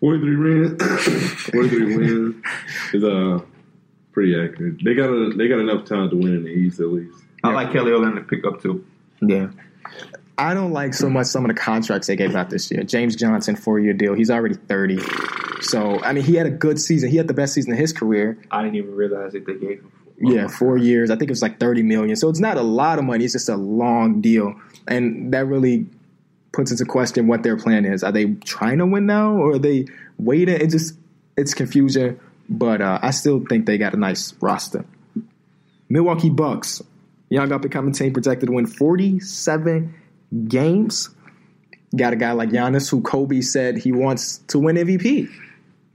43 0.00 0.60
wins. 0.60 0.82
43 1.50 1.96
wins 1.96 2.44
is 2.92 3.04
uh 3.04 3.40
pretty 4.12 4.34
accurate. 4.34 4.82
They 4.84 4.94
got 4.94 5.10
a, 5.10 5.30
they 5.36 5.48
got 5.48 5.58
enough 5.58 5.86
talent 5.86 6.12
to 6.12 6.16
win 6.16 6.36
in 6.36 6.44
the 6.44 6.50
East 6.50 6.80
at 6.80 6.86
least. 6.86 7.18
I 7.42 7.52
like 7.52 7.72
Kelly 7.72 7.90
Olynyk 7.90 8.14
to 8.14 8.20
pick 8.22 8.46
up 8.46 8.62
too. 8.62 8.84
Yeah. 9.20 9.48
I 10.36 10.54
don't 10.54 10.72
like 10.72 10.94
so 10.94 11.08
much 11.08 11.26
some 11.26 11.44
of 11.44 11.54
the 11.54 11.60
contracts 11.60 12.06
they 12.06 12.16
gave 12.16 12.34
out 12.34 12.50
this 12.50 12.70
year. 12.70 12.82
James 12.82 13.14
Johnson, 13.14 13.54
four 13.54 13.78
year 13.78 13.92
deal. 13.92 14.14
He's 14.14 14.30
already 14.30 14.54
30. 14.54 14.98
So, 15.60 16.00
I 16.02 16.12
mean, 16.12 16.24
he 16.24 16.34
had 16.34 16.46
a 16.46 16.50
good 16.50 16.80
season. 16.80 17.10
He 17.10 17.16
had 17.16 17.28
the 17.28 17.34
best 17.34 17.54
season 17.54 17.72
of 17.72 17.78
his 17.78 17.92
career. 17.92 18.38
I 18.50 18.62
didn't 18.62 18.76
even 18.76 18.94
realize 18.94 19.32
that 19.32 19.46
they 19.46 19.54
gave 19.54 19.80
him. 19.80 19.92
Yeah, 20.18 20.48
four 20.48 20.76
years. 20.78 21.10
I 21.10 21.16
think 21.16 21.28
it 21.28 21.32
was 21.32 21.42
like 21.42 21.58
30 21.60 21.82
million. 21.82 22.16
So 22.16 22.28
it's 22.28 22.40
not 22.40 22.56
a 22.56 22.62
lot 22.62 22.98
of 22.98 23.04
money. 23.04 23.24
It's 23.24 23.32
just 23.32 23.48
a 23.48 23.56
long 23.56 24.20
deal. 24.20 24.54
And 24.86 25.32
that 25.32 25.46
really 25.46 25.86
puts 26.54 26.70
into 26.70 26.84
question 26.84 27.26
what 27.26 27.42
their 27.42 27.56
plan 27.56 27.84
is. 27.84 28.02
Are 28.02 28.12
they 28.12 28.26
trying 28.44 28.78
to 28.78 28.86
win 28.86 29.06
now 29.06 29.32
or 29.32 29.52
are 29.52 29.58
they 29.58 29.86
waiting? 30.18 30.60
It 30.60 30.70
just, 30.70 30.96
it's 31.36 31.54
confusion. 31.54 32.18
But 32.48 32.80
uh, 32.80 32.98
I 33.02 33.10
still 33.10 33.44
think 33.48 33.66
they 33.66 33.78
got 33.78 33.94
a 33.94 33.96
nice 33.96 34.34
roster. 34.40 34.84
Milwaukee 35.88 36.30
Bucks, 36.30 36.82
young 37.28 37.52
up 37.52 37.62
and 37.62 37.72
coming 37.72 37.92
team, 37.92 38.12
projected 38.12 38.48
to 38.48 38.52
win 38.52 38.66
47 38.66 39.94
games. 40.48 41.10
Got 41.96 42.12
a 42.12 42.16
guy 42.16 42.32
like 42.32 42.50
Giannis 42.50 42.90
who 42.90 43.00
Kobe 43.02 43.40
said 43.40 43.78
he 43.78 43.92
wants 43.92 44.38
to 44.48 44.58
win 44.58 44.76
MVP. 44.76 45.30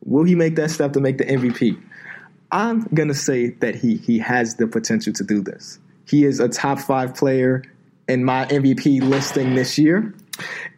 Will 0.06 0.24
he 0.24 0.36
make 0.36 0.56
that 0.56 0.72
step 0.72 0.94
to 0.94 1.02
make 1.02 1.18
the 1.18 1.26
MVP? 1.26 1.80
I'm 2.52 2.82
gonna 2.94 3.14
say 3.14 3.50
that 3.50 3.76
he 3.76 3.98
he 3.98 4.18
has 4.20 4.56
the 4.56 4.66
potential 4.66 5.14
to 5.14 5.24
do 5.24 5.42
this. 5.42 5.78
He 6.08 6.24
is 6.24 6.40
a 6.40 6.48
top 6.48 6.80
five 6.80 7.14
player 7.16 7.64
in 8.08 8.24
my 8.24 8.46
MVP 8.46 9.02
listing 9.04 9.54
this 9.54 9.78
year. 9.78 10.16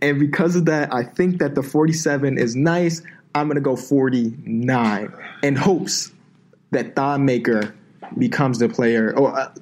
And 0.02 0.20
because 0.20 0.56
of 0.56 0.66
that, 0.66 0.94
I 0.94 1.04
think 1.04 1.40
that 1.40 1.56
the 1.56 1.64
47 1.64 2.38
is 2.38 2.56
nice. 2.56 3.02
I'm 3.34 3.48
gonna 3.48 3.62
go 3.62 3.76
49 3.76 5.14
in 5.44 5.56
hopes 5.56 6.12
that 6.72 6.96
Thon 6.96 7.26
Maker 7.26 7.74
becomes 8.18 8.60
the 8.60 8.68
player 8.68 9.14
or 9.18 9.38
uh, 9.38 9.54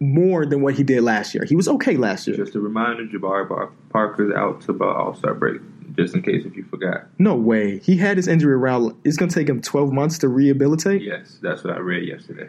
more 0.00 0.46
than 0.46 0.62
what 0.62 0.74
he 0.74 0.82
did 0.82 1.02
last 1.02 1.34
year. 1.34 1.44
He 1.44 1.56
was 1.56 1.68
okay 1.68 1.96
last 1.96 2.26
year. 2.26 2.36
Just 2.36 2.54
a 2.54 2.60
reminder, 2.60 3.04
Jabari 3.06 3.70
Parker's 3.90 4.32
out 4.34 4.60
to 4.62 4.72
the 4.72 4.84
All 4.84 5.14
Star 5.14 5.34
break. 5.34 5.60
Just 5.96 6.14
in 6.14 6.22
case 6.22 6.44
if 6.44 6.56
you 6.56 6.64
forgot. 6.64 7.06
No 7.18 7.36
way. 7.36 7.78
He 7.78 7.96
had 7.96 8.16
his 8.16 8.26
injury 8.26 8.54
around. 8.54 8.96
It's 9.04 9.16
going 9.16 9.28
to 9.28 9.34
take 9.34 9.48
him 9.48 9.60
12 9.60 9.92
months 9.92 10.18
to 10.18 10.28
rehabilitate. 10.28 11.02
Yes, 11.02 11.38
that's 11.40 11.62
what 11.62 11.72
I 11.72 11.78
read 11.78 12.08
yesterday. 12.08 12.48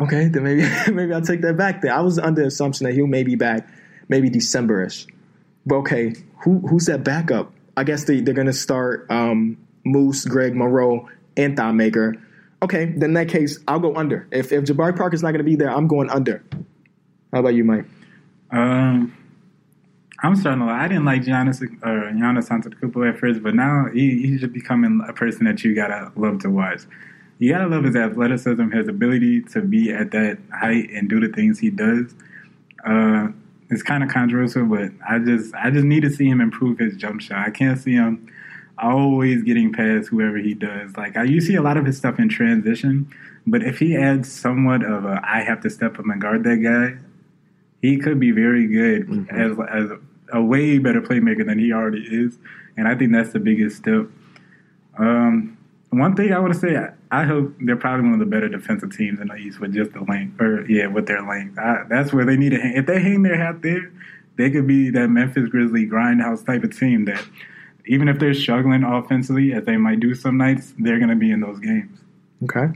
Okay, 0.00 0.28
then 0.28 0.44
maybe 0.44 0.62
maybe 0.92 1.12
I'll 1.12 1.20
take 1.20 1.42
that 1.42 1.56
back. 1.56 1.82
There, 1.82 1.92
I 1.92 2.00
was 2.00 2.18
under 2.18 2.40
the 2.40 2.46
assumption 2.46 2.86
that 2.86 2.94
he'll 2.94 3.06
maybe 3.06 3.34
back 3.34 3.68
maybe 4.08 4.30
Decemberish. 4.30 5.06
But 5.66 5.76
okay, 5.76 6.14
who 6.42 6.60
who's 6.66 6.86
that 6.86 7.04
backup? 7.04 7.52
I 7.76 7.84
guess 7.84 8.04
they 8.04 8.20
they're 8.20 8.34
going 8.34 8.46
to 8.46 8.52
start 8.52 9.06
um, 9.10 9.56
Moose, 9.84 10.24
Greg 10.24 10.54
Monroe, 10.54 11.08
and 11.36 11.56
Thon 11.56 11.76
Maker. 11.76 12.16
Okay, 12.62 12.86
then 12.86 13.10
in 13.10 13.14
that 13.14 13.28
case, 13.28 13.58
I'll 13.68 13.80
go 13.80 13.94
under. 13.96 14.26
If 14.30 14.52
if 14.52 14.64
Jabari 14.64 14.96
Parker's 14.96 15.22
not 15.22 15.32
going 15.32 15.38
to 15.38 15.44
be 15.44 15.56
there, 15.56 15.70
I'm 15.70 15.86
going 15.88 16.10
under. 16.10 16.42
How 17.32 17.40
about 17.40 17.54
you, 17.54 17.64
Mike? 17.64 17.84
Um, 18.50 19.16
I'm 20.22 20.36
starting 20.36 20.60
to. 20.60 20.66
Like. 20.66 20.80
I 20.80 20.88
didn't 20.88 21.04
like 21.04 21.22
Giannis 21.22 21.60
or 21.62 22.12
Giannis 22.12 22.48
Antetokounmpo 22.48 23.12
at 23.12 23.18
first, 23.18 23.42
but 23.42 23.54
now 23.54 23.86
he, 23.92 24.26
he's 24.26 24.40
just 24.40 24.52
becoming 24.52 25.04
a 25.06 25.12
person 25.12 25.44
that 25.44 25.64
you 25.64 25.74
gotta 25.74 26.12
love 26.16 26.40
to 26.40 26.50
watch. 26.50 26.82
You 27.38 27.52
gotta 27.52 27.66
love 27.66 27.84
his 27.84 27.96
athleticism, 27.96 28.70
his 28.70 28.88
ability 28.88 29.42
to 29.42 29.60
be 29.60 29.92
at 29.92 30.12
that 30.12 30.38
height 30.52 30.90
and 30.90 31.08
do 31.08 31.20
the 31.20 31.28
things 31.28 31.58
he 31.58 31.70
does. 31.70 32.14
Uh, 32.86 33.28
it's 33.74 33.82
kind 33.82 34.02
of 34.02 34.08
controversial, 34.08 34.64
but 34.64 34.92
I 35.08 35.18
just 35.18 35.54
I 35.54 35.70
just 35.70 35.84
need 35.84 36.00
to 36.02 36.10
see 36.10 36.28
him 36.28 36.40
improve 36.40 36.78
his 36.78 36.96
jump 36.96 37.20
shot. 37.20 37.46
I 37.46 37.50
can't 37.50 37.78
see 37.78 37.92
him 37.92 38.32
always 38.78 39.42
getting 39.42 39.72
past 39.72 40.08
whoever 40.08 40.38
he 40.38 40.54
does. 40.54 40.96
Like 40.96 41.16
I, 41.16 41.24
you 41.24 41.40
see 41.40 41.56
a 41.56 41.62
lot 41.62 41.76
of 41.76 41.84
his 41.84 41.96
stuff 41.96 42.18
in 42.18 42.28
transition, 42.28 43.12
but 43.46 43.62
if 43.62 43.78
he 43.78 43.96
adds 43.96 44.32
somewhat 44.32 44.84
of 44.84 45.04
a 45.04 45.20
I 45.24 45.42
have 45.42 45.60
to 45.62 45.70
step 45.70 45.98
up 45.98 46.06
and 46.06 46.20
guard 46.20 46.44
that 46.44 46.56
guy, 46.56 47.04
he 47.82 47.98
could 47.98 48.20
be 48.20 48.30
very 48.30 48.66
good 48.66 49.08
mm-hmm. 49.08 49.36
as 49.36 49.58
as 49.68 49.90
a, 49.90 50.38
a, 50.38 50.42
way 50.42 50.78
better 50.78 51.02
playmaker 51.02 51.44
than 51.44 51.58
he 51.58 51.72
already 51.72 52.02
is. 52.02 52.38
And 52.76 52.88
I 52.88 52.94
think 52.94 53.12
that's 53.12 53.32
the 53.32 53.40
biggest 53.40 53.76
step. 53.76 54.06
Um, 54.98 55.53
one 55.98 56.16
thing 56.16 56.32
I 56.32 56.38
want 56.38 56.54
to 56.54 56.58
say, 56.58 56.76
I, 56.76 56.92
I 57.10 57.24
hope 57.24 57.54
they're 57.60 57.76
probably 57.76 58.04
one 58.04 58.14
of 58.14 58.18
the 58.20 58.26
better 58.26 58.48
defensive 58.48 58.96
teams 58.96 59.20
in 59.20 59.28
the 59.28 59.36
East 59.36 59.60
with 59.60 59.74
just 59.74 59.92
the 59.92 60.00
length, 60.00 60.40
or 60.40 60.66
yeah, 60.66 60.86
with 60.86 61.06
their 61.06 61.26
length. 61.26 61.58
I, 61.58 61.84
that's 61.88 62.12
where 62.12 62.24
they 62.24 62.36
need 62.36 62.50
to 62.50 62.60
hang. 62.60 62.74
If 62.76 62.86
they 62.86 63.00
hang 63.00 63.22
their 63.22 63.36
hat 63.36 63.62
there, 63.62 63.92
they 64.36 64.50
could 64.50 64.66
be 64.66 64.90
that 64.90 65.08
Memphis 65.08 65.48
Grizzly 65.48 65.86
grindhouse 65.86 66.44
type 66.44 66.64
of 66.64 66.76
team 66.76 67.04
that 67.06 67.24
even 67.86 68.08
if 68.08 68.18
they're 68.18 68.34
struggling 68.34 68.82
offensively, 68.82 69.52
as 69.52 69.64
they 69.64 69.76
might 69.76 70.00
do 70.00 70.14
some 70.14 70.36
nights, 70.36 70.74
they're 70.78 70.98
going 70.98 71.10
to 71.10 71.16
be 71.16 71.30
in 71.30 71.40
those 71.40 71.60
games. 71.60 71.98
Okay. 72.44 72.72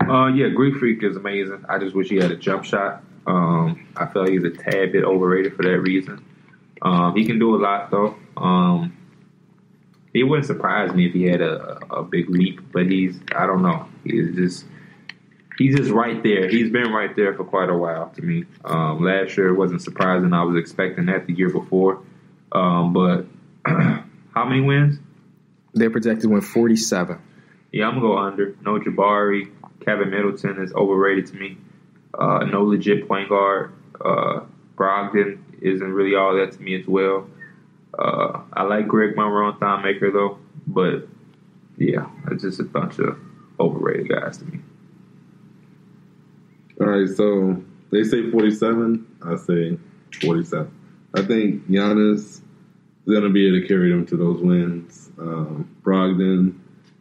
Uh, 0.00 0.26
yeah, 0.26 0.48
Greek 0.48 0.76
Freak 0.76 1.02
is 1.02 1.16
amazing. 1.16 1.64
I 1.68 1.78
just 1.78 1.94
wish 1.94 2.08
he 2.08 2.16
had 2.16 2.30
a 2.30 2.36
jump 2.36 2.64
shot. 2.64 3.02
Um, 3.26 3.86
I 3.96 4.06
feel 4.06 4.22
like 4.22 4.32
he's 4.32 4.44
a 4.44 4.50
tad 4.50 4.92
bit 4.92 5.04
overrated 5.04 5.54
for 5.54 5.62
that 5.62 5.78
reason. 5.80 6.24
Um, 6.82 7.14
he 7.14 7.26
can 7.26 7.38
do 7.38 7.54
a 7.54 7.58
lot 7.58 7.90
though. 7.90 8.16
Um, 8.36 8.96
it 10.14 10.24
wouldn't 10.24 10.46
surprise 10.46 10.92
me 10.94 11.06
if 11.06 11.12
he 11.12 11.24
had 11.24 11.40
a, 11.40 11.78
a 11.90 12.02
big 12.02 12.30
leap, 12.30 12.60
but 12.72 12.86
he's 12.86 13.18
I 13.34 13.46
don't 13.46 13.62
know. 13.62 13.86
He's 14.04 14.34
just 14.34 14.64
he's 15.58 15.76
just 15.76 15.90
right 15.90 16.22
there. 16.22 16.48
He's 16.48 16.70
been 16.70 16.92
right 16.92 17.14
there 17.14 17.34
for 17.34 17.44
quite 17.44 17.68
a 17.68 17.76
while 17.76 18.10
to 18.10 18.22
me. 18.22 18.44
Um, 18.64 19.04
last 19.04 19.36
year 19.36 19.54
wasn't 19.54 19.82
surprising. 19.82 20.32
I 20.32 20.42
was 20.44 20.56
expecting 20.56 21.06
that 21.06 21.26
the 21.26 21.34
year 21.34 21.50
before, 21.50 22.02
um, 22.52 22.92
but 22.92 23.26
how 23.66 24.44
many 24.44 24.60
wins? 24.60 24.98
They're 25.74 25.90
projected 25.90 26.22
to 26.22 26.28
win 26.30 26.40
forty 26.40 26.76
seven. 26.76 27.18
Yeah, 27.72 27.86
I'm 27.86 28.00
gonna 28.00 28.06
go 28.06 28.18
under. 28.18 28.56
No 28.62 28.78
Jabari. 28.78 29.52
Kevin 29.84 30.10
Middleton 30.10 30.62
is 30.62 30.72
overrated 30.72 31.26
to 31.28 31.36
me. 31.36 31.56
Uh, 32.18 32.44
no 32.44 32.64
legit 32.64 33.06
point 33.06 33.28
guard. 33.28 33.72
Uh, 34.00 34.40
Brogdon 34.76 35.38
isn't 35.60 35.92
really 35.92 36.14
all 36.14 36.36
that 36.36 36.52
to 36.52 36.62
me 36.62 36.78
as 36.80 36.86
well. 36.86 37.28
Uh, 37.98 38.40
I 38.52 38.62
like 38.62 38.86
Greg 38.86 39.16
Monroe 39.16 39.50
and 39.50 39.58
Thon 39.58 39.82
Maker 39.82 40.10
though, 40.10 40.38
but 40.66 41.08
yeah, 41.76 42.08
it's 42.30 42.42
just 42.42 42.60
a 42.60 42.64
bunch 42.64 42.98
of 42.98 43.18
overrated 43.58 44.08
guys 44.08 44.38
to 44.38 44.44
me. 44.44 44.60
All 46.80 46.86
right, 46.86 47.08
so 47.08 47.62
they 47.90 48.04
say 48.04 48.30
47. 48.30 49.06
I 49.24 49.36
say 49.36 49.78
47. 50.20 50.70
I 51.14 51.22
think 51.22 51.68
Giannis 51.68 52.14
is 52.14 52.42
going 53.08 53.22
to 53.22 53.30
be 53.30 53.48
able 53.48 53.60
to 53.60 53.66
carry 53.66 53.90
them 53.90 54.06
to 54.06 54.16
those 54.16 54.40
wins. 54.40 55.10
Um, 55.18 55.68
Brogdon 55.82 56.56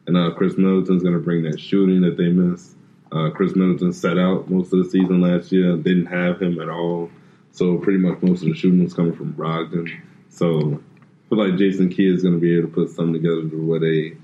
and 0.07 0.17
uh, 0.17 0.31
Khris 0.35 0.57
Middleton's 0.57 1.03
going 1.03 1.13
to 1.13 1.19
bring 1.19 1.43
that 1.43 1.59
shooting 1.59 2.01
that 2.01 2.17
they 2.17 2.29
missed. 2.29 2.75
Uh, 3.11 3.29
Khris 3.29 3.55
Middleton 3.55 3.93
set 3.93 4.17
out 4.17 4.49
most 4.49 4.73
of 4.73 4.83
the 4.83 4.89
season 4.89 5.21
last 5.21 5.51
year, 5.51 5.75
didn't 5.77 6.07
have 6.07 6.41
him 6.41 6.59
at 6.59 6.69
all. 6.69 7.09
So 7.51 7.77
pretty 7.77 7.99
much 7.99 8.21
most 8.21 8.41
of 8.41 8.49
the 8.49 8.55
shooting 8.55 8.83
was 8.83 8.93
coming 8.93 9.13
from 9.13 9.33
Brogdon. 9.33 9.89
So 10.29 10.81
feel 11.29 11.37
like 11.37 11.57
Jason 11.57 11.89
Kidd 11.89 12.13
is 12.15 12.23
going 12.23 12.35
to 12.35 12.39
be 12.39 12.57
able 12.57 12.69
to 12.69 12.73
put 12.73 12.89
something 12.89 13.13
together 13.13 13.49
to 13.49 13.65
where 13.65 13.79
they 13.79 14.17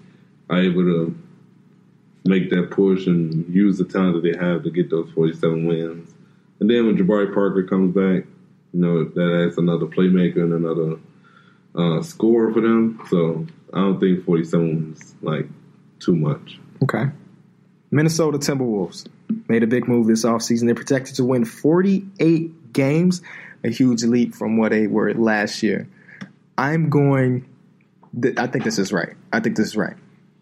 are 0.50 0.62
able 0.62 0.84
to 0.84 1.18
make 2.26 2.50
that 2.50 2.72
push 2.72 3.08
and 3.08 3.54
use 3.54 3.78
the 3.78 3.86
talent 3.86 4.16
that 4.16 4.24
they 4.24 4.38
have 4.38 4.64
to 4.64 4.72
get 4.72 4.90
those 4.90 5.10
47 5.12 5.66
wins. 5.66 6.14
And 6.60 6.70
then 6.70 6.86
when 6.86 6.98
Jabari 6.98 7.34
Parker 7.34 7.64
comes 7.64 7.94
back, 7.94 8.26
you 8.74 8.80
know, 8.80 9.04
that 9.04 9.46
adds 9.46 9.58
another 9.58 9.86
playmaker 9.86 10.38
and 10.38 10.54
another 10.54 11.00
uh, 11.76 12.02
scorer 12.02 12.54
for 12.54 12.62
them. 12.62 13.00
So 13.10 13.46
I 13.74 13.80
don't 13.80 14.00
think 14.00 14.24
47 14.24 14.96
is 14.96 15.16
like 15.22 15.48
too 16.00 16.16
much. 16.16 16.60
Okay. 16.84 17.06
Minnesota 17.92 18.38
Timberwolves 18.38 19.08
made 19.48 19.64
a 19.64 19.68
big 19.68 19.88
move 19.88 20.08
this 20.08 20.26
offseason. 20.26 20.66
They're 20.66 20.76
projected 20.76 21.16
to 21.16 21.24
win 21.24 21.46
48 21.46 22.74
games, 22.74 23.22
a 23.64 23.70
huge 23.70 24.04
leap 24.04 24.34
from 24.34 24.58
what 24.58 24.72
they 24.72 24.88
were 24.88 25.14
last 25.14 25.62
year. 25.62 25.88
I'm 26.58 26.90
going. 26.90 27.46
I 28.38 28.48
think 28.48 28.64
this 28.64 28.78
is 28.78 28.94
right. 28.94 29.16
I 29.32 29.40
think 29.40 29.56
this 29.58 29.68
is 29.68 29.78
right. 29.78 29.96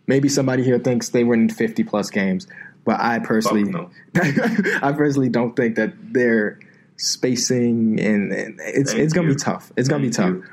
Maybe 0.07 0.27
somebody 0.29 0.63
here 0.63 0.77
thinks 0.79 1.09
they 1.09 1.23
win 1.23 1.47
50 1.49 1.83
plus 1.85 2.09
games, 2.09 2.47
but 2.83 2.99
I 2.99 3.19
personally, 3.19 3.71
Fuck 3.71 3.91
I 4.83 4.91
personally 4.91 5.29
don't 5.29 5.55
think 5.55 5.75
that 5.77 5.93
they're 6.13 6.59
spacing 6.97 7.99
and, 7.99 8.31
and 8.31 8.59
it's 8.61 8.91
Thank 8.91 9.03
it's 9.03 9.13
gonna 9.13 9.27
you. 9.29 9.35
be 9.35 9.39
tough. 9.39 9.71
It's 9.77 9.87
gonna 9.87 10.03
be 10.03 10.09
tough. 10.09 10.29
you. 10.29 10.43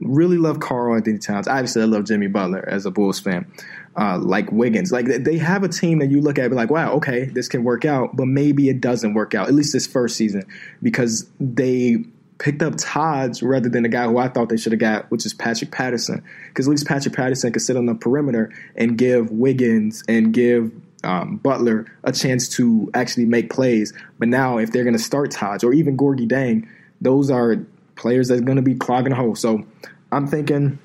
Really 0.00 0.36
love 0.38 0.60
Karl 0.60 0.94
Anthony 0.94 1.18
Towns. 1.18 1.48
Obviously, 1.48 1.82
I 1.82 1.86
love 1.86 2.04
Jimmy 2.04 2.28
Butler 2.28 2.66
as 2.68 2.86
a 2.86 2.90
Bulls 2.90 3.18
fan. 3.18 3.50
Uh, 3.96 4.16
like 4.18 4.50
Wiggins, 4.52 4.92
like 4.92 5.06
they- 5.06 5.18
they 5.18 5.38
have 5.38 5.64
a 5.64 5.68
team 5.68 5.98
that 5.98 6.08
you 6.10 6.20
look 6.20 6.38
at 6.38 6.44
and 6.44 6.50
be 6.52 6.56
like, 6.56 6.70
wow, 6.70 6.92
okay, 6.92 7.24
this 7.24 7.48
can 7.48 7.64
work 7.64 7.84
out, 7.84 8.14
but 8.14 8.26
maybe 8.26 8.68
it 8.68 8.80
doesn't 8.80 9.14
work 9.14 9.34
out. 9.34 9.48
At 9.48 9.54
least 9.54 9.72
this 9.72 9.88
first 9.88 10.16
season 10.16 10.44
because 10.80 11.28
they 11.40 12.04
picked 12.38 12.62
up 12.62 12.74
Todd's 12.78 13.42
rather 13.42 13.68
than 13.68 13.82
the 13.82 13.88
guy 13.88 14.04
who 14.04 14.18
I 14.18 14.28
thought 14.28 14.48
they 14.48 14.56
should 14.56 14.72
have 14.72 14.80
got, 14.80 15.10
which 15.10 15.26
is 15.26 15.34
Patrick 15.34 15.70
Patterson. 15.70 16.22
Because 16.48 16.66
at 16.66 16.70
least 16.70 16.86
Patrick 16.86 17.14
Patterson 17.14 17.52
could 17.52 17.62
sit 17.62 17.76
on 17.76 17.86
the 17.86 17.94
perimeter 17.94 18.52
and 18.76 18.96
give 18.96 19.30
Wiggins 19.30 20.04
and 20.08 20.32
give 20.32 20.72
um, 21.04 21.36
Butler 21.36 21.86
a 22.04 22.12
chance 22.12 22.48
to 22.50 22.90
actually 22.94 23.26
make 23.26 23.50
plays. 23.50 23.92
But 24.18 24.28
now, 24.28 24.58
if 24.58 24.72
they're 24.72 24.84
going 24.84 24.96
to 24.96 25.02
start 25.02 25.30
Todd's 25.30 25.64
or 25.64 25.72
even 25.72 25.96
Gorgui 25.96 26.28
Dieng, 26.28 26.68
those 27.00 27.30
are 27.30 27.56
players 27.96 28.28
that's 28.28 28.40
going 28.40 28.56
to 28.56 28.62
be 28.62 28.74
clogging 28.74 29.12
a 29.12 29.16
hole. 29.16 29.34
So 29.34 29.64
I'm 30.12 30.26
thinking 30.26 30.78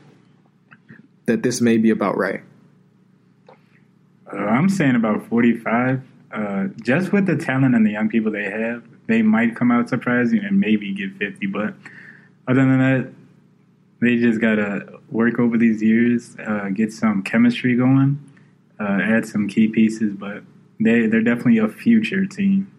that 1.26 1.44
this 1.44 1.62
may 1.62 1.78
be 1.78 1.90
about 1.90 2.18
right. 2.18 2.42
Uh, 4.32 4.38
I'm 4.38 4.70
saying 4.70 4.96
about 4.96 5.28
45. 5.28 6.02
Uh, 6.32 6.68
just 6.82 7.12
with 7.12 7.28
the 7.28 7.38
talent 7.38 7.76
and 7.76 7.86
the 7.86 7.92
young 7.92 8.10
people 8.10 8.32
they 8.32 8.46
have, 8.46 8.84
they 9.08 9.22
might 9.22 9.56
come 9.56 9.72
out 9.72 9.90
surprising 9.90 10.40
and 10.44 10.60
maybe 10.60 10.94
get 10.94 11.16
50. 11.18 11.48
But 11.48 11.74
other 12.48 12.62
than 12.62 12.80
that, 12.80 13.12
they 14.02 14.18
just 14.18 14.42
got 14.42 14.56
to 14.56 15.00
work 15.10 15.40
over 15.40 15.58
these 15.58 15.82
years, 15.82 16.36
uh, 16.46 16.70
get 16.70 16.92
some 16.92 17.24
chemistry 17.24 17.76
going, 17.76 18.20
uh, 18.80 19.00
add 19.02 19.26
some 19.26 19.48
key 19.48 19.68
pieces. 19.68 20.14
But 20.16 20.44
they, 20.80 21.08
they're 21.08 21.22
definitely 21.22 21.60
a 21.60 21.68
future 21.68 22.26
team. 22.26 22.72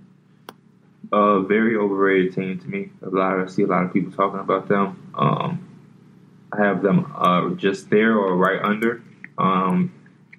a 1.12 1.40
very 1.40 1.76
overrated 1.76 2.34
team 2.34 2.58
to 2.58 2.68
me. 2.68 2.90
A 3.02 3.08
lot, 3.08 3.38
of, 3.38 3.48
I 3.48 3.50
see 3.50 3.62
a 3.62 3.66
lot 3.66 3.84
of 3.84 3.92
people 3.92 4.12
talking 4.12 4.40
about 4.40 4.68
them. 4.68 5.12
Um, 5.14 5.68
I 6.52 6.62
have 6.62 6.82
them 6.82 7.12
uh, 7.16 7.50
just 7.50 7.90
there 7.90 8.16
or 8.16 8.36
right 8.36 8.60
under. 8.62 9.02
Um, 9.38 9.92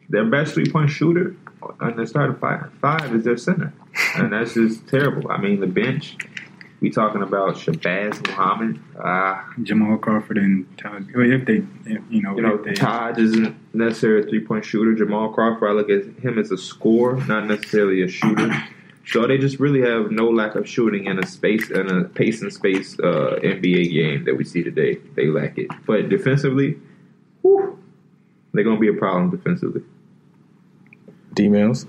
their 0.10 0.26
best 0.26 0.53
three 0.53 0.70
point 0.70 0.90
shooter 0.90 1.36
on 1.80 1.95
their 1.95 2.06
starting 2.06 2.38
five, 2.38 2.72
five 2.80 3.14
is 3.16 3.24
their 3.24 3.38
center, 3.38 3.74
and 4.15 4.31
that's 4.31 4.53
just 4.53 4.88
terrible. 4.88 5.31
I 5.31 5.38
mean, 5.38 5.59
the 5.59 5.67
bench. 5.67 6.17
We 6.81 6.89
talking 6.89 7.23
about 7.23 7.55
Shabazz 7.55 8.27
Muhammad. 8.27 8.80
Uh, 8.99 9.41
Jamal 9.63 9.97
Crawford 9.97 10.38
and 10.38 10.77
Taj, 10.77 11.03
if 11.15 11.45
they, 11.45 11.63
if, 11.85 12.01
you 12.09 12.22
know, 12.22 12.35
you 12.35 12.41
know, 12.41 12.55
if 12.55 12.63
they, 12.63 12.73
Taj 12.73 13.17
isn't 13.17 13.55
necessarily 13.73 14.27
a 14.27 14.30
three 14.30 14.45
point 14.45 14.65
shooter. 14.65 14.93
Jamal 14.93 15.30
Crawford, 15.30 15.69
I 15.69 15.73
look 15.73 15.89
at 15.89 16.23
him 16.23 16.38
as 16.38 16.51
a 16.51 16.57
scorer, 16.57 17.15
not 17.26 17.47
necessarily 17.47 18.01
a 18.01 18.07
shooter. 18.07 18.51
So 19.07 19.27
they 19.27 19.38
just 19.38 19.59
really 19.59 19.81
have 19.81 20.11
no 20.11 20.30
lack 20.30 20.55
of 20.55 20.67
shooting 20.67 21.05
in 21.05 21.19
a 21.19 21.27
space 21.27 21.69
in 21.69 21.89
a 21.89 22.05
pace 22.05 22.41
and 22.41 22.51
space 22.51 22.97
uh, 22.99 23.39
NBA 23.41 23.93
game 23.93 24.26
that 24.26 24.35
we 24.35 24.43
see 24.43 24.63
today. 24.63 24.97
They 25.15 25.27
lack 25.27 25.57
it, 25.57 25.67
but 25.85 26.09
defensively, 26.09 26.77
whew, 27.41 27.77
they're 28.53 28.63
gonna 28.63 28.80
be 28.80 28.88
a 28.88 28.93
problem 28.93 29.30
defensively. 29.30 29.84
D 31.34 31.49
Mills. 31.49 31.85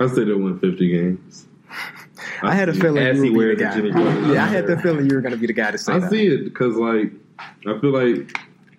I 0.00 0.06
said 0.08 0.28
they'll 0.28 0.38
win 0.38 0.58
50 0.58 0.88
games. 0.88 1.46
I 2.42 2.54
had 2.54 2.68
a 2.68 2.74
feeling 2.74 3.02
as 3.02 3.18
you 3.18 3.24
he 3.24 3.30
would 3.30 3.58
be 3.58 3.64
the 3.64 3.70
the 3.70 3.90
guy. 3.90 3.92
Jimmy 3.92 4.34
Yeah, 4.34 4.44
I 4.44 4.48
had 4.48 4.66
the 4.66 4.78
feeling 4.78 5.08
you 5.08 5.14
were 5.14 5.20
going 5.20 5.32
to 5.32 5.38
be 5.38 5.46
the 5.46 5.52
guy 5.52 5.70
to 5.70 5.78
say 5.78 5.92
I 5.92 5.98
that. 5.98 6.10
see 6.10 6.26
it 6.26 6.44
because, 6.44 6.74
like, 6.76 7.12
I 7.38 7.78
feel 7.80 7.90
like 7.92 8.36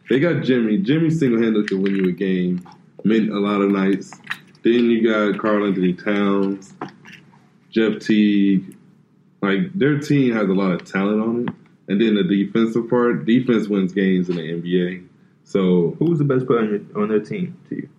they 0.10 0.20
got 0.20 0.44
Jimmy. 0.44 0.78
Jimmy 0.78 1.10
single 1.12 1.42
handedly 1.42 1.68
could 1.68 1.80
win 1.82 1.96
you 1.96 2.10
a 2.10 2.12
game, 2.12 2.68
meant 3.04 3.30
a 3.30 3.40
lot 3.40 3.62
of 3.62 3.72
nights. 3.72 4.12
Then 4.64 4.90
you 4.90 5.08
got 5.08 5.40
Karl 5.40 5.66
Anthony 5.66 5.94
Towns, 5.94 6.74
Jeff 7.70 8.00
Teague. 8.00 8.76
Like, 9.42 9.74
their 9.74 10.00
team 10.00 10.34
has 10.34 10.50
a 10.50 10.54
lot 10.54 10.72
of 10.72 10.86
talent 10.86 11.22
on 11.22 11.48
it. 11.48 11.56
And 11.92 12.00
then 12.00 12.16
the 12.16 12.24
defensive 12.24 12.90
part, 12.90 13.26
defense 13.26 13.68
wins 13.68 13.94
games 13.94 14.30
in 14.30 14.36
the 14.38 14.42
NBA. 14.42 15.08
So, 15.44 15.96
Who's 16.00 16.20
the 16.20 16.26
best 16.26 16.46
player 16.46 16.60
on, 16.60 16.70
your, 16.70 17.04
on 17.04 17.10
their 17.10 17.20
team 17.20 17.58
to 17.70 17.76
you? 17.76 17.90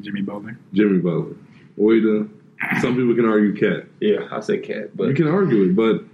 Jimmy 0.00 0.22
Butler. 0.22 0.58
Jimmy 0.72 0.98
Butler. 0.98 1.36
Oida. 1.78 2.28
Some 2.80 2.96
people 2.96 3.14
can 3.14 3.24
argue 3.26 3.54
Cat. 3.54 3.86
Yeah, 4.00 4.28
I 4.30 4.40
say 4.40 4.58
Cat, 4.58 4.96
but 4.96 5.08
You 5.08 5.14
can 5.14 5.28
argue 5.28 5.62
it, 5.64 5.76
but 5.76 6.04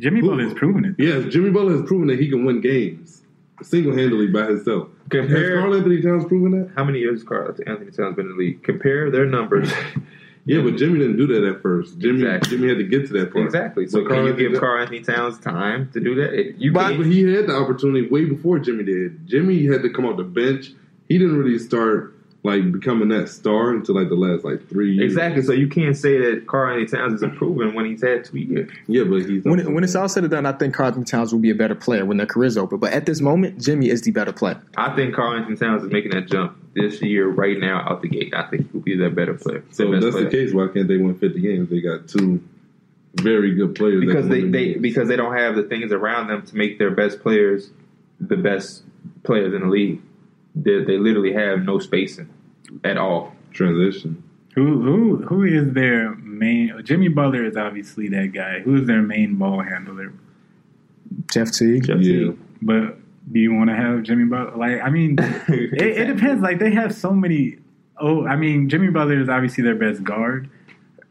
Jimmy 0.00 0.20
Who- 0.20 0.36
has 0.38 0.54
proven 0.54 0.84
it. 0.84 0.94
yes, 0.98 1.32
Jimmy 1.32 1.50
Butler 1.50 1.72
has 1.78 1.82
proven 1.86 2.08
that 2.08 2.18
he 2.18 2.28
can 2.28 2.44
win 2.44 2.60
games 2.60 3.22
single 3.62 3.92
handedly 3.96 4.26
by 4.26 4.46
himself. 4.46 4.88
Has 5.12 5.22
compare 5.22 5.58
Karl 5.60 5.74
Anthony 5.74 6.02
Towns 6.02 6.24
proven 6.26 6.50
that? 6.52 6.70
how 6.76 6.84
many 6.84 6.98
years 6.98 7.20
has 7.20 7.24
Karl 7.28 7.54
Anthony 7.66 7.90
Towns 7.92 8.16
been 8.16 8.26
in 8.26 8.32
the 8.32 8.38
league? 8.38 8.62
Compare 8.62 9.10
their 9.10 9.26
numbers. 9.26 9.72
Yeah, 10.46 10.60
but 10.60 10.76
Jimmy 10.76 10.98
didn't 10.98 11.16
do 11.16 11.26
that 11.28 11.42
at 11.42 11.62
first. 11.62 11.98
Jimmy 11.98 12.22
Exactly. 12.22 12.50
Jimmy 12.58 12.68
had 12.68 12.76
to 12.76 12.84
get 12.84 13.06
to 13.06 13.14
that 13.14 13.32
point. 13.32 13.46
exactly. 13.46 13.86
So 13.86 14.02
But 14.02 14.08
can 14.10 14.24
you 14.24 14.30
Anthony- 14.32 14.48
give 14.50 14.60
Karl 14.60 14.78
Anthony 14.82 15.00
Towns 15.00 15.38
time 15.38 15.88
to 15.94 16.00
do 16.00 16.14
that? 16.16 16.34
It- 16.38 16.56
You 16.58 16.70
But- 16.70 16.98
But 16.98 17.06
he 17.06 17.22
had 17.32 17.46
the 17.46 17.54
opportunity 17.56 18.06
way 18.08 18.26
before 18.26 18.58
Jimmy 18.58 18.84
did. 18.84 19.26
Jimmy 19.26 19.64
had 19.64 19.80
to 19.84 19.88
come 19.88 20.04
off 20.04 20.18
the 20.18 20.22
bench. 20.22 20.74
He 21.08 21.16
didn't 21.16 21.38
really 21.38 21.58
start 21.58 22.13
like 22.44 22.70
becoming 22.70 23.08
that 23.08 23.30
star 23.30 23.70
until 23.70 23.94
like 23.94 24.10
the 24.10 24.14
last 24.14 24.44
like 24.44 24.68
three 24.68 24.92
years. 24.92 25.12
Exactly. 25.12 25.42
So 25.42 25.52
you 25.52 25.66
can't 25.66 25.96
say 25.96 26.18
that 26.18 26.46
Karl 26.46 26.78
Anthony 26.78 26.98
Towns 26.98 27.14
is 27.14 27.22
improving 27.22 27.74
when 27.74 27.86
he's 27.86 28.02
had 28.02 28.26
two 28.26 28.38
years. 28.38 28.70
Yeah, 28.86 29.04
but 29.04 29.22
he's 29.22 29.44
when, 29.44 29.60
it, 29.60 29.72
when 29.72 29.82
it's 29.82 29.94
all 29.94 30.10
said 30.10 30.24
and 30.24 30.30
done, 30.30 30.44
I 30.44 30.52
think 30.52 30.74
Karl 30.74 30.88
Anthony 30.88 31.06
Towns 31.06 31.32
will 31.32 31.40
be 31.40 31.48
a 31.48 31.54
better 31.54 31.74
player 31.74 32.04
when 32.04 32.18
their 32.18 32.26
career's 32.26 32.58
over. 32.58 32.76
But 32.76 32.92
at 32.92 33.06
this 33.06 33.22
moment, 33.22 33.62
Jimmy 33.62 33.88
is 33.88 34.02
the 34.02 34.10
better 34.10 34.32
player. 34.32 34.60
I 34.76 34.94
think 34.94 35.14
Karl 35.14 35.38
Anthony 35.38 35.56
Towns 35.56 35.84
is 35.84 35.90
making 35.90 36.10
that 36.10 36.28
jump 36.28 36.58
this 36.74 37.00
year, 37.00 37.28
right 37.28 37.58
now, 37.58 37.80
out 37.88 38.02
the 38.02 38.08
gate. 38.08 38.34
I 38.36 38.46
think 38.48 38.70
he'll 38.72 38.82
be 38.82 38.96
that 38.98 39.14
better 39.14 39.34
player. 39.34 39.64
so 39.70 39.90
the 39.90 39.94
if 39.94 40.02
that's 40.02 40.14
player. 40.14 40.24
the 40.24 40.30
case. 40.30 40.52
Why 40.52 40.68
can't 40.68 40.86
they 40.86 40.98
win 40.98 41.18
fifty 41.18 41.40
games? 41.40 41.70
They 41.70 41.80
got 41.80 42.08
two 42.08 42.46
very 43.14 43.54
good 43.54 43.74
players 43.74 44.04
because 44.04 44.28
they, 44.28 44.42
they 44.42 44.72
games. 44.72 44.82
because 44.82 45.08
they 45.08 45.16
don't 45.16 45.34
have 45.34 45.56
the 45.56 45.62
things 45.62 45.92
around 45.92 46.26
them 46.26 46.44
to 46.44 46.56
make 46.56 46.78
their 46.78 46.90
best 46.90 47.22
players 47.22 47.70
the 48.20 48.36
best 48.36 48.82
players 49.22 49.54
in 49.54 49.62
the 49.62 49.68
league. 49.68 50.02
They, 50.54 50.84
they 50.84 50.98
literally 50.98 51.32
have 51.32 51.62
no 51.62 51.78
spacing 51.78 52.28
at 52.84 52.96
all. 52.96 53.34
transition. 53.52 54.22
Who 54.54 54.80
who 54.82 55.16
who 55.24 55.42
is 55.42 55.72
their 55.74 56.14
main? 56.16 56.80
Jimmy 56.84 57.08
Butler 57.08 57.44
is 57.44 57.56
obviously 57.56 58.08
that 58.10 58.32
guy. 58.32 58.60
Who 58.60 58.76
is 58.76 58.86
their 58.86 59.02
main 59.02 59.34
ball 59.36 59.60
handler? 59.62 60.12
Jeff 61.32 61.50
Teague. 61.52 61.86
Jeff 61.86 61.98
Yeah, 62.00 62.28
Teague. 62.30 62.38
But 62.62 62.98
do 63.32 63.40
you 63.40 63.52
want 63.52 63.70
to 63.70 63.76
have 63.76 64.02
Jimmy 64.02 64.24
Butler? 64.24 64.56
Like, 64.56 64.80
I 64.80 64.90
mean, 64.90 65.16
it, 65.48 65.82
it 65.82 66.06
depends. 66.06 66.42
Like, 66.42 66.58
they 66.58 66.70
have 66.72 66.94
so 66.94 67.12
many. 67.12 67.58
Oh, 67.98 68.26
I 68.26 68.36
mean, 68.36 68.68
Jimmy 68.68 68.88
Butler 68.90 69.20
is 69.20 69.28
obviously 69.28 69.64
their 69.64 69.74
best 69.74 70.02
guard. 70.04 70.48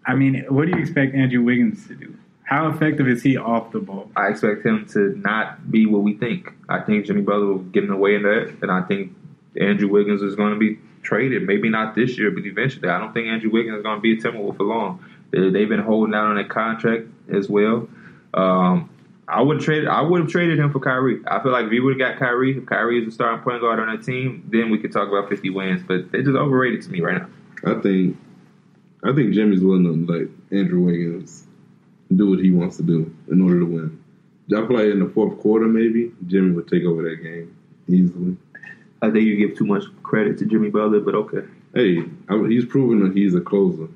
I 0.06 0.16
mean, 0.16 0.46
what 0.50 0.66
do 0.66 0.72
you 0.72 0.82
expect 0.82 1.16
Andrew 1.16 1.42
Wiggins 1.42 1.88
to 1.88 1.96
do? 1.96 2.16
How 2.44 2.68
effective 2.70 3.08
is 3.08 3.24
he 3.24 3.38
off 3.38 3.72
the 3.72 3.80
ball? 3.80 4.12
I 4.18 4.28
expect 4.28 4.66
him 4.66 4.86
to 4.94 5.16
not 5.18 5.72
be 5.72 5.86
what 5.86 6.04
we 6.04 6.14
think. 6.16 6.52
I 6.68 6.82
think 6.82 7.06
Jimmy 7.06 7.22
Butler 7.22 7.46
will 7.46 7.60
get 7.60 7.84
in 7.84 7.90
the 7.90 7.96
way 7.96 8.16
of 8.16 8.24
that, 8.24 8.58
and 8.62 8.70
I 8.70 8.82
think 8.82 9.16
Andrew 9.60 9.88
Wiggins 9.88 10.22
is 10.22 10.36
going 10.36 10.54
to 10.54 10.60
be 10.60 10.78
traded. 11.04 11.44
Maybe 11.44 11.70
not 11.70 11.96
this 11.96 12.18
year, 12.18 12.32
but 12.32 12.46
eventually. 12.46 12.90
I 12.90 12.98
don't 12.98 13.14
think 13.14 13.28
Andrew 13.28 13.52
Wiggins 13.52 13.78
is 13.78 13.84
going 13.84 13.98
to 13.98 14.02
be 14.02 14.14
a 14.14 14.18
Timberwolf 14.18 14.58
for 14.58 14.64
long. 14.64 15.04
They, 15.32 15.50
they've 15.50 15.70
been 15.70 15.82
holding 15.82 16.16
out 16.16 16.26
on 16.26 16.36
that 16.36 16.50
contract 16.50 17.08
as 17.32 17.50
well. 17.50 17.88
Um, 18.34 18.90
I 19.28 19.42
would 19.42 19.58
have 19.58 19.66
traded. 19.66 19.88
I 19.88 20.02
would 20.02 20.22
have 20.22 20.30
traded 20.30 20.60
him 20.60 20.72
for 20.72 20.80
Kyrie. 20.80 21.22
I 21.28 21.42
feel 21.42 21.52
like 21.52 21.66
if 21.66 21.72
we 21.72 21.80
would 21.80 22.00
have 22.00 22.12
got 22.12 22.20
Kyrie, 22.20 22.58
if 22.58 22.66
Kyrie 22.66 23.00
is 23.00 23.06
the 23.06 23.12
starting 23.12 23.44
point 23.44 23.62
guard 23.62 23.80
on 23.80 23.88
that 23.96 24.04
team, 24.04 24.48
then 24.52 24.70
we 24.70 24.78
could 24.78 24.92
talk 24.92 25.08
about 25.08 25.30
50 25.30 25.50
wins. 25.52 25.82
But 25.88 26.12
they're 26.12 26.24
just 26.24 26.36
overrated 26.36 26.82
to 26.84 26.90
me 26.90 27.02
right 27.02 27.22
now. 27.22 27.30
I 27.66 27.82
think 27.82 28.18
I 29.04 29.14
think 29.14 29.34
Jimmy's 29.34 29.62
willing 29.62 29.84
to 29.86 30.12
let 30.12 30.28
Andrew 30.58 30.82
Wiggins 30.82 31.48
do 32.14 32.30
what 32.30 32.40
he 32.40 32.52
wants 32.52 32.78
to 32.78 32.84
do 32.84 33.16
in 33.32 33.42
order 33.42 33.60
to 33.60 33.66
win. 33.66 34.04
I 34.54 34.60
like 34.60 34.86
in 34.88 35.00
the 35.00 35.10
fourth 35.10 35.40
quarter, 35.40 35.66
maybe 35.66 36.12
Jimmy 36.28 36.52
would 36.52 36.68
take 36.68 36.84
over 36.84 37.02
that 37.04 37.24
game 37.24 37.56
easily. 37.88 38.38
I 39.04 39.12
think 39.12 39.26
you 39.26 39.36
give 39.36 39.58
too 39.58 39.66
much 39.66 39.84
credit 40.02 40.38
to 40.40 40.46
Jimmy 40.46 40.70
Butler, 40.70 41.02
but 41.02 41.14
okay. 41.14 41.42
Hey, 41.76 42.04
I, 42.30 42.38
he's 42.48 42.66
proven 42.66 43.04
that 43.06 43.18
he's 43.18 43.36
a 43.36 43.42
closer. 43.42 43.88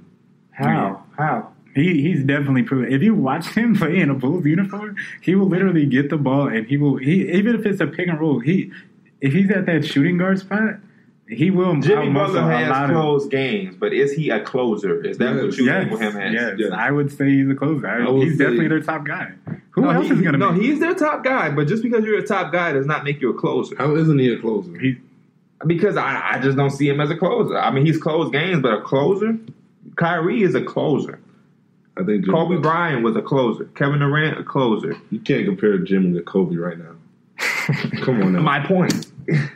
How? 0.52 1.04
How? 1.18 1.54
He, 1.76 2.02
he's 2.02 2.24
definitely 2.24 2.64
proven. 2.64 2.92
If 2.92 3.02
you 3.04 3.14
watch 3.14 3.46
him 3.50 3.76
play 3.76 4.00
in 4.00 4.10
a 4.10 4.16
Bulls 4.16 4.46
uniform, 4.46 4.98
he 5.22 5.36
will 5.36 5.48
literally 5.48 5.86
get 5.86 6.10
the 6.10 6.18
ball 6.18 6.48
and 6.50 6.66
he 6.68 6.76
will. 6.76 6.98
He 6.98 7.32
even 7.32 7.56
if 7.56 7.66
it's 7.66 7.80
a 7.80 7.88
pick 7.88 8.08
and 8.10 8.20
roll, 8.20 8.40
he 8.40 8.72
if 9.22 9.32
he's 9.34 9.50
at 9.52 9.66
that 9.68 9.86
shooting 9.86 10.18
guard 10.18 10.40
spot, 10.40 10.76
he 11.30 11.52
will. 11.52 11.80
Jimmy 11.80 12.08
outmuscle 12.08 12.14
Butler 12.14 12.52
has 12.52 12.70
lot 12.70 12.90
of- 12.90 12.96
closed 12.96 13.32
games, 13.32 13.76
but 13.80 13.94
is 13.94 14.12
he 14.12 14.30
a 14.32 14.42
closer? 14.44 15.06
Is 15.06 15.20
that 15.20 15.36
what 15.36 15.56
you 15.56 15.66
Yes, 15.66 15.84
label 15.86 15.98
him 15.98 16.18
as? 16.18 16.34
yes, 16.34 16.54
Yes. 16.58 16.72
I 16.74 16.92
would 16.92 17.12
say 17.12 17.30
he's 17.30 17.50
a 17.50 17.56
closer. 17.56 17.88
I- 17.88 18.06
I 18.08 18.12
he's 18.24 18.34
say- 18.38 18.44
definitely 18.44 18.68
their 18.70 18.82
top 18.82 19.06
guy. 19.06 19.34
Who 19.78 19.84
no, 19.84 19.92
else 19.92 20.08
he, 20.08 20.14
is 20.14 20.22
going 20.22 20.34
to 20.34 20.40
no, 20.40 20.52
be? 20.54 20.66
he's 20.68 20.80
their 20.80 20.94
top 20.96 21.24
guy, 21.24 21.50
but 21.52 21.68
just 21.68 21.84
because 21.84 22.04
you're 22.04 22.18
a 22.18 22.26
top 22.26 22.52
guy 22.52 22.74
does 22.74 22.86
not 22.88 23.04
make 23.04 23.22
you 23.22 23.30
a 23.30 23.34
closer. 23.40 23.76
How 23.78 23.96
isn't 23.96 24.18
he 24.20 24.34
a 24.34 24.40
closer? 24.40 24.78
He, 24.80 24.98
Because 25.66 25.96
I, 25.98 26.32
I 26.34 26.40
just 26.40 26.58
don't 26.58 26.72
see 26.72 26.90
him 26.90 27.00
as 27.00 27.12
a 27.12 27.16
closer. 27.16 27.58
I 27.58 27.70
mean, 27.72 27.86
he's 27.86 27.98
closed 27.98 28.34
games, 28.34 28.62
but 28.62 28.74
a 28.74 28.82
closer? 28.82 29.38
Kyrie 29.96 30.42
is 30.44 30.56
a 30.56 30.62
closer. 30.64 31.20
I 31.96 32.04
think 32.04 32.26
Jimmy 32.26 32.38
Kobe 32.38 32.58
Bryant 32.58 33.04
was 33.04 33.16
a 33.16 33.22
closer. 33.22 33.66
Kevin 33.76 34.00
Durant, 34.00 34.40
a 34.40 34.44
closer. 34.44 34.96
You 35.12 35.20
can't 35.20 35.46
compare 35.46 35.78
Jimmy 35.80 36.14
to 36.18 36.22
Kobe 36.24 36.56
right 36.56 36.78
now. 36.78 36.96
Come 38.04 38.22
on 38.24 38.34
now. 38.34 38.42
My 38.42 38.66
point. 38.66 39.08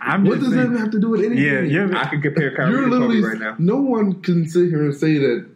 I'm 0.01 0.23
What 0.25 0.39
just 0.39 0.51
does 0.51 0.55
that 0.55 0.77
have 0.79 0.91
to 0.91 0.99
do 0.99 1.09
with 1.09 1.21
anything? 1.23 1.43
yeah, 1.45 1.61
you're, 1.61 1.95
I 1.95 2.05
can 2.09 2.21
compare 2.21 2.55
Kyrie 2.55 2.89
to 2.89 2.97
Kobe 2.97 3.19
right 3.21 3.39
now. 3.39 3.55
no 3.57 3.77
one 3.77 4.21
can 4.21 4.47
sit 4.47 4.69
here 4.69 4.83
and 4.83 4.93
say 4.95 5.17
that 5.17 5.47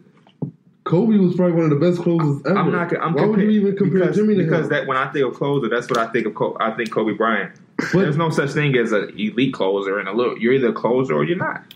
Kobe 0.86 1.16
was 1.16 1.34
probably 1.34 1.54
one 1.54 1.64
of 1.64 1.70
the 1.70 1.84
best 1.84 2.00
closers 2.00 2.40
ever. 2.46 2.56
I'm 2.56 2.70
not. 2.70 2.96
I'm 2.96 3.14
Why 3.14 3.24
would 3.26 3.40
you 3.40 3.50
even 3.50 3.76
compare 3.76 4.00
because, 4.02 4.16
Jimmy 4.16 4.36
to 4.36 4.44
because 4.44 4.66
him? 4.66 4.70
that 4.70 4.86
when 4.86 4.96
I 4.96 5.10
think 5.10 5.26
of 5.26 5.34
closer, 5.34 5.68
that's 5.68 5.88
what 5.90 5.98
I 5.98 6.06
think 6.12 6.26
of. 6.26 6.34
Kobe, 6.36 6.56
I 6.60 6.70
think 6.76 6.92
Kobe 6.92 7.12
Bryant. 7.12 7.52
But- 7.92 7.92
There's 8.02 8.16
no 8.16 8.30
such 8.30 8.50
thing 8.52 8.76
as 8.76 8.92
an 8.92 9.10
elite 9.18 9.52
closer 9.52 9.98
and 9.98 10.08
a 10.08 10.12
little. 10.12 10.38
You're 10.38 10.52
either 10.54 10.68
a 10.68 10.72
closer 10.72 11.14
or 11.14 11.24
you're 11.24 11.36
not. 11.36 11.74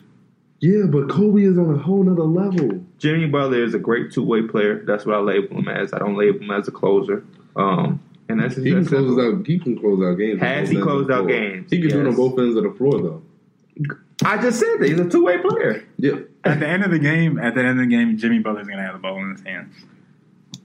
yeah, 0.61 0.85
but 0.87 1.11
Kobe 1.11 1.43
is 1.43 1.59
on 1.59 1.75
a 1.75 1.79
whole 1.79 2.05
nother 2.05 2.23
level. 2.23 2.85
Jimmy 2.99 3.27
Butler 3.27 3.65
is 3.65 3.75
a 3.75 3.79
great 3.81 4.13
two 4.13 4.23
way 4.23 4.43
player. 4.43 4.85
That's 4.85 5.05
what 5.05 5.17
I 5.17 5.19
label 5.19 5.59
him 5.59 5.69
as. 5.69 5.93
I 5.93 5.99
don't 5.99 6.17
label 6.17 6.41
him 6.41 6.51
as 6.53 6.69
a 6.69 6.71
closer. 6.71 7.25
Um, 7.57 8.01
and 8.29 8.41
that's 8.41 8.55
He 8.57 8.71
can 8.71 8.87
close 8.87 9.19
out. 9.19 9.45
He 9.45 9.59
can 9.59 9.77
close 9.77 10.01
out 10.05 10.19
games. 10.19 10.41
Has 10.41 10.71
he 10.71 10.81
closed 10.81 11.11
out 11.11 11.27
games? 11.27 11.69
He 11.69 11.81
can 11.81 11.91
do 11.91 12.01
it 12.03 12.07
on 12.07 12.15
both 12.15 12.39
ends 12.39 12.57
of 12.57 12.63
the 12.63 12.71
floor, 12.71 13.03
though. 13.03 13.23
I 14.25 14.37
just 14.41 14.59
said 14.61 14.77
that 14.81 14.89
he's 14.89 15.01
a 15.01 15.09
two 15.09 15.25
way 15.25 15.39
player. 15.39 15.85
Yeah, 15.97 16.21
at 16.45 16.61
the 16.61 16.67
end 16.69 16.85
of 16.85 16.91
the 16.91 16.99
game. 16.99 17.39
At 17.39 17.55
the 17.55 17.61
end 17.61 17.71
of 17.71 17.77
the 17.79 17.87
game, 17.87 18.17
Jimmy 18.19 18.39
Butler's 18.41 18.67
gonna 18.69 18.83
have 18.83 18.95
the 18.95 18.99
ball 18.99 19.17
in 19.19 19.31
his 19.33 19.43
hands. 19.43 19.75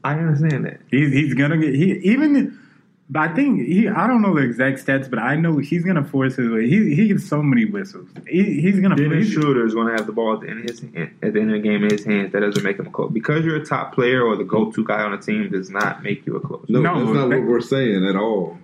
I 0.03 0.13
understand 0.19 0.65
that. 0.65 0.81
He's 0.91 1.11
he's 1.11 1.33
gonna 1.33 1.57
get 1.57 1.73
he 1.73 1.93
even. 2.11 2.59
But 3.07 3.29
I 3.29 3.35
think 3.35 3.61
he. 3.67 3.87
I 3.87 4.07
don't 4.07 4.23
know 4.23 4.33
the 4.33 4.41
exact 4.41 4.83
stats, 4.83 5.07
but 5.07 5.19
I 5.19 5.35
know 5.35 5.57
he's 5.59 5.83
gonna 5.85 6.03
force 6.03 6.35
his 6.37 6.49
way. 6.49 6.67
He 6.67 6.95
he 6.95 7.07
gets 7.09 7.27
so 7.29 7.43
many 7.43 7.63
whistles. 7.65 8.09
He, 8.27 8.59
he's 8.61 8.79
gonna. 8.79 8.95
Dennis 8.95 9.27
he's- 9.27 9.33
Schroeder 9.33 9.63
is 9.65 9.75
going 9.75 9.87
to 9.87 9.93
have 9.93 10.07
the 10.07 10.11
ball 10.11 10.33
at 10.33 10.41
the 10.41 10.49
end 10.49 10.61
of 10.61 10.69
his 10.71 10.83
at 11.21 11.33
the 11.33 11.39
end 11.39 11.51
of 11.51 11.51
the 11.51 11.59
game 11.59 11.83
in 11.83 11.91
his 11.91 12.03
hands. 12.03 12.31
That 12.33 12.39
doesn't 12.39 12.63
make 12.63 12.79
him 12.79 12.87
a 12.87 12.89
closer. 12.89 13.13
Because 13.13 13.45
you're 13.45 13.57
a 13.57 13.65
top 13.65 13.93
player 13.93 14.23
or 14.23 14.35
the 14.35 14.43
go 14.43 14.71
to 14.71 14.83
guy 14.83 15.03
on 15.03 15.13
a 15.13 15.19
team 15.19 15.49
does 15.51 15.69
not 15.69 16.01
make 16.01 16.25
you 16.25 16.35
a 16.35 16.39
closer. 16.39 16.65
no, 16.67 16.81
No, 16.81 16.99
that's 17.05 17.11
not 17.15 17.29
that- 17.29 17.39
what 17.41 17.47
we're 17.47 17.61
saying 17.61 18.03
at 18.05 18.15
all. 18.15 18.57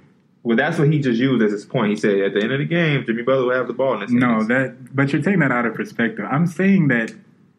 Well, 0.43 0.57
that's 0.57 0.79
what 0.79 0.91
he 0.91 0.99
just 0.99 1.19
used 1.19 1.43
as 1.43 1.51
his 1.51 1.65
point. 1.65 1.91
He 1.91 1.95
said 1.97 2.19
at 2.19 2.33
the 2.33 2.41
end 2.41 2.51
of 2.51 2.59
the 2.59 2.65
game, 2.65 3.05
Jimmy 3.05 3.21
Butler 3.21 3.45
will 3.45 3.53
have 3.55 3.67
the 3.67 3.73
ball 3.73 3.93
in 3.95 4.01
his 4.01 4.11
No, 4.11 4.27
hands. 4.27 4.47
that 4.47 4.95
but 4.95 5.13
you're 5.13 5.21
taking 5.21 5.39
that 5.41 5.51
out 5.51 5.65
of 5.67 5.75
perspective. 5.75 6.25
I'm 6.29 6.47
saying 6.47 6.87
that 6.87 7.13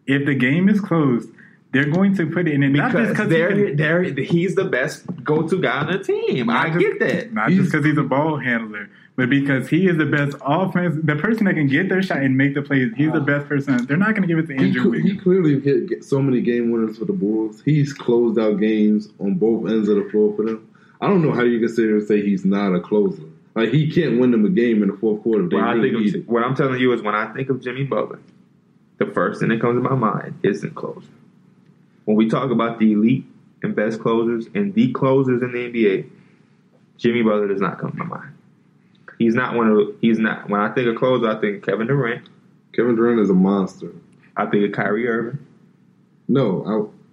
if 0.06 0.26
the 0.26 0.34
game 0.34 0.68
is 0.68 0.80
closed, 0.80 1.28
they're 1.70 1.88
going 1.88 2.16
to 2.16 2.26
put 2.26 2.48
it 2.48 2.54
in. 2.54 2.62
And 2.64 2.74
not 2.74 2.90
just 2.92 3.10
because 3.12 3.28
because 3.28 3.30
they're, 3.30 3.74
they're, 3.76 4.02
he's 4.24 4.56
the 4.56 4.64
best 4.64 5.04
go 5.22 5.46
to 5.46 5.60
guy 5.60 5.78
on 5.78 5.92
the 5.92 5.98
team. 6.02 6.50
I 6.50 6.70
get 6.76 6.98
that. 6.98 7.32
Not 7.32 7.50
just 7.50 7.70
because 7.70 7.86
he's 7.86 7.96
a 7.98 8.02
ball 8.02 8.36
handler, 8.38 8.90
but 9.14 9.30
because 9.30 9.68
he 9.68 9.86
is 9.86 9.96
the 9.96 10.04
best 10.06 10.36
offense, 10.44 10.96
the 11.04 11.14
person 11.16 11.44
that 11.44 11.54
can 11.54 11.68
get 11.68 11.88
their 11.88 12.02
shot 12.02 12.18
and 12.18 12.36
make 12.36 12.54
the 12.54 12.62
plays. 12.62 12.90
He's 12.96 13.12
the 13.12 13.20
best 13.20 13.46
person. 13.48 13.86
They're 13.86 13.96
not 13.96 14.10
going 14.16 14.22
to 14.22 14.28
give 14.28 14.38
it 14.38 14.48
to 14.48 14.54
He, 14.54 14.64
Andrew 14.66 14.82
cl- 14.82 14.92
he 14.94 15.02
Wiggins. 15.02 15.22
clearly 15.22 15.60
hit 15.60 16.04
so 16.04 16.20
many 16.20 16.40
game 16.40 16.72
winners 16.72 16.98
for 16.98 17.04
the 17.04 17.12
Bulls. 17.12 17.62
He's 17.64 17.92
closed 17.92 18.38
out 18.40 18.58
games 18.58 19.08
on 19.20 19.34
both 19.36 19.70
ends 19.70 19.88
of 19.88 19.96
the 20.02 20.10
floor 20.10 20.34
for 20.36 20.44
them. 20.44 20.68
I 21.02 21.08
don't 21.08 21.20
know 21.20 21.32
how 21.32 21.42
you 21.42 21.58
can 21.58 21.68
sit 21.68 21.82
here 21.86 21.98
and 21.98 22.06
say 22.06 22.22
he's 22.22 22.44
not 22.44 22.74
a 22.74 22.80
closer. 22.80 23.24
Like 23.54 23.70
he 23.70 23.90
can't 23.90 24.18
win 24.20 24.30
them 24.30 24.46
a 24.46 24.48
game 24.48 24.82
in 24.82 24.88
the 24.90 24.96
fourth 24.96 25.22
quarter. 25.22 25.44
When 25.48 25.62
I 25.62 25.78
think 25.80 26.14
of, 26.16 26.28
what 26.28 26.42
I'm 26.44 26.54
telling 26.54 26.80
you 26.80 26.92
is 26.92 27.02
when 27.02 27.14
I 27.14 27.30
think 27.34 27.50
of 27.50 27.60
Jimmy 27.62 27.84
Butler, 27.84 28.20
the 28.98 29.06
first 29.06 29.40
thing 29.40 29.48
that 29.50 29.60
comes 29.60 29.76
to 29.82 29.86
my 29.86 29.96
mind 29.96 30.38
isn't 30.42 30.74
closer. 30.74 31.08
When 32.04 32.16
we 32.16 32.28
talk 32.28 32.50
about 32.50 32.78
the 32.78 32.92
elite 32.92 33.26
and 33.62 33.74
best 33.76 34.00
closers 34.00 34.46
and 34.54 34.72
the 34.74 34.92
closers 34.92 35.42
in 35.42 35.52
the 35.52 35.58
NBA, 35.58 36.08
Jimmy 36.98 37.22
Butler 37.22 37.48
does 37.48 37.60
not 37.60 37.78
come 37.78 37.90
to 37.90 37.96
my 37.98 38.04
mind. 38.06 38.34
He's 39.18 39.34
not 39.34 39.54
one 39.54 39.68
of. 39.68 39.88
He's 40.00 40.18
not. 40.18 40.48
When 40.48 40.60
I 40.60 40.72
think 40.72 40.88
of 40.88 40.96
closer, 40.96 41.28
I 41.28 41.40
think 41.40 41.58
of 41.58 41.62
Kevin 41.62 41.88
Durant. 41.88 42.28
Kevin 42.74 42.96
Durant 42.96 43.20
is 43.20 43.28
a 43.28 43.34
monster. 43.34 43.92
I 44.36 44.46
think 44.46 44.64
of 44.64 44.72
Kyrie 44.72 45.06
Irving. 45.06 45.38
No, 46.28 46.64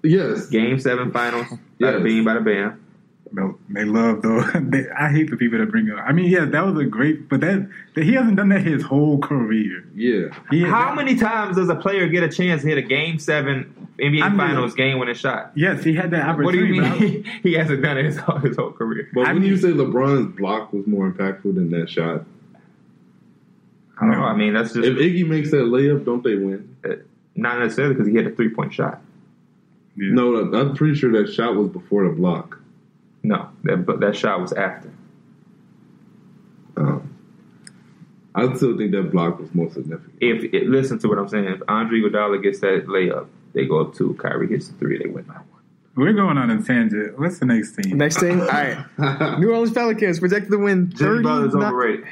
I, 0.03 0.07
yes, 0.07 0.47
Game 0.47 0.79
seven 0.79 1.11
finals. 1.11 1.47
Bada 1.47 1.59
Yes. 1.79 2.03
bing, 2.03 2.23
bada 2.23 2.43
bam. 2.43 2.83
No, 3.31 3.59
they 3.69 3.85
love 3.85 4.21
though. 4.23 4.41
They, 4.59 4.89
I 4.89 5.09
hate 5.11 5.29
the 5.29 5.37
people 5.37 5.59
that 5.59 5.69
bring 5.69 5.89
up. 5.91 5.99
I 6.05 6.11
mean, 6.11 6.29
yeah, 6.31 6.45
that 6.45 6.65
was 6.65 6.77
a 6.81 6.85
great, 6.85 7.29
but 7.29 7.41
that, 7.41 7.69
that 7.95 8.03
he 8.03 8.13
hasn't 8.13 8.37
done 8.37 8.49
that 8.49 8.63
his 8.63 8.81
whole 8.83 9.19
career. 9.19 9.83
yeah. 9.93 10.29
He, 10.49 10.61
How 10.63 10.95
many 10.95 11.15
times 11.15 11.55
does 11.57 11.69
a 11.69 11.75
player 11.75 12.07
get 12.07 12.23
a 12.23 12.29
chance 12.29 12.63
to 12.63 12.67
hit 12.69 12.77
a 12.79 12.81
game 12.81 13.19
seven 13.19 13.87
NBA 13.99 14.23
I 14.23 14.29
mean- 14.29 14.37
finals 14.39 14.73
game 14.73 14.97
winning 14.99 15.13
shot? 15.15 15.51
Yes, 15.55 15.83
he 15.83 15.93
had 15.93 16.09
that 16.11 16.27
opportunity. 16.27 16.79
What 16.81 16.97
do 16.99 17.05
you 17.05 17.11
mean 17.11 17.23
he 17.43 17.53
hasn't 17.53 17.83
done 17.83 17.97
it 17.99 18.05
his 18.05 18.17
whole, 18.17 18.37
his 18.39 18.57
whole 18.57 18.71
career? 18.71 19.09
But 19.13 19.27
I 19.27 19.33
when 19.33 19.43
you 19.43 19.51
mean- 19.53 19.61
say 19.61 19.67
LeBron's 19.69 20.35
block 20.35 20.73
was 20.73 20.87
more 20.87 21.11
impactful 21.11 21.53
than 21.55 21.69
that 21.71 21.89
shot, 21.89 22.25
I 24.01 24.05
don't 24.05 24.11
know. 24.11 24.23
I 24.23 24.35
mean, 24.35 24.53
that's 24.53 24.73
just 24.73 24.85
if 24.87 24.97
Iggy 24.97 25.27
makes 25.27 25.51
that 25.51 25.57
layup, 25.65 26.05
don't 26.05 26.23
they 26.23 26.35
win? 26.35 26.75
Uh, 26.83 26.95
not 27.35 27.59
necessarily 27.59 27.93
because 27.95 28.07
he 28.07 28.15
had 28.15 28.25
a 28.27 28.31
three 28.35 28.49
point 28.49 28.73
shot. 28.73 29.01
Yeah. 29.97 30.13
No, 30.13 30.35
I'm 30.53 30.73
pretty 30.75 30.95
sure 30.95 31.11
that 31.11 31.31
shot 31.33 31.55
was 31.55 31.67
before 31.69 32.07
the 32.07 32.13
block. 32.15 32.58
No, 33.23 33.49
that 33.63 33.85
but 33.85 33.99
that 33.99 34.15
shot 34.15 34.39
was 34.39 34.53
after. 34.53 34.91
Um, 36.77 37.15
I 38.35 38.53
still 38.55 38.77
think 38.77 38.91
that 38.91 39.11
block 39.11 39.39
was 39.39 39.53
more 39.53 39.69
significant. 39.69 40.13
If 40.21 40.53
it, 40.53 40.67
listen 40.67 40.99
to 40.99 41.07
what 41.07 41.17
I'm 41.17 41.27
saying, 41.27 41.45
if 41.45 41.61
Andre 41.67 41.99
Iguodala 41.99 42.41
gets 42.41 42.59
that 42.61 42.85
layup, 42.87 43.27
they 43.53 43.65
go 43.65 43.81
up 43.81 43.95
two. 43.95 44.13
Kyrie 44.15 44.47
hits 44.47 44.69
the 44.69 44.75
three, 44.75 44.97
they 44.97 45.09
win 45.09 45.23
by 45.25 45.33
one. 45.33 45.45
We're 45.95 46.13
going 46.13 46.37
on 46.37 46.49
a 46.49 46.61
tangent. 46.61 47.19
What's 47.19 47.39
the 47.39 47.45
next 47.45 47.75
team? 47.75 47.97
Next 47.97 48.19
thing, 48.19 48.39
all 48.39 48.47
right. 48.47 48.85
New 49.39 49.51
Orleans 49.51 49.73
Pelicans 49.73 50.19
projected 50.19 50.51
to 50.51 50.57
win 50.57 50.91
Jimmy 50.95 51.23
Butler's 51.23 51.51
39 51.51 51.73
overrated. 51.73 52.05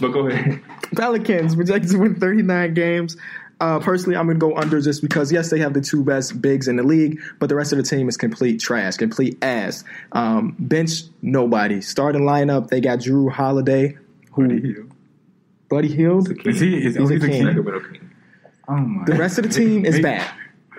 but 0.00 0.08
go 0.08 0.28
ahead. 0.28 0.60
Pelicans 0.94 1.54
projected 1.54 1.90
to 1.92 1.98
win 1.98 2.14
39 2.16 2.74
games. 2.74 3.16
Uh, 3.58 3.78
personally, 3.78 4.16
I'm 4.16 4.26
going 4.26 4.38
to 4.38 4.46
go 4.46 4.54
under 4.56 4.80
just 4.82 5.00
because, 5.00 5.32
yes, 5.32 5.48
they 5.50 5.58
have 5.60 5.72
the 5.72 5.80
two 5.80 6.04
best 6.04 6.42
bigs 6.42 6.68
in 6.68 6.76
the 6.76 6.82
league, 6.82 7.18
but 7.38 7.48
the 7.48 7.54
rest 7.54 7.72
of 7.72 7.78
the 7.78 7.84
team 7.84 8.06
is 8.08 8.16
complete 8.18 8.60
trash, 8.60 8.96
complete 8.96 9.38
ass. 9.42 9.82
Um, 10.12 10.54
bench, 10.58 11.04
nobody. 11.22 11.80
Starting 11.80 12.22
lineup, 12.22 12.68
they 12.68 12.82
got 12.82 12.98
Jrue 12.98 13.30
Holiday, 13.32 13.96
who 14.32 14.46
Buddy 14.48 14.60
Hill. 14.74 14.84
Buddy 15.70 15.88
Hield. 15.88 16.46
Is 16.46 16.60
he? 16.60 16.76
Is, 16.86 16.96
He's 16.96 17.08
he's 17.08 17.24
a 17.24 17.28
king. 17.28 17.46
king. 17.54 18.10
Oh 18.68 18.76
my! 18.76 19.04
The 19.06 19.14
rest 19.14 19.38
of 19.38 19.44
the 19.44 19.50
team 19.50 19.84
is 19.86 20.00
bad. 20.00 20.28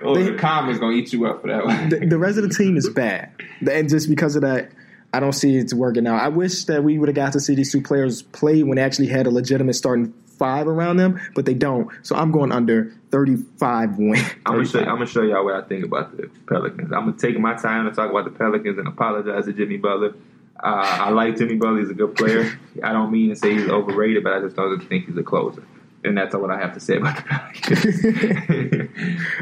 Oh, 0.02 0.14
They- 0.14 0.30
the 0.30 0.38
comments 0.38 0.78
gonna 0.78 0.94
eat 0.94 1.12
you 1.12 1.26
up 1.26 1.40
for 1.42 1.48
that 1.48 1.64
one. 1.66 1.88
The, 1.88 2.06
the 2.06 2.18
rest 2.18 2.38
of 2.38 2.48
the 2.48 2.54
team 2.54 2.76
is 2.76 2.88
bad, 2.88 3.30
and 3.68 3.88
just 3.88 4.08
because 4.08 4.36
of 4.36 4.42
that, 4.42 4.70
I 5.12 5.18
don't 5.20 5.32
see 5.32 5.56
it 5.56 5.72
working 5.72 6.06
out. 6.06 6.20
I 6.22 6.28
wish 6.28 6.64
that 6.66 6.84
we 6.84 6.96
would 6.98 7.08
have 7.08 7.16
got 7.16 7.32
to 7.32 7.40
see 7.40 7.54
these 7.54 7.72
two 7.72 7.82
players 7.82 8.22
play 8.22 8.62
when 8.62 8.76
they 8.76 8.82
actually 8.82 9.08
had 9.08 9.26
a 9.26 9.30
legitimate 9.30 9.74
starting 9.74 10.14
five 10.38 10.66
around 10.66 10.96
them, 10.96 11.20
but 11.34 11.44
they 11.44 11.54
don't. 11.54 11.88
So 12.02 12.16
I'm 12.16 12.30
going 12.30 12.52
under 12.52 12.92
35 13.10 13.98
win. 13.98 14.16
I'm 14.46 14.54
gonna, 14.54 14.64
show, 14.64 14.72
35. 14.72 14.88
I'm 14.88 14.94
gonna 14.94 15.06
show 15.06 15.22
y'all 15.22 15.44
what 15.44 15.54
I 15.54 15.62
think 15.62 15.84
about 15.84 16.16
the 16.16 16.28
Pelicans. 16.46 16.92
I'm 16.92 17.06
gonna 17.06 17.16
take 17.18 17.38
my 17.38 17.54
time 17.54 17.88
to 17.88 17.94
talk 17.94 18.10
about 18.10 18.24
the 18.24 18.30
Pelicans 18.30 18.78
and 18.78 18.86
apologize 18.88 19.44
to 19.46 19.52
Jimmy 19.52 19.76
Butler. 19.76 20.14
Uh, 20.62 20.98
I 21.00 21.10
like 21.10 21.36
Jimmy 21.36 21.56
Butler; 21.56 21.80
he's 21.80 21.90
a 21.90 21.94
good 21.94 22.16
player. 22.16 22.58
I 22.82 22.92
don't 22.92 23.12
mean 23.12 23.28
to 23.30 23.36
say 23.36 23.54
he's 23.54 23.68
overrated, 23.68 24.24
but 24.24 24.32
I 24.32 24.40
just 24.40 24.56
don't 24.56 24.80
think 24.88 25.06
he's 25.06 25.16
a 25.16 25.22
closer. 25.22 25.62
And 26.04 26.16
that's 26.16 26.34
what 26.34 26.50
I 26.50 26.58
have 26.58 26.74
to 26.74 26.80
say 26.80 26.96
about 26.96 27.16
the 27.16 27.22
Pelicans. 27.22 28.88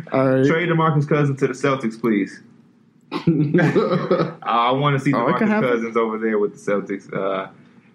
All 0.13 0.29
right. 0.29 0.47
Trade 0.47 0.69
DeMarcus 0.69 1.09
Cousins 1.09 1.39
to 1.41 1.47
the 1.49 1.53
Celtics, 1.53 2.01
please. 2.01 2.43
I 3.13 4.73
want 4.73 4.99
to 4.99 5.05
see 5.05 5.13
Oh, 5.15 5.19
DeMarcus 5.19 5.49
happen. 5.49 5.71
Cousins 5.71 5.97
over 5.97 6.19
there 6.19 6.39
with 6.39 6.53
the 6.55 6.73
Celtics. 6.73 7.13
Uh, 7.13 7.49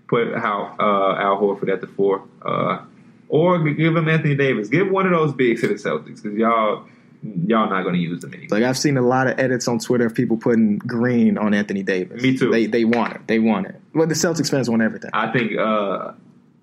put 0.07 0.35
how 0.35 0.75
uh, 0.79 1.21
Al 1.21 1.37
Horford 1.39 1.71
at 1.71 1.81
the 1.81 1.87
four, 1.87 2.23
uh, 2.43 2.83
or 3.31 3.57
give 3.59 3.95
him 3.95 4.09
Anthony 4.09 4.35
Davis. 4.35 4.67
Give 4.67 4.91
one 4.91 5.05
of 5.05 5.13
those 5.13 5.33
bigs 5.33 5.61
to 5.61 5.67
the 5.69 5.75
Celtics 5.75 6.21
because 6.21 6.37
y'all 6.37 6.85
y'all 7.23 7.69
not 7.69 7.83
going 7.83 7.95
to 7.95 8.01
use 8.01 8.21
them 8.21 8.33
anymore. 8.33 8.59
Like 8.59 8.63
I've 8.63 8.77
seen 8.77 8.97
a 8.97 9.01
lot 9.01 9.27
of 9.27 9.39
edits 9.39 9.67
on 9.67 9.79
Twitter 9.79 10.05
of 10.05 10.13
people 10.13 10.37
putting 10.37 10.79
green 10.79 11.37
on 11.37 11.53
Anthony 11.53 11.81
Davis. 11.81 12.21
Me 12.21 12.37
too. 12.37 12.51
They 12.51 12.65
they 12.65 12.83
want 12.83 13.15
it. 13.15 13.21
They 13.27 13.39
want 13.39 13.67
it. 13.67 13.79
Well, 13.93 14.05
the 14.05 14.15
Celtics 14.15 14.51
fans 14.51 14.69
want 14.69 14.81
everything. 14.81 15.11
I 15.13 15.31
think 15.31 15.57
uh, 15.57 16.11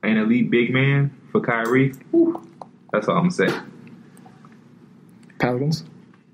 an 0.02 0.18
elite 0.18 0.50
big 0.50 0.70
man 0.72 1.10
for 1.32 1.40
Kyrie. 1.40 1.94
whew, 2.10 2.46
that's 2.92 3.08
all 3.08 3.16
I'm 3.16 3.30
gonna 3.30 3.50
say. 3.50 3.60
Pelicans 5.38 5.84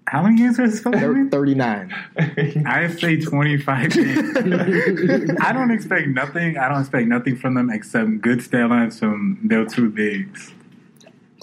How 0.07 0.23
many 0.23 0.37
games 0.37 0.61
are 0.61 0.71
supposed 0.71 0.95
to 0.99 1.01
Thir- 1.01 1.13
win? 1.15 1.31
39. 1.31 1.95
I 2.67 2.89
say 2.89 3.21
25 3.21 3.91
games. 3.91 4.37
I 5.41 5.53
don't 5.53 5.71
expect 5.71 6.09
nothing. 6.09 6.59
I 6.59 6.69
don't 6.69 6.81
expect 6.81 7.09
nothing 7.09 7.37
from 7.37 7.55
them 7.55 7.71
except 7.71 8.21
good 8.21 8.43
stat 8.43 8.69
lines 8.71 8.99
from 8.99 9.39
their 9.43 9.65
two 9.65 9.89
bigs. 9.89 10.53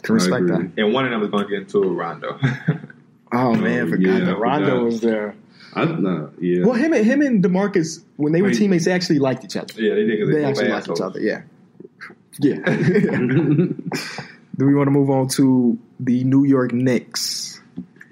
Can 0.03 0.15
respect 0.15 0.47
that. 0.47 0.71
and 0.77 0.93
one 0.93 1.05
of 1.05 1.11
them 1.11 1.21
is 1.23 1.29
going 1.29 1.43
to 1.45 1.49
get 1.49 1.61
into 1.63 1.79
a 1.83 1.87
Rondo. 1.91 2.39
Oh 3.33 3.53
man, 3.55 3.87
Oh, 3.87 3.89
forgot 3.91 4.19
yeah, 4.19 4.25
that 4.25 4.37
Rondo 4.37 4.65
forgot. 4.67 4.83
was 4.83 4.99
there. 4.99 5.35
I, 5.73 5.85
nah, 5.85 6.27
yeah. 6.41 6.65
Well, 6.65 6.73
him 6.73 6.91
and 6.91 7.05
him 7.05 7.21
and 7.21 7.41
Demarcus 7.41 8.03
when 8.17 8.33
they 8.33 8.41
were 8.41 8.49
Wait. 8.49 8.57
teammates, 8.57 8.83
they 8.83 8.91
actually 8.91 9.19
liked 9.19 9.45
each 9.45 9.55
other. 9.55 9.73
yeah, 9.81 9.95
they 9.95 10.03
did. 10.05 10.19
'cause 10.19 10.27
They 10.33 10.41
both 10.41 10.49
actually 10.49 10.67
liked 10.67 10.89
each 10.89 10.99
other. 10.99 11.19
Yeah, 11.21 11.41
yeah. 12.41 12.57
Do 14.57 14.65
we 14.65 14.75
want 14.75 14.87
to 14.87 14.91
move 14.91 15.09
on 15.09 15.29
to 15.29 15.79
the 16.01 16.25
New 16.25 16.43
York 16.43 16.73
Knicks? 16.73 17.50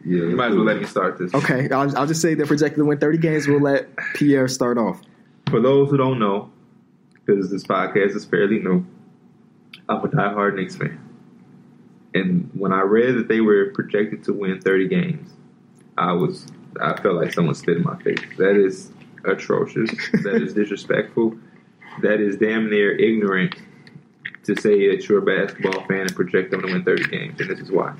Yeah, 0.05 0.23
You 0.23 0.35
might 0.35 0.51
as 0.51 0.55
well 0.55 0.65
let 0.65 0.79
me 0.79 0.85
start 0.85 1.17
this. 1.17 1.33
Okay, 1.33 1.69
I'll, 1.69 1.97
I'll 1.97 2.07
just 2.07 2.21
say 2.21 2.33
they're 2.33 2.45
projected 2.45 2.77
to 2.77 2.85
win 2.85 2.97
30 2.97 3.17
games. 3.17 3.47
We'll 3.47 3.61
let 3.61 3.89
Pierre 4.15 4.47
start 4.47 4.77
off. 4.77 5.01
For 5.49 5.59
those 5.61 5.89
who 5.89 5.97
don't 5.97 6.19
know, 6.19 6.51
because 7.13 7.49
this 7.51 7.63
podcast 7.63 8.15
is 8.15 8.25
fairly 8.25 8.59
new, 8.59 8.85
I'm 9.87 10.03
a 10.03 10.07
diehard 10.07 10.55
Knicks 10.55 10.75
fan. 10.75 11.05
And 12.13 12.49
when 12.53 12.73
I 12.73 12.81
read 12.81 13.15
that 13.15 13.27
they 13.27 13.41
were 13.41 13.71
projected 13.73 14.23
to 14.25 14.33
win 14.33 14.61
30 14.61 14.87
games, 14.87 15.29
I 15.97 16.13
was 16.13 16.47
I 16.81 16.99
felt 17.01 17.15
like 17.15 17.33
someone 17.33 17.55
spit 17.55 17.77
in 17.77 17.83
my 17.83 17.97
face. 18.01 18.21
That 18.37 18.55
is 18.55 18.91
atrocious. 19.25 19.89
that 20.23 20.41
is 20.41 20.53
disrespectful. 20.53 21.37
that 22.01 22.21
is 22.21 22.37
damn 22.37 22.69
near 22.69 22.95
ignorant 22.95 23.55
to 24.43 24.59
say 24.59 24.89
that 24.89 25.07
you're 25.07 25.19
a 25.19 25.21
basketball 25.21 25.85
fan 25.87 26.01
and 26.01 26.15
project 26.15 26.51
them 26.51 26.61
to 26.61 26.67
win 26.67 26.83
30 26.83 27.03
games, 27.05 27.39
and 27.39 27.49
this 27.49 27.59
is 27.59 27.71
why. 27.71 27.93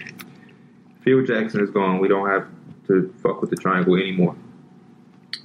Phil 1.01 1.25
Jackson 1.25 1.61
is 1.61 1.69
gone. 1.69 1.99
We 1.99 2.07
don't 2.07 2.29
have 2.29 2.47
to 2.87 3.13
fuck 3.21 3.41
with 3.41 3.49
the 3.49 3.55
triangle 3.55 3.95
anymore. 3.95 4.35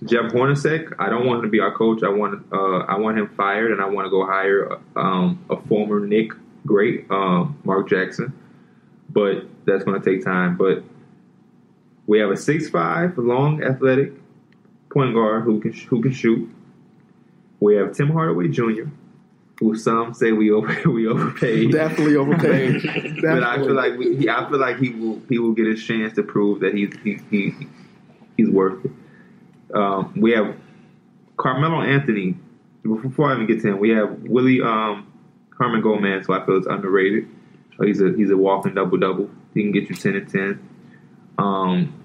Jeff 0.04 0.32
Hornacek, 0.32 0.94
I 0.98 1.08
don't 1.08 1.26
want 1.26 1.38
him 1.38 1.44
to 1.44 1.50
be 1.50 1.60
our 1.60 1.72
coach. 1.72 2.02
I 2.02 2.08
want 2.08 2.44
uh, 2.52 2.78
I 2.80 2.98
want 2.98 3.18
him 3.18 3.28
fired, 3.36 3.72
and 3.72 3.80
I 3.80 3.86
want 3.86 4.06
to 4.06 4.10
go 4.10 4.26
hire 4.26 4.78
um, 4.96 5.44
a 5.48 5.56
former 5.62 6.00
Knick 6.00 6.32
great, 6.66 7.06
um, 7.10 7.58
Mark 7.64 7.88
Jackson. 7.88 8.32
But 9.10 9.46
that's 9.64 9.84
going 9.84 10.00
to 10.00 10.04
take 10.10 10.24
time. 10.24 10.56
But 10.56 10.82
we 12.06 12.18
have 12.18 12.30
a 12.30 12.36
six-five, 12.36 13.16
long, 13.16 13.62
athletic 13.62 14.12
point 14.90 15.14
guard 15.14 15.44
who 15.44 15.60
can 15.60 15.72
who 15.72 16.02
can 16.02 16.12
shoot. 16.12 16.50
We 17.60 17.76
have 17.76 17.92
Tim 17.92 18.10
Hardaway 18.10 18.48
Jr., 18.48 18.84
some 19.74 20.14
say 20.14 20.32
we 20.32 20.50
over 20.50 20.76
we 20.90 21.06
overpaid. 21.06 21.72
Definitely 21.72 22.16
overpaid. 22.16 22.82
But 23.22 23.42
I 23.42 23.56
feel 23.56 23.74
like 23.74 23.96
we, 23.96 24.16
he, 24.16 24.28
I 24.28 24.48
feel 24.48 24.58
like 24.58 24.78
he 24.78 24.90
will 24.90 25.22
he 25.28 25.38
will 25.38 25.52
get 25.52 25.66
his 25.66 25.82
chance 25.82 26.14
to 26.14 26.22
prove 26.22 26.60
that 26.60 26.74
he's 26.74 26.92
he, 27.02 27.18
he 27.30 27.54
he's 28.36 28.50
worth 28.50 28.84
it. 28.84 28.90
Um, 29.74 30.12
we 30.16 30.32
have 30.32 30.56
Carmelo 31.36 31.80
Anthony. 31.80 32.36
Before 32.82 33.30
I 33.30 33.34
even 33.34 33.46
get 33.46 33.62
to 33.62 33.68
him, 33.68 33.78
we 33.78 33.90
have 33.90 34.10
Willy 34.24 34.60
um, 34.60 35.10
Hernangomez, 35.58 36.26
who 36.26 36.34
I 36.34 36.44
feel 36.44 36.58
is 36.58 36.66
underrated. 36.66 37.28
He's 37.82 38.02
a 38.02 38.12
he's 38.12 38.30
a 38.30 38.36
walking 38.36 38.74
double 38.74 38.98
double. 38.98 39.30
He 39.54 39.62
can 39.62 39.72
get 39.72 39.88
you 39.88 39.96
ten 39.96 40.16
and 40.16 40.28
ten. 40.28 40.68
Um, 41.38 42.03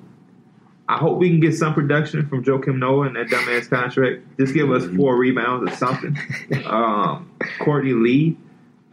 I 0.90 0.98
hope 0.98 1.20
we 1.20 1.30
can 1.30 1.40
get 1.40 1.53
some 1.53 1.76
production 1.76 2.28
from 2.28 2.44
Joakim 2.44 2.80
Noah 2.80 3.06
and 3.06 3.16
that 3.16 3.28
dumbass 3.28 3.70
contract. 3.70 4.24
Just 4.40 4.56
give 4.56 4.72
us 4.72 4.84
four 4.95 5.16
rebounds 5.18 5.72
or 5.72 5.76
something. 5.76 6.18
Um, 6.66 7.32
Courtney 7.60 7.94
Lee, 7.94 8.38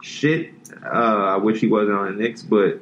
shit. 0.03 0.53
Uh, 0.83 0.87
I 0.89 1.37
wish 1.37 1.59
he 1.59 1.67
wasn't 1.67 1.97
on 1.97 2.05
the 2.05 2.23
Knicks, 2.23 2.43
but 2.43 2.81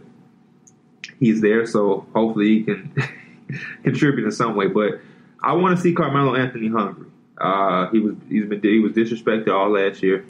he's 1.19 1.41
there, 1.41 1.65
so 1.65 2.05
hopefully 2.13 2.47
he 2.47 2.63
can 2.63 2.93
contribute 3.83 4.25
in 4.25 4.31
some 4.31 4.55
way. 4.55 4.67
But 4.67 4.99
I 5.41 5.53
want 5.53 5.77
to 5.77 5.81
see 5.81 5.93
Carmelo 5.93 6.35
Anthony 6.35 6.67
hungry. 6.67 7.07
Uh, 7.37 7.89
he 7.91 7.99
was 7.99 8.15
he's 8.27 8.45
been 8.45 8.61
he 8.61 8.79
was 8.79 8.91
disrespected 8.91 9.47
all 9.47 9.69
last 9.69 10.03
year. 10.03 10.25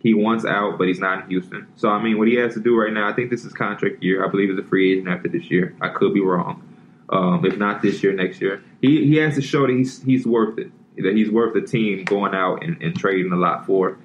He 0.00 0.12
wants 0.12 0.44
out, 0.44 0.76
but 0.76 0.86
he's 0.86 1.00
not 1.00 1.24
in 1.24 1.30
Houston. 1.30 1.66
So 1.76 1.88
I 1.88 2.02
mean, 2.02 2.18
what 2.18 2.28
he 2.28 2.34
has 2.34 2.54
to 2.54 2.60
do 2.60 2.78
right 2.78 2.92
now, 2.92 3.08
I 3.08 3.14
think 3.14 3.30
this 3.30 3.44
is 3.44 3.54
contract 3.54 4.02
year. 4.02 4.24
I 4.24 4.28
believe 4.28 4.50
he's 4.50 4.58
a 4.58 4.68
free 4.68 4.92
agent 4.92 5.08
after 5.08 5.28
this 5.28 5.50
year. 5.50 5.74
I 5.80 5.88
could 5.88 6.12
be 6.12 6.20
wrong. 6.20 6.67
Um, 7.10 7.44
if 7.44 7.56
not 7.56 7.82
this 7.82 8.02
year, 8.02 8.12
next 8.12 8.40
year, 8.40 8.62
he 8.80 9.06
he 9.06 9.16
has 9.16 9.34
to 9.36 9.42
show 9.42 9.66
that 9.66 9.72
he's 9.72 10.02
he's 10.02 10.26
worth 10.26 10.58
it. 10.58 10.70
That 10.96 11.14
he's 11.14 11.30
worth 11.30 11.54
the 11.54 11.60
team 11.60 12.04
going 12.04 12.34
out 12.34 12.64
and, 12.64 12.80
and 12.82 12.96
trading 12.98 13.32
a 13.32 13.36
lot 13.36 13.66
for. 13.66 13.98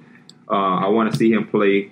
Uh, 0.48 0.76
I 0.76 0.88
want 0.88 1.10
to 1.10 1.18
see 1.18 1.32
him 1.32 1.48
play 1.48 1.90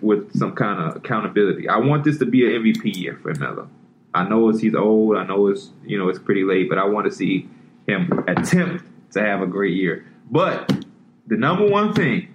with 0.00 0.36
some 0.36 0.52
kind 0.52 0.80
of 0.80 0.96
accountability. 0.96 1.68
I 1.68 1.76
want 1.78 2.04
this 2.04 2.18
to 2.18 2.26
be 2.26 2.44
an 2.44 2.62
MVP 2.62 2.96
year 2.96 3.18
for 3.22 3.32
Melo. 3.34 3.68
I 4.12 4.28
know 4.28 4.48
it's, 4.48 4.60
he's 4.60 4.74
old. 4.74 5.16
I 5.16 5.24
know 5.24 5.46
it's 5.46 5.70
you 5.84 5.98
know 5.98 6.08
it's 6.08 6.18
pretty 6.18 6.44
late, 6.44 6.68
but 6.68 6.78
I 6.78 6.84
want 6.84 7.06
to 7.06 7.12
see 7.12 7.48
him 7.86 8.24
attempt 8.26 8.84
to 9.12 9.20
have 9.20 9.42
a 9.42 9.46
great 9.46 9.74
year. 9.74 10.06
But 10.30 10.84
the 11.26 11.36
number 11.36 11.66
one 11.66 11.94
thing, 11.94 12.32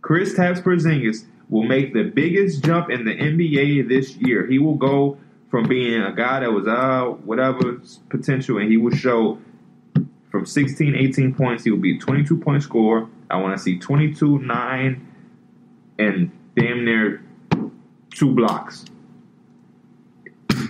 Kristaps 0.00 0.62
Porzingis 0.62 1.26
will 1.48 1.64
make 1.64 1.92
the 1.92 2.04
biggest 2.04 2.64
jump 2.64 2.90
in 2.90 3.04
the 3.04 3.14
NBA 3.14 3.88
this 3.88 4.16
year. 4.16 4.46
He 4.46 4.58
will 4.58 4.76
go 4.76 5.18
from 5.50 5.68
being 5.68 6.00
a 6.00 6.12
guy 6.12 6.40
that 6.40 6.52
was 6.52 6.66
uh 6.66 7.04
whatever 7.24 7.80
potential, 8.08 8.58
and 8.58 8.70
he 8.70 8.76
will 8.76 8.94
show 8.94 9.38
from 10.30 10.46
16, 10.46 10.94
18 10.94 11.34
points. 11.34 11.64
He 11.64 11.70
will 11.70 11.78
be 11.78 11.96
a 11.96 12.00
22 12.00 12.38
point 12.38 12.62
scorer. 12.62 13.08
I 13.30 13.36
want 13.36 13.56
to 13.56 13.62
see 13.62 13.78
22, 13.78 14.40
9, 14.40 15.06
and 15.98 16.30
damn 16.56 16.84
near 16.84 17.22
two 18.10 18.34
blocks. 18.34 18.84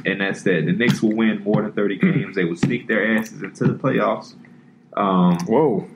And 0.04 0.20
that's 0.20 0.42
that. 0.42 0.64
The 0.66 0.72
Knicks 0.72 1.02
will 1.02 1.14
win 1.14 1.42
more 1.42 1.62
than 1.62 1.72
30 1.72 1.96
games. 1.98 2.36
They 2.36 2.44
will 2.44 2.56
sneak 2.56 2.88
their 2.88 3.16
asses 3.16 3.42
into 3.42 3.66
the 3.66 3.74
playoffs. 3.74 4.34
Um, 4.96 5.38
Whoa. 5.46 5.88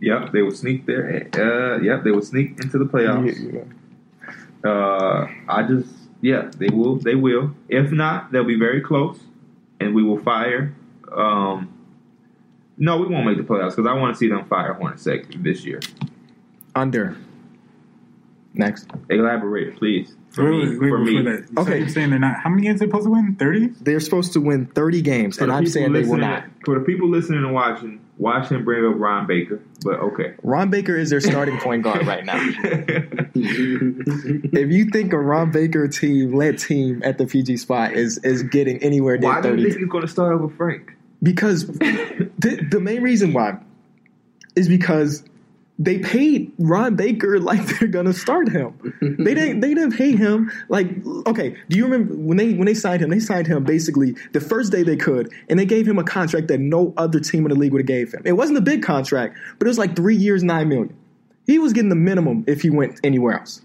Yep, 0.00 0.32
they 0.32 0.42
will 0.42 0.50
sneak 0.54 0.86
their. 0.86 1.28
Uh, 1.34 1.78
yep, 1.80 2.04
they 2.04 2.10
will 2.10 2.22
sneak 2.22 2.60
into 2.62 2.78
the 2.78 2.84
playoffs. 2.84 3.66
Uh, 4.62 5.26
I 5.48 5.62
just, 5.62 5.88
yeah, 6.26 6.50
they 6.58 6.68
will. 6.68 6.96
They 6.96 7.14
will. 7.14 7.54
If 7.68 7.92
not, 7.92 8.32
they'll 8.32 8.42
be 8.44 8.58
very 8.58 8.80
close, 8.80 9.18
and 9.78 9.94
we 9.94 10.02
will 10.02 10.18
fire. 10.18 10.74
Um, 11.12 11.72
no, 12.76 12.98
we 12.98 13.06
won't 13.06 13.26
make 13.26 13.36
the 13.36 13.44
playoffs 13.44 13.76
because 13.76 13.86
I 13.86 13.94
want 13.94 14.14
to 14.14 14.18
see 14.18 14.28
them 14.28 14.44
fire 14.46 14.74
Hornacek 14.74 15.42
this 15.44 15.64
year. 15.64 15.80
Under. 16.74 17.16
Next. 18.54 18.88
Elaborate, 19.08 19.76
please. 19.76 20.16
For 20.30 20.50
Wait, 20.50 20.68
me, 20.70 20.78
wait, 20.78 20.88
for 20.88 20.98
me. 20.98 21.22
that, 21.22 21.48
so 21.54 21.62
Okay. 21.62 21.78
you're 21.78 21.88
saying 21.88 22.10
they're 22.10 22.18
not. 22.18 22.38
How 22.42 22.50
many 22.50 22.62
games 22.62 22.82
are 22.82 22.86
they 22.86 22.90
supposed 22.90 23.04
to 23.06 23.10
win? 23.12 23.36
Thirty. 23.36 23.68
They're 23.68 24.00
supposed 24.00 24.32
to 24.32 24.40
win 24.40 24.66
30 24.66 25.02
games, 25.02 25.36
For 25.38 25.44
and 25.44 25.52
I'm 25.52 25.66
saying 25.66 25.92
they 25.92 26.02
will 26.04 26.16
not. 26.16 26.44
For 26.64 26.78
the 26.78 26.84
people 26.84 27.08
listening 27.08 27.44
and 27.44 27.54
watching, 27.54 28.00
watch 28.18 28.50
him 28.50 28.64
bring 28.64 28.84
up 28.86 29.00
Ron 29.00 29.26
Baker. 29.26 29.60
But 29.82 30.00
okay. 30.00 30.34
Ron 30.42 30.70
Baker 30.70 30.96
is 30.96 31.10
their 31.10 31.20
starting 31.20 31.58
point 31.58 31.82
guard 31.82 32.06
right 32.06 32.24
now. 32.24 32.38
If 33.38 34.72
you 34.72 34.86
think 34.86 35.12
a 35.12 35.18
Ron 35.18 35.50
Baker 35.50 35.86
team 35.88 36.34
led 36.34 36.58
team 36.58 37.02
at 37.04 37.18
the 37.18 37.26
PG 37.26 37.58
spot 37.58 37.92
is 37.92 38.16
is 38.18 38.42
getting 38.44 38.82
anywhere 38.82 39.18
near 39.18 39.28
Why 39.28 39.42
do 39.42 39.48
you 39.48 39.56
30, 39.56 39.62
think 39.64 39.78
he's 39.80 39.88
going 39.90 40.02
to 40.02 40.08
start 40.08 40.32
over 40.32 40.48
Frank? 40.48 40.96
because 41.22 41.66
the, 41.68 42.66
the 42.70 42.80
main 42.80 43.02
reason 43.02 43.32
why 43.32 43.58
is 44.54 44.68
because 44.68 45.24
they 45.78 45.98
paid 45.98 46.52
Ron 46.58 46.96
Baker 46.96 47.38
like 47.38 47.60
they're 47.78 47.88
gonna 47.88 48.12
start 48.12 48.48
him. 48.48 48.94
they 49.00 49.34
didn't 49.34 49.60
they 49.60 49.74
didn't 49.74 49.96
pay 49.96 50.12
him 50.16 50.50
like 50.68 50.88
okay. 51.26 51.56
Do 51.68 51.76
you 51.76 51.84
remember 51.84 52.14
when 52.14 52.38
they 52.38 52.54
when 52.54 52.66
they 52.66 52.74
signed 52.74 53.02
him? 53.02 53.10
They 53.10 53.20
signed 53.20 53.46
him 53.46 53.64
basically 53.64 54.16
the 54.32 54.40
first 54.40 54.72
day 54.72 54.82
they 54.82 54.96
could, 54.96 55.32
and 55.48 55.58
they 55.58 55.66
gave 55.66 55.86
him 55.86 55.98
a 55.98 56.04
contract 56.04 56.48
that 56.48 56.60
no 56.60 56.94
other 56.96 57.20
team 57.20 57.44
in 57.44 57.50
the 57.50 57.56
league 57.58 57.72
would 57.72 57.80
have 57.82 57.86
gave 57.86 58.12
him. 58.12 58.22
It 58.24 58.32
wasn't 58.32 58.58
a 58.58 58.62
big 58.62 58.82
contract, 58.82 59.36
but 59.58 59.66
it 59.66 59.68
was 59.68 59.78
like 59.78 59.94
three 59.96 60.16
years, 60.16 60.42
nine 60.42 60.68
million. 60.68 60.96
He 61.46 61.58
was 61.58 61.72
getting 61.72 61.90
the 61.90 61.94
minimum 61.96 62.44
if 62.46 62.62
he 62.62 62.70
went 62.70 62.98
anywhere 63.04 63.34
else. 63.38 63.60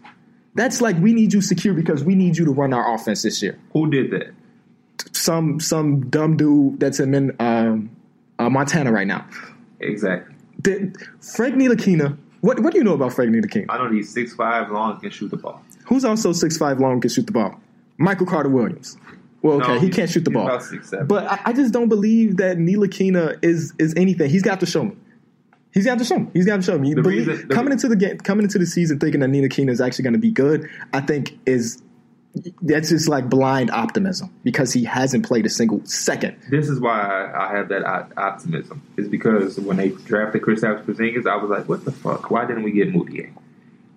That's 0.53 0.81
like 0.81 0.97
we 0.97 1.13
need 1.13 1.33
you 1.33 1.41
secure 1.41 1.73
because 1.73 2.03
we 2.03 2.13
need 2.15 2.37
you 2.37 2.45
to 2.45 2.51
run 2.51 2.73
our 2.73 2.93
offense 2.93 3.21
this 3.21 3.41
year 3.41 3.57
Who 3.71 3.89
did 3.89 4.11
that? 4.11 4.33
some 5.13 5.59
some 5.59 6.09
dumb 6.09 6.35
dude 6.37 6.79
that's 6.79 6.99
in 6.99 7.35
um, 7.39 7.89
uh, 8.37 8.49
Montana 8.49 8.91
right 8.91 9.07
now. 9.07 9.25
Exactly. 9.79 10.35
The, 10.63 10.93
Frank 11.21 11.55
Ntilikina. 11.55 12.17
What 12.41 12.59
what 12.61 12.73
do 12.73 12.79
you 12.79 12.83
know 12.83 12.93
about 12.93 13.13
Frank 13.13 13.31
Ntilikina? 13.31 13.65
I 13.69 13.77
know 13.77 13.91
he's 13.91 14.11
six 14.11 14.33
five 14.33 14.71
long 14.71 14.93
and 14.93 15.01
can 15.01 15.11
shoot 15.11 15.29
the 15.29 15.37
ball. 15.37 15.61
Who's 15.85 16.05
also 16.05 16.31
six 16.33 16.57
five 16.57 16.79
long 16.79 16.93
and 16.93 17.01
can 17.01 17.09
shoot 17.09 17.25
the 17.25 17.31
ball? 17.31 17.59
Michael 17.97 18.25
Carter 18.25 18.49
Williams. 18.49 18.97
Well, 19.43 19.57
okay, 19.61 19.73
No, 19.75 19.79
he 19.79 19.89
can't 19.89 20.09
shoot 20.09 20.23
the 20.23 20.31
ball, 20.31 20.59
six 20.59 20.93
but 21.07 21.25
I, 21.25 21.39
I 21.45 21.53
just 21.53 21.73
don't 21.73 21.89
believe 21.89 22.37
that 22.37 22.57
Ntilikina 22.57 23.43
is 23.43 23.73
is 23.79 23.93
anything. 23.95 24.29
He's 24.29 24.43
got 24.43 24.59
to 24.59 24.65
show 24.65 24.83
me. 24.85 24.95
He's 25.73 25.85
got 25.85 25.97
to 25.99 26.05
show 26.05 26.19
me. 26.19 26.27
He's 26.33 26.45
got 26.45 26.57
to 26.57 26.61
show 26.61 26.77
me. 26.77 26.93
Believe- 26.93 27.27
reason- 27.27 27.47
coming 27.49 27.71
into 27.71 27.87
the 27.87 27.95
game, 27.95 28.17
coming 28.17 28.43
into 28.43 28.59
the 28.59 28.65
season, 28.65 28.99
thinking 28.99 29.21
that 29.21 29.29
Ntilikina 29.29 29.69
is 29.69 29.79
actually 29.81 30.03
going 30.03 30.13
to 30.13 30.19
be 30.19 30.31
good, 30.31 30.69
I 30.93 31.01
think 31.01 31.39
is 31.45 31.81
that's 32.61 32.89
just 32.89 33.09
like 33.09 33.29
blind 33.29 33.71
optimism 33.71 34.33
because 34.43 34.71
he 34.71 34.83
hasn't 34.85 35.25
played 35.25 35.45
a 35.45 35.49
single 35.49 35.81
second. 35.85 36.37
this 36.49 36.69
is 36.69 36.79
why 36.79 36.99
I, 37.01 37.47
I 37.49 37.57
have 37.57 37.69
that 37.69 37.83
optimism. 38.17 38.81
Is 38.97 39.07
because 39.09 39.59
when 39.59 39.77
they 39.77 39.89
drafted 39.89 40.41
Chris 40.41 40.61
Porzingis, 40.61 41.27
I 41.27 41.35
was 41.35 41.49
like, 41.49 41.67
"What 41.67 41.83
the 41.85 41.91
fuck? 41.91 42.31
Why 42.31 42.45
didn't 42.45 42.63
we 42.63 42.71
get 42.71 42.93
Mudiay?" 42.93 43.31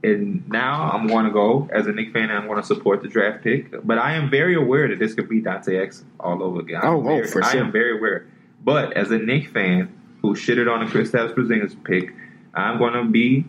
And 0.03 0.47
now 0.51 0.91
I'm 0.91 1.07
going 1.07 1.25
to 1.25 1.31
go 1.31 1.69
as 1.73 1.87
a 1.87 1.93
Knick 1.93 2.13
fan. 2.13 2.25
And 2.25 2.33
I'm 2.33 2.47
going 2.47 2.61
to 2.61 2.67
support 2.67 3.03
the 3.03 3.09
draft 3.09 3.43
pick, 3.43 3.87
but 3.87 3.99
I 3.99 4.15
am 4.17 4.29
very 4.31 4.55
aware 4.55 4.89
that 4.89 4.99
this 4.99 5.15
could 5.15 5.29
be 5.29 5.41
Dante 5.41 5.77
X 5.79 6.05
all 6.21 6.43
over 6.43 6.61
again. 6.61 6.81
I'm 6.83 6.89
Oh, 6.89 6.99
oh, 6.99 7.03
very, 7.03 7.27
for 7.29 7.43
I 7.43 7.53
am 7.53 7.73
very 7.73 7.97
aware. 7.97 8.27
But 8.63 8.93
as 8.95 9.11
a 9.11 9.19
Knick 9.19 9.49
fan 9.49 9.99
who 10.23 10.35
shitted 10.35 10.71
on 10.71 10.85
the 10.85 10.91
Chris 10.91 11.11
Porzingis 11.11 11.83
pick, 11.85 12.13
I'm 12.53 12.79
going 12.79 12.95
to 12.95 13.05
be 13.11 13.47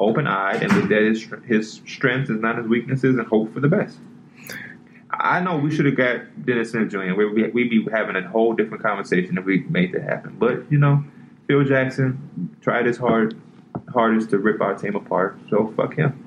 open 0.00 0.26
eyed 0.26 0.62
and 0.62 0.72
look 0.74 0.90
at 0.90 1.02
his 1.02 1.26
his 1.46 1.80
strengths 1.86 2.28
and 2.30 2.40
not 2.42 2.58
his 2.58 2.66
weaknesses 2.66 3.16
and 3.16 3.26
hope 3.26 3.52
for 3.54 3.60
the 3.60 3.68
best. 3.68 3.96
I 5.18 5.40
know 5.40 5.56
we 5.56 5.74
should 5.74 5.86
have 5.86 5.96
got 5.96 6.44
Dennis 6.46 6.70
Smith 6.70 6.90
Jr. 6.90 7.14
We'd 7.14 7.34
be, 7.34 7.48
we'd 7.50 7.70
be 7.70 7.86
having 7.90 8.16
a 8.16 8.28
whole 8.28 8.52
different 8.54 8.82
conversation 8.82 9.38
if 9.38 9.44
we 9.44 9.60
made 9.68 9.92
that 9.92 10.02
happen. 10.02 10.36
But 10.38 10.70
you 10.70 10.78
know, 10.78 11.04
Phil 11.46 11.64
Jackson 11.64 12.56
tried 12.60 12.86
his 12.86 12.96
hard 12.98 13.34
hardest 13.92 14.30
to 14.30 14.38
rip 14.38 14.60
our 14.60 14.74
team 14.74 14.96
apart. 14.96 15.38
So 15.50 15.72
fuck 15.76 15.94
him. 15.94 16.22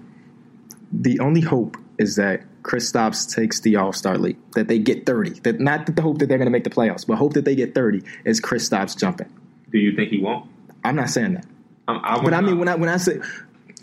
the 0.92 1.20
only 1.20 1.42
hope 1.42 1.78
is 1.98 2.16
that 2.16 2.44
Kristaps 2.64 3.34
takes 3.34 3.60
the 3.62 3.76
All 3.76 3.94
Star 3.94 4.18
league. 4.18 4.38
That 4.54 4.68
they 4.68 4.80
get 4.80 5.06
thirty. 5.06 5.32
That 5.42 5.60
not 5.60 5.86
the 5.94 6.02
hope 6.02 6.20
that 6.20 6.28
they're 6.30 6.38
going 6.38 6.48
to 6.48 6.52
make 6.52 6.64
the 6.64 6.70
playoffs, 6.70 7.06
but 7.08 7.18
hope 7.18 7.34
that 7.34 7.46
they 7.46 7.56
get 7.56 7.74
thirty 7.76 8.02
is 8.26 8.40
Kristaps 8.42 8.98
jumping. 8.98 9.32
Do 9.72 9.78
you 9.78 9.96
think 9.96 10.10
he 10.10 10.20
won't? 10.20 10.50
I'm 10.84 10.96
not 10.96 11.10
saying 11.10 11.34
that, 11.34 11.46
Um, 11.88 12.02
I 12.04 12.22
but 12.24 12.34
I 12.34 12.42
mean 12.42 12.58
when 12.60 12.68
I 12.68 12.76
when 12.76 12.90
I 12.90 12.98
say 12.98 13.20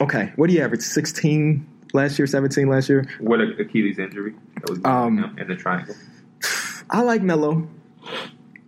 okay, 0.00 0.32
what 0.36 0.48
do 0.48 0.54
you 0.54 0.62
average? 0.62 0.80
Sixteen 0.82 1.66
last 1.92 2.18
year, 2.18 2.26
seventeen 2.26 2.68
last 2.68 2.88
year. 2.88 3.08
what 3.20 3.40
a 3.40 3.56
Achilles 3.58 3.98
injury 3.98 4.34
that 4.54 4.70
was 4.70 4.80
Um, 4.84 5.36
in 5.38 5.48
the 5.48 5.56
triangle. 5.56 5.94
I 6.90 7.02
like 7.02 7.22
Melo. 7.22 7.66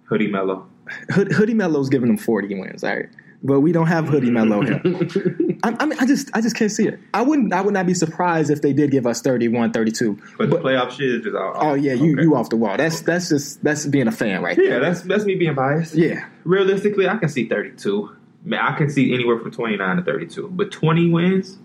Hoodie 0.05 0.29
Melo. 0.29 0.67
Hood, 1.11 1.33
Hoodie 1.33 1.55
Melo's 1.55 1.89
giving 1.89 2.09
them 2.09 2.17
forty 2.17 2.59
wins, 2.59 2.83
all 2.83 2.97
right, 2.97 3.09
but 3.43 3.61
we 3.61 3.73
don't 3.73 3.87
have 3.89 4.09
Hoodie 4.09 4.31
Melo 4.31 4.63
here. 4.63 4.81
I, 5.63 5.77
I 5.81 5.87
mean, 5.87 5.99
I 5.99 6.07
just, 6.07 6.31
I 6.35 6.41
just 6.41 6.57
can't 6.57 6.71
see 6.71 6.87
it. 6.87 6.99
I 7.13 7.21
wouldn't, 7.23 7.53
I 7.53 7.61
would 7.61 7.75
not 7.75 7.85
be 7.85 7.93
surprised 7.93 8.49
if 8.49 8.63
they 8.63 8.73
did 8.73 8.91
give 8.93 9.07
us 9.07 9.21
31, 9.21 9.73
32. 9.73 10.17
But, 10.39 10.51
the 10.51 10.57
playoff 10.57 10.93
shit 10.93 11.11
is 11.11 11.25
just 11.25 11.37
out. 11.37 11.57
Oh 11.57 11.75
yeah, 11.75 11.93
you, 11.95 12.13
okay. 12.15 12.23
you 12.23 12.37
off 12.37 12.49
the 12.49 12.57
wall. 12.57 12.77
That's, 12.77 13.01
that's 13.01 13.29
just, 13.29 13.63
that's 13.65 13.85
being 13.85 14.07
a 14.07 14.13
fan 14.13 14.41
right 14.41 14.57
there. 14.57 14.75
Yeah, 14.75 14.79
that's 14.79 15.03
that's 15.03 15.25
me 15.25 15.35
being 15.35 15.55
biased. 15.57 15.95
Yeah. 15.95 16.27
Realistically, 16.45 17.09
I 17.09 17.17
can 17.17 17.29
see 17.29 17.49
32. 17.49 18.17
Man, 18.45 18.61
I 18.61 18.77
can 18.79 18.89
see 18.89 19.13
anywhere 19.13 19.39
from 19.41 19.51
29 19.51 19.97
to 19.97 20.03
32. 20.05 20.49
But 20.53 20.71
20 20.71 21.11
wins? 21.11 21.59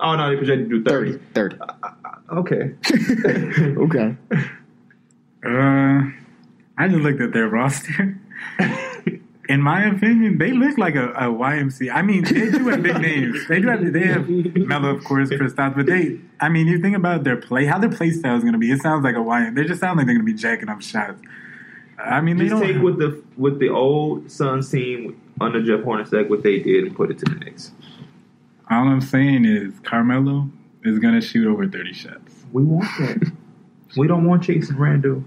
Oh, 0.00 0.16
no, 0.16 0.30
they 0.30 0.36
projected 0.36 0.70
to 0.70 0.78
do 0.78 0.84
30. 0.84 1.18
30, 1.34 1.56
30. 1.56 1.58
Okay. 2.32 2.74
okay. 3.76 4.16
Uh, 5.44 6.10
I 6.78 6.88
just 6.88 7.00
looked 7.00 7.20
at 7.20 7.32
their 7.32 7.48
roster. 7.48 8.18
In 9.48 9.60
my 9.62 9.84
opinion, 9.84 10.38
they 10.38 10.52
look 10.52 10.78
like 10.78 10.94
a, 10.94 11.08
a 11.08 11.22
YMC. 11.24 11.92
I 11.92 12.02
mean, 12.02 12.22
they 12.22 12.50
do 12.50 12.68
have 12.68 12.82
big 12.84 13.00
names. 13.00 13.48
They 13.48 13.60
do 13.60 13.66
have 13.66 13.92
they 13.92 14.06
have 14.06 14.28
Melo, 14.28 14.94
of 14.94 15.02
course, 15.02 15.28
Kristaps, 15.28 15.74
but 15.74 15.86
they. 15.86 16.20
I 16.38 16.48
mean, 16.48 16.68
you 16.68 16.80
think 16.80 16.96
about 16.96 17.24
their 17.24 17.36
play, 17.36 17.66
how 17.66 17.78
their 17.78 17.90
play 17.90 18.10
style 18.12 18.36
is 18.36 18.42
going 18.42 18.52
to 18.52 18.60
be. 18.60 18.70
It 18.70 18.80
sounds 18.80 19.02
like 19.02 19.16
a 19.16 19.18
YM. 19.18 19.56
They 19.56 19.64
just 19.64 19.80
sound 19.80 19.96
like 19.96 20.06
they're 20.06 20.14
going 20.14 20.24
to 20.24 20.32
be 20.32 20.38
jacking 20.38 20.68
up 20.68 20.80
shots. 20.82 21.20
I 21.98 22.20
mean, 22.20 22.38
they 22.38 22.48
Just 22.48 22.62
don't. 22.62 22.72
take 22.72 22.82
with 22.82 22.98
the 22.98 23.22
with 23.36 23.58
the 23.58 23.70
old 23.70 24.30
Suns 24.30 24.70
team 24.70 25.20
under 25.40 25.60
Jeff 25.60 25.84
Hornacek 25.84 26.28
what 26.28 26.42
they 26.42 26.60
did 26.60 26.84
and 26.84 26.94
put 26.94 27.10
it 27.10 27.18
to 27.18 27.24
the 27.24 27.34
Knicks. 27.44 27.72
All 28.70 28.88
I'm 28.88 29.00
saying 29.00 29.44
is 29.44 29.72
Carmelo 29.80 30.48
is 30.84 30.98
going 30.98 31.14
to 31.14 31.20
shoot 31.20 31.46
over 31.46 31.66
30 31.66 31.92
shots. 31.92 32.34
We 32.52 32.62
want 32.62 32.88
that. 32.98 33.32
we 33.96 34.06
don't 34.06 34.24
want 34.24 34.44
Jason 34.44 34.78
Randall, 34.78 35.24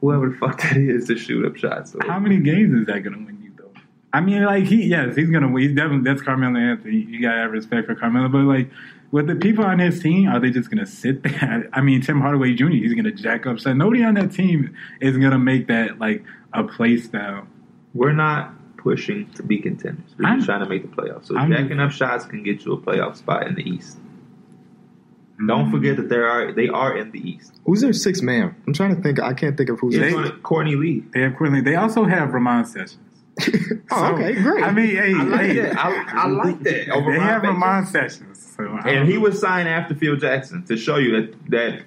whoever 0.00 0.30
the 0.30 0.36
fuck 0.36 0.60
that 0.62 0.76
is, 0.76 1.06
to 1.08 1.16
shoot 1.16 1.44
up 1.44 1.56
shots. 1.56 1.92
So 1.92 1.98
How 2.02 2.18
many 2.18 2.38
games 2.38 2.72
is 2.78 2.86
that 2.86 3.00
going 3.00 3.12
to 3.18 3.24
win 3.24 3.40
you, 3.42 3.52
though? 3.56 3.70
I 4.12 4.20
mean, 4.20 4.44
like 4.44 4.64
he, 4.64 4.84
yes, 4.86 5.14
he's 5.14 5.30
going 5.30 5.42
to 5.42 5.48
win. 5.48 5.62
He's 5.62 5.76
definitely 5.76 6.10
that's 6.10 6.22
Carmelo 6.22 6.58
Anthony. 6.58 6.96
You 6.96 7.20
got 7.20 7.32
to 7.32 7.38
have 7.38 7.50
respect 7.52 7.86
for 7.86 7.94
Carmelo, 7.94 8.28
but 8.28 8.38
like. 8.38 8.70
With 9.12 9.28
the 9.28 9.36
people 9.36 9.64
on 9.64 9.78
his 9.78 10.02
team, 10.02 10.28
are 10.28 10.40
they 10.40 10.50
just 10.50 10.68
going 10.68 10.84
to 10.84 10.90
sit 10.90 11.22
there? 11.22 11.70
I 11.72 11.80
mean, 11.80 12.02
Tim 12.02 12.20
Hardaway 12.20 12.54
Jr. 12.54 12.70
He's 12.70 12.92
going 12.92 13.04
to 13.04 13.12
jack 13.12 13.46
up 13.46 13.56
shots. 13.60 13.76
Nobody 13.76 14.02
on 14.02 14.14
that 14.14 14.32
team 14.32 14.76
is 15.00 15.16
going 15.16 15.30
to 15.30 15.38
make 15.38 15.68
that 15.68 16.00
like 16.00 16.24
a 16.52 16.64
play 16.64 16.96
style. 16.96 17.46
we're 17.94 18.12
not 18.12 18.55
pushing 18.86 19.28
to 19.32 19.42
be 19.42 19.58
contenders. 19.58 20.14
We're 20.16 20.26
I'm- 20.28 20.38
just 20.38 20.46
trying 20.46 20.62
to 20.62 20.68
make 20.68 20.82
the 20.88 20.96
playoffs. 20.96 21.26
So 21.26 21.36
I'm- 21.36 21.50
jacking 21.50 21.80
up 21.80 21.90
shots 21.90 22.24
can 22.24 22.42
get 22.44 22.64
you 22.64 22.72
a 22.72 22.80
playoff 22.80 23.16
spot 23.16 23.46
in 23.48 23.54
the 23.56 23.68
East. 23.68 23.98
Mm-hmm. 23.98 25.46
Don't 25.48 25.70
forget 25.72 25.96
that 25.96 26.08
there 26.08 26.28
are 26.28 26.52
they 26.52 26.68
are 26.68 26.96
in 26.96 27.10
the 27.10 27.18
East. 27.18 27.52
Who's 27.66 27.80
their 27.80 27.92
sixth 27.92 28.22
man? 28.22 28.54
I'm 28.66 28.72
trying 28.72 28.94
to 28.94 29.02
think. 29.02 29.20
I 29.20 29.34
can't 29.34 29.56
think 29.56 29.70
of 29.70 29.80
who's. 29.80 29.96
It's 29.96 30.04
They- 30.04 30.14
on 30.14 30.30
Courtney 30.42 30.76
Lee. 30.76 31.02
They 31.12 31.22
have 31.22 31.34
Quinley. 31.36 31.60
They 31.62 31.74
also 31.74 32.04
have 32.04 32.32
Ramon 32.32 32.64
Sessions. 32.64 32.98
oh, 33.40 33.46
So, 33.90 34.04
okay, 34.14 34.34
great. 34.40 34.64
I 34.64 34.70
mean, 34.72 34.96
hey, 34.96 35.12
I 35.14 35.22
like 35.24 35.40
hey, 35.40 35.60
that. 35.60 35.76
I, 35.76 36.22
I 36.22 36.26
like 36.28 36.60
that. 36.62 36.88
Over 36.90 37.10
they 37.12 37.18
Ron 37.18 37.26
have 37.28 37.42
Baker. 37.42 37.52
Ramon 37.54 37.86
Sessions. 37.86 38.54
So 38.56 38.64
and 38.86 39.06
he 39.08 39.18
was 39.18 39.38
signed 39.40 39.68
after 39.68 39.94
Phil 39.94 40.16
Jackson 40.16 40.64
to 40.66 40.76
show 40.76 40.96
you 40.96 41.10
that 41.20 41.50
that 41.50 41.82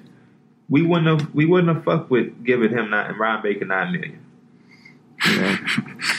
we 0.67 0.81
wouldn't 0.83 1.07
have 1.07 1.33
we 1.33 1.45
wouldn't 1.45 1.73
have 1.73 1.83
fucked 1.85 2.11
with 2.11 2.43
giving 2.43 2.69
him 2.69 2.91
nine, 2.91 3.15
Ron 3.17 3.41
Baker 3.41 3.65
nine 3.65 3.93
million. 3.93 4.19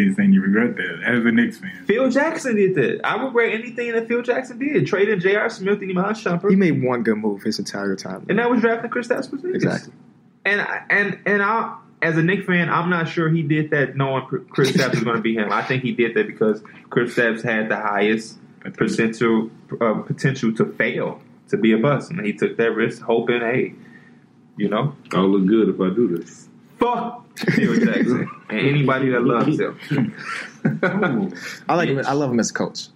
you're 0.00 0.14
saying 0.14 0.32
you 0.32 0.40
regret 0.42 0.76
that 0.76 1.02
as 1.04 1.24
a 1.24 1.30
Knicks 1.30 1.58
fan? 1.58 1.84
Phil 1.86 2.10
Jackson 2.10 2.56
did 2.56 2.74
that. 2.76 3.00
I 3.04 3.22
regret 3.22 3.52
anything 3.54 3.92
that 3.92 4.08
Phil 4.08 4.22
Jackson 4.22 4.58
did. 4.58 4.86
Trading 4.86 5.20
J.R. 5.20 5.48
Smith 5.50 5.80
and 5.82 5.90
Iman 5.90 6.14
Shumpert, 6.14 6.50
he 6.50 6.56
made 6.56 6.82
one 6.82 7.02
good 7.02 7.16
move 7.16 7.42
his 7.42 7.58
entire 7.58 7.96
time. 7.96 8.26
and 8.28 8.38
that 8.38 8.50
was 8.50 8.60
drafting 8.60 8.90
Chris 8.90 9.08
Porzingis. 9.08 9.54
Exactly. 9.54 9.92
And 10.44 10.60
I- 10.60 10.82
and 10.90 11.18
and 11.26 11.42
I, 11.42 11.76
as 12.02 12.18
a 12.18 12.22
Knicks 12.22 12.44
fan, 12.46 12.68
I'm 12.68 12.90
not 12.90 13.08
sure 13.08 13.30
he 13.30 13.42
did 13.42 13.70
that 13.70 13.96
knowing 13.96 14.24
Kristaps 14.26 14.90
was 14.94 15.04
going 15.04 15.16
to 15.16 15.22
be 15.22 15.34
him. 15.34 15.50
I 15.50 15.62
think 15.62 15.82
he 15.82 15.92
did 15.92 16.14
that 16.16 16.26
because 16.26 16.60
Kristaps 16.90 17.42
had 17.42 17.70
the 17.70 17.76
highest 17.76 18.38
potential 18.74 19.50
uh, 19.80 19.94
potential 20.02 20.52
to 20.54 20.66
fail, 20.66 21.20
to 21.48 21.56
be 21.56 21.72
a 21.72 21.78
bust, 21.78 22.10
and 22.10 22.24
he 22.24 22.32
took 22.34 22.56
that 22.58 22.72
risk, 22.72 23.00
hoping, 23.02 23.40
hey, 23.40 23.74
you 24.56 24.68
know, 24.68 24.94
I'll 25.12 25.28
look 25.28 25.46
good 25.46 25.68
if 25.74 25.80
I 25.80 25.88
do 25.94 26.16
this. 26.16 26.48
Fuck 26.84 27.38
Phil 27.38 27.74
Jackson 27.80 28.28
and 28.50 28.58
anybody 28.60 29.10
that 29.10 29.20
loves 29.24 29.58
him. 29.58 29.78
I 31.68 31.74
like 31.74 31.88
him. 31.88 32.02
I 32.06 32.12
love 32.12 32.30
him 32.30 32.40
as 32.40 32.50
a 32.50 32.54
coach. 32.54 32.88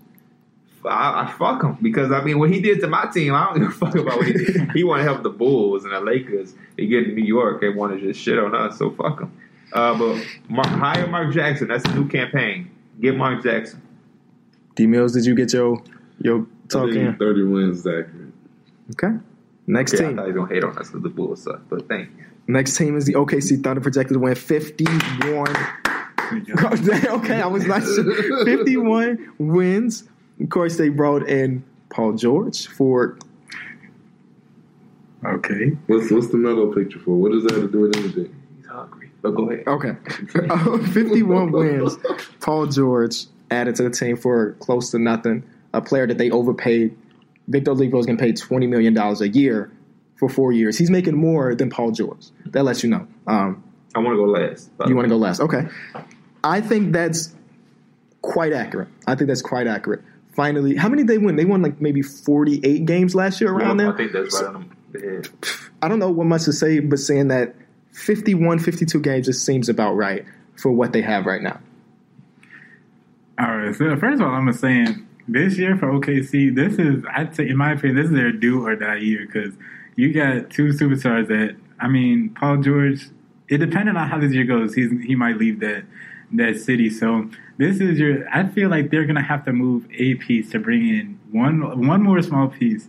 I, 0.84 1.24
I 1.24 1.32
fuck 1.38 1.62
him 1.62 1.76
because 1.82 2.12
I 2.12 2.22
mean 2.22 2.38
what 2.38 2.50
he 2.50 2.60
did 2.60 2.80
to 2.80 2.86
my 2.86 3.06
team. 3.06 3.34
I 3.34 3.46
don't 3.46 3.60
give 3.60 3.68
a 3.68 3.72
fuck 3.72 3.94
about 3.94 4.18
what 4.18 4.26
he 4.26 4.32
did. 4.32 4.70
he 4.74 4.84
want 4.84 5.00
to 5.00 5.04
help 5.04 5.22
the 5.22 5.30
Bulls 5.30 5.84
and 5.84 5.92
the 5.92 6.00
Lakers. 6.00 6.54
They 6.76 6.86
get 6.86 7.04
to 7.04 7.12
New 7.12 7.24
York 7.24 7.62
and 7.62 7.76
want 7.76 7.98
to 7.98 8.00
just 8.00 8.20
shit 8.20 8.38
on 8.38 8.54
us. 8.54 8.78
So 8.78 8.90
fuck 8.90 9.20
him. 9.20 9.32
Uh, 9.72 9.98
but 9.98 10.24
Mark, 10.48 10.66
hire 10.68 11.06
Mark 11.08 11.34
Jackson. 11.34 11.68
That's 11.68 11.84
a 11.84 11.94
new 11.94 12.08
campaign. 12.08 12.70
Get 13.00 13.16
Mark 13.16 13.42
Jackson. 13.42 13.82
D 14.76 14.86
Mills, 14.86 15.12
did 15.12 15.26
you 15.26 15.34
get 15.34 15.52
your 15.52 15.82
your 16.20 16.40
I 16.42 16.68
talk 16.68 16.90
think 16.90 16.96
in? 16.96 17.16
30 17.16 17.42
wins 17.44 17.78
is 17.80 17.86
accurate. 17.86 18.32
Okay. 18.92 19.18
Next 19.66 19.94
Okay, 19.94 20.04
I 20.04 20.08
team. 20.08 20.16
thought 20.16 20.26
he 20.26 20.32
was 20.32 20.36
gonna 20.36 20.54
hate 20.54 20.64
on 20.64 20.78
us 20.78 20.88
because 20.88 21.02
the 21.02 21.08
Bulls 21.10 21.42
suck. 21.42 21.60
But 21.68 21.88
thank 21.88 22.08
you. 22.16 22.24
Next 22.50 22.78
team 22.78 22.96
is 22.96 23.04
the 23.04 23.12
OKC 23.12 23.62
Thunder, 23.62 23.82
projected 23.82 24.14
to 24.14 24.18
win 24.18 24.34
51. 24.34 25.48
okay, 26.64 27.42
I 27.42 27.46
was 27.46 27.66
not 27.66 27.82
sure. 27.82 28.44
51 28.46 29.34
wins. 29.38 30.04
Of 30.40 30.48
course, 30.48 30.78
they 30.78 30.88
brought 30.88 31.28
in 31.28 31.62
Paul 31.90 32.14
George 32.14 32.66
for. 32.66 33.18
Okay. 35.24 35.72
What's 35.88 36.10
what's 36.10 36.28
the 36.28 36.38
Melo 36.38 36.72
picture 36.72 36.98
for? 37.00 37.16
What 37.16 37.32
does 37.32 37.42
that 37.44 37.52
have 37.52 37.62
to 37.62 37.68
do 37.68 37.80
with 37.80 37.96
anything? 37.98 38.34
He's 38.56 38.66
hungry. 38.66 39.10
But 39.20 39.32
go 39.32 39.50
ahead. 39.50 39.66
Okay. 39.66 39.96
51 40.92 41.52
wins. 41.52 41.98
Paul 42.40 42.66
George 42.66 43.26
added 43.50 43.74
to 43.76 43.82
the 43.82 43.90
team 43.90 44.16
for 44.16 44.52
close 44.54 44.90
to 44.92 44.98
nothing. 44.98 45.42
A 45.74 45.82
player 45.82 46.06
that 46.06 46.16
they 46.16 46.30
overpaid. 46.30 46.96
Victor 47.48 47.72
Oladipo 47.72 47.98
is 47.98 48.06
going 48.06 48.18
to 48.18 48.22
pay 48.22 48.32
$20 48.32 48.68
million 48.68 48.96
a 48.96 49.24
year 49.24 49.70
for 50.18 50.28
four 50.28 50.52
years. 50.52 50.76
He's 50.76 50.90
making 50.90 51.16
more 51.16 51.54
than 51.54 51.70
Paul 51.70 51.92
George. 51.92 52.26
That 52.46 52.64
lets 52.64 52.82
you 52.82 52.90
know. 52.90 53.06
Um, 53.26 53.62
I 53.94 54.00
want 54.00 54.14
to 54.14 54.16
go 54.16 54.24
last. 54.24 54.70
You 54.86 54.94
want 54.94 55.06
to 55.06 55.10
go 55.10 55.16
last? 55.16 55.40
Okay. 55.40 55.66
I 56.44 56.60
think 56.60 56.92
that's 56.92 57.34
quite 58.22 58.52
accurate. 58.52 58.88
I 59.06 59.14
think 59.14 59.28
that's 59.28 59.42
quite 59.42 59.66
accurate. 59.66 60.02
Finally, 60.34 60.76
how 60.76 60.88
many 60.88 61.02
did 61.02 61.08
they 61.08 61.18
win? 61.18 61.36
They 61.36 61.44
won 61.44 61.62
like 61.62 61.80
maybe 61.80 62.02
48 62.02 62.84
games 62.84 63.14
last 63.14 63.40
year 63.40 63.50
around 63.50 63.80
I 63.80 63.84
there. 63.84 63.94
I 63.94 63.96
think 63.96 64.12
that's 64.12 64.34
right 64.34 64.54
on 64.54 64.76
the 64.92 65.00
head. 65.00 65.28
I 65.82 65.88
don't 65.88 65.98
know 65.98 66.10
what 66.10 66.26
much 66.26 66.44
to 66.44 66.52
say, 66.52 66.78
but 66.80 66.98
saying 66.98 67.28
that 67.28 67.54
51, 67.92 68.60
52 68.60 69.00
games 69.00 69.26
just 69.26 69.44
seems 69.44 69.68
about 69.68 69.94
right 69.94 70.24
for 70.56 70.70
what 70.70 70.92
they 70.92 71.02
have 71.02 71.26
right 71.26 71.42
now. 71.42 71.60
All 73.38 73.56
right. 73.56 73.74
So 73.74 73.96
first 73.96 74.20
of 74.20 74.28
all, 74.28 74.34
I'm 74.34 74.52
saying 74.52 75.06
this 75.26 75.58
year 75.58 75.76
for 75.76 75.86
OKC, 75.86 76.54
this 76.54 76.78
is 76.78 77.04
I'd 77.12 77.34
say 77.34 77.48
in 77.48 77.56
my 77.56 77.72
opinion, 77.72 77.96
this 77.96 78.06
is 78.06 78.12
their 78.12 78.32
do 78.32 78.66
or 78.66 78.76
die 78.76 78.96
year 78.96 79.26
because 79.26 79.54
you 79.98 80.12
got 80.12 80.48
two 80.48 80.68
superstars 80.68 81.26
that 81.26 81.56
I 81.80 81.88
mean, 81.88 82.30
Paul 82.30 82.58
George. 82.58 83.08
It 83.48 83.58
depending 83.58 83.96
on 83.96 84.08
how 84.08 84.18
this 84.18 84.32
year 84.32 84.44
goes, 84.44 84.74
he's 84.74 84.92
he 85.04 85.16
might 85.16 85.38
leave 85.38 85.58
that 85.58 85.82
that 86.32 86.60
city. 86.60 86.88
So 86.88 87.28
this 87.56 87.80
is 87.80 87.98
your. 87.98 88.28
I 88.32 88.46
feel 88.46 88.70
like 88.70 88.90
they're 88.90 89.06
gonna 89.06 89.24
have 89.24 89.44
to 89.46 89.52
move 89.52 89.88
a 89.92 90.14
piece 90.14 90.50
to 90.52 90.60
bring 90.60 90.88
in 90.88 91.18
one 91.32 91.88
one 91.88 92.04
more 92.04 92.22
small 92.22 92.46
piece 92.46 92.88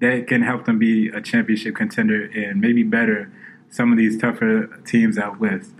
that 0.00 0.26
can 0.26 0.42
help 0.42 0.66
them 0.66 0.78
be 0.78 1.08
a 1.08 1.22
championship 1.22 1.76
contender 1.76 2.26
and 2.26 2.60
maybe 2.60 2.82
better 2.82 3.32
some 3.70 3.90
of 3.90 3.96
these 3.96 4.20
tougher 4.20 4.66
teams 4.84 5.16
out 5.16 5.40
west. 5.40 5.70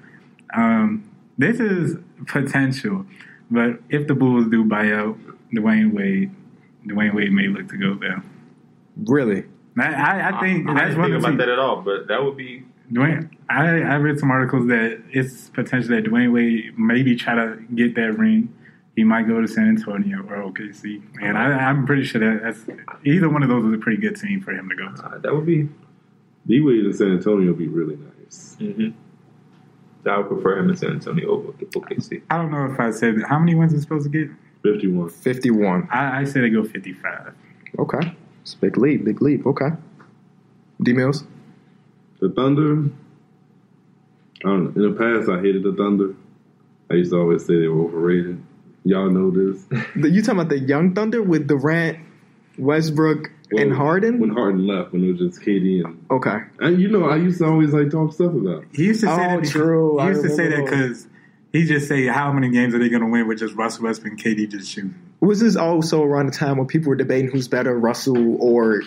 Um, 0.54 1.10
this 1.36 1.60
is 1.60 1.96
potential, 2.26 3.04
but 3.50 3.80
if 3.90 4.06
the 4.06 4.14
Bulls 4.14 4.46
do 4.48 4.64
buy 4.64 4.92
out 4.92 5.18
Dwyane 5.52 5.92
Wade, 5.92 6.30
Dwyane 6.86 7.14
Wade 7.14 7.32
may 7.32 7.48
look 7.48 7.68
to 7.68 7.76
go 7.76 7.94
there. 7.94 8.22
Really? 8.96 9.44
I, 9.78 9.82
I, 9.82 10.28
I 10.36 10.40
think 10.40 10.68
I, 10.68 10.72
I 10.72 10.74
that's 10.74 10.86
didn't 10.90 11.00
one 11.00 11.10
think 11.10 11.20
about 11.22 11.30
the 11.32 11.36
that 11.38 11.48
at 11.48 11.58
all. 11.58 11.82
But 11.82 12.08
that 12.08 12.22
would 12.22 12.36
be 12.36 12.64
Dwyane. 12.92 13.30
I, 13.48 13.80
I 13.82 13.96
read 13.96 14.18
some 14.18 14.30
articles 14.30 14.66
that 14.68 15.02
it's 15.10 15.48
potential 15.50 15.94
that 15.94 16.04
Dwyane 16.04 16.32
Wade 16.32 16.78
maybe 16.78 17.14
try 17.16 17.34
to 17.34 17.56
get 17.74 17.94
that 17.94 18.18
ring. 18.18 18.54
He 18.96 19.04
might 19.04 19.26
go 19.28 19.40
to 19.40 19.48
San 19.48 19.68
Antonio 19.68 20.18
or 20.28 20.50
OKC, 20.50 21.02
and 21.22 21.38
I, 21.38 21.44
I'm 21.44 21.86
pretty 21.86 22.04
sure 22.04 22.20
that 22.20 22.42
that's 22.42 22.78
either 23.04 23.28
one 23.30 23.42
of 23.42 23.48
those 23.48 23.64
is 23.64 23.72
a 23.72 23.78
pretty 23.78 24.00
good 24.00 24.16
team 24.16 24.40
for 24.42 24.50
him 24.50 24.68
to 24.68 24.74
go 24.74 24.92
to. 24.92 25.06
uh, 25.06 25.18
that 25.18 25.34
would 25.34 25.46
be. 25.46 25.68
D 26.46 26.60
Wade 26.60 26.84
in 26.86 26.92
San 26.92 27.12
Antonio 27.12 27.48
would 27.48 27.58
be 27.58 27.68
really 27.68 27.96
nice. 27.96 28.56
Mm-hmm. 28.60 30.08
I 30.08 30.18
would 30.18 30.28
prefer 30.28 30.58
him 30.58 30.70
in 30.70 30.76
San 30.76 30.90
Antonio 30.92 31.30
over 31.30 31.52
OKC. 31.52 32.22
I 32.30 32.36
don't 32.36 32.50
know 32.50 32.66
if 32.72 32.80
I 32.80 32.90
said 32.90 33.22
how 33.28 33.38
many 33.38 33.54
wins 33.54 33.72
is 33.72 33.82
supposed 33.82 34.10
to 34.10 34.26
get. 34.26 34.34
51. 34.62 35.08
51. 35.10 35.88
I, 35.90 36.20
I 36.20 36.24
say 36.24 36.40
they 36.40 36.50
go 36.50 36.64
55. 36.64 37.34
Okay. 37.78 38.16
It's 38.42 38.54
a 38.54 38.58
big 38.58 38.76
leap, 38.76 39.04
big 39.04 39.20
leap. 39.22 39.46
Okay. 39.46 39.68
D 40.82 40.92
Mills? 40.92 41.24
The 42.20 42.30
Thunder, 42.30 42.90
I 44.44 44.48
don't 44.48 44.76
know. 44.76 44.82
In 44.84 44.92
the 44.94 44.98
past, 44.98 45.28
I 45.30 45.40
hated 45.40 45.62
the 45.62 45.72
Thunder. 45.74 46.14
I 46.90 46.94
used 46.94 47.12
to 47.12 47.18
always 47.18 47.44
say 47.46 47.58
they 47.58 47.68
were 47.68 47.84
overrated. 47.84 48.42
Y'all 48.84 49.10
know 49.10 49.30
this. 49.30 49.64
You 49.94 50.22
talking 50.22 50.40
about 50.40 50.48
the 50.48 50.58
Young 50.58 50.94
Thunder 50.94 51.22
with 51.22 51.46
Durant, 51.46 51.98
Westbrook, 52.58 53.30
and 53.52 53.72
Harden? 53.72 54.18
When 54.18 54.30
Harden 54.30 54.66
left, 54.66 54.92
when 54.92 55.04
it 55.04 55.12
was 55.12 55.18
just 55.32 55.42
KD 55.46 55.84
and 55.84 56.04
okay. 56.10 56.38
and 56.60 56.80
you 56.80 56.88
know, 56.88 57.08
I 57.10 57.16
used 57.16 57.38
to 57.38 57.46
always 57.46 57.72
like 57.72 57.90
talk 57.90 58.12
stuff 58.12 58.32
about. 58.32 58.64
He 58.72 58.84
used 58.86 59.00
to 59.00 59.06
say 59.08 59.12
Oh, 59.34 59.40
that. 59.40 59.48
true. 59.48 59.98
He 59.98 60.04
I 60.04 60.08
used 60.10 60.22
to 60.22 60.30
say 60.30 60.48
that 60.48 60.64
because 60.64 61.06
he 61.52 61.64
just 61.66 61.88
say 61.88 62.06
how 62.06 62.32
many 62.32 62.50
games 62.50 62.74
are 62.74 62.78
they 62.78 62.88
going 62.88 63.02
to 63.02 63.08
win 63.08 63.26
with 63.28 63.38
just 63.38 63.54
Russell 63.54 63.84
Westbrook 63.84 64.12
and 64.12 64.22
KD 64.22 64.50
just 64.50 64.70
shooting. 64.70 64.94
Was 65.20 65.40
this 65.40 65.56
also 65.56 66.02
around 66.02 66.26
the 66.26 66.32
time 66.32 66.56
when 66.56 66.66
people 66.66 66.88
were 66.90 66.96
debating 66.96 67.30
who's 67.30 67.46
better, 67.48 67.78
Russell 67.78 68.36
or 68.42 68.82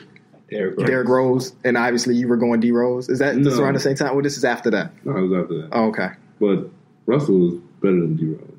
Derrick 0.50 0.78
Rose. 0.80 0.88
Derrick 0.88 1.08
Rose? 1.08 1.56
And 1.64 1.78
obviously 1.78 2.16
you 2.16 2.28
were 2.28 2.38
going 2.38 2.60
D 2.60 2.72
Rose. 2.72 3.08
Is 3.10 3.20
that 3.20 3.36
this 3.44 3.58
around 3.60 3.76
the 3.76 3.80
same 3.80 3.96
time? 3.96 4.14
Well, 4.16 4.24
this 4.24 4.38
is 4.38 4.44
after 4.46 4.72
that. 4.72 4.92
No, 5.06 5.16
it 5.18 5.22
was 5.28 5.44
after 5.44 5.62
that. 5.62 5.70
Oh, 5.72 5.86
okay. 5.90 6.10
But 6.40 6.70
Russell 7.06 7.38
was 7.40 7.54
better 7.82 8.02
than 8.02 8.16
D 8.16 8.26
Rose. 8.26 8.50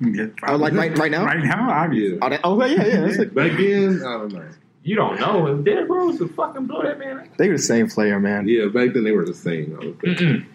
Yeah, 0.00 0.26
Oh, 0.46 0.56
like 0.56 0.72
right, 0.72 0.96
right 0.98 1.10
now? 1.10 1.24
right 1.24 1.42
now, 1.44 1.70
obviously. 1.70 2.18
Oh, 2.20 2.28
that, 2.28 2.40
oh, 2.44 2.64
yeah, 2.64 2.84
yeah. 2.86 3.00
That's 3.02 3.18
like, 3.18 3.34
Back 3.34 3.52
then, 3.56 4.00
I 4.04 4.12
don't 4.18 4.32
know. 4.32 4.48
You 4.82 4.96
don't 4.96 5.18
know 5.18 5.46
if 5.46 5.64
Derrick 5.64 5.88
Rose 5.88 6.18
would 6.20 6.34
fucking 6.34 6.66
blow 6.66 6.82
that 6.82 6.98
man. 6.98 7.28
they 7.38 7.48
were 7.48 7.56
the 7.56 7.62
same 7.62 7.88
player, 7.88 8.20
man. 8.20 8.46
Yeah, 8.48 8.66
back 8.66 8.92
then 8.92 9.04
they 9.04 9.12
were 9.12 9.24
the 9.24 9.32
same. 9.34 9.78
I 9.80 9.84
would 9.86 10.00
think. 10.00 10.18
Mm-mm. 10.18 10.46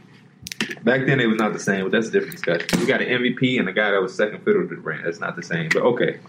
Back 0.84 1.06
then, 1.06 1.20
it 1.20 1.26
was 1.28 1.38
not 1.38 1.54
the 1.54 1.60
same, 1.60 1.84
but 1.84 1.92
that's 1.92 2.08
a 2.08 2.12
different 2.12 2.34
discussion. 2.34 2.68
We 2.80 2.86
got 2.86 3.02
an 3.02 3.08
MVP 3.08 3.60
and 3.60 3.68
a 3.70 3.74
guy 3.74 3.92
that 3.92 4.02
was 4.02 4.16
second 4.16 4.44
fiddle 4.44 4.68
to 4.68 4.76
Durant. 4.76 5.04
That's 5.06 5.20
not 5.20 5.36
the 5.36 5.44
same, 5.44 5.70
but 5.74 5.82
okay. 5.84 6.20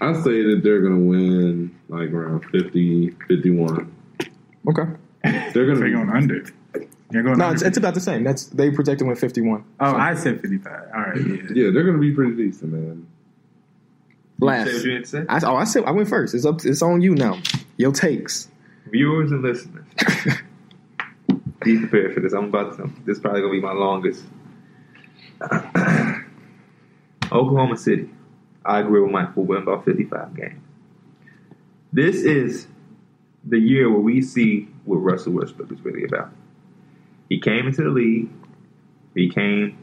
I 0.00 0.12
say 0.14 0.42
that 0.42 0.60
they're 0.62 0.80
going 0.80 0.94
to 0.94 1.00
win 1.10 1.78
like 1.88 2.10
around 2.10 2.44
50, 2.50 3.10
51. 3.28 3.94
Okay. 4.68 4.82
They're 5.22 5.52
going 5.52 5.52
So 5.52 5.58
you're 5.60 5.74
to 5.74 5.90
going 5.92 6.10
under. 6.10 6.44
You're 7.10 7.22
going 7.22 7.38
No, 7.38 7.46
under. 7.46 7.54
it's, 7.54 7.62
it's 7.62 7.76
about 7.76 7.94
the 7.94 8.00
same. 8.00 8.24
That's 8.24 8.46
they 8.46 8.70
projected 8.70 9.06
with 9.06 9.18
fifty 9.18 9.40
one. 9.40 9.64
oh, 9.80 9.94
I 9.96 10.14
said 10.14 10.40
55. 10.40 10.72
All 10.94 11.00
right. 11.00 11.16
Yeah. 11.16 11.24
Yeah, 11.64 11.70
they're 11.72 11.82
going 11.82 11.96
to 11.96 12.00
be 12.00 12.12
pretty 12.12 12.34
decent, 12.36 12.72
man. 12.72 13.06
Say 14.40 14.46
Last. 14.46 14.66
what 14.72 14.84
you 14.84 14.92
had 14.94 15.02
to 15.04 15.08
say? 15.10 15.24
I, 15.28 15.40
oh, 15.44 15.56
I 15.56 15.64
said 15.64 15.84
I 15.84 15.90
went 15.90 16.08
first. 16.08 16.34
It's 16.34 16.46
up. 16.46 16.64
It's 16.64 16.80
on 16.82 17.00
you 17.02 17.14
now. 17.14 17.38
Your 17.76 17.92
takes. 17.92 18.48
Viewers 18.90 19.30
and 19.32 19.42
listeners, 19.42 19.84
be 21.74 21.78
prepared 21.86 22.14
for 22.14 22.20
this. 22.20 22.32
I'm 22.32 22.44
about 22.46 22.76
to. 22.76 22.90
This 23.04 23.16
is 23.16 23.22
probably 23.22 23.40
gonna 23.40 23.52
be 23.52 23.60
my 23.60 23.72
longest. 23.72 24.24
Oklahoma 27.32 27.76
City. 27.76 28.10
I 28.64 28.80
agree 28.80 29.00
with 29.00 29.10
Mike. 29.10 29.36
Will 29.36 29.44
win 29.44 29.62
about 29.62 29.84
55 29.84 30.36
games. 30.36 30.60
This 31.92 32.16
is 32.16 32.66
the 33.44 33.58
year 33.58 33.90
where 33.90 34.00
we 34.00 34.22
see 34.22 34.68
what 34.84 34.96
Russell 34.96 35.32
Westbrook 35.32 35.72
is 35.72 35.80
really 35.80 36.04
about. 36.04 36.30
He 37.28 37.40
came 37.40 37.66
into 37.66 37.82
the 37.82 37.90
league. 37.90 38.28
He 39.14 39.28
came 39.28 39.78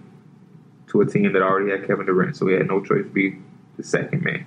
to 0.87 1.01
a 1.01 1.05
team 1.05 1.33
that 1.33 1.41
already 1.41 1.71
had 1.71 1.85
Kevin 1.87 2.05
Durant, 2.05 2.37
so 2.37 2.47
he 2.47 2.53
had 2.53 2.67
no 2.67 2.79
choice 2.79 3.03
but 3.03 3.09
to 3.09 3.09
be 3.09 3.37
the 3.77 3.83
second 3.83 4.23
man. 4.23 4.45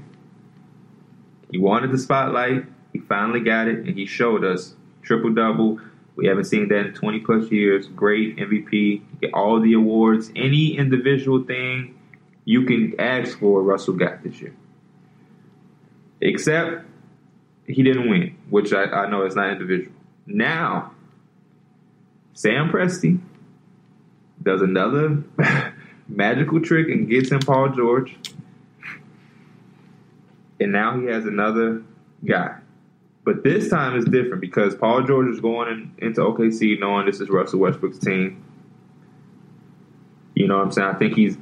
He 1.50 1.58
wanted 1.58 1.92
the 1.92 1.98
spotlight. 1.98 2.64
He 2.92 2.98
finally 3.00 3.40
got 3.40 3.68
it, 3.68 3.78
and 3.80 3.96
he 3.96 4.06
showed 4.06 4.44
us 4.44 4.74
triple 5.02 5.32
double. 5.32 5.80
We 6.20 6.26
haven't 6.26 6.44
seen 6.44 6.68
that 6.68 6.86
in 6.86 6.92
20 6.92 7.20
plus 7.20 7.50
years. 7.50 7.88
Great 7.88 8.36
MVP, 8.36 9.00
get 9.22 9.32
all 9.32 9.58
the 9.58 9.72
awards. 9.72 10.30
Any 10.36 10.76
individual 10.76 11.44
thing 11.44 11.98
you 12.44 12.66
can 12.66 12.94
ask 13.00 13.38
for, 13.38 13.62
Russell 13.62 13.94
got 13.94 14.22
this 14.22 14.38
year. 14.38 14.54
Except 16.20 16.84
he 17.66 17.82
didn't 17.82 18.10
win, 18.10 18.36
which 18.50 18.74
I, 18.74 18.82
I 18.82 19.08
know 19.08 19.24
is 19.24 19.34
not 19.34 19.50
individual. 19.52 19.94
Now, 20.26 20.92
Sam 22.34 22.68
Presti 22.68 23.18
does 24.42 24.60
another 24.60 25.24
magical 26.06 26.60
trick 26.60 26.88
and 26.88 27.08
gets 27.08 27.30
him 27.30 27.40
Paul 27.40 27.70
George. 27.70 28.14
And 30.60 30.70
now 30.70 31.00
he 31.00 31.06
has 31.06 31.24
another 31.24 31.82
guy. 32.22 32.59
But 33.30 33.44
this 33.44 33.68
time 33.68 33.96
is 33.96 34.04
different 34.06 34.40
because 34.40 34.74
Paul 34.74 35.04
George 35.04 35.28
is 35.28 35.38
going 35.38 35.68
in, 35.68 36.08
into 36.08 36.20
OKC 36.20 36.80
knowing 36.80 37.06
this 37.06 37.20
is 37.20 37.28
Russell 37.28 37.60
Westbrook's 37.60 38.00
team. 38.00 38.42
You 40.34 40.48
know 40.48 40.56
what 40.56 40.64
I'm 40.64 40.72
saying? 40.72 40.88
I 40.88 40.94
think 40.94 41.14
he's 41.14 41.38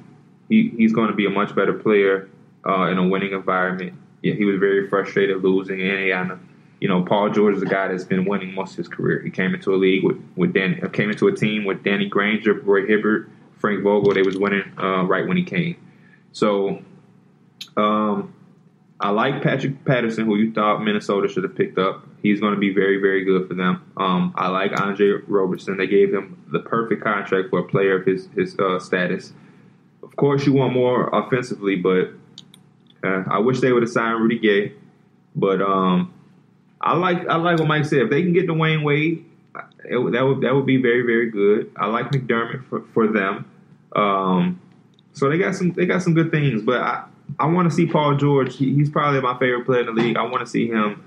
he, 0.51 0.69
he's 0.77 0.93
going 0.93 1.09
to 1.09 1.15
be 1.15 1.24
a 1.24 1.31
much 1.31 1.55
better 1.55 1.73
player 1.73 2.28
uh, 2.66 2.89
in 2.89 2.98
a 2.98 3.09
winning 3.09 3.32
environment. 3.32 3.94
Yeah, 4.23 4.35
he 4.35 4.44
was 4.44 4.59
very 4.59 4.86
frustrated 4.90 5.43
losing 5.43 5.81
in 5.81 5.86
Indiana. 5.86 6.39
You 6.78 6.89
know, 6.89 7.06
Paul 7.06 7.31
George 7.31 7.56
is 7.56 7.62
a 7.62 7.66
guy 7.66 7.89
that's 7.89 8.05
been 8.05 8.27
winning 8.27 8.55
most 8.55 8.73
of 8.73 8.77
his 8.77 8.89
career. 8.89 9.23
He 9.23 9.31
came 9.31 9.55
into 9.55 9.74
a 9.74 9.77
league 9.77 10.05
with 10.05 10.23
with 10.36 10.52
Danny, 10.52 10.82
uh, 10.82 10.89
came 10.89 11.09
into 11.09 11.27
a 11.28 11.35
team 11.35 11.65
with 11.65 11.85
Danny 11.85 12.06
Granger, 12.06 12.52
Roy 12.52 12.85
Hibbert, 12.85 13.31
Frank 13.56 13.82
Vogel. 13.82 14.12
They 14.12 14.20
was 14.20 14.36
winning 14.36 14.70
uh, 14.77 15.05
right 15.05 15.27
when 15.27 15.39
he 15.39 15.43
came. 15.43 15.77
So, 16.32 16.82
um, 17.78 18.35
I 19.01 19.11
like 19.11 19.43
Patrick 19.43 19.85
Patterson, 19.85 20.27
who 20.27 20.37
you 20.37 20.53
thought 20.53 20.83
Minnesota 20.83 21.29
should 21.29 21.45
have 21.45 21.55
picked 21.55 21.79
up. 21.79 22.05
He's 22.20 22.41
going 22.41 22.55
to 22.55 22.59
be 22.59 22.75
very, 22.75 23.01
very 23.01 23.25
good 23.25 23.47
for 23.47 23.55
them. 23.55 23.85
Um, 23.97 24.33
I 24.37 24.49
like 24.49 24.79
Andre 24.81 25.20
Roberson. 25.29 25.77
They 25.77 25.87
gave 25.87 26.12
him 26.12 26.43
the 26.51 26.59
perfect 26.59 27.03
contract 27.05 27.51
for 27.51 27.61
a 27.61 27.65
player 27.65 28.01
of 28.01 28.07
his 28.07 28.29
his 28.35 28.59
uh, 28.59 28.81
status. 28.81 29.33
Of 30.03 30.16
course, 30.16 30.47
you 30.47 30.53
want 30.53 30.73
more 30.73 31.09
offensively, 31.12 31.77
but 31.77 32.11
uh, 33.05 33.23
I 33.29 33.39
wish 33.39 33.61
they 33.61 33.73
would 33.73 33.83
have 33.83 33.91
signed 33.91 34.20
Rudy 34.20 34.39
Gay. 34.39 34.73
But 35.37 35.62
um, 35.62 36.12
I 36.81 36.97
like 36.97 37.29
I 37.29 37.37
like 37.37 37.61
what 37.61 37.69
Mike 37.69 37.85
said. 37.85 38.01
If 38.01 38.11
they 38.11 38.23
can 38.23 38.33
get 38.33 38.49
Dwyane 38.49 38.83
Wade, 38.83 39.25
it, 39.85 40.12
that 40.12 40.23
would 40.23 40.41
that 40.41 40.55
would 40.55 40.66
be 40.66 40.79
very, 40.83 41.03
very 41.03 41.31
good. 41.31 41.70
I 41.77 41.87
like 41.87 42.11
McDermott 42.11 42.69
for, 42.69 42.85
for 42.93 43.07
them. 43.07 43.49
Um, 43.95 44.61
so 45.12 45.29
they 45.29 45.39
got 45.39 45.55
some 45.55 45.73
they 45.73 45.87
got 45.87 46.03
some 46.03 46.15
good 46.15 46.33
things, 46.33 46.62
but 46.62 46.81
I, 46.81 47.05
I 47.39 47.47
want 47.47 47.69
to 47.70 47.74
see 47.74 47.86
Paul 47.86 48.16
George. 48.16 48.56
He, 48.56 48.74
he's 48.74 48.90
probably 48.90 49.20
my 49.20 49.39
favorite 49.39 49.65
player 49.65 49.81
in 49.81 49.86
the 49.86 49.93
league. 49.93 50.16
I 50.16 50.23
want 50.23 50.40
to 50.40 50.47
see 50.47 50.66
him 50.69 51.05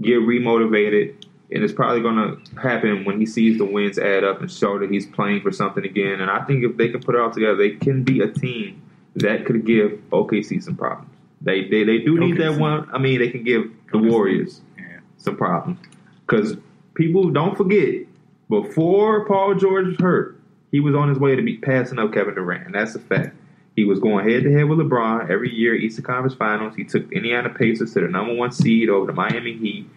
get 0.00 0.18
remotivated, 0.20 1.14
and 1.50 1.62
it's 1.62 1.72
probably 1.72 2.00
going 2.00 2.16
to 2.16 2.60
happen 2.60 3.04
when 3.04 3.20
he 3.20 3.26
sees 3.26 3.58
the 3.58 3.64
wins 3.64 3.98
add 3.98 4.24
up 4.24 4.40
and 4.40 4.50
show 4.50 4.78
that 4.78 4.90
he's 4.90 5.06
playing 5.06 5.42
for 5.42 5.52
something 5.52 5.84
again. 5.84 6.20
And 6.20 6.30
I 6.30 6.44
think 6.44 6.64
if 6.64 6.76
they 6.76 6.88
can 6.88 7.02
put 7.02 7.14
it 7.14 7.20
all 7.20 7.30
together, 7.30 7.56
they 7.56 7.70
can 7.70 8.02
be 8.04 8.20
a 8.20 8.28
team 8.28 8.82
that 9.16 9.44
could 9.44 9.66
give 9.66 9.90
OKC 10.10 10.62
some 10.62 10.76
problems. 10.76 11.10
They 11.42 11.68
they, 11.68 11.84
they 11.84 11.98
do 11.98 12.18
need 12.18 12.38
that 12.38 12.58
one. 12.58 12.88
I 12.92 12.98
mean, 12.98 13.18
they 13.18 13.28
can 13.30 13.42
give 13.44 13.64
the 13.92 13.98
Warriors 13.98 14.60
Yeah. 14.78 15.00
some 15.18 15.36
problems 15.36 15.78
because 16.26 16.56
people 16.94 17.30
don't 17.30 17.56
forget 17.56 18.06
before 18.48 19.24
Paul 19.26 19.54
George 19.54 19.86
was 19.86 19.96
hurt, 19.98 20.40
he 20.70 20.80
was 20.80 20.94
on 20.94 21.08
his 21.08 21.18
way 21.18 21.34
to 21.36 21.42
be 21.42 21.56
passing 21.58 21.98
up 21.98 22.12
Kevin 22.12 22.34
Durant. 22.34 22.66
And 22.66 22.74
that's 22.74 22.94
a 22.94 22.98
fact. 23.00 23.34
He 23.76 23.84
was 23.84 24.00
going 24.00 24.28
head 24.28 24.42
to 24.42 24.52
head 24.52 24.64
with 24.64 24.78
LeBron 24.78 25.30
every 25.30 25.54
year, 25.54 25.74
Eastern 25.74 26.04
Conference 26.04 26.34
Finals. 26.34 26.74
He 26.76 26.84
took 26.84 27.10
Indiana 27.12 27.48
Pacers 27.48 27.94
to 27.94 28.00
the 28.00 28.08
number 28.08 28.34
one 28.34 28.52
seed 28.52 28.88
over 28.88 29.06
the 29.06 29.12
Miami 29.12 29.56
Heat. 29.56 29.88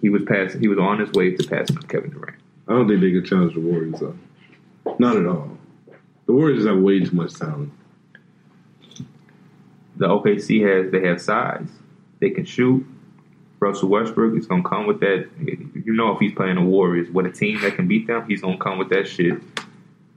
He 0.00 0.08
was 0.08 0.22
passing. 0.26 0.60
He 0.60 0.68
was 0.68 0.78
on 0.78 0.98
his 0.98 1.10
way 1.12 1.34
to 1.34 1.46
passing 1.46 1.76
Kevin 1.76 2.10
Durant. 2.10 2.36
I 2.66 2.72
don't 2.72 2.88
think 2.88 3.00
they 3.00 3.12
could 3.12 3.26
challenge 3.26 3.54
the 3.54 3.60
Warriors, 3.60 4.00
though. 4.00 4.16
Not 4.98 5.16
at 5.16 5.26
all. 5.26 5.58
The 6.26 6.32
Warriors 6.32 6.66
have 6.66 6.78
way 6.78 7.00
too 7.00 7.14
much 7.14 7.34
talent. 7.34 7.72
The 9.96 10.08
OKC 10.08 10.62
has 10.66 10.90
they 10.90 11.06
have 11.06 11.20
size. 11.20 11.68
They 12.20 12.30
can 12.30 12.44
shoot. 12.44 12.84
Russell 13.60 13.88
Westbrook 13.88 14.36
is 14.36 14.46
gonna 14.46 14.62
come 14.62 14.86
with 14.86 15.00
that. 15.00 15.28
You 15.38 15.92
know, 15.92 16.12
if 16.12 16.20
he's 16.20 16.32
playing 16.32 16.56
the 16.56 16.62
Warriors 16.62 17.10
with 17.10 17.26
a 17.26 17.30
team 17.30 17.60
that 17.60 17.76
can 17.76 17.86
beat 17.86 18.06
them, 18.06 18.26
he's 18.26 18.40
gonna 18.40 18.58
come 18.58 18.78
with 18.78 18.88
that 18.90 19.06
shit. 19.06 19.40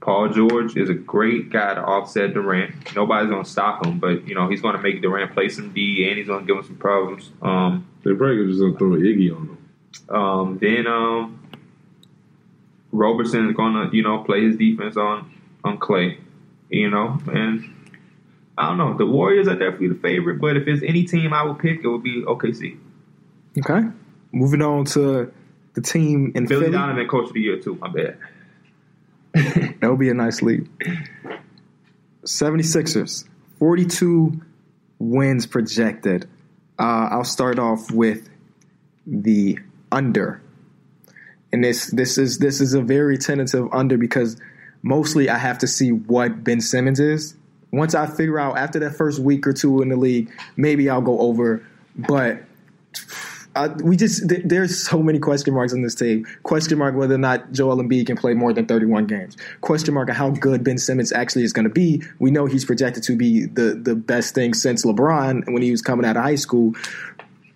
Paul 0.00 0.28
George 0.28 0.76
is 0.76 0.88
a 0.88 0.94
great 0.94 1.50
guy 1.50 1.74
to 1.74 1.82
offset 1.82 2.32
Durant. 2.32 2.94
Nobody's 2.94 3.30
gonna 3.30 3.44
stop 3.44 3.84
him, 3.84 3.98
but 3.98 4.26
you 4.28 4.34
know 4.34 4.48
he's 4.48 4.60
gonna 4.60 4.80
make 4.80 5.02
Durant 5.02 5.32
play 5.34 5.48
some 5.48 5.72
D, 5.72 6.06
and 6.08 6.16
he's 6.18 6.28
gonna 6.28 6.46
give 6.46 6.56
him 6.56 6.62
some 6.62 6.76
problems. 6.76 7.30
Um, 7.42 7.86
They 8.04 8.14
probably 8.14 8.46
just 8.46 8.60
gonna 8.60 8.78
throw 8.78 8.90
Iggy 8.90 9.34
on 9.36 9.48
him. 9.48 10.14
um, 10.14 10.58
then 10.58 10.86
um, 10.86 11.40
Roberson 12.92 13.48
is 13.48 13.56
gonna 13.56 13.90
you 13.92 14.02
know 14.02 14.18
play 14.24 14.44
his 14.44 14.56
defense 14.56 14.96
on 14.96 15.30
on 15.64 15.78
Klay. 15.78 16.18
You 16.70 16.90
know, 16.90 17.18
and 17.32 17.64
I 18.56 18.68
don't 18.68 18.78
know. 18.78 18.96
The 18.96 19.06
Warriors 19.06 19.48
are 19.48 19.56
definitely 19.56 19.88
the 19.88 19.94
favorite, 19.96 20.40
but 20.40 20.56
if 20.56 20.64
there's 20.64 20.82
any 20.82 21.04
team 21.04 21.32
I 21.32 21.42
would 21.42 21.58
pick, 21.58 21.80
it 21.82 21.88
would 21.88 22.02
be 22.02 22.22
OKC. 22.22 22.76
Okay. 23.58 23.88
Moving 24.32 24.60
on 24.62 24.84
to 24.86 25.32
the 25.74 25.80
team 25.80 26.32
in 26.34 26.46
Billy 26.46 26.66
Philly. 26.66 26.72
Donovan, 26.76 27.08
coach 27.08 27.28
of 27.28 27.32
the 27.32 27.40
year 27.40 27.58
too. 27.58 27.74
My 27.76 27.88
bad. 27.88 28.18
That 29.80 29.90
would 29.90 30.00
be 30.00 30.10
a 30.10 30.14
nice 30.14 30.42
lead. 30.42 30.68
76ers, 32.24 33.28
42 33.58 34.40
wins 34.98 35.46
projected. 35.46 36.28
Uh, 36.78 37.08
I'll 37.10 37.24
start 37.24 37.58
off 37.58 37.90
with 37.90 38.28
the 39.06 39.58
under. 39.92 40.42
And 41.52 41.64
this 41.64 41.86
this 41.86 42.18
is 42.18 42.38
this 42.38 42.60
is 42.60 42.74
a 42.74 42.82
very 42.82 43.16
tentative 43.16 43.68
under 43.72 43.96
because 43.96 44.36
mostly 44.82 45.30
I 45.30 45.38
have 45.38 45.58
to 45.58 45.66
see 45.66 45.92
what 45.92 46.44
Ben 46.44 46.60
Simmons 46.60 47.00
is. 47.00 47.34
Once 47.72 47.94
I 47.94 48.06
figure 48.06 48.38
out 48.38 48.58
after 48.58 48.78
that 48.80 48.96
first 48.96 49.18
week 49.18 49.46
or 49.46 49.52
two 49.52 49.80
in 49.80 49.88
the 49.88 49.96
league, 49.96 50.30
maybe 50.56 50.90
I'll 50.90 51.00
go 51.00 51.18
over. 51.20 51.64
But 51.96 52.42
we 53.82 53.96
just 53.96 54.28
th- 54.28 54.42
there's 54.44 54.78
so 54.88 55.02
many 55.02 55.18
question 55.18 55.54
marks 55.54 55.72
on 55.72 55.82
this 55.82 55.94
team. 55.94 56.26
Question 56.42 56.78
mark 56.78 56.94
whether 56.94 57.14
or 57.14 57.18
not 57.18 57.52
Joel 57.52 57.76
Embiid 57.76 58.06
can 58.06 58.16
play 58.16 58.34
more 58.34 58.52
than 58.52 58.66
31 58.66 59.06
games. 59.06 59.36
Question 59.60 59.94
mark 59.94 60.08
how 60.10 60.30
good 60.30 60.62
Ben 60.62 60.78
Simmons 60.78 61.12
actually 61.12 61.44
is 61.44 61.52
going 61.52 61.64
to 61.64 61.72
be. 61.72 62.02
We 62.18 62.30
know 62.30 62.46
he's 62.46 62.64
projected 62.64 63.02
to 63.04 63.16
be 63.16 63.46
the 63.46 63.74
the 63.74 63.94
best 63.94 64.34
thing 64.34 64.54
since 64.54 64.84
LeBron 64.84 65.52
when 65.52 65.62
he 65.62 65.70
was 65.70 65.82
coming 65.82 66.06
out 66.06 66.16
of 66.16 66.22
high 66.22 66.36
school, 66.36 66.74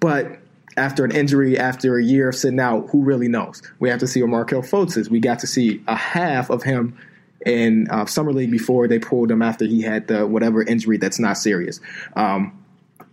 but 0.01 0.39
after 0.77 1.05
an 1.05 1.11
injury, 1.11 1.59
after 1.59 1.99
a 1.99 2.03
year 2.03 2.31
of 2.31 2.35
sitting 2.35 2.61
out, 2.61 2.89
who 2.91 3.03
really 3.03 3.29
knows? 3.29 3.63
We 3.79 3.91
have 3.91 4.01
to 4.01 4.07
see 4.07 4.23
what 4.23 4.31
Markelle 4.31 4.63
Fultz 4.63 4.97
is. 4.97 5.11
We 5.11 5.21
got 5.21 5.41
to 5.41 5.47
see 5.47 5.83
a 5.87 5.95
half 5.95 6.49
of 6.51 6.63
him 6.63 6.97
in 7.45 7.89
uh, 7.91 8.07
summer 8.07 8.33
league 8.33 8.51
before 8.51 8.89
they 8.89 8.99
pulled 8.99 9.31
him 9.31 9.43
after 9.43 9.65
he 9.67 9.83
had 9.83 10.07
the 10.09 10.27
whatever 10.27 10.63
injury 10.63 10.97
that's 10.97 11.19
not 11.19 11.37
serious. 11.37 11.81
Um, 12.17 12.59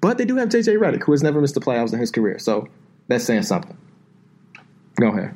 But 0.02 0.18
they 0.18 0.26
do 0.26 0.38
have 0.38 0.49
JJ 0.49 0.78
Redick, 0.78 1.03
who 1.03 1.11
has 1.11 1.22
never 1.24 1.41
missed 1.41 1.56
the 1.56 1.60
playoffs 1.60 1.91
in 1.91 1.99
his 1.99 2.11
career. 2.11 2.40
So 2.40 2.70
that's 3.10 3.26
saying 3.26 3.44
something. 3.44 3.76
Go 4.99 5.10
ahead. 5.10 5.36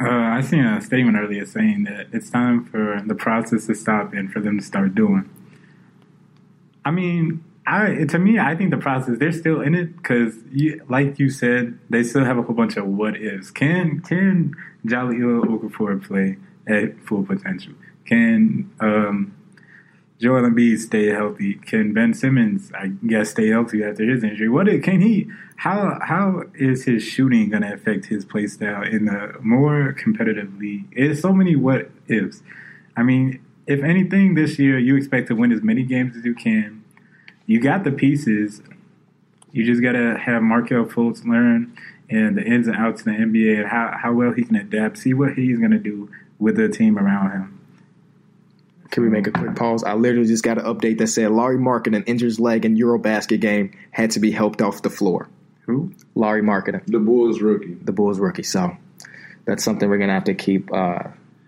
Uh, 0.00 0.08
I 0.08 0.40
seen 0.40 0.64
a 0.64 0.80
statement 0.80 1.18
earlier 1.18 1.44
saying 1.44 1.84
that 1.84 2.06
it's 2.12 2.30
time 2.30 2.64
for 2.64 3.02
the 3.04 3.14
process 3.14 3.66
to 3.66 3.74
stop 3.74 4.14
and 4.14 4.32
for 4.32 4.40
them 4.40 4.58
to 4.58 4.64
start 4.64 4.94
doing. 4.94 5.28
I 6.84 6.90
mean, 6.90 7.44
I 7.66 8.04
to 8.04 8.18
me, 8.18 8.38
I 8.38 8.54
think 8.54 8.70
the 8.70 8.78
process 8.78 9.18
they're 9.18 9.32
still 9.32 9.60
in 9.60 9.74
it 9.74 9.96
because, 9.96 10.36
like 10.88 11.18
you 11.18 11.28
said, 11.28 11.78
they 11.90 12.02
still 12.02 12.24
have 12.24 12.38
a 12.38 12.42
whole 12.42 12.54
bunch 12.54 12.76
of 12.76 12.86
what 12.86 13.16
ifs. 13.16 13.50
Can 13.50 14.00
can 14.00 14.54
Jahlil 14.86 15.44
Okafor 15.44 16.02
play 16.06 16.38
at 16.66 16.98
full 17.00 17.22
potential? 17.22 17.74
Can 18.06 18.70
um, 18.80 19.34
Joel 20.20 20.42
Embiid 20.42 20.78
stay 20.78 21.06
healthy? 21.06 21.54
Can 21.54 21.94
Ben 21.94 22.12
Simmons, 22.12 22.70
I 22.74 22.88
guess, 23.06 23.30
stay 23.30 23.48
healthy 23.48 23.82
after 23.82 24.04
his 24.04 24.22
injury? 24.22 24.50
What 24.50 24.66
can 24.82 25.00
he? 25.00 25.28
How 25.56 25.98
how 26.02 26.44
is 26.54 26.84
his 26.84 27.02
shooting 27.02 27.48
going 27.48 27.62
to 27.62 27.72
affect 27.72 28.06
his 28.06 28.26
play 28.26 28.46
style 28.46 28.82
in 28.82 29.06
the 29.06 29.34
more 29.40 29.94
competitive 29.94 30.58
league? 30.58 30.84
It's 30.92 31.22
so 31.22 31.32
many 31.32 31.56
what 31.56 31.90
ifs. 32.06 32.42
I 32.96 33.02
mean, 33.02 33.40
if 33.66 33.82
anything, 33.82 34.34
this 34.34 34.58
year 34.58 34.78
you 34.78 34.94
expect 34.94 35.28
to 35.28 35.34
win 35.34 35.52
as 35.52 35.62
many 35.62 35.84
games 35.84 36.14
as 36.14 36.24
you 36.24 36.34
can. 36.34 36.84
You 37.46 37.58
got 37.58 37.84
the 37.84 37.92
pieces. 37.92 38.60
You 39.52 39.64
just 39.64 39.82
got 39.82 39.92
to 39.92 40.18
have 40.18 40.42
Markelle 40.42 40.84
Fultz 40.84 41.24
learn 41.24 41.74
and 42.10 42.36
the 42.36 42.42
ins 42.42 42.68
and 42.68 42.76
outs 42.76 43.02
in 43.06 43.12
the 43.12 43.18
NBA 43.18 43.60
and 43.60 43.68
how, 43.68 43.96
how 44.00 44.12
well 44.12 44.32
he 44.32 44.44
can 44.44 44.56
adapt. 44.56 44.98
See 44.98 45.14
what 45.14 45.32
he's 45.32 45.58
going 45.58 45.70
to 45.70 45.78
do 45.78 46.10
with 46.38 46.56
the 46.56 46.68
team 46.68 46.98
around 46.98 47.30
him. 47.32 47.59
Can 48.90 49.04
we 49.04 49.08
make 49.08 49.26
a 49.26 49.30
quick 49.30 49.54
pause? 49.54 49.84
I 49.84 49.94
literally 49.94 50.26
just 50.26 50.42
got 50.42 50.58
an 50.58 50.64
update 50.64 50.98
that 50.98 51.06
said 51.06 51.30
Lauri 51.30 51.56
Markkanen 51.58 52.02
injured 52.06 52.26
his 52.26 52.40
leg 52.40 52.64
in 52.64 52.76
Eurobasket 52.76 53.40
game, 53.40 53.72
had 53.92 54.10
to 54.12 54.20
be 54.20 54.30
helped 54.32 54.60
off 54.60 54.82
the 54.82 54.90
floor. 54.90 55.28
Who? 55.66 55.92
Lauri 56.16 56.42
Markkanen, 56.42 56.84
The 56.86 56.98
Bulls 56.98 57.40
rookie. 57.40 57.74
the 57.74 57.92
Bulls 57.92 58.18
rookie. 58.18 58.42
So 58.42 58.76
that's 59.44 59.62
something 59.62 59.88
we're 59.88 59.98
gonna 59.98 60.14
have 60.14 60.24
to 60.24 60.34
keep 60.34 60.72
uh, 60.72 61.04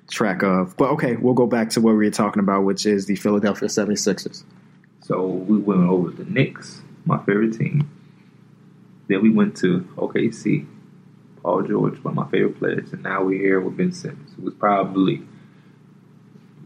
track 0.09 0.43
of. 0.44 0.77
But 0.77 0.90
okay, 0.90 1.16
we'll 1.16 1.35
go 1.35 1.47
back 1.47 1.70
to 1.70 1.81
what 1.81 1.90
we 1.93 2.05
were 2.05 2.10
talking 2.10 2.40
about, 2.40 2.62
which 2.62 2.86
is 2.86 3.06
the 3.06 3.16
Philadelphia 3.16 3.69
76ers. 3.69 4.44
So 5.01 5.27
we 5.27 5.59
went 5.59 5.81
over 5.82 6.10
the 6.10 6.24
Knicks, 6.24 6.81
my 7.05 7.19
favorite 7.24 7.59
team. 7.59 7.90
Then 9.09 9.20
we 9.20 9.31
went 9.31 9.56
to 9.59 9.81
OKC, 9.97 10.64
Paul 11.43 11.62
George, 11.62 11.98
one 12.05 12.16
of 12.16 12.24
my 12.24 12.31
favorite 12.31 12.59
players, 12.60 12.93
and 12.93 13.02
now 13.02 13.24
we're 13.24 13.40
here 13.40 13.60
with 13.60 13.77
Ben 13.77 13.90
Simmons, 13.90 14.32
who 14.36 14.43
was 14.43 14.55
probably 14.55 15.23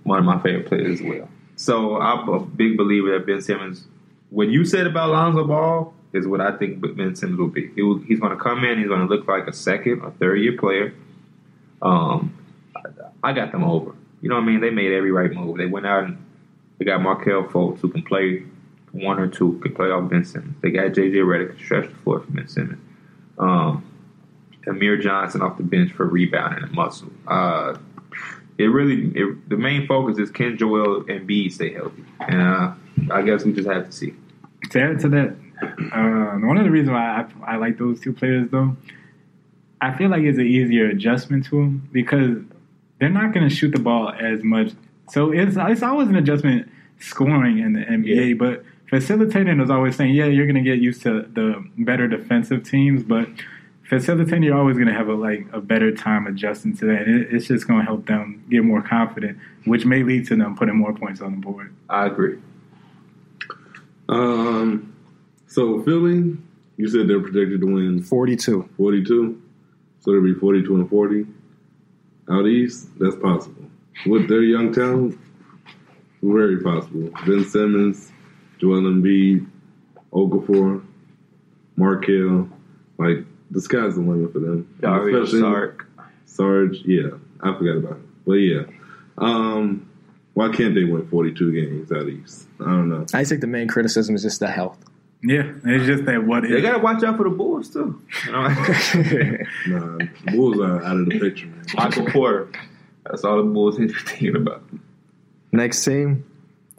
one 0.07 0.21
of 0.21 0.25
my 0.25 0.41
favorite 0.41 0.67
players 0.67 1.01
as 1.01 1.07
well. 1.07 1.29
So 1.57 2.01
I'm 2.01 2.29
a 2.29 2.41
big 2.41 2.77
believer 2.77 3.19
that 3.19 3.27
Ben 3.27 3.41
Simmons, 3.41 3.87
what 4.31 4.49
you 4.49 4.65
said 4.65 4.87
about 4.87 5.11
Lonzo 5.11 5.45
Ball 5.45 5.93
is 6.13 6.27
what 6.27 6.41
I 6.41 6.57
think 6.57 6.81
Ben 6.97 7.17
Simmons 7.17 7.39
will 7.39 7.49
be. 7.49 7.71
He 7.75 7.83
will, 7.83 7.99
he's 7.99 8.21
going 8.21 8.37
to 8.37 8.43
come 8.43 8.65
in, 8.65 8.79
he's 8.79 8.89
going 8.89 9.07
to 9.07 9.07
look 9.07 9.27
like 9.27 9.47
a 9.47 9.53
second 9.53 10.01
or 10.03 10.13
third 10.13 10.37
year 10.37 10.57
player. 10.57 10.95
Um, 11.83 12.37
I, 12.75 13.31
I 13.31 13.33
got 13.33 13.53
them 13.53 13.65
over. 13.65 13.95
You 14.21 14.29
know 14.29 14.37
what 14.37 14.43
I 14.43 14.47
mean? 14.47 14.61
They 14.61 14.71
made 14.71 14.93
every 14.93 15.11
right 15.11 15.31
move. 15.31 15.59
They 15.59 15.67
went 15.67 15.87
out 15.87 16.05
and 16.05 16.25
they 16.79 16.85
got 16.85 17.03
Markelle 17.03 17.45
Fultz 17.45 17.81
who 17.81 17.89
can 17.89 18.03
play 18.03 18.45
one 18.93 19.19
or 19.19 19.27
two, 19.27 19.59
can 19.63 19.75
play 19.75 19.89
off 19.89 20.09
Ben 20.09 20.25
Simmons. 20.25 20.57
They 20.63 20.71
got 20.71 20.93
JJ 20.93 21.15
Redick 21.15 21.59
to 21.59 21.65
stretch 21.65 21.89
the 21.89 21.97
floor 21.97 22.21
for 22.21 22.31
Ben 22.31 22.49
Simmons. 22.49 22.81
Um, 23.39 23.85
Amir 24.67 24.97
Johnson 24.97 25.43
off 25.43 25.57
the 25.59 25.63
bench 25.63 25.93
for 25.93 26.07
rebounding 26.07 26.65
and 26.65 26.73
muscle. 26.73 27.11
Uh, 27.27 27.77
it 28.59 28.65
really, 28.65 29.13
it, 29.15 29.49
the 29.49 29.57
main 29.57 29.87
focus 29.87 30.19
is 30.19 30.31
can 30.31 30.57
Joel 30.57 31.05
Embiid 31.05 31.53
stay 31.53 31.73
healthy? 31.75 32.05
And 32.21 32.41
uh, 32.41 32.73
I 33.11 33.23
guess 33.23 33.45
we 33.45 33.53
just 33.53 33.69
have 33.69 33.87
to 33.87 33.93
see. 33.93 34.15
To 34.71 34.81
add 34.83 35.01
to 35.01 35.09
that, 35.11 35.37
uh, 35.93 36.39
one 36.47 36.57
of 36.57 36.65
the 36.65 36.71
reasons 36.71 36.91
why 36.91 37.27
I, 37.45 37.53
I 37.55 37.57
like 37.57 37.79
those 37.79 38.01
two 38.01 38.13
players, 38.13 38.49
though, 38.51 38.77
I 39.81 39.93
feel 39.97 40.09
like 40.11 40.23
it's 40.23 40.39
an 40.39 40.47
easier 40.47 40.87
adjustment 40.89 41.45
to 41.47 41.57
them 41.57 41.89
because 41.93 42.39
they're 42.99 43.11
not 43.11 43.33
going 43.35 43.49
to 43.49 43.55
shoot 43.55 43.73
the 43.73 43.79
ball 43.79 44.11
as 44.11 44.43
much. 44.43 44.73
So 45.11 45.31
it's 45.33 45.57
it's 45.59 45.83
always 45.83 46.09
an 46.09 46.17
adjustment 46.17 46.69
scoring 46.99 47.59
in 47.59 47.75
the 47.75 47.81
NBA, 47.81 48.29
Yeah. 48.31 48.35
but 48.35 48.65
facilitating 48.89 49.61
is 49.61 49.69
always 49.71 49.95
saying, 49.97 50.15
yeah, 50.15 50.25
you're 50.25 50.47
going 50.47 50.57
to 50.65 50.69
get 50.69 50.79
used 50.79 51.03
to 51.03 51.23
the 51.23 51.63
better 51.79 52.09
defensive 52.09 52.65
teams, 52.65 53.03
but 53.03 53.29
facilitating, 53.89 54.43
you're 54.43 54.59
always 54.59 54.77
going 54.77 54.89
to 54.89 54.95
have 54.95 55.09
a 55.09 55.15
like 55.15 55.47
a 55.53 55.61
better 55.61 55.93
time 55.93 56.27
adjusting 56.27 56.77
to 56.79 56.87
that. 56.87 57.03
It, 57.03 57.35
it's 57.35 57.47
just 57.47 57.67
going 57.67 57.81
to 57.81 57.87
help 57.87 58.07
them 58.07 58.45
get 58.51 58.65
more 58.65 58.83
confident, 58.83 59.39
which 59.65 59.85
may 59.85 60.03
lead 60.03 60.27
to 60.29 60.37
them 60.37 60.57
putting 60.57 60.77
more 60.77 60.95
points 60.95 61.21
on 61.21 61.33
the 61.33 61.39
board. 61.39 61.75
I 61.89 62.07
agree. 62.07 62.39
Um, 64.09 64.95
so 65.47 65.83
Philly, 65.83 66.37
you 66.77 66.89
said 66.89 67.09
they're 67.09 67.21
projected 67.21 67.61
to 67.61 67.67
win 67.67 68.03
42. 68.03 68.69
42, 68.77 69.43
so 70.01 70.11
it'll 70.11 70.23
be 70.23 70.35
42 70.35 70.75
and 70.75 70.91
40. 70.91 71.27
Out 72.29 72.47
east, 72.47 72.89
that's 72.99 73.17
possible. 73.17 73.65
With 74.07 74.29
their 74.29 74.43
young 74.43 74.73
talent, 74.73 75.19
very 76.23 76.61
possible. 76.61 77.11
Ben 77.25 77.45
Simmons, 77.45 78.11
Joel 78.59 78.83
Embiid, 78.83 79.47
Okafor, 80.13 80.85
Markelle, 81.77 82.49
like 82.99 83.26
the 83.51 83.61
sky's 83.61 83.95
the 83.95 84.01
limit 84.01 84.33
for 84.33 84.39
them. 84.41 84.69
Dario 84.81 85.23
Especially- 85.23 85.41
Sark. 85.41 85.87
Sarge, 86.27 86.79
yeah, 86.85 87.11
I 87.41 87.57
forgot 87.57 87.77
about 87.79 87.93
it, 87.99 88.05
but 88.27 88.33
yeah. 88.35 88.63
Um, 89.17 89.89
why 90.35 90.51
can't 90.53 90.75
they 90.75 90.85
win 90.85 91.07
42 91.09 91.53
games 91.53 91.91
out 91.93 92.09
east? 92.09 92.47
I 92.61 92.65
don't 92.65 92.91
know. 92.91 93.07
I 93.15 93.25
think 93.25 93.41
the 93.41 93.47
main 93.47 93.69
criticism 93.69 94.15
is 94.15 94.23
just 94.23 94.41
the 94.41 94.49
health. 94.49 94.79
Yeah, 95.23 95.51
it's 95.65 95.87
just 95.87 96.05
that 96.05 96.25
what 96.27 96.43
They 96.43 96.49
if. 96.59 96.63
got 96.63 96.73
to 96.73 96.79
watch 96.79 97.03
out 97.03 97.17
for 97.17 97.25
the 97.25 97.31
Bulls, 97.35 97.71
too. 97.71 98.03
You 98.27 98.33
know? 98.33 98.43
Nah, 98.49 99.97
the 99.97 100.09
Bulls 100.33 100.61
are 100.61 100.83
out 100.85 100.99
of 100.99 101.07
the 101.09 101.19
picture, 101.19 101.47
man. 101.47 101.65
Michael 101.75 102.05
Porter. 102.07 102.49
That's 103.05 103.25
all 103.25 103.39
the 103.39 103.45
Bulls 103.51 103.79
need 103.79 103.89
to 103.89 103.95
be 103.95 104.01
thinking 104.01 104.37
about. 104.37 104.63
Next 105.53 105.83
team, 105.85 106.25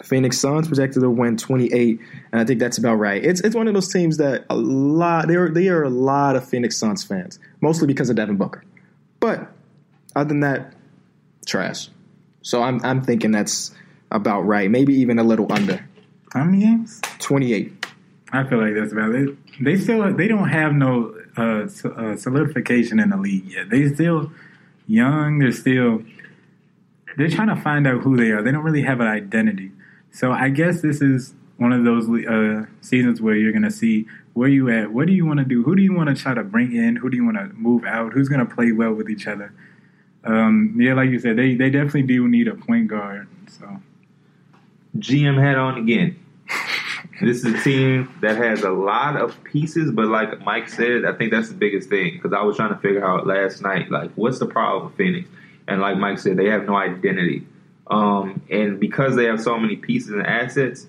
Phoenix 0.03 0.37
Suns 0.37 0.67
projected 0.67 1.01
to 1.01 1.09
win 1.09 1.37
28, 1.37 1.99
and 2.31 2.41
I 2.41 2.45
think 2.45 2.59
that's 2.59 2.77
about 2.77 2.95
right. 2.95 3.23
It's 3.23 3.41
it's 3.41 3.55
one 3.55 3.67
of 3.67 3.73
those 3.73 3.91
teams 3.91 4.17
that 4.17 4.45
a 4.49 4.55
lot 4.55 5.27
there 5.27 5.49
there 5.49 5.79
are 5.79 5.83
a 5.83 5.89
lot 5.89 6.35
of 6.35 6.47
Phoenix 6.47 6.77
Suns 6.77 7.03
fans, 7.03 7.39
mostly 7.61 7.87
because 7.87 8.09
of 8.09 8.15
Devin 8.15 8.37
Booker. 8.37 8.63
But 9.19 9.51
other 10.15 10.29
than 10.29 10.41
that, 10.41 10.73
trash. 11.45 11.89
So 12.43 12.61
I'm 12.61 12.79
I'm 12.83 13.01
thinking 13.03 13.31
that's 13.31 13.73
about 14.11 14.41
right, 14.41 14.69
maybe 14.69 14.93
even 14.93 15.19
a 15.19 15.23
little 15.23 15.51
under 15.51 15.85
How 16.31 16.43
many 16.43 16.63
games? 16.63 17.01
28. 17.19 17.85
I 18.31 18.43
feel 18.47 18.59
like 18.59 18.73
that's 18.75 18.91
about 18.91 19.15
it. 19.15 19.35
They 19.61 19.77
still 19.77 20.13
they 20.13 20.27
don't 20.27 20.49
have 20.49 20.73
no 20.73 21.15
uh, 21.37 21.67
uh, 21.89 22.17
solidification 22.17 22.99
in 22.99 23.09
the 23.09 23.17
league 23.17 23.45
yet. 23.45 23.69
They 23.69 23.87
still 23.89 24.31
young. 24.85 25.39
They're 25.39 25.51
still 25.51 26.03
they're 27.17 27.29
trying 27.29 27.47
to 27.47 27.55
find 27.55 27.87
out 27.87 28.03
who 28.03 28.15
they 28.15 28.29
are. 28.29 28.43
They 28.43 28.51
don't 28.51 28.63
really 28.63 28.83
have 28.83 28.99
an 28.99 29.07
identity. 29.07 29.71
So 30.11 30.31
I 30.31 30.49
guess 30.49 30.81
this 30.81 31.01
is 31.01 31.33
one 31.57 31.73
of 31.73 31.83
those 31.83 32.07
uh, 32.09 32.65
seasons 32.81 33.21
where 33.21 33.35
you're 33.35 33.51
going 33.51 33.63
to 33.63 33.71
see 33.71 34.07
where 34.33 34.49
you 34.49 34.69
at. 34.69 34.91
What 34.91 35.07
do 35.07 35.13
you 35.13 35.25
want 35.25 35.39
to 35.39 35.45
do? 35.45 35.63
Who 35.63 35.75
do 35.75 35.81
you 35.81 35.93
want 35.93 36.09
to 36.09 36.15
try 36.15 36.33
to 36.33 36.43
bring 36.43 36.75
in? 36.75 36.95
Who 36.95 37.09
do 37.09 37.17
you 37.17 37.25
want 37.25 37.37
to 37.37 37.47
move 37.55 37.83
out? 37.85 38.13
Who's 38.13 38.29
going 38.29 38.45
to 38.45 38.53
play 38.53 38.71
well 38.71 38.93
with 38.93 39.09
each 39.09 39.27
other? 39.27 39.53
Um, 40.23 40.75
yeah, 40.79 40.93
like 40.93 41.09
you 41.09 41.19
said, 41.19 41.37
they 41.37 41.55
they 41.55 41.69
definitely 41.69 42.03
do 42.03 42.27
need 42.27 42.47
a 42.47 42.55
point 42.55 42.87
guard. 42.87 43.27
So 43.49 43.81
GM 44.97 45.41
hat 45.41 45.57
on 45.57 45.77
again. 45.77 46.19
this 47.21 47.43
is 47.43 47.45
a 47.45 47.63
team 47.63 48.13
that 48.21 48.37
has 48.37 48.63
a 48.63 48.69
lot 48.69 49.15
of 49.15 49.41
pieces, 49.43 49.91
but 49.91 50.07
like 50.07 50.39
Mike 50.41 50.69
said, 50.69 51.05
I 51.05 51.13
think 51.13 51.31
that's 51.31 51.49
the 51.49 51.55
biggest 51.55 51.89
thing 51.89 52.13
because 52.13 52.33
I 52.33 52.41
was 52.41 52.57
trying 52.57 52.73
to 52.73 52.79
figure 52.79 53.05
out 53.05 53.25
last 53.25 53.61
night, 53.61 53.89
like, 53.89 54.11
what's 54.15 54.39
the 54.39 54.45
problem 54.45 54.85
with 54.85 54.97
Phoenix? 54.97 55.29
And 55.67 55.81
like 55.81 55.97
Mike 55.97 56.19
said, 56.19 56.37
they 56.37 56.47
have 56.47 56.65
no 56.65 56.75
identity. 56.75 57.45
Um, 57.89 58.41
and 58.49 58.79
because 58.79 59.15
they 59.15 59.25
have 59.25 59.41
so 59.41 59.57
many 59.57 59.75
pieces 59.75 60.11
and 60.11 60.25
assets, 60.25 60.87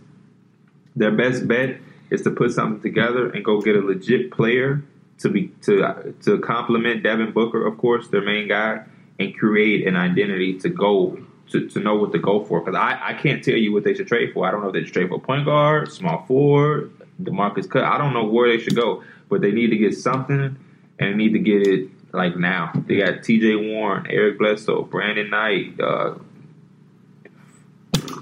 their 0.96 1.12
best 1.12 1.46
bet 1.46 1.78
is 2.10 2.22
to 2.22 2.30
put 2.30 2.52
something 2.52 2.82
together 2.82 3.30
and 3.30 3.44
go 3.44 3.60
get 3.60 3.76
a 3.76 3.80
legit 3.80 4.30
player 4.30 4.82
to 5.18 5.28
be 5.28 5.48
to 5.62 6.14
to 6.24 6.38
complement 6.40 7.02
Devin 7.02 7.32
Booker, 7.32 7.66
of 7.66 7.78
course, 7.78 8.08
their 8.08 8.22
main 8.22 8.48
guy, 8.48 8.82
and 9.18 9.36
create 9.36 9.86
an 9.86 9.96
identity 9.96 10.58
to 10.60 10.68
go 10.68 11.18
to, 11.50 11.68
to 11.68 11.80
know 11.80 11.96
what 11.96 12.12
to 12.12 12.18
go 12.18 12.44
for. 12.44 12.60
Because 12.60 12.76
I, 12.76 12.98
I 13.02 13.14
can't 13.14 13.42
tell 13.42 13.56
you 13.56 13.72
what 13.72 13.84
they 13.84 13.94
should 13.94 14.06
trade 14.06 14.32
for. 14.32 14.46
I 14.46 14.50
don't 14.50 14.62
know 14.62 14.68
if 14.68 14.74
they 14.74 14.84
should 14.84 14.92
trade 14.92 15.08
for 15.08 15.20
point 15.20 15.44
guard, 15.44 15.92
small 15.92 16.24
forward, 16.26 16.92
Demarcus 17.22 17.68
Cut. 17.68 17.84
I 17.84 17.98
don't 17.98 18.14
know 18.14 18.24
where 18.24 18.48
they 18.48 18.62
should 18.62 18.76
go, 18.76 19.02
but 19.28 19.40
they 19.40 19.50
need 19.50 19.68
to 19.68 19.76
get 19.76 19.96
something 19.96 20.56
and 20.98 21.16
need 21.16 21.32
to 21.32 21.38
get 21.38 21.66
it 21.66 21.88
like 22.12 22.36
now. 22.36 22.72
They 22.86 22.98
got 22.98 23.22
T.J. 23.22 23.56
Warren, 23.56 24.06
Eric 24.08 24.38
Bledsoe, 24.38 24.82
Brandon 24.82 25.30
Knight. 25.30 25.80
Uh, 25.80 26.14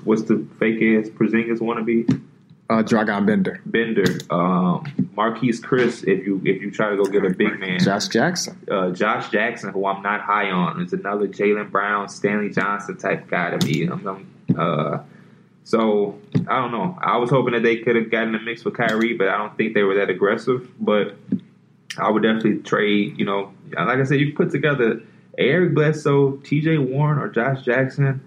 what's 0.06 0.22
the 0.22 0.46
fake 0.58 0.76
ass 0.76 1.10
Porzingis 1.10 1.60
want 1.60 1.78
to 1.78 1.84
be? 1.84 2.06
Uh, 2.68 2.82
Dragan 2.82 3.24
Bender, 3.26 3.60
Bender, 3.66 4.18
um, 4.30 4.82
Marquese 5.16 5.60
Chriss. 5.60 6.02
If 6.02 6.26
you 6.26 6.40
if 6.44 6.60
you 6.60 6.70
try 6.70 6.90
to 6.90 6.96
go 6.96 7.04
get 7.04 7.24
a 7.24 7.30
big 7.30 7.60
man, 7.60 7.78
Josh 7.78 8.08
Jackson. 8.08 8.58
uh, 8.70 8.90
Josh 8.90 9.30
Jackson, 9.30 9.72
who 9.72 9.86
I'm 9.86 10.02
not 10.02 10.20
high 10.20 10.50
on, 10.50 10.80
is 10.82 10.92
another 10.92 11.28
Jaylen 11.28 11.70
Brown, 11.70 12.08
Stanley 12.08 12.50
Johnson 12.50 12.96
type 12.96 13.28
guy 13.28 13.50
to 13.50 13.66
me. 13.66 13.84
I'm, 13.86 14.04
I'm, 14.08 14.58
uh, 14.58 14.98
So 15.62 16.18
I 16.48 16.60
don't 16.60 16.72
know. 16.72 16.98
I 17.00 17.18
was 17.18 17.30
hoping 17.30 17.52
that 17.54 17.62
they 17.62 17.76
could 17.76 17.94
have 17.94 18.10
gotten 18.10 18.34
a 18.34 18.40
mix 18.40 18.64
with 18.64 18.74
Kyrie, 18.74 19.14
but 19.14 19.28
I 19.28 19.38
don't 19.38 19.56
think 19.56 19.74
they 19.74 19.84
were 19.84 19.94
that 19.96 20.10
aggressive. 20.10 20.68
But 20.80 21.14
I 21.98 22.10
would 22.10 22.24
definitely 22.24 22.58
trade. 22.58 23.16
You 23.16 23.26
know, 23.26 23.52
like 23.76 23.98
I 23.98 24.04
said, 24.04 24.18
you 24.18 24.34
put 24.34 24.50
together 24.50 25.02
Eric 25.38 25.72
Bledsoe, 25.74 26.36
T.J. 26.38 26.78
Warren, 26.78 27.18
or 27.18 27.28
Josh 27.28 27.64
Jackson. 27.64 28.20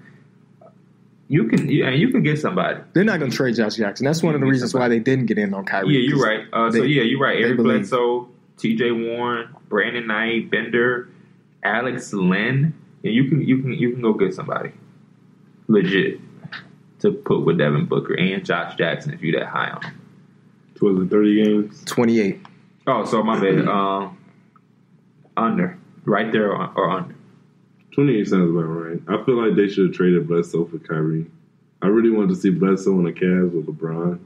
You 1.32 1.44
can, 1.48 1.70
yeah, 1.70 1.92
you 1.92 2.10
can 2.10 2.24
get 2.24 2.40
somebody. 2.40 2.80
They're 2.94 3.04
not 3.04 3.20
going 3.20 3.30
to 3.30 3.38
trade 3.38 3.56
Josh 3.56 3.76
Jackson. 3.76 4.04
That's 4.04 4.24
one 4.24 4.34
of 4.34 4.42
the 4.42 4.48
Yeah, 4.48 4.52
reasons 4.52 4.74
why 4.74 4.88
they 4.88 4.98
didn't 4.98 5.28
get 5.28 5.38
in 5.38 5.54
on 5.54 5.64
Kyrie. 5.64 5.94
Yeah, 5.94 6.10
you're 6.10 6.24
right. 6.26 6.46
Uh, 6.52 6.72
so 6.72 6.82
yeah, 6.82 7.04
you're 7.04 7.20
right. 7.20 7.40
Eric. 7.40 7.58
Bledsoe, 7.58 8.28
T.J. 8.58 8.92
Warren, 8.92 9.56
Brandon 9.70 10.08
Knight, 10.08 10.50
Bender, 10.50 11.08
Alex 11.64 12.12
Len. 12.14 12.74
Yeah, 13.04 13.12
you 13.12 13.30
can, 13.30 13.48
you 13.48 13.62
can, 13.62 13.74
you 13.74 13.92
can 13.92 14.02
go 14.02 14.14
get 14.14 14.34
somebody 14.34 14.72
legit 15.68 16.20
to 17.02 17.12
put 17.12 17.46
with 17.46 17.60
Devin 17.60 17.86
Booker 17.86 18.16
and 18.16 18.44
Josh 18.44 18.76
Jackson 18.76 19.14
if 19.14 19.22
you're 19.22 19.40
that 19.40 19.50
high 19.50 19.70
on. 19.70 19.84
him. 19.84 19.94
Was 20.82 21.06
it 21.06 21.10
30 21.12 21.44
games? 21.44 21.84
28. 21.86 22.42
Oh, 22.88 23.06
so 23.06 23.22
my 23.22 23.40
bad. 23.40 23.68
Um, 23.68 24.18
under, 25.38 25.78
right 26.06 26.32
there 26.32 26.52
or, 26.54 26.72
or 26.76 26.90
under. 26.90 27.16
28 27.92 28.28
sounds 28.28 28.52
about 28.52 28.64
right. 28.64 29.00
I 29.08 29.24
feel 29.26 29.36
like 29.44 29.56
they 29.56 29.68
should 29.68 29.88
have 29.88 29.96
traded 29.96 30.28
Bledsoe 30.28 30.66
for 30.66 30.80
Kyrie. 30.80 31.26
I 31.82 31.88
really 31.88 32.10
wanted 32.10 32.30
to 32.30 32.36
see 32.36 32.50
Bledsoe 32.50 32.94
on 32.94 33.04
the 33.06 33.12
Cavs 33.12 33.52
with 33.54 33.66
LeBron. 33.68 34.20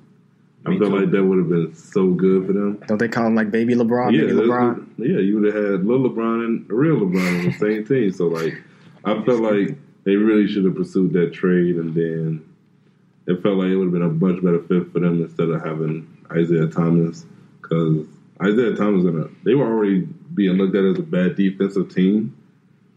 I 0.65 0.69
Me 0.69 0.80
feel 0.80 0.90
too. 0.90 0.99
like 0.99 1.11
that 1.11 1.23
would 1.23 1.38
have 1.40 1.49
been 1.49 1.76
so 1.76 2.11
good 2.11 2.48
for 2.48 2.53
them. 2.53 2.81
Don't 2.88 2.98
they 2.98 3.10
call 3.10 3.27
him 3.27 3.35
like 3.35 3.52
baby 3.52 3.76
LeBron, 3.76 4.14
yeah, 4.14 4.22
baby 4.22 4.34
LeBron? 4.34 4.88
yeah, 4.98 5.19
you 5.19 5.40
would 5.40 5.53
have 5.53 5.64
had 5.64 5.85
little 5.85 6.10
LeBron 6.10 6.45
and 6.45 6.69
real 6.69 6.95
LeBron 6.95 7.40
on 7.40 7.45
the 7.45 7.52
same 7.60 7.85
team. 7.85 8.11
So 8.11 8.27
like, 8.27 8.53
I 9.06 9.22
felt 9.23 9.41
like 9.41 9.77
they 10.06 10.15
really 10.15 10.48
should 10.48 10.65
have 10.65 10.76
pursued 10.76 11.14
that 11.14 11.34
trade, 11.34 11.76
and 11.76 11.94
then 11.94 12.45
it 13.27 13.41
felt 13.44 13.57
like 13.57 13.68
it 13.68 13.76
would 13.76 13.85
have 13.85 13.94
been 13.94 14.02
a 14.03 14.10
much 14.10 14.44
better 14.44 14.60
fit 14.61 14.91
for 14.91 14.99
them 14.99 15.22
instead 15.22 15.49
of 15.49 15.64
having 15.64 16.07
Isaiah 16.31 16.68
Thomas 16.68 17.26
because 17.61 18.06
Isaiah 18.41 18.76
Thomas 18.76 19.06
and 19.06 19.26
a, 19.26 19.30
they 19.44 19.56
were 19.56 19.65
already 19.68 20.02
being 20.34 20.53
looked 20.53 20.76
at 20.76 20.84
as 20.85 20.98
a 20.98 21.03
bad 21.03 21.35
defensive 21.35 21.94
team. 21.94 22.35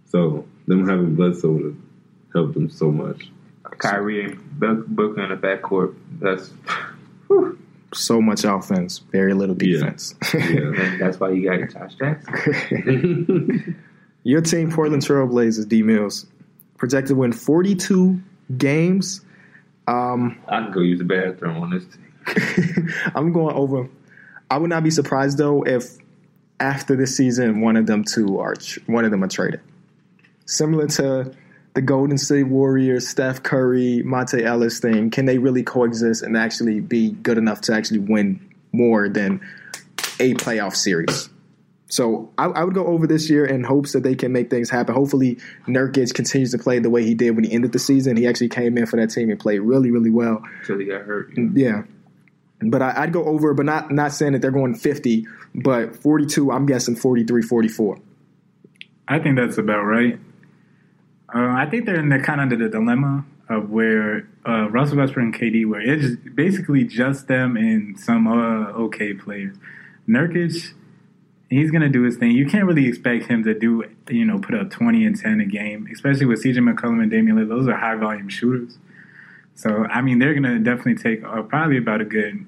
So 0.06 0.46
them 0.66 0.86
having 0.88 1.14
Bledsoe 1.14 1.50
would 1.52 1.64
have 1.64 1.76
helped 2.32 2.54
them 2.54 2.68
so 2.70 2.90
much. 2.90 3.28
Kyrie 3.78 4.24
and 4.24 4.38
Booker 4.58 5.22
in 5.22 5.28
the 5.30 5.36
backcourt. 5.36 5.94
That's 6.20 6.50
So 7.94 8.20
much 8.20 8.44
offense, 8.44 8.98
very 8.98 9.32
little 9.32 9.56
Yeah. 9.62 9.78
defense. 9.78 10.14
Yeah. 10.34 10.96
that's 10.98 11.18
why 11.20 11.30
you 11.30 11.48
got 11.48 11.70
Josh 11.72 11.94
Jackson. 11.94 13.76
Your 14.24 14.40
team, 14.40 14.72
Portland 14.72 15.02
Trailblazers, 15.02 15.68
D 15.68 15.82
Mills, 15.82 16.26
projected 16.78 17.08
to 17.10 17.14
win 17.14 17.32
42 17.32 18.20
games. 18.58 19.20
Um, 19.86 20.36
I 20.48 20.62
can 20.62 20.72
go 20.72 20.80
use 20.80 20.98
the 20.98 21.04
bathroom 21.04 21.62
on 21.62 21.70
this. 21.70 21.84
Team. 21.86 22.92
I'm 23.14 23.32
going 23.32 23.54
over. 23.54 23.88
I 24.50 24.58
would 24.58 24.68
not 24.70 24.82
be 24.82 24.90
surprised 24.90 25.38
though 25.38 25.62
if 25.62 25.84
after 26.58 26.96
this 26.96 27.16
season 27.16 27.60
one 27.60 27.76
of 27.76 27.86
them 27.86 28.02
two 28.02 28.40
are 28.40 28.54
tr- 28.56 28.80
one 28.86 29.04
of 29.04 29.12
them 29.12 29.22
are 29.22 29.28
traded. 29.28 29.60
Similar 30.46 30.86
to 30.88 31.32
the 31.74 31.82
Golden 31.82 32.16
State 32.16 32.44
Warriors, 32.44 33.06
Steph 33.06 33.42
Curry, 33.42 34.02
Monta 34.04 34.42
Ellis 34.42 34.80
thing, 34.80 35.10
can 35.10 35.26
they 35.26 35.38
really 35.38 35.62
coexist 35.62 36.22
and 36.22 36.36
actually 36.36 36.80
be 36.80 37.10
good 37.10 37.36
enough 37.36 37.60
to 37.62 37.74
actually 37.74 37.98
win 37.98 38.40
more 38.72 39.08
than 39.08 39.40
a 40.18 40.34
playoff 40.34 40.74
series? 40.74 41.28
So 41.88 42.32
I, 42.38 42.46
I 42.46 42.64
would 42.64 42.74
go 42.74 42.86
over 42.86 43.06
this 43.06 43.30
year 43.30 43.44
in 43.44 43.62
hopes 43.62 43.92
that 43.92 44.02
they 44.02 44.14
can 44.14 44.32
make 44.32 44.50
things 44.50 44.70
happen. 44.70 44.94
Hopefully, 44.94 45.38
Nurkic 45.68 46.14
continues 46.14 46.50
to 46.52 46.58
play 46.58 46.78
the 46.78 46.90
way 46.90 47.04
he 47.04 47.14
did 47.14 47.36
when 47.36 47.44
he 47.44 47.52
ended 47.52 47.72
the 47.72 47.78
season. 47.78 48.16
He 48.16 48.26
actually 48.26 48.48
came 48.48 48.76
in 48.76 48.86
for 48.86 48.96
that 48.96 49.10
team 49.10 49.30
and 49.30 49.38
played 49.38 49.60
really, 49.60 49.90
really 49.90 50.10
well. 50.10 50.42
Until 50.60 50.78
he 50.78 50.86
got 50.86 51.02
hurt. 51.02 51.32
Yeah. 51.54 51.82
But 52.60 52.82
I, 52.82 53.02
I'd 53.02 53.12
go 53.12 53.24
over, 53.24 53.52
but 53.54 53.66
not 53.66 53.90
not 53.90 54.12
saying 54.12 54.32
that 54.32 54.42
they're 54.42 54.50
going 54.50 54.74
50, 54.74 55.26
but 55.54 55.94
42, 55.96 56.50
I'm 56.50 56.66
guessing 56.66 56.96
43, 56.96 57.42
44. 57.42 57.98
I 59.08 59.18
think 59.18 59.36
that's 59.36 59.58
about 59.58 59.82
right. 59.82 60.18
Uh, 61.34 61.54
I 61.56 61.66
think 61.66 61.86
they're 61.86 61.98
in 61.98 62.08
the 62.08 62.18
kind 62.18 62.40
of 62.40 62.58
the 62.58 62.68
dilemma 62.68 63.24
of 63.48 63.70
where 63.70 64.28
uh, 64.46 64.68
Russell 64.70 64.98
Westbrook 64.98 65.24
and 65.24 65.34
KD 65.34 65.66
were. 65.66 65.80
It's 65.80 66.16
basically 66.34 66.84
just 66.84 67.28
them 67.28 67.56
and 67.56 67.98
some 67.98 68.26
uh, 68.26 68.72
okay 68.72 69.14
players. 69.14 69.56
Nurkic, 70.08 70.72
he's 71.50 71.70
gonna 71.70 71.88
do 71.88 72.02
his 72.02 72.16
thing. 72.16 72.32
You 72.32 72.46
can't 72.46 72.64
really 72.64 72.86
expect 72.86 73.26
him 73.26 73.44
to 73.44 73.58
do 73.58 73.84
you 74.08 74.24
know 74.24 74.38
put 74.38 74.54
up 74.54 74.70
twenty 74.70 75.04
and 75.04 75.18
ten 75.18 75.40
a 75.40 75.44
game, 75.44 75.88
especially 75.92 76.26
with 76.26 76.42
CJ 76.42 76.58
McCollum 76.58 77.02
and 77.02 77.10
Damian 77.10 77.36
Lillard. 77.36 77.48
Those 77.48 77.68
are 77.68 77.76
high 77.76 77.96
volume 77.96 78.28
shooters. 78.28 78.78
So 79.54 79.86
I 79.86 80.00
mean, 80.00 80.18
they're 80.18 80.34
gonna 80.34 80.58
definitely 80.58 80.96
take 80.96 81.24
uh, 81.24 81.42
probably 81.42 81.78
about 81.78 82.00
a 82.00 82.04
good 82.04 82.46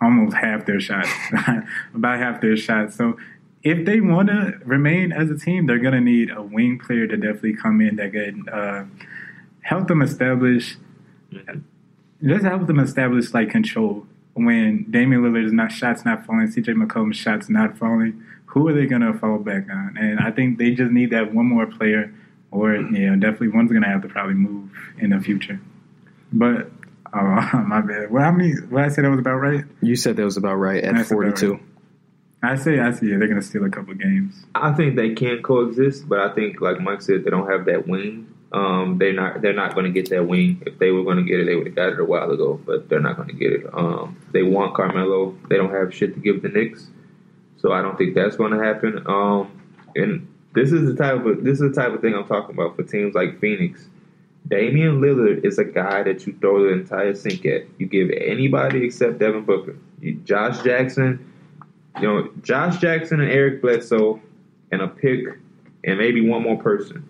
almost 0.00 0.36
half 0.36 0.64
their 0.64 0.80
shots, 0.80 1.10
about 1.94 2.18
half 2.18 2.40
their 2.40 2.56
shots. 2.56 2.96
So 2.96 3.16
if 3.62 3.84
they 3.84 4.00
want 4.00 4.28
to 4.28 4.58
remain 4.64 5.12
as 5.12 5.30
a 5.30 5.36
team, 5.36 5.66
they're 5.66 5.78
going 5.78 5.94
to 5.94 6.00
need 6.00 6.30
a 6.30 6.42
wing 6.42 6.78
player 6.78 7.06
to 7.06 7.16
definitely 7.16 7.54
come 7.54 7.80
in 7.80 7.96
that 7.96 8.12
could 8.12 8.48
uh, 8.48 8.84
help 9.62 9.88
them 9.88 10.02
establish, 10.02 10.76
just 12.22 12.44
help 12.44 12.66
them 12.66 12.78
establish 12.78 13.34
like 13.34 13.50
control. 13.50 14.06
When 14.34 14.86
Damian 14.88 15.22
Lillard's 15.22 15.52
not 15.52 15.72
shots 15.72 16.04
not 16.04 16.24
falling, 16.24 16.46
CJ 16.46 16.66
McCollum's 16.80 17.16
shots 17.16 17.48
not 17.48 17.76
falling, 17.76 18.24
who 18.46 18.68
are 18.68 18.72
they 18.72 18.86
going 18.86 19.02
to 19.02 19.12
fall 19.12 19.38
back 19.38 19.68
on? 19.68 19.96
And 19.98 20.20
I 20.20 20.30
think 20.30 20.58
they 20.58 20.70
just 20.70 20.92
need 20.92 21.10
that 21.10 21.34
one 21.34 21.46
more 21.46 21.66
player, 21.66 22.14
or 22.52 22.76
you 22.76 23.10
know, 23.10 23.16
definitely 23.16 23.48
one's 23.48 23.70
going 23.70 23.82
to 23.82 23.88
have 23.88 24.02
to 24.02 24.08
probably 24.08 24.34
move 24.34 24.70
in 24.98 25.10
the 25.10 25.20
future. 25.20 25.60
But 26.32 26.70
oh, 27.12 27.18
my 27.66 27.80
bad. 27.80 28.12
Well, 28.12 28.22
how 28.22 28.30
many? 28.30 28.52
What 28.52 28.84
I 28.84 28.88
said 28.88 29.04
that 29.04 29.10
was 29.10 29.18
about 29.18 29.36
right. 29.36 29.64
You 29.82 29.96
said 29.96 30.16
that 30.16 30.24
was 30.24 30.36
about 30.36 30.54
right 30.54 30.84
at 30.84 31.06
42. 31.06 31.52
right. 31.52 31.60
I 32.42 32.54
say, 32.54 32.78
I 32.78 32.92
see. 32.92 33.06
Yeah, 33.06 33.18
they're 33.18 33.28
going 33.28 33.40
to 33.40 33.46
steal 33.46 33.64
a 33.64 33.70
couple 33.70 33.94
games. 33.94 34.44
I 34.54 34.72
think 34.72 34.96
they 34.96 35.14
can 35.14 35.42
coexist, 35.42 36.08
but 36.08 36.20
I 36.20 36.32
think, 36.34 36.60
like 36.60 36.80
Mike 36.80 37.02
said, 37.02 37.24
they 37.24 37.30
don't 37.30 37.50
have 37.50 37.64
that 37.64 37.88
wing. 37.88 38.32
Um, 38.52 38.98
they're 38.98 39.12
not. 39.12 39.42
They're 39.42 39.52
not 39.52 39.74
going 39.74 39.86
to 39.86 39.92
get 39.92 40.08
that 40.10 40.26
wing. 40.26 40.62
If 40.64 40.78
they 40.78 40.90
were 40.90 41.02
going 41.02 41.16
to 41.16 41.24
get 41.24 41.40
it, 41.40 41.46
they 41.46 41.56
would 41.56 41.66
have 41.66 41.74
got 41.74 41.92
it 41.92 42.00
a 42.00 42.04
while 42.04 42.30
ago. 42.30 42.60
But 42.64 42.88
they're 42.88 43.00
not 43.00 43.16
going 43.16 43.28
to 43.28 43.34
get 43.34 43.52
it. 43.52 43.66
Um, 43.72 44.16
they 44.32 44.42
want 44.42 44.74
Carmelo. 44.74 45.36
They 45.48 45.56
don't 45.56 45.72
have 45.72 45.92
shit 45.92 46.14
to 46.14 46.20
give 46.20 46.42
the 46.42 46.48
Knicks, 46.48 46.88
so 47.56 47.72
I 47.72 47.82
don't 47.82 47.98
think 47.98 48.14
that's 48.14 48.36
going 48.36 48.52
to 48.52 48.64
happen. 48.64 49.02
Um, 49.06 49.50
and 49.96 50.32
this 50.54 50.72
is 50.72 50.86
the 50.86 50.94
type 50.94 51.24
of 51.26 51.44
this 51.44 51.60
is 51.60 51.74
the 51.74 51.80
type 51.80 51.92
of 51.92 52.00
thing 52.00 52.14
I'm 52.14 52.26
talking 52.26 52.54
about 52.54 52.76
for 52.76 52.84
teams 52.84 53.14
like 53.14 53.40
Phoenix. 53.40 53.86
Damian 54.46 55.00
Lillard 55.00 55.44
is 55.44 55.58
a 55.58 55.64
guy 55.64 56.02
that 56.04 56.26
you 56.26 56.34
throw 56.40 56.62
the 56.62 56.72
entire 56.72 57.14
sink 57.14 57.44
at. 57.44 57.66
You 57.78 57.86
give 57.86 58.10
anybody 58.10 58.84
except 58.84 59.18
Devin 59.18 59.44
Booker. 59.44 59.76
You, 60.00 60.14
Josh 60.24 60.62
Jackson, 60.62 61.32
you 62.00 62.08
know, 62.08 62.30
Josh 62.42 62.78
Jackson 62.78 63.20
and 63.20 63.30
Eric 63.30 63.62
Bledsoe 63.62 64.20
and 64.70 64.82
a 64.82 64.88
pick 64.88 65.26
and 65.84 65.98
maybe 65.98 66.26
one 66.26 66.42
more 66.42 66.60
person. 66.60 67.08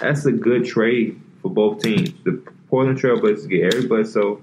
That's 0.00 0.24
a 0.26 0.32
good 0.32 0.64
trade 0.64 1.20
for 1.42 1.50
both 1.50 1.82
teams. 1.82 2.12
The 2.24 2.42
Portland 2.68 2.98
Trailblazers 2.98 3.48
get 3.48 3.74
Eric 3.74 3.88
Bledsoe, 3.88 4.40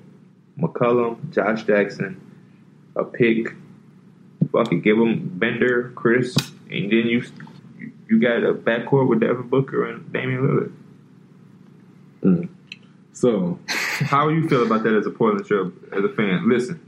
McCollum, 0.59 1.33
Josh 1.33 1.63
Jackson, 1.63 2.19
a 2.95 3.03
pick. 3.03 3.53
Fuck 4.51 4.71
it, 4.71 4.83
give 4.83 4.97
them 4.97 5.29
Bender, 5.37 5.91
Chriss, 5.95 6.53
and 6.69 6.91
then 6.91 7.07
you 7.07 7.23
you 8.07 8.19
got 8.21 8.43
a 8.43 8.53
backcourt 8.53 9.09
with 9.09 9.19
Devin 9.19 9.49
Booker 9.49 9.89
and 9.89 10.11
Damian 10.13 10.41
Lillard. 10.41 10.73
Mm. 12.23 12.49
So 13.11 13.59
How 13.99 14.29
you 14.29 14.47
feel 14.47 14.63
about 14.63 14.83
that 14.83 14.93
as 14.93 15.07
a 15.07 15.09
Portland 15.09 15.45
Trail 15.47 15.71
as 15.91 16.03
a 16.03 16.09
fan? 16.09 16.47
Listen, 16.47 16.79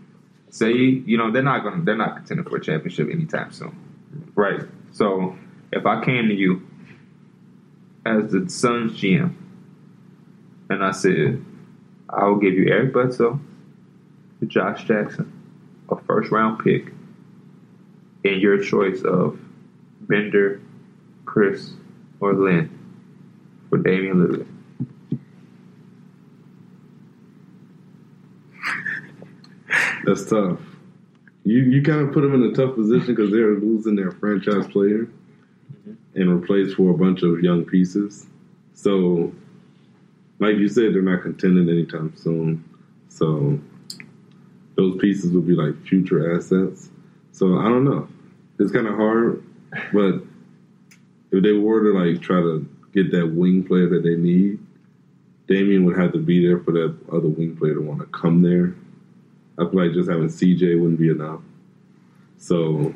say 0.49 0.71
you 0.71 1.17
know 1.17 1.31
they're 1.31 1.41
not 1.43 1.63
gonna 1.63 1.83
they're 1.83 1.95
not 1.95 2.17
contending 2.17 2.45
for 2.45 2.57
a 2.57 2.61
championship 2.61 3.09
anytime 3.09 3.51
soon, 3.51 3.75
right? 4.35 4.61
So 4.91 5.37
if 5.71 5.85
I 5.85 6.03
came 6.03 6.27
to 6.27 6.33
you 6.33 6.67
as 8.05 8.31
the 8.31 8.49
Suns 8.49 8.99
GM 8.99 9.33
and 10.69 10.83
I 10.83 10.91
said 10.91 11.43
I 12.09 12.25
will 12.25 12.37
give 12.37 12.53
you 12.53 12.67
Eric 12.69 12.93
Bledsoe, 12.93 13.39
Josh 14.47 14.85
Jackson, 14.85 15.31
a 15.89 15.95
first 15.95 16.31
round 16.31 16.63
pick, 16.63 16.91
and 18.25 18.41
your 18.41 18.63
choice 18.63 19.01
of 19.03 19.39
Bender, 20.01 20.61
Chriss, 21.25 21.73
or 22.19 22.33
Len 22.33 22.75
for 23.69 23.77
Damian 23.77 24.27
Lillard. 24.27 24.47
That's 30.09 30.29
tough. 30.29 30.59
You 31.43 31.59
you 31.59 31.81
kind 31.81 32.01
of 32.01 32.13
put 32.13 32.21
them 32.21 32.33
in 32.33 32.43
a 32.43 32.53
tough 32.53 32.75
position 32.75 33.15
because 33.15 33.31
they're 33.31 33.55
losing 33.55 33.95
their 33.95 34.11
franchise 34.11 34.67
player 34.67 35.07
mm-hmm. 35.07 35.93
and 36.15 36.41
replaced 36.41 36.75
for 36.75 36.91
a 36.91 36.97
bunch 36.97 37.21
of 37.21 37.41
young 37.41 37.63
pieces. 37.63 38.25
So, 38.73 39.31
like 40.39 40.55
you 40.55 40.67
said, 40.67 40.93
they're 40.93 41.01
not 41.01 41.21
contending 41.21 41.69
anytime 41.69 42.15
soon. 42.15 42.63
So, 43.09 43.59
those 44.75 44.97
pieces 44.99 45.31
will 45.31 45.41
be 45.41 45.53
like 45.53 45.79
future 45.85 46.35
assets. 46.35 46.89
So 47.31 47.59
I 47.59 47.65
don't 47.65 47.83
know. 47.83 48.07
It's 48.59 48.71
kind 48.71 48.87
of 48.87 48.95
hard, 48.95 49.43
but 49.93 50.23
if 51.31 51.43
they 51.43 51.53
were 51.53 51.83
to 51.83 51.99
like 51.99 52.21
try 52.21 52.39
to 52.39 52.67
get 52.93 53.11
that 53.11 53.27
wing 53.27 53.63
player 53.63 53.89
that 53.89 54.03
they 54.03 54.15
need, 54.15 54.59
Damian 55.47 55.85
would 55.85 55.97
have 55.97 56.13
to 56.13 56.19
be 56.19 56.45
there 56.45 56.59
for 56.59 56.71
that 56.71 56.95
other 57.11 57.27
wing 57.27 57.55
player 57.57 57.75
to 57.75 57.81
want 57.81 57.99
to 57.99 58.05
come 58.07 58.41
there. 58.41 58.73
I 59.59 59.69
feel 59.69 59.85
like 59.85 59.93
just 59.93 60.09
having 60.09 60.27
CJ 60.27 60.79
wouldn't 60.79 60.99
be 60.99 61.09
enough. 61.09 61.41
So, 62.37 62.93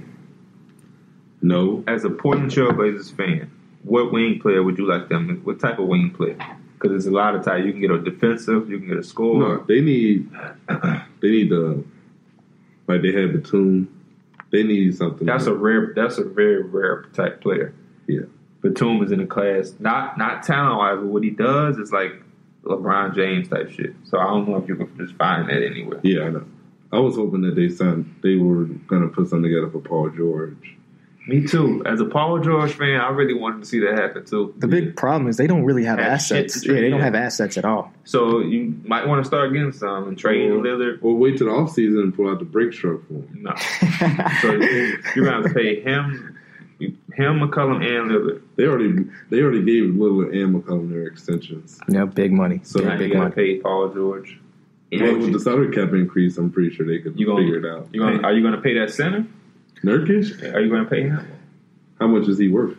no. 1.41 1.83
As 1.87 2.05
a 2.05 2.09
Portland 2.09 2.51
Trailblazers 2.51 3.15
fan, 3.15 3.51
what 3.83 4.11
wing 4.11 4.39
player 4.39 4.63
would 4.63 4.77
you 4.77 4.87
like 4.87 5.09
them? 5.09 5.41
What 5.43 5.59
type 5.59 5.79
of 5.79 5.87
wing 5.87 6.11
player? 6.11 6.37
Because 6.73 6.91
there's 6.91 7.05
a 7.05 7.11
lot 7.11 7.35
of 7.35 7.43
types. 7.43 7.65
You 7.65 7.71
can 7.71 7.81
get 7.81 7.91
a 7.91 7.99
defensive, 7.99 8.69
you 8.69 8.79
can 8.79 8.87
get 8.87 8.97
a 8.97 9.03
scorer. 9.03 9.57
No, 9.57 9.63
they 9.67 9.81
need 9.81 10.29
they 11.21 11.29
need 11.29 11.49
the 11.49 11.83
like 12.87 13.01
they 13.01 13.11
had 13.11 13.33
Batum. 13.33 13.89
They 14.51 14.63
need 14.63 14.95
something. 14.95 15.25
That's 15.25 15.45
a 15.47 15.53
rare. 15.53 15.93
That's 15.95 16.17
a 16.17 16.23
very 16.23 16.61
rare 16.61 17.03
type 17.13 17.41
player. 17.41 17.73
Yeah. 18.07 18.21
Batum 18.61 19.03
is 19.03 19.11
in 19.11 19.19
the 19.19 19.25
class. 19.25 19.73
Not 19.79 20.17
not 20.17 20.43
talent 20.43 20.77
wise, 20.77 20.97
but 20.97 21.07
what 21.07 21.23
he 21.23 21.29
does 21.29 21.77
is 21.77 21.91
like 21.91 22.21
LeBron 22.63 23.15
James 23.15 23.49
type 23.49 23.69
shit. 23.69 23.93
So 24.05 24.19
I 24.19 24.25
don't 24.25 24.47
know 24.47 24.57
if 24.57 24.67
you 24.67 24.75
can 24.75 24.95
just 24.97 25.15
find 25.15 25.49
that 25.49 25.63
anywhere. 25.63 25.99
yeah, 26.03 26.23
I 26.23 26.29
know. 26.29 26.45
I 26.93 26.99
was 26.99 27.15
hoping 27.15 27.41
that 27.41 27.55
they 27.55 27.69
signed. 27.69 28.13
They 28.21 28.35
were 28.35 28.65
gonna 28.87 29.07
put 29.09 29.27
something 29.29 29.49
together 29.49 29.69
for 29.69 29.79
Paul 29.79 30.09
George. 30.11 30.77
Me 31.25 31.47
too. 31.47 31.81
As 31.85 32.01
a 32.01 32.05
Paul 32.05 32.39
George 32.39 32.73
fan, 32.73 32.99
I 32.99 33.07
really 33.09 33.33
wanted 33.33 33.61
to 33.61 33.65
see 33.65 33.79
that 33.79 33.97
happen 33.97 34.25
too. 34.25 34.53
The 34.57 34.67
big 34.67 34.97
problem 34.97 35.29
is 35.29 35.37
they 35.37 35.47
don't 35.47 35.63
really 35.63 35.85
have 35.85 35.97
Have 35.97 36.11
assets. 36.15 36.65
Yeah, 36.65 36.73
they 36.73 36.89
don't 36.89 36.99
have 36.99 37.15
assets 37.15 37.57
at 37.57 37.63
all. 37.63 37.93
So 38.03 38.39
you 38.41 38.75
might 38.83 39.07
want 39.07 39.23
to 39.23 39.25
start 39.27 39.53
getting 39.53 39.71
some 39.71 40.09
and 40.09 40.17
trade 40.17 40.51
Or- 40.51 40.57
Lillard. 40.61 40.99
Or 41.01 41.15
wait 41.15 41.37
till 41.37 41.47
the 41.47 41.53
offseason 41.53 42.03
and 42.03 42.13
pull 42.13 42.29
out 42.29 42.39
the 42.39 42.45
brake 42.45 42.73
truck 42.73 43.07
for 43.07 43.13
him. 43.13 43.39
No. 43.41 43.53
So 44.41 44.51
you're 45.15 45.25
gonna 45.25 45.31
have 45.31 45.43
to 45.45 45.53
pay 45.53 45.81
him, 45.81 46.37
him, 46.79 47.39
McCollum, 47.39 47.77
and 47.77 48.11
Lillard. 48.11 48.41
They 48.57 48.65
already 48.65 49.05
they 49.29 49.39
already 49.41 49.63
gave 49.63 49.91
Lillard 49.93 50.33
and 50.35 50.53
McCollum 50.61 50.89
their 50.91 51.07
extensions. 51.07 51.79
yeah, 51.87 52.03
big 52.03 52.33
money. 52.33 52.59
So 52.63 52.81
yeah, 52.81 52.87
Now 52.89 52.93
you 52.95 52.99
big 52.99 53.11
gotta 53.13 53.23
money. 53.29 53.35
pay 53.35 53.59
Paul 53.59 53.93
George. 53.93 54.39
Well, 55.01 55.13
with 55.17 55.25
And 55.25 55.35
the 55.35 55.39
salary 55.39 55.73
cap 55.73 55.93
increase, 55.93 56.37
I'm 56.37 56.51
pretty 56.51 56.73
sure 56.75 56.85
they 56.85 56.99
could 56.99 57.19
You 57.19 57.25
gonna- 57.27 57.39
figure 57.41 57.57
it 57.57 57.65
out. 57.65 57.87
you 57.93 57.99
gonna, 58.01 58.21
are 58.21 58.33
you 58.33 58.41
going 58.41 58.53
to 58.55 58.61
pay 58.61 58.77
that 58.79 58.89
center? 58.91 59.25
Nurkic, 59.83 60.53
Are 60.53 60.59
you 60.61 60.69
going 60.69 60.83
to 60.83 60.89
pay 60.89 61.03
him? 61.03 61.19
how 61.99 62.07
much 62.07 62.27
is 62.27 62.37
he 62.37 62.47
worth? 62.49 62.77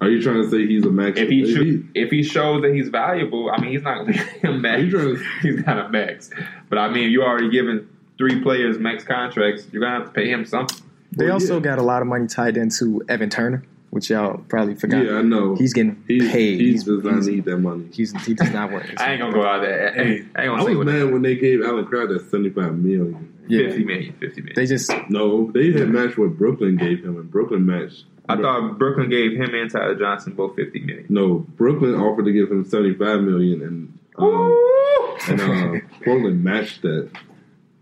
Are 0.00 0.08
you 0.10 0.20
trying 0.20 0.42
to 0.42 0.50
say 0.50 0.66
he's 0.66 0.84
a 0.84 0.90
max? 0.90 1.18
If 1.18 1.28
he 1.28 1.42
is 1.42 1.50
should, 1.54 1.88
if 1.94 2.10
he 2.10 2.22
shows 2.24 2.62
that 2.62 2.74
he's 2.74 2.88
valuable, 2.88 3.50
I 3.50 3.60
mean, 3.60 3.70
he's 3.70 3.82
not 3.82 3.98
going 4.04 4.14
to 4.14 4.24
be 4.42 4.48
a 4.48 4.52
max. 4.52 4.80
Are 4.80 4.84
you 4.84 4.90
trying 4.90 5.14
to- 5.16 5.22
He's 5.42 5.66
not 5.66 5.86
a 5.86 5.88
max. 5.90 6.30
But 6.68 6.78
I 6.78 6.88
mean, 6.92 7.10
you 7.10 7.22
already 7.22 7.50
given 7.50 7.88
three 8.18 8.40
players 8.42 8.78
max 8.78 9.04
contracts. 9.04 9.66
You're 9.72 9.80
going 9.80 9.92
to 9.92 9.98
have 10.00 10.08
to 10.08 10.12
pay 10.12 10.28
him 10.30 10.44
something. 10.44 10.78
They 11.12 11.26
Well, 11.26 11.34
also 11.34 11.54
yeah. 11.56 11.60
got 11.60 11.78
a 11.78 11.82
lot 11.82 12.02
of 12.02 12.08
money 12.08 12.26
tied 12.26 12.56
into 12.56 13.02
Evan 13.08 13.30
Turner, 13.30 13.62
which 13.92 14.08
y'all 14.08 14.38
probably 14.48 14.74
forgot. 14.74 15.04
Yeah, 15.04 15.18
I 15.18 15.22
know. 15.22 15.54
He's 15.54 15.74
getting 15.74 16.02
He, 16.08 16.18
paid. 16.20 16.58
he 16.60 16.72
He's, 16.72 16.84
does 16.84 17.04
not 17.04 17.12
he's- 17.14 17.26
need 17.26 17.44
that 17.44 17.58
money. 17.58 17.88
he's- 17.92 18.12
he 18.26 18.32
does 18.34 18.50
not 18.50 18.72
work. 18.72 18.86
I 18.96 19.12
ain't 19.12 19.20
gonna 19.20 19.32
go 19.34 19.44
out 19.46 19.60
there. 19.60 19.92
I 19.94 20.00
ain't, 20.02 20.02
I 20.02 20.08
ain't 20.08 20.30
I 20.38 20.46
gonna 20.46 20.62
say 20.64 20.68
was 20.74 20.78
what 20.78 20.86
mad 20.94 21.12
when 21.12 21.20
they 21.22 21.36
gave 21.36 21.62
Allen 21.62 21.84
Crabbe 21.84 22.08
that 22.08 22.30
seventy 22.30 22.48
five 22.50 22.74
million. 22.76 23.28
Yeah. 23.48 23.66
fifty 23.68 23.84
million. 23.84 24.14
Fifty 24.14 24.40
million. 24.40 24.54
They 24.56 24.66
just 24.66 24.90
No, 25.10 25.50
they 25.52 25.72
had 25.72 25.90
matched 25.90 26.16
what 26.16 26.38
Brooklyn 26.38 26.76
gave 26.76 27.04
him, 27.04 27.16
and 27.16 27.30
Brooklyn 27.30 27.66
matched. 27.66 28.04
I 28.28 28.36
thought 28.36 28.78
Brooklyn 28.78 29.10
gave 29.10 29.32
him 29.32 29.52
and 29.54 29.70
Tyler 29.70 29.94
Johnson 29.94 30.32
both 30.32 30.56
fifty 30.56 30.80
million. 30.80 31.06
No, 31.10 31.40
Brooklyn 31.56 31.94
offered 31.94 32.24
to 32.24 32.32
give 32.32 32.50
him 32.50 32.64
seventy 32.64 32.94
five 32.94 33.20
million, 33.20 33.60
and 33.62 33.98
um, 34.16 35.16
and 35.28 35.40
uh, 35.40 35.86
Portland 36.04 36.42
matched 36.42 36.80
that. 36.82 37.10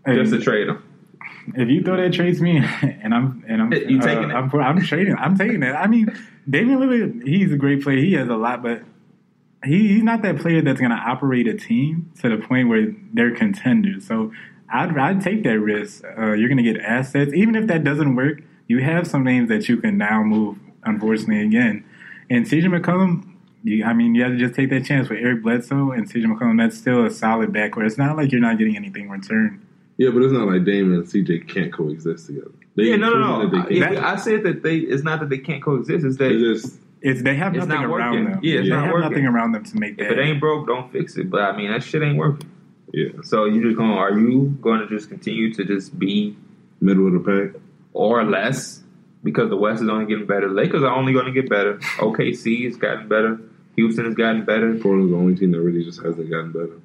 Just 0.07 0.31
to 0.33 0.39
trade 0.41 0.67
him. 0.67 0.83
If 1.55 1.69
you 1.69 1.83
throw 1.83 1.97
that 1.97 2.13
trade 2.13 2.37
to 2.37 2.43
me, 2.43 2.57
and 2.81 3.13
I'm 3.13 3.43
and 3.47 3.61
I'm 3.61 3.73
You 3.73 3.99
taking 3.99 4.29
it? 4.29 4.33
I'm, 4.33 4.53
I'm 4.53 4.81
trading. 4.81 5.15
I'm 5.17 5.37
taking 5.37 5.63
it. 5.63 5.73
I 5.73 5.87
mean, 5.87 6.13
Damian 6.49 6.79
Lillard, 6.79 7.27
he's 7.27 7.51
a 7.51 7.57
great 7.57 7.83
player. 7.83 7.97
He 7.97 8.13
has 8.13 8.27
a 8.29 8.35
lot, 8.35 8.63
but 8.63 8.83
he, 9.63 9.87
he's 9.89 10.03
not 10.03 10.21
that 10.23 10.39
player 10.39 10.61
that's 10.61 10.79
going 10.79 10.91
to 10.91 10.97
operate 10.97 11.47
a 11.47 11.55
team 11.55 12.11
to 12.21 12.29
the 12.29 12.37
point 12.37 12.69
where 12.69 12.93
they're 13.13 13.35
contenders. 13.35 14.07
So 14.07 14.31
I'd 14.69 14.97
I'd 14.97 15.21
take 15.21 15.43
that 15.43 15.59
risk. 15.59 16.03
Uh, 16.03 16.33
you're 16.33 16.49
going 16.49 16.63
to 16.63 16.63
get 16.63 16.81
assets, 16.81 17.33
even 17.33 17.55
if 17.55 17.67
that 17.67 17.83
doesn't 17.83 18.15
work. 18.15 18.41
You 18.67 18.79
have 18.79 19.05
some 19.05 19.23
names 19.23 19.49
that 19.49 19.67
you 19.67 19.77
can 19.77 19.97
now 19.97 20.23
move. 20.23 20.57
Unfortunately, 20.83 21.41
again, 21.41 21.85
and 22.29 22.45
CJ 22.45 22.65
McCollum. 22.65 23.27
You, 23.63 23.83
I 23.85 23.93
mean, 23.93 24.15
you 24.15 24.23
have 24.23 24.31
to 24.31 24.37
just 24.39 24.55
take 24.55 24.71
that 24.71 24.85
chance 24.85 25.07
with 25.07 25.19
Eric 25.19 25.43
Bledsoe 25.43 25.91
and 25.91 26.11
CJ 26.11 26.25
McCollum. 26.25 26.57
That's 26.57 26.75
still 26.75 27.05
a 27.05 27.11
solid 27.11 27.51
backcourt. 27.51 27.85
It's 27.85 27.97
not 27.97 28.17
like 28.17 28.31
you're 28.31 28.41
not 28.41 28.57
getting 28.57 28.75
anything 28.75 29.03
in 29.03 29.11
return. 29.11 29.67
Yeah, 30.01 30.09
but 30.13 30.23
it's 30.23 30.33
not 30.33 30.47
like 30.47 30.63
Damon 30.65 30.93
and 30.99 31.03
CJ 31.05 31.47
can't 31.47 31.71
coexist 31.71 32.25
together. 32.27 32.51
They 32.75 32.83
Yeah, 32.85 32.95
no, 32.95 33.11
no, 33.13 33.43
no. 33.43 33.49
that 33.49 33.65
I, 33.67 33.69
they 33.69 33.97
I 33.97 34.15
said 34.15 34.43
that 34.43 34.63
they. 34.63 34.77
It's 34.77 35.03
not 35.03 35.19
that 35.19 35.29
they 35.29 35.37
can't 35.37 35.61
coexist. 35.61 36.05
It's 36.05 36.17
that 36.17 36.31
It's 36.31 36.63
just 36.63 36.79
It's 37.01 37.21
they 37.21 37.35
have 37.35 37.55
It's 37.55 37.65
nothing 37.67 37.81
not 37.83 37.91
around 37.97 38.11
working. 38.13 38.31
them. 38.31 38.39
Yeah, 38.41 38.59
it's 38.59 38.69
they 38.69 38.75
not 38.75 38.85
have 38.85 38.93
working. 38.93 39.09
nothing 39.11 39.25
around 39.27 39.51
them 39.51 39.63
to 39.65 39.77
make 39.77 39.97
that. 39.97 40.05
if 40.05 40.11
it 40.17 40.19
ain't 40.21 40.39
broke, 40.39 40.65
don't 40.67 40.91
fix 40.91 41.17
it. 41.17 41.29
But 41.29 41.41
I 41.41 41.55
mean, 41.57 41.69
that 41.71 41.83
shit 41.83 42.01
ain't 42.01 42.17
working. 42.17 42.49
yeah, 42.93 43.09
So 43.23 43.45
you 43.45 43.61
just 43.61 43.77
going? 43.77 43.91
Are 43.91 44.17
you 44.17 44.57
going 44.61 44.79
to 44.79 44.87
just 44.87 45.09
continue 45.09 45.53
to 45.53 45.63
just 45.65 45.97
be 45.99 46.35
middle 46.79 47.05
of 47.07 47.13
the 47.13 47.19
pack. 47.51 47.61
or 47.93 48.23
less 48.23 48.81
because 49.23 49.49
the 49.49 49.57
West 49.57 49.83
is 49.83 49.89
only 49.89 50.05
getting 50.07 50.25
better? 50.25 50.49
Lakers 50.49 50.81
are 50.83 50.95
only 50.95 51.13
going 51.13 51.25
to 51.25 51.31
get 51.31 51.47
better. 51.49 51.75
OKC 51.99 52.65
has 52.65 52.75
gotten 52.77 53.07
better. 53.07 53.39
Houston 53.75 54.05
has 54.05 54.15
gotten 54.15 54.45
better. 54.45 54.73
Portland's 54.79 55.11
the 55.11 55.17
only 55.17 55.35
team 55.35 55.51
that 55.51 55.61
really 55.61 55.83
just 55.83 56.01
hasn't 56.03 56.29
gotten 56.29 56.51
better. 56.53 56.79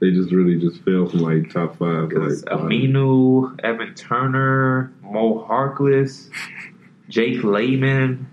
They 0.00 0.10
just 0.10 0.32
really 0.32 0.56
just 0.58 0.82
fell 0.82 1.06
from 1.06 1.20
like 1.20 1.52
top 1.52 1.76
five. 1.78 2.10
Like, 2.12 2.44
bottom. 2.44 2.68
Aminu, 2.68 3.58
Evan 3.62 3.94
Turner, 3.94 4.92
Mo 5.02 5.46
Harkless, 5.46 6.30
Jake 7.08 7.44
Layman, 7.44 8.26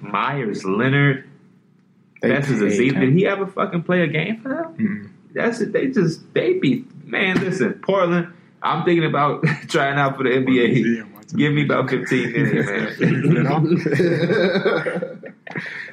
Meyers 0.00 0.64
Leonard. 0.64 1.28
they 2.22 2.28
That's 2.28 2.46
his 2.46 2.60
paid 2.60 2.72
Aziz. 2.72 2.92
Did 2.92 3.12
he 3.12 3.26
ever 3.26 3.46
fucking 3.46 3.82
play 3.82 4.02
a 4.02 4.06
game 4.06 4.40
for 4.40 4.48
them? 4.50 4.76
Mm-mm. 4.76 5.10
That's 5.34 5.60
it. 5.60 5.72
They 5.72 5.88
just 5.88 6.32
they 6.32 6.54
be 6.54 6.84
man. 7.04 7.40
Listen, 7.40 7.74
Portland. 7.84 8.32
I'm 8.62 8.84
thinking 8.84 9.04
about 9.04 9.42
trying 9.68 9.98
out 9.98 10.16
for 10.16 10.22
the 10.22 10.30
NBA. 10.30 11.36
Give 11.36 11.52
me 11.52 11.64
about 11.64 11.90
15 11.90 12.32
minutes, 12.32 13.00
man. 13.00 13.46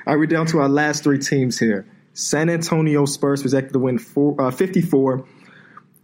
All 0.05 0.13
right, 0.13 0.17
we're 0.17 0.25
down 0.25 0.45
to 0.47 0.59
our 0.59 0.69
last 0.69 1.03
three 1.03 1.17
teams 1.17 1.57
here. 1.59 1.85
San 2.13 2.49
Antonio 2.49 3.05
Spurs 3.05 3.41
projected 3.41 3.73
to 3.73 3.79
win 3.79 3.97
four, 3.97 4.39
uh, 4.39 4.51
54. 4.51 5.25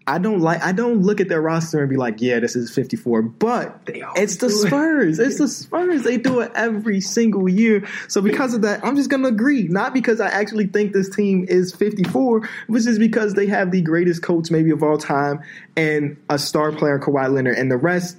I 0.10 0.20
don't 0.20 0.40
like. 0.40 0.64
I 0.64 0.72
don't 0.72 1.02
look 1.02 1.20
at 1.20 1.28
their 1.28 1.42
roster 1.42 1.82
and 1.82 1.90
be 1.90 1.98
like, 1.98 2.22
"Yeah, 2.22 2.40
this 2.40 2.56
is 2.56 2.74
54." 2.74 3.24
But 3.24 3.90
it's 4.16 4.38
the 4.38 4.46
it. 4.46 4.52
Spurs. 4.52 5.20
It's 5.20 5.38
the 5.38 5.50
Spurs. 5.50 6.04
They 6.04 6.16
do 6.16 6.40
it 6.40 6.52
every 6.56 7.02
single 7.02 7.50
year. 7.50 7.86
So 8.08 8.22
because 8.22 8.54
of 8.54 8.62
that, 8.62 8.86
I'm 8.86 8.96
just 8.96 9.10
gonna 9.10 9.28
agree. 9.28 9.64
Not 9.64 9.94
because 9.94 10.22
I 10.22 10.28
actually 10.28 10.68
think 10.68 10.94
this 10.94 11.10
team 11.10 11.46
is 11.50 11.76
54, 11.76 12.48
which 12.68 12.88
is 12.88 12.98
because 12.98 13.34
they 13.34 13.48
have 13.48 13.72
the 13.72 13.82
greatest 13.82 14.24
coach 14.24 14.50
maybe 14.50 14.72
of 14.72 14.82
all 14.82 14.98
time 14.98 15.42
and 15.76 16.16
a 16.30 16.40
star 16.40 16.72
player, 16.72 17.00
Kawhi 17.00 17.30
Leonard, 17.30 17.58
and 17.58 17.70
the 17.70 17.78
rest 17.78 18.16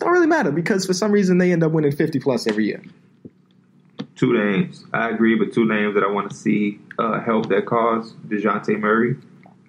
don't 0.00 0.10
really 0.10 0.26
matter 0.26 0.50
because 0.50 0.84
for 0.84 0.94
some 0.94 1.12
reason 1.12 1.38
they 1.38 1.52
end 1.52 1.62
up 1.62 1.72
winning 1.72 1.92
50 1.92 2.18
plus 2.18 2.46
every 2.48 2.66
year. 2.66 2.82
Two 4.20 4.34
names. 4.34 4.84
I 4.92 5.08
agree, 5.08 5.34
but 5.34 5.52
two 5.52 5.64
names 5.64 5.94
that 5.94 6.04
I 6.04 6.10
want 6.10 6.30
to 6.30 6.36
see 6.36 6.78
uh, 6.98 7.20
help 7.20 7.48
that 7.48 7.64
cause: 7.66 8.12
Dejounte 8.28 8.78
Murray, 8.78 9.16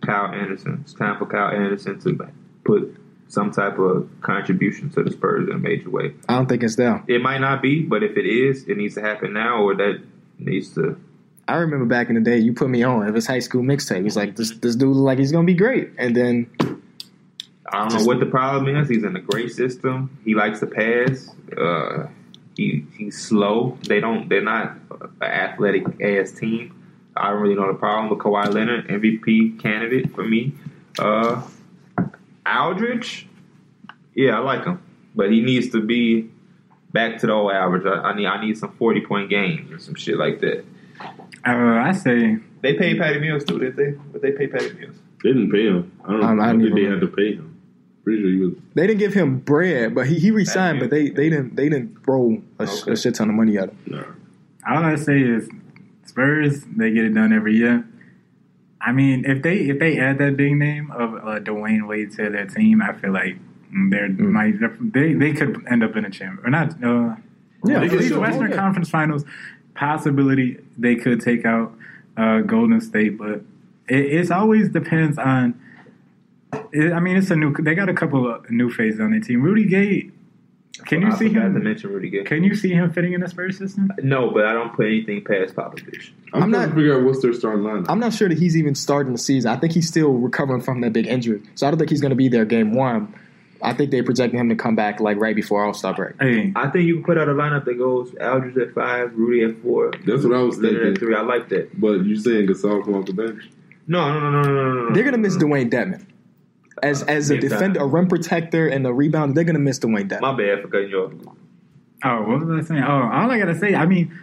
Kyle 0.06 0.32
Anderson. 0.34 0.80
It's 0.84 0.94
time 0.94 1.18
for 1.18 1.26
Kyle 1.26 1.49
Anderson 1.56 1.99
to 2.02 2.28
put 2.65 2.98
some 3.30 3.49
type 3.49 3.80
of 3.80 4.10
contribution 4.19 4.90
to 4.91 5.03
the 5.03 5.11
Spurs 5.11 5.48
in 5.48 5.56
a 5.56 5.57
major 5.57 5.90
way. 5.90 6.14
I 6.28 6.36
don't 6.36 6.49
think 6.49 6.64
it's 6.64 6.76
them. 6.76 7.06
It 7.07 7.22
might 7.22 7.40
not 7.40 7.61
be, 7.61 7.82
but 7.82 8.03
if 8.03 8.18
it 8.18 8.26
is, 8.26 8.65
it 8.68 8.76
needs 8.76 8.95
to 8.95 9.02
happen 9.02 9.32
now, 9.32 9.64
or 9.64 9.73
that 9.76 10.03
needs 10.38 10.76
to. 10.76 10.99
I 11.48 11.56
remember 11.56 11.86
back 11.86 12.10
in 12.10 12.15
the 12.15 12.22
day, 12.22 12.38
you 12.38 12.53
put 12.53 12.69
me 12.69 12.84
on 12.84 13.07
of 13.07 13.15
his 13.15 13.26
high 13.26 13.40
school 13.40 13.64
mixtape. 13.64 14.03
He's 14.03 14.18
like, 14.18 14.36
this 14.36 14.52
this 14.57 14.76
dude 14.76 14.95
look 14.95 15.06
like 15.06 15.18
he's 15.18 15.32
gonna 15.32 15.45
be 15.45 15.53
great, 15.53 15.91
and 15.98 16.14
then 16.14 16.49
I 16.60 17.80
don't 17.80 17.90
Just- 17.90 17.99
know 17.99 18.06
what 18.06 18.19
the 18.19 18.26
problem 18.26 18.76
is. 18.76 18.90
He's 18.90 19.03
in 19.06 19.15
a 19.15 19.22
great 19.22 19.53
system. 19.53 20.18
He 20.26 20.36
likes 20.36 20.60
to 20.60 20.68
pass. 20.68 21.34
Uh, 21.57 22.07
he 22.61 22.85
he's 22.97 23.17
slow. 23.21 23.77
They 23.88 23.99
don't. 23.99 24.29
They're 24.29 24.41
not 24.43 24.77
an 25.21 25.23
athletic 25.45 25.83
ass 26.01 26.31
team. 26.31 26.75
I 27.15 27.29
don't 27.29 27.41
really 27.41 27.55
know 27.55 27.67
the 27.71 27.77
problem 27.77 28.09
with 28.09 28.19
Kawhi 28.19 28.53
Leonard, 28.53 28.88
MVP 28.88 29.59
candidate 29.61 30.13
for 30.13 30.23
me. 30.23 30.53
Uh, 30.99 31.41
Aldridge, 32.45 33.27
yeah, 34.15 34.38
I 34.38 34.39
like 34.39 34.65
him, 34.65 34.81
but 35.15 35.31
he 35.31 35.41
needs 35.41 35.69
to 35.71 35.81
be 35.81 36.29
back 36.91 37.19
to 37.19 37.27
the 37.27 37.33
old 37.33 37.51
average. 37.51 37.85
I, 37.85 38.09
I 38.09 38.15
need 38.15 38.25
I 38.25 38.41
need 38.43 38.57
some 38.57 38.71
forty 38.73 39.01
point 39.01 39.29
games 39.29 39.71
or 39.71 39.79
some 39.79 39.95
shit 39.95 40.17
like 40.17 40.39
that. 40.41 40.63
Uh, 41.45 41.79
I 41.81 41.91
say 41.93 42.38
They 42.61 42.75
paid 42.75 42.99
Patty 42.99 43.19
Mills 43.19 43.43
too, 43.43 43.59
did 43.59 43.75
they? 43.75 43.91
But 44.11 44.21
they 44.21 44.31
paid 44.31 44.51
Patty 44.51 44.73
Mills. 44.73 44.95
They 45.23 45.29
didn't 45.33 45.51
pay 45.51 45.65
him. 45.67 45.91
I 46.05 46.11
don't, 46.11 46.23
Um, 46.23 46.39
I 46.39 46.43
I 46.43 46.47
don't 46.47 46.59
didn't 46.59 46.75
think 46.75 46.85
they 46.88 46.91
had 46.91 47.01
to 47.01 47.07
pay 47.07 47.33
him. 47.35 47.51
Pretty 48.03 48.22
sure 48.22 48.30
he 48.32 48.38
was. 48.38 48.53
they 48.73 48.88
didn't 48.88 48.99
give 48.99 49.14
him 49.14 49.38
bread, 49.40 49.94
but 49.94 50.07
he, 50.07 50.18
he 50.19 50.32
resigned. 50.32 50.80
But 50.80 50.90
they, 50.90 51.10
they 51.10 51.30
didn't 51.30 51.56
they 51.56 51.69
didn't 51.69 52.03
throw 52.03 52.41
a, 52.60 52.64
Okay. 52.64 52.91
a 52.94 52.95
shit 52.98 53.15
ton 53.15 53.30
of 53.30 53.36
money 53.36 53.57
at 53.57 53.69
him. 53.69 53.78
Nah. 53.88 54.03
all 54.76 54.84
I 54.84 54.95
say 54.95 55.19
is 55.22 55.48
Spurs. 56.06 56.64
They 56.65 56.91
get 56.91 57.06
it 57.06 57.14
done 57.14 57.32
every 57.34 57.56
year. 57.56 57.88
I 58.82 58.91
mean, 58.91 59.26
if 59.26 59.44
they 59.44 59.57
if 59.69 59.78
they 59.80 59.99
add 59.99 60.18
that 60.18 60.36
big 60.36 60.53
name 60.56 60.90
of 60.91 61.14
uh, 61.15 61.40
Dwyane 61.40 61.88
Wade 61.88 62.11
to 62.14 62.30
their 62.32 62.48
team, 62.48 62.82
I 62.82 62.94
feel 62.94 63.11
like 63.11 63.38
they're 63.90 64.10
might 64.10 64.56
they 64.94 65.14
they 65.14 65.34
could 65.34 65.64
end 65.69 65.84
up 65.84 65.95
in 65.95 66.03
a 66.06 66.10
champ 66.10 66.44
or 66.44 66.49
not. 66.49 66.72
Uh, 66.84 67.15
Yeah, 67.64 67.82
at 67.84 67.90
for 67.91 67.98
least 67.98 68.10
sure. 68.10 68.19
Western 68.19 68.48
Okay. 68.48 68.56
Conference 68.56 68.90
Finals 68.90 69.23
possibility 69.76 70.57
they 70.78 70.95
could 70.95 71.22
take 71.22 71.45
out 71.45 71.73
uh, 72.18 72.40
Golden 72.41 72.82
State, 72.82 73.18
but 73.18 73.41
It, 73.88 74.06
it's 74.18 74.32
always 74.32 74.69
depends 74.69 75.18
on. 75.19 75.53
It, 76.73 76.91
I 76.94 76.99
mean, 76.99 77.18
it's 77.18 77.32
a 77.32 77.36
new. 77.36 77.53
They 77.53 77.76
got 77.76 77.90
a 77.90 77.94
couple 77.94 78.30
of 78.34 78.49
new 78.49 78.69
faces 78.72 78.99
on 78.99 79.11
their 79.11 79.19
team. 79.19 79.41
Rudy 79.41 79.65
Gay. 79.65 80.11
Can 80.86 81.02
you 81.02 81.10
I 81.10 81.15
see 81.15 81.28
forgot 81.28 81.41
to 81.41 81.45
him? 81.48 81.64
mention 81.64 81.91
Rudy 81.91 82.10
Gay. 82.10 82.23
Can 82.23 82.44
you 82.44 82.56
see 82.56 82.69
him 82.73 82.91
fitting 82.91 83.14
in 83.14 83.22
the 83.22 83.28
Spurs 83.28 83.57
system? 83.57 83.91
No, 84.02 84.32
but 84.32 84.45
I 84.45 84.53
don't 84.53 84.73
put 84.73 84.88
anything 84.88 85.23
past 85.23 85.53
Popovich. 85.53 86.11
I'm, 86.34 86.44
I'm 86.44 86.49
trying 86.49 86.61
not- 86.64 86.69
to 86.69 86.76
figure 86.76 86.98
out 86.98 87.03
what's 87.06 87.22
their 87.22 87.34
starting 87.34 87.64
lineup. 87.64 87.86
I'm 87.90 87.99
not 87.99 88.14
sure 88.14 88.28
that 88.30 88.38
he's 88.40 88.57
even 88.57 88.73
starting 88.73 89.11
the 89.14 89.19
season. 89.19 89.52
I 89.52 89.57
think 89.57 89.73
he's 89.73 89.88
still 89.88 90.14
recovering 90.14 90.61
from 90.61 90.82
that 90.82 90.91
big 90.94 91.07
injury, 91.07 91.44
so 91.56 91.68
I 91.68 91.72
don't 91.72 91.78
think 91.78 91.90
he's 91.91 92.02
going 92.02 92.10
to 92.11 92.15
be 92.15 92.30
there 92.30 92.45
game 92.45 92.73
one. 92.73 93.14
I 93.61 93.73
think 93.73 93.91
they're 93.91 94.03
projecting 94.03 94.40
him 94.40 94.49
to 94.49 94.56
come 94.56 94.76
back 94.76 94.99
like 94.99 95.18
right 95.18 95.36
before 95.36 95.64
All 95.64 95.73
Star 95.76 95.94
break. 95.94 96.15
Hey, 96.19 96.52
I 96.56 96.68
think 96.69 96.86
you 96.88 96.95
can 96.95 97.03
put 97.03 97.18
out 97.19 97.30
a 97.30 97.34
lineup 97.34 97.65
that 97.65 97.78
goes 97.78 98.11
Aldridge 98.19 98.57
at 98.57 98.73
five, 98.73 99.15
Rudy 99.15 99.44
at 99.44 99.61
four. 99.61 99.91
That's 100.07 100.23
what 100.23 100.34
I 100.36 100.41
was 100.41 100.57
Leonard 100.57 100.78
thinking. 100.82 100.94
at 100.94 100.98
three. 100.99 101.15
I 101.15 101.22
like 101.22 101.49
that. 101.49 101.80
But 101.80 102.06
you 102.06 102.15
saying 102.15 102.48
Gasol 102.48 102.84
come 102.84 102.95
off 102.95 103.06
the 103.06 103.14
bench? 103.14 103.44
No, 103.88 104.11
no, 104.11 104.19
no, 104.19 104.32
no, 104.32 104.41
no, 104.41 104.73
no, 104.73 104.84
no. 104.88 104.94
They're 104.95 105.03
going 105.03 105.14
to 105.14 105.19
miss 105.19 105.38
Dewayne 105.38 105.69
Dedmon 105.69 106.06
as 106.84 107.03
uh, 107.03 107.06
as 107.07 107.30
a 107.31 107.35
Big 107.35 107.41
time. 107.41 107.49
defender, 107.49 107.80
a 107.81 107.85
rim 107.85 108.07
protector, 108.07 108.68
and 108.68 108.85
a 108.85 108.89
rebounder. 108.91 109.35
They're 109.35 109.43
going 109.43 109.56
to 109.56 109.60
miss 109.60 109.80
Dewayne 109.80 110.07
Dedmon. 110.10 110.22
My 110.22 110.35
bad 110.35 110.61
for 110.61 110.68
cutting 110.68 110.89
you 110.89 110.99
off. 111.03 111.14
oh, 112.03 112.22
what 112.23 112.45
was 112.45 112.65
I 112.65 112.68
saying? 112.68 112.84
Oh, 112.84 113.10
all 113.11 113.31
I 113.31 113.38
gotta 113.39 113.57
say, 113.57 113.76
I 113.76 113.85
mean, 113.85 114.18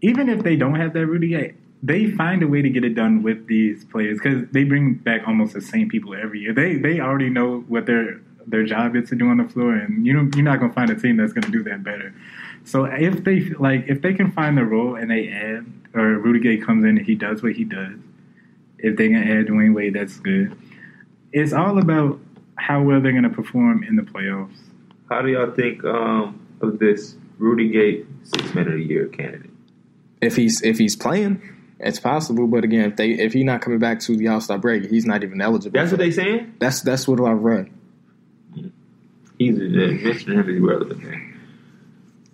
even 0.00 0.28
if 0.28 0.42
they 0.42 0.56
don't 0.56 0.74
have 0.76 0.92
that 0.94 1.06
Rudy 1.06 1.28
Gay, 1.28 1.54
they 1.82 2.10
find 2.10 2.42
a 2.42 2.48
way 2.48 2.62
to 2.62 2.68
get 2.68 2.84
it 2.84 2.94
done 2.94 3.22
with 3.22 3.46
these 3.46 3.84
players 3.84 4.18
because 4.18 4.48
they 4.50 4.64
bring 4.64 4.94
back 4.94 5.22
almost 5.26 5.54
the 5.54 5.60
same 5.60 5.88
people 5.88 6.14
every 6.14 6.40
year. 6.40 6.52
They 6.52 6.76
they 6.76 7.00
already 7.00 7.30
know 7.30 7.60
what 7.68 7.86
their 7.86 8.20
their 8.46 8.64
job 8.64 8.96
is 8.96 9.08
to 9.10 9.14
do 9.16 9.28
on 9.28 9.36
the 9.36 9.44
floor, 9.48 9.74
and 9.74 10.06
you 10.06 10.12
know 10.12 10.28
you're 10.34 10.44
not 10.44 10.60
gonna 10.60 10.72
find 10.72 10.90
a 10.90 10.94
team 10.96 11.16
that's 11.16 11.32
gonna 11.32 11.50
do 11.50 11.62
that 11.64 11.84
better. 11.84 12.12
So 12.64 12.84
if 12.84 13.24
they 13.24 13.40
like, 13.50 13.84
if 13.88 14.02
they 14.02 14.12
can 14.12 14.30
find 14.32 14.56
the 14.58 14.64
role 14.64 14.94
and 14.96 15.10
they 15.10 15.28
add, 15.28 15.64
or 15.94 16.18
Rudy 16.18 16.40
Gay 16.40 16.56
comes 16.58 16.84
in 16.84 16.98
and 16.98 17.06
he 17.06 17.14
does 17.14 17.42
what 17.42 17.52
he 17.52 17.64
does, 17.64 17.94
if 18.78 18.96
they 18.96 19.08
can 19.08 19.22
add 19.22 19.46
Dwyane 19.46 19.74
Wade, 19.74 19.94
that's 19.94 20.18
good. 20.18 20.56
It's 21.32 21.52
all 21.52 21.78
about 21.78 22.18
how 22.56 22.82
well 22.82 23.00
they're 23.00 23.12
gonna 23.12 23.30
perform 23.30 23.82
in 23.84 23.96
the 23.96 24.02
playoffs. 24.02 24.56
How 25.08 25.22
do 25.22 25.28
y'all 25.28 25.50
think 25.52 25.84
um, 25.84 26.46
of 26.60 26.78
this 26.78 27.16
Rudy 27.38 27.68
Gay 27.70 28.04
six 28.22 28.54
man 28.54 28.68
of 28.68 28.74
the 28.74 28.82
year 28.82 29.06
candidate? 29.08 29.50
If 30.20 30.36
he's 30.36 30.62
if 30.62 30.78
he's 30.78 30.96
playing, 30.96 31.40
it's 31.78 31.98
possible. 32.00 32.46
But 32.46 32.64
again, 32.64 32.90
if 32.90 32.96
they 32.96 33.10
if 33.12 33.32
he's 33.32 33.44
not 33.44 33.60
coming 33.62 33.78
back 33.78 34.00
to 34.00 34.16
the 34.16 34.28
All 34.28 34.40
Star 34.40 34.58
break, 34.58 34.90
he's 34.90 35.06
not 35.06 35.22
even 35.22 35.40
eligible. 35.40 35.78
That's 35.78 35.90
what 35.90 35.98
they 35.98 36.10
that. 36.10 36.14
saying. 36.14 36.54
That's 36.58 36.82
that's 36.82 37.08
what 37.08 37.20
I've 37.20 37.40
read. 37.42 37.70
He's 39.38 39.56
mentioning 39.56 40.38
him 40.38 40.48
is 40.50 40.56
irrelevant. 40.56 41.02
Man. 41.02 41.40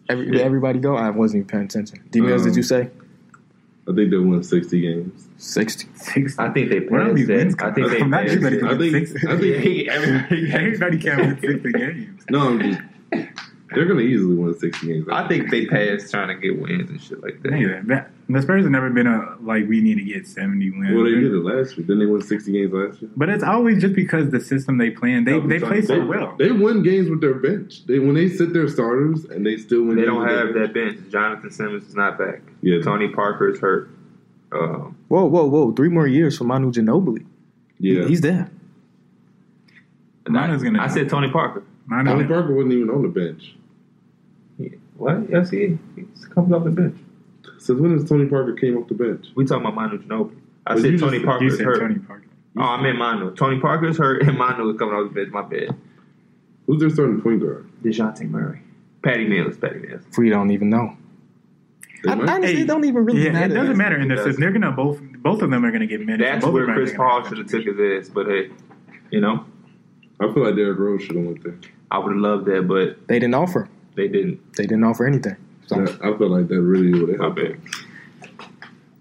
Every, 0.09 0.31
did 0.31 0.41
everybody 0.41 0.79
go? 0.81 0.97
I 0.97 1.11
wasn't 1.11 1.41
even 1.41 1.49
paying 1.49 1.65
attention. 1.65 2.09
D 2.11 2.21
Mills, 2.21 2.43
Um, 2.43 2.49
did 2.49 2.57
you 2.57 2.63
say 2.63 2.91
I 3.89 3.93
think 3.95 4.11
they 4.11 4.17
won 4.19 4.43
60 4.43 4.81
games. 4.81 5.29
sixty? 5.37 5.87
Six. 5.95 6.39
I 6.39 6.49
think 6.51 6.71
they 6.71 6.81
Where 6.81 7.03
are 7.03 7.13
passed 7.13 7.27
that. 7.27 7.63
I 7.63 7.73
think 7.73 7.89
they 7.91 7.99
from? 8.01 8.11
Not 8.11 8.23
passed 8.23 8.33
everybody 8.35 8.57
it. 8.57 8.59
can 8.61 8.69
I 8.69 8.73
win 8.75 8.93
think- 8.93 9.07
six. 9.09 9.25
I 9.25 9.37
think- 9.37 9.65
Yeah, 9.87 9.93
everybody- 9.93 10.53
Everybody 10.53 10.99
can't 10.99 11.21
win 11.21 11.41
sixty 11.41 11.73
games. 11.73 12.25
No, 12.31 12.41
I'm 12.49 12.61
just, 12.61 12.81
they're 13.75 13.85
going 13.85 13.99
to 13.99 14.05
easily 14.05 14.35
win 14.37 14.57
60 14.59 14.87
games. 14.87 15.07
I 15.11 15.27
think 15.27 15.51
they 15.51 15.67
passed 15.67 16.11
trying 16.11 16.29
to 16.29 16.35
get 16.37 16.61
wins 16.61 16.89
and 16.91 17.03
shit 17.03 17.23
like 17.23 17.43
that. 17.43 17.59
Yeah, 17.59 17.81
that, 17.87 18.11
the 18.29 18.43
Spurs 18.43 18.63
have 18.65 18.71
never 18.71 18.91
been 18.91 19.07
a 19.07 19.37
like 19.41 19.69
we 19.69 19.81
need 19.81 19.97
to 19.97 20.05
get 20.05 20.27
seventy 20.27 20.71
wins. 20.71 20.95
Well, 20.95 21.05
they 21.05 21.13
did 21.13 21.33
it 21.33 21.45
last 21.45 21.77
year. 21.77 21.87
Didn't 21.87 22.01
they 22.01 22.07
win 22.07 22.23
60 22.23 22.53
games 22.53 22.73
last 22.73 23.03
year? 23.03 23.11
But 23.17 23.29
it's 23.29 23.45
always 23.45 23.81
just 23.81 23.95
because 23.95 24.31
the 24.31 24.41
system 24.41 24.79
they 24.79 24.91
play 24.91 25.13
in. 25.13 25.25
They 25.25 25.39
they 25.41 25.59
play 25.59 25.81
They, 25.81 25.87
so 25.87 26.05
well. 26.07 26.37
they 26.39 26.51
win 26.51 26.83
games 26.83 27.09
with 27.09 27.21
their 27.21 27.35
bench. 27.35 27.87
They 27.87 27.99
when 27.99 28.15
they 28.15 28.29
sit 28.29 28.53
their 28.53 28.69
starters 28.69 29.25
and 29.27 29.45
they 29.47 29.57
still 29.57 29.83
win. 29.83 29.97
They 29.97 30.03
games 30.03 30.07
don't 30.15 30.21
with 30.23 30.29
their 30.29 30.47
have 30.47 30.55
that 30.55 30.75
bench. 30.75 31.11
Jonathan 31.11 31.51
Simmons 31.51 31.87
is 31.89 31.95
not 31.95 32.19
back. 32.19 32.41
Yeah. 32.63 32.81
Tony 32.83 33.09
Parker 33.09 33.49
is 33.51 33.61
hurt. 33.61 33.91
Um, 34.53 34.97
Whoa, 35.09 35.25
whoa, 35.27 35.45
whoa! 35.47 35.73
Three 35.73 35.89
more 35.89 36.07
years 36.07 36.39
for 36.39 36.45
Manu 36.45 36.71
Ginobili. 36.73 37.27
Yeah, 37.79 38.07
He's 38.07 38.21
there. 38.21 38.51
Mine 40.29 40.57
gonna. 40.59 40.83
I 40.83 40.89
said 40.89 41.09
Tony 41.09 41.31
Parker. 41.31 41.63
Mine 41.87 42.05
Tony 42.05 42.25
is, 42.25 42.29
Parker 42.29 42.55
wasn't 42.55 42.73
even 42.75 42.91
on 42.91 43.03
the 43.03 43.09
bench. 43.09 43.55
Yeah. 44.59 44.69
What? 44.97 45.31
Yes, 45.31 45.51
he 45.51 45.79
he's 45.95 46.25
comes 46.27 46.53
off 46.53 46.65
the 46.65 46.71
bench. 46.71 46.97
Since 47.59 47.81
when 47.81 47.93
has 47.93 48.09
Tony 48.09 48.27
Parker 48.27 48.53
came 48.55 48.77
off 48.77 48.89
the 48.89 48.95
bench? 48.95 49.27
We 49.35 49.45
talking 49.45 49.63
about 49.67 49.75
Manu 49.75 49.99
Ginobili. 50.03 50.37
I 50.67 50.75
But 50.75 50.83
said 50.83 50.93
you 50.93 50.99
Tony 50.99 51.19
just- 51.19 51.27
Parker 51.27 51.45
you 51.45 51.51
is 51.51 51.57
said 51.57 51.67
hurt. 51.67 51.81
Tony 51.81 51.99
Parker. 52.01 52.23
Oh, 52.59 52.63
I 52.63 52.81
meant 52.83 52.99
Manu. 52.99 53.35
Tony 53.35 53.61
Parker 53.61 53.87
is 53.89 53.99
hurt, 53.99 54.23
and 54.23 54.37
Manu 54.39 54.71
is 54.71 54.79
coming 54.79 54.95
off 54.95 55.09
the 55.13 55.15
bench. 55.15 55.31
My 55.33 55.43
bad. 55.43 55.75
Who's 56.67 56.81
their 56.81 56.91
starting 56.91 57.21
point 57.21 57.41
guard? 57.41 57.69
Dejounte 57.85 58.29
Murray, 58.29 58.61
Patty 59.03 59.29
Mills, 59.29 59.57
Patty 59.59 59.79
Mills. 59.79 60.03
We 60.19 60.31
don't 60.31 60.51
even 60.51 60.71
know. 60.71 60.97
I, 62.09 62.13
honestly, 62.13 62.63
it 62.63 62.67
don't 62.67 62.85
even 62.85 63.05
really 63.05 63.25
Yeah, 63.25 63.33
matter. 63.33 63.53
it 63.53 63.57
doesn't 63.57 63.77
matter 63.77 63.97
in 63.99 64.09
the 64.09 64.15
It 64.15 64.19
system. 64.25 64.41
They're 64.41 64.53
gonna 64.53 64.73
both 64.73 65.01
both 65.23 65.43
of 65.43 65.51
them 65.51 65.65
are 65.65 65.71
gonna 65.71 65.87
get 65.87 66.01
minutes. 66.01 66.23
That's 66.29 66.45
both 66.45 66.55
where 66.55 66.63
of 66.63 66.69
them 66.69 66.77
are 66.79 66.81
Chris 66.81 66.95
Paul 66.97 67.25
should 67.25 67.39
have 67.39 67.47
took 67.49 67.65
his 67.65 67.79
ass. 68.07 68.09
But 68.13 68.27
hey, 68.27 68.51
you 69.11 69.21
know, 69.21 69.45
I 70.21 70.33
feel 70.33 70.45
like 70.45 70.57
Derrick 70.57 70.79
Rose 70.79 71.03
should 71.03 71.17
have 71.17 71.25
went 71.25 71.43
there. 71.45 71.59
I 71.91 71.99
would 71.99 72.13
have 72.13 72.21
loved 72.21 72.47
that, 72.47 72.67
but 72.69 73.07
They 73.09 73.19
didn't 73.19 73.35
offer. 73.35 73.69
they 73.95 74.09
didn't. 74.09 74.55
They 74.57 74.65
didn't 74.65 74.85
offer 74.85 75.07
anything. 75.07 75.37
So 75.67 75.77
That- 75.77 75.99
I 76.05 76.17
feel 76.17 76.29
like 76.29 76.49
that 76.49 76.61
really 76.61 76.93
would 76.99 77.11
have 77.11 77.19
My 77.19 77.41
helped. 77.43 77.59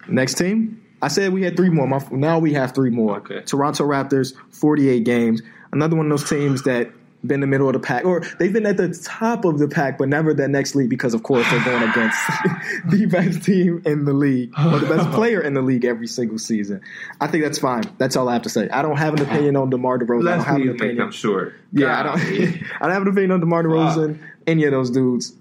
next 0.07 0.35
team, 0.35 0.81
I 1.01 1.07
said 1.07 1.33
we 1.33 1.43
had 1.43 1.55
three 1.57 1.69
more. 1.69 1.87
My, 1.87 2.01
now 2.11 2.39
we 2.39 2.53
have 2.53 2.73
three 2.73 2.89
more. 2.89 3.17
Okay. 3.17 3.41
Toronto 3.41 3.85
Raptors, 3.87 4.33
forty-eight 4.51 5.03
games. 5.03 5.41
Another 5.71 5.95
one 5.95 6.11
of 6.11 6.17
those 6.19 6.29
teams 6.29 6.63
that 6.63 6.89
been 7.27 7.35
in 7.35 7.41
the 7.41 7.47
middle 7.47 7.67
of 7.67 7.73
the 7.73 7.79
pack, 7.79 8.05
or 8.05 8.21
they've 8.39 8.53
been 8.53 8.65
at 8.65 8.77
the 8.77 8.89
top 9.03 9.45
of 9.45 9.59
the 9.59 9.67
pack, 9.67 9.97
but 9.97 10.09
never 10.09 10.33
that 10.33 10.49
next 10.49 10.75
league 10.75 10.89
because, 10.89 11.13
of 11.13 11.23
course, 11.23 11.49
they're 11.49 11.63
going 11.63 11.89
against 11.89 12.17
the 12.89 13.05
best 13.05 13.43
team 13.43 13.81
in 13.85 14.05
the 14.05 14.13
league 14.13 14.53
or 14.57 14.79
the 14.79 14.87
best 14.87 15.09
player 15.13 15.41
in 15.41 15.53
the 15.53 15.61
league 15.61 15.85
every 15.85 16.07
single 16.07 16.39
season. 16.39 16.81
I 17.19 17.27
think 17.27 17.43
that's 17.43 17.59
fine. 17.59 17.83
That's 17.97 18.15
all 18.15 18.29
I 18.29 18.33
have 18.33 18.43
to 18.43 18.49
say. 18.49 18.69
I 18.69 18.81
don't 18.81 18.97
have 18.97 19.13
an 19.13 19.21
opinion 19.21 19.55
on 19.55 19.69
DeMar 19.69 19.99
DeRozan. 19.99 20.27
I 20.27 20.35
don't 20.35 20.45
have 20.45 20.55
an 20.57 20.69
opinion. 20.69 20.97
them 20.97 21.11
short. 21.11 21.55
Yeah, 21.71 21.99
I 21.99 22.03
don't. 22.03 22.19
I 22.19 22.79
don't 22.81 22.91
have 22.91 23.01
an 23.01 23.07
opinion 23.07 23.31
on 23.31 23.39
DeMar 23.39 23.63
DeRozan, 23.63 24.19
any 24.47 24.65
of 24.65 24.71
those 24.71 24.91
dudes. 24.91 25.33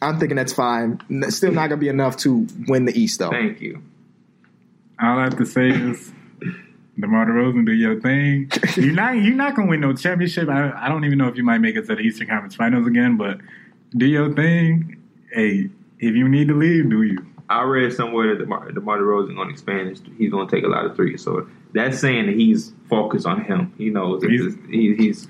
I'm 0.00 0.18
thinking 0.18 0.36
that's 0.36 0.52
fine. 0.52 1.00
Still 1.30 1.52
not 1.52 1.68
gonna 1.68 1.76
be 1.80 1.88
enough 1.88 2.16
to 2.18 2.46
win 2.66 2.86
the 2.86 2.98
East, 2.98 3.20
though. 3.20 3.30
Thank 3.30 3.60
you. 3.60 3.82
All 5.00 5.18
I 5.18 5.24
have 5.24 5.38
to 5.38 5.46
say 5.46 5.68
is, 5.68 6.12
DeMar 7.02 7.26
DeRozan, 7.26 7.66
do 7.66 7.72
your 7.72 8.00
thing. 8.00 8.50
You're 8.76 8.94
not 8.94 9.14
you're 9.16 9.34
not 9.34 9.54
gonna 9.54 9.68
win 9.68 9.80
no 9.80 9.92
championship. 9.94 10.48
I, 10.48 10.72
I 10.74 10.88
don't 10.88 11.04
even 11.04 11.18
know 11.18 11.28
if 11.28 11.36
you 11.36 11.44
might 11.44 11.58
make 11.58 11.76
it 11.76 11.86
to 11.88 11.94
the 11.96 12.00
Eastern 12.00 12.28
Conference 12.28 12.54
Finals 12.54 12.86
again, 12.86 13.16
but 13.16 13.38
do 13.96 14.06
your 14.06 14.32
thing. 14.34 14.96
Hey, 15.32 15.68
if 15.98 16.14
you 16.14 16.28
need 16.28 16.48
to 16.48 16.54
leave, 16.54 16.88
do 16.88 17.02
you? 17.02 17.18
I 17.50 17.62
read 17.64 17.92
somewhere 17.92 18.28
that 18.34 18.38
DeMar, 18.42 18.72
DeMar 18.72 18.98
DeRozan 18.98 19.34
going 19.36 19.48
to 19.48 19.52
expand. 19.52 19.90
His, 19.90 20.02
he's 20.16 20.30
going 20.30 20.48
to 20.48 20.56
take 20.56 20.64
a 20.64 20.68
lot 20.68 20.86
of 20.86 20.96
threes. 20.96 21.22
So 21.22 21.46
that's 21.74 21.98
saying 21.98 22.26
that 22.26 22.34
he's 22.36 22.72
focused 22.88 23.26
on 23.26 23.44
him. 23.44 23.74
He 23.76 23.90
knows. 23.90 24.22
He's- 24.24 24.54
He's, 24.68 24.70
he, 24.70 24.94
he's 24.96 25.28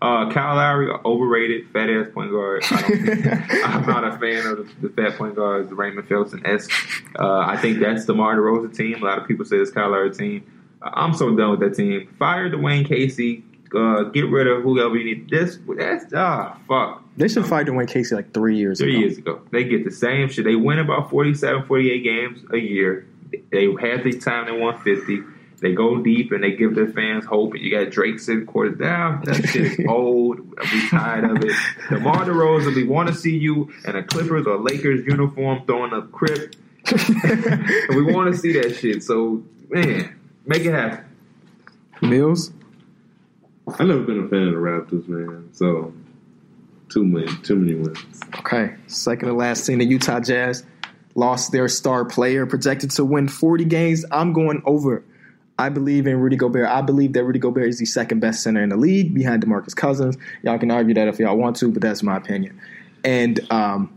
uh, 0.00 0.30
Kyle 0.30 0.54
Lowry, 0.54 0.88
overrated, 1.04 1.68
fat 1.72 1.90
ass 1.90 2.06
point 2.14 2.30
guard. 2.30 2.62
I 2.70 2.80
don't, 2.82 3.26
I'm 3.64 3.86
not 3.86 4.04
a 4.04 4.12
fan 4.18 4.46
of 4.46 4.58
the, 4.80 4.88
the 4.88 4.94
fat 4.94 5.18
point 5.18 5.34
guards, 5.34 5.68
the 5.70 5.74
Raymond 5.74 6.06
Felton 6.06 6.46
esque. 6.46 6.70
Uh, 7.18 7.38
I 7.40 7.56
think 7.56 7.80
that's 7.80 8.04
DeMar 8.04 8.36
DeRozan 8.36 8.76
team. 8.76 9.02
A 9.02 9.04
lot 9.06 9.18
of 9.18 9.26
people 9.26 9.44
say 9.44 9.56
it's 9.56 9.72
Kyle 9.72 9.90
Lowry 9.90 10.12
team. 10.12 10.44
I'm 10.82 11.14
so 11.14 11.34
done 11.34 11.50
with 11.50 11.60
that 11.60 11.74
team. 11.74 12.08
Fire 12.18 12.50
Dwane 12.50 12.86
Casey. 12.86 13.44
Uh, 13.74 14.04
get 14.04 14.24
rid 14.30 14.46
of 14.46 14.62
whoever 14.62 14.96
you 14.96 15.04
need. 15.16 15.28
This 15.28 15.58
that's 15.76 16.06
ah 16.14 16.58
fuck. 16.66 17.02
They 17.18 17.28
should 17.28 17.44
fight 17.46 17.66
Dwane 17.66 17.86
Casey 17.88 18.14
like 18.14 18.32
three 18.32 18.56
years 18.56 18.78
Three 18.78 18.92
ago. 18.92 18.98
years 19.00 19.18
ago. 19.18 19.40
They 19.50 19.64
get 19.64 19.84
the 19.84 19.90
same 19.90 20.28
shit. 20.30 20.44
They 20.44 20.54
win 20.56 20.78
about 20.78 21.10
47, 21.10 21.64
48 21.66 22.02
games 22.02 22.40
a 22.52 22.56
year. 22.56 23.06
They 23.52 23.66
had 23.80 24.04
the 24.04 24.18
time 24.18 24.46
they 24.46 24.52
won 24.58 24.78
50. 24.82 25.20
They 25.60 25.74
go 25.74 26.00
deep 26.00 26.30
and 26.32 26.42
they 26.42 26.52
give 26.52 26.76
their 26.76 26.86
fans 26.92 27.26
hope. 27.26 27.52
And 27.54 27.62
you 27.62 27.70
got 27.70 27.90
Drake 27.90 28.20
sitting 28.20 28.46
quarters 28.46 28.78
down. 28.78 29.22
That 29.24 29.34
shit 29.48 29.78
is 29.80 29.80
old. 29.88 30.38
We 30.38 30.88
tired 30.88 31.24
of 31.24 31.44
it. 31.44 31.52
DeMar 31.90 32.24
DeRozan, 32.24 32.74
we 32.76 32.84
want 32.84 33.08
to 33.08 33.14
see 33.14 33.36
you 33.36 33.70
in 33.84 33.96
a 33.96 34.02
Clippers 34.04 34.46
or 34.46 34.56
Lakers 34.58 35.04
uniform 35.06 35.64
throwing 35.66 35.92
up 35.92 36.10
crip. 36.12 36.54
we 37.90 38.02
want 38.02 38.32
to 38.32 38.38
see 38.38 38.52
that 38.54 38.76
shit. 38.76 39.02
So, 39.02 39.42
man, 39.68 40.17
make 40.48 40.64
it 40.64 40.72
happen. 40.72 41.04
Mills. 42.02 42.50
I've 43.68 43.86
never 43.86 44.00
been 44.00 44.24
a 44.24 44.28
fan 44.28 44.48
of 44.48 44.54
the 44.54 44.58
Raptors, 44.58 45.06
man. 45.06 45.50
So 45.52 45.92
too 46.88 47.04
many, 47.04 47.28
too 47.42 47.56
many 47.56 47.74
wins. 47.74 48.20
Okay, 48.38 48.74
second 48.86 49.28
to 49.28 49.34
last 49.34 49.66
team, 49.66 49.78
the 49.78 49.84
Utah 49.84 50.20
Jazz 50.20 50.64
lost 51.14 51.52
their 51.52 51.68
star 51.68 52.04
player, 52.04 52.46
projected 52.46 52.90
to 52.92 53.04
win 53.04 53.28
40 53.28 53.64
games. 53.66 54.04
I'm 54.10 54.32
going 54.32 54.62
over. 54.64 55.04
I 55.58 55.68
believe 55.68 56.06
in 56.06 56.18
Rudy 56.20 56.36
Gobert. 56.36 56.68
I 56.68 56.80
believe 56.82 57.12
that 57.14 57.24
Rudy 57.24 57.40
Gobert 57.40 57.68
is 57.68 57.78
the 57.78 57.84
second 57.84 58.20
best 58.20 58.42
center 58.42 58.62
in 58.62 58.68
the 58.68 58.76
league 58.76 59.12
behind 59.12 59.44
DeMarcus 59.44 59.74
Cousins. 59.74 60.16
Y'all 60.42 60.58
can 60.58 60.70
argue 60.70 60.94
that 60.94 61.08
if 61.08 61.18
y'all 61.18 61.36
want 61.36 61.56
to, 61.56 61.70
but 61.70 61.82
that's 61.82 62.02
my 62.02 62.16
opinion. 62.16 62.58
And 63.04 63.40
um, 63.50 63.92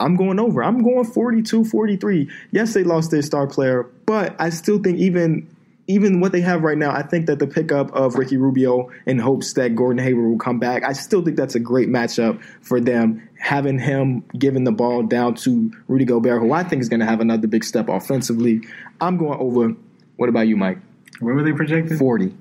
I'm 0.00 0.16
going 0.16 0.40
over. 0.40 0.62
I'm 0.62 0.82
going 0.82 1.04
42 1.04 1.64
43. 1.64 2.28
Yes, 2.50 2.74
they 2.74 2.82
lost 2.82 3.12
their 3.12 3.22
star 3.22 3.46
player, 3.46 3.84
but 4.06 4.34
I 4.40 4.50
still 4.50 4.80
think 4.80 4.98
even 4.98 5.48
even 5.88 6.20
what 6.20 6.32
they 6.32 6.42
have 6.42 6.62
right 6.62 6.76
now, 6.76 6.90
I 6.90 7.02
think 7.02 7.26
that 7.26 7.38
the 7.38 7.46
pickup 7.46 7.90
of 7.94 8.16
Ricky 8.16 8.36
Rubio 8.36 8.90
in 9.06 9.18
hopes 9.18 9.54
that 9.54 9.74
Gordon 9.74 10.04
Hayward 10.04 10.30
will 10.30 10.38
come 10.38 10.58
back, 10.58 10.84
I 10.84 10.92
still 10.92 11.24
think 11.24 11.38
that's 11.38 11.54
a 11.54 11.60
great 11.60 11.88
matchup 11.88 12.42
for 12.60 12.78
them. 12.78 13.26
Having 13.40 13.78
him 13.78 14.22
giving 14.38 14.64
the 14.64 14.72
ball 14.72 15.02
down 15.02 15.34
to 15.36 15.72
Rudy 15.88 16.04
Gobert, 16.04 16.42
who 16.42 16.52
I 16.52 16.62
think 16.62 16.82
is 16.82 16.90
going 16.90 17.00
to 17.00 17.06
have 17.06 17.20
another 17.20 17.46
big 17.46 17.64
step 17.64 17.88
offensively. 17.88 18.60
I'm 19.00 19.16
going 19.16 19.40
over. 19.40 19.74
What 20.16 20.28
about 20.28 20.46
you, 20.46 20.58
Mike? 20.58 20.78
What 21.20 21.34
were 21.34 21.42
they 21.42 21.52
projected? 21.52 21.98
40. 21.98 22.34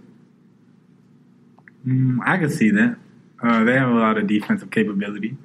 Mm, 1.88 2.18
I 2.26 2.38
could 2.38 2.52
see 2.52 2.69
that. 2.72 2.98
Uh, 3.41 3.64
they 3.64 3.74
have 3.74 3.90
a 3.90 3.94
lot 3.94 4.18
of 4.18 4.28
defensive 4.28 4.72
capability. 4.72 5.38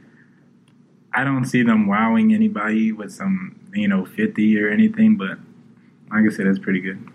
I 1.14 1.22
don't 1.22 1.44
see 1.44 1.62
them 1.62 1.86
wowing 1.86 2.34
anybody 2.34 2.90
with 2.90 3.12
some, 3.12 3.60
you 3.74 3.86
know, 3.86 4.06
50 4.06 4.58
or 4.58 4.70
anything, 4.70 5.16
but 5.16 5.38
like 6.10 6.24
I 6.26 6.34
said, 6.34 6.46
that's 6.46 6.58
pretty 6.58 6.80
good. 6.80 7.11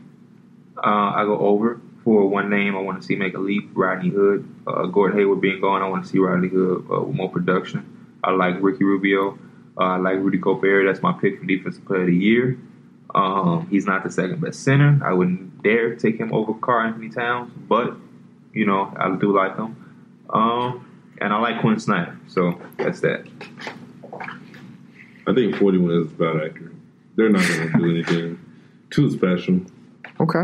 Uh, 0.78 1.12
I 1.16 1.24
go 1.24 1.38
over 1.38 1.82
for 2.04 2.28
one 2.28 2.50
name. 2.50 2.76
I 2.76 2.80
want 2.80 3.02
to 3.02 3.06
see 3.06 3.16
make 3.16 3.36
a 3.36 3.40
leap. 3.40 3.70
Rodney 3.74 4.10
Hood, 4.10 4.48
uh, 4.66 4.86
Gordon 4.86 5.18
Hayward 5.18 5.42
being 5.42 5.60
gone. 5.60 5.82
I 5.82 5.90
want 5.90 6.04
to 6.04 6.10
see 6.10 6.20
Rodney 6.20 6.48
Hood 6.48 6.86
uh, 6.92 7.02
with 7.02 7.16
more 7.16 7.30
production. 7.30 8.10
I 8.24 8.32
like 8.32 8.56
Ricky 8.62 8.84
Rubio. 8.84 9.38
Uh, 9.78 9.84
I 9.84 9.98
like 9.98 10.16
Rudy 10.16 10.38
Gobert. 10.38 10.86
That's 10.88 11.04
my 11.04 11.14
pick 11.14 11.40
for 11.40 11.46
defensive 11.46 11.86
player 11.86 12.02
of 12.02 12.08
the 12.08 12.16
year. 12.16 12.58
Um, 13.14 13.68
he's 13.70 13.86
not 13.86 14.04
the 14.04 14.12
second 14.12 14.42
best 14.42 14.64
center. 14.64 15.00
I 15.04 15.14
wouldn't 15.14 15.64
dare 15.64 15.96
take 15.96 16.18
him 16.18 16.34
over 16.34 16.54
Karl 16.54 16.88
Anthony 16.88 17.10
Towns, 17.10 17.52
but 17.68 17.96
you 18.54 18.66
know 18.66 18.94
I 18.98 19.16
do 19.16 19.36
like 19.36 19.56
him. 19.56 19.76
Um, 20.30 20.88
and 21.20 21.34
I 21.34 21.40
like 21.40 21.62
Quin 21.62 21.80
Snyder. 21.80 22.18
So 22.28 22.60
that's 22.78 23.02
that. 23.02 23.26
I 25.26 25.34
think 25.34 25.56
41 25.58 25.92
is 25.92 26.12
about 26.12 26.44
accurate. 26.44 26.74
They're 27.16 27.30
not 27.30 27.46
going 27.48 27.72
to 27.72 27.78
do 27.78 27.90
anything 27.90 28.40
too 28.90 29.10
special. 29.12 29.62
Okay. 30.20 30.44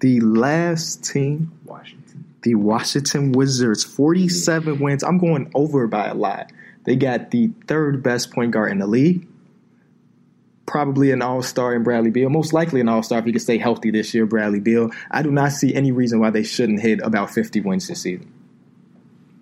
The 0.00 0.20
last 0.20 1.04
team, 1.04 1.52
Washington. 1.64 2.24
the 2.42 2.54
Washington 2.56 3.32
Wizards, 3.32 3.84
47 3.84 4.78
wins. 4.78 5.02
I'm 5.02 5.18
going 5.18 5.50
over 5.54 5.86
by 5.86 6.06
a 6.08 6.14
lot. 6.14 6.52
They 6.84 6.96
got 6.96 7.30
the 7.30 7.50
third 7.66 8.02
best 8.02 8.32
point 8.32 8.50
guard 8.50 8.70
in 8.72 8.78
the 8.78 8.86
league. 8.86 9.26
Probably 10.66 11.10
an 11.10 11.22
all 11.22 11.42
star 11.42 11.74
in 11.74 11.82
Bradley 11.82 12.10
Beal. 12.10 12.30
Most 12.30 12.52
likely 12.52 12.80
an 12.80 12.88
all 12.88 13.02
star 13.02 13.18
if 13.18 13.24
he 13.26 13.32
can 13.32 13.40
stay 13.40 13.58
healthy 13.58 13.90
this 13.90 14.12
year, 14.14 14.26
Bradley 14.26 14.60
Beal. 14.60 14.90
I 15.10 15.22
do 15.22 15.30
not 15.30 15.52
see 15.52 15.74
any 15.74 15.92
reason 15.92 16.20
why 16.20 16.30
they 16.30 16.42
shouldn't 16.42 16.80
hit 16.80 17.00
about 17.02 17.30
50 17.30 17.60
wins 17.60 17.86
this 17.88 18.00
season. 18.02 18.32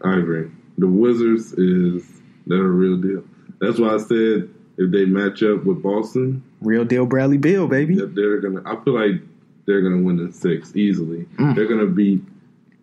I 0.04 0.18
agree. 0.18 0.50
The 0.78 0.88
Wizards 0.88 1.52
is 1.52 2.04
they're 2.46 2.64
a 2.64 2.68
real 2.68 2.96
deal. 2.96 3.24
That's 3.60 3.78
why 3.78 3.94
I 3.94 3.98
said 3.98 4.50
if 4.78 4.90
they 4.90 5.04
match 5.04 5.42
up 5.44 5.64
with 5.64 5.82
Boston, 5.82 6.42
Real 6.60 6.84
deal 6.84 7.06
Bradley 7.06 7.38
Beal, 7.38 7.66
baby. 7.68 7.94
they're 7.96 8.40
gonna. 8.40 8.62
I 8.66 8.82
feel 8.84 8.94
like 8.94 9.20
they're 9.66 9.80
gonna 9.82 10.02
win 10.02 10.16
the 10.24 10.32
six 10.32 10.74
easily. 10.76 11.26
Mm. 11.38 11.54
They're 11.54 11.66
gonna 11.68 11.86
beat, 11.86 12.22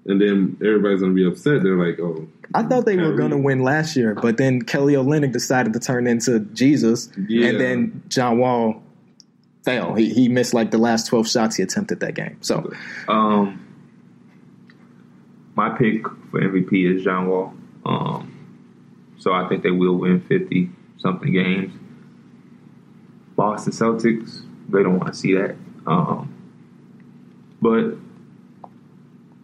and 0.06 0.20
then 0.22 0.58
everybody's 0.64 1.02
gonna 1.02 1.14
be 1.14 1.26
upset. 1.28 1.64
They're 1.64 1.76
like, 1.78 2.00
oh, 2.00 2.28
I 2.56 2.64
thought 2.64 2.86
they 2.86 2.98
were 2.98 3.16
going 3.16 3.30
to 3.30 3.38
win 3.38 3.60
last 3.60 3.96
year, 3.96 4.16
but 4.16 4.38
then 4.38 4.64
Kelly 4.64 4.94
Olynyk 4.96 5.32
decided 5.32 5.72
to 5.74 5.80
turn 5.80 6.08
into 6.08 6.40
Jesus, 6.40 7.10
Yeah. 7.28 7.48
and 7.50 7.60
then 7.60 8.04
John 8.08 8.40
Wall 8.40 8.82
fell. 9.64 9.94
He, 9.94 10.12
he 10.12 10.30
missed 10.30 10.56
like 10.56 10.72
the 10.72 10.80
last 10.80 11.06
12 11.08 11.30
shots 11.30 11.58
he 11.58 11.64
attempted 11.64 12.00
that 12.00 12.16
game. 12.16 12.38
So, 12.42 12.74
Um, 13.08 13.64
my 15.56 15.70
pick 15.78 16.08
for 16.32 16.42
MVP 16.42 16.96
is 16.98 17.04
John 17.04 17.28
Wall. 17.28 17.54
Um, 17.86 18.32
so 19.20 19.32
I 19.34 19.48
think 19.48 19.62
they 19.62 19.72
will 19.72 19.98
win 19.98 20.22
fifty 20.22 20.72
something 20.98 21.32
games. 21.32 21.74
Boston 23.36 23.74
Celtics, 23.74 24.42
they 24.70 24.82
don't 24.84 24.98
want 25.00 25.14
to 25.14 25.20
see 25.20 25.34
that. 25.36 25.56
Um, 25.86 26.34
but 27.62 27.96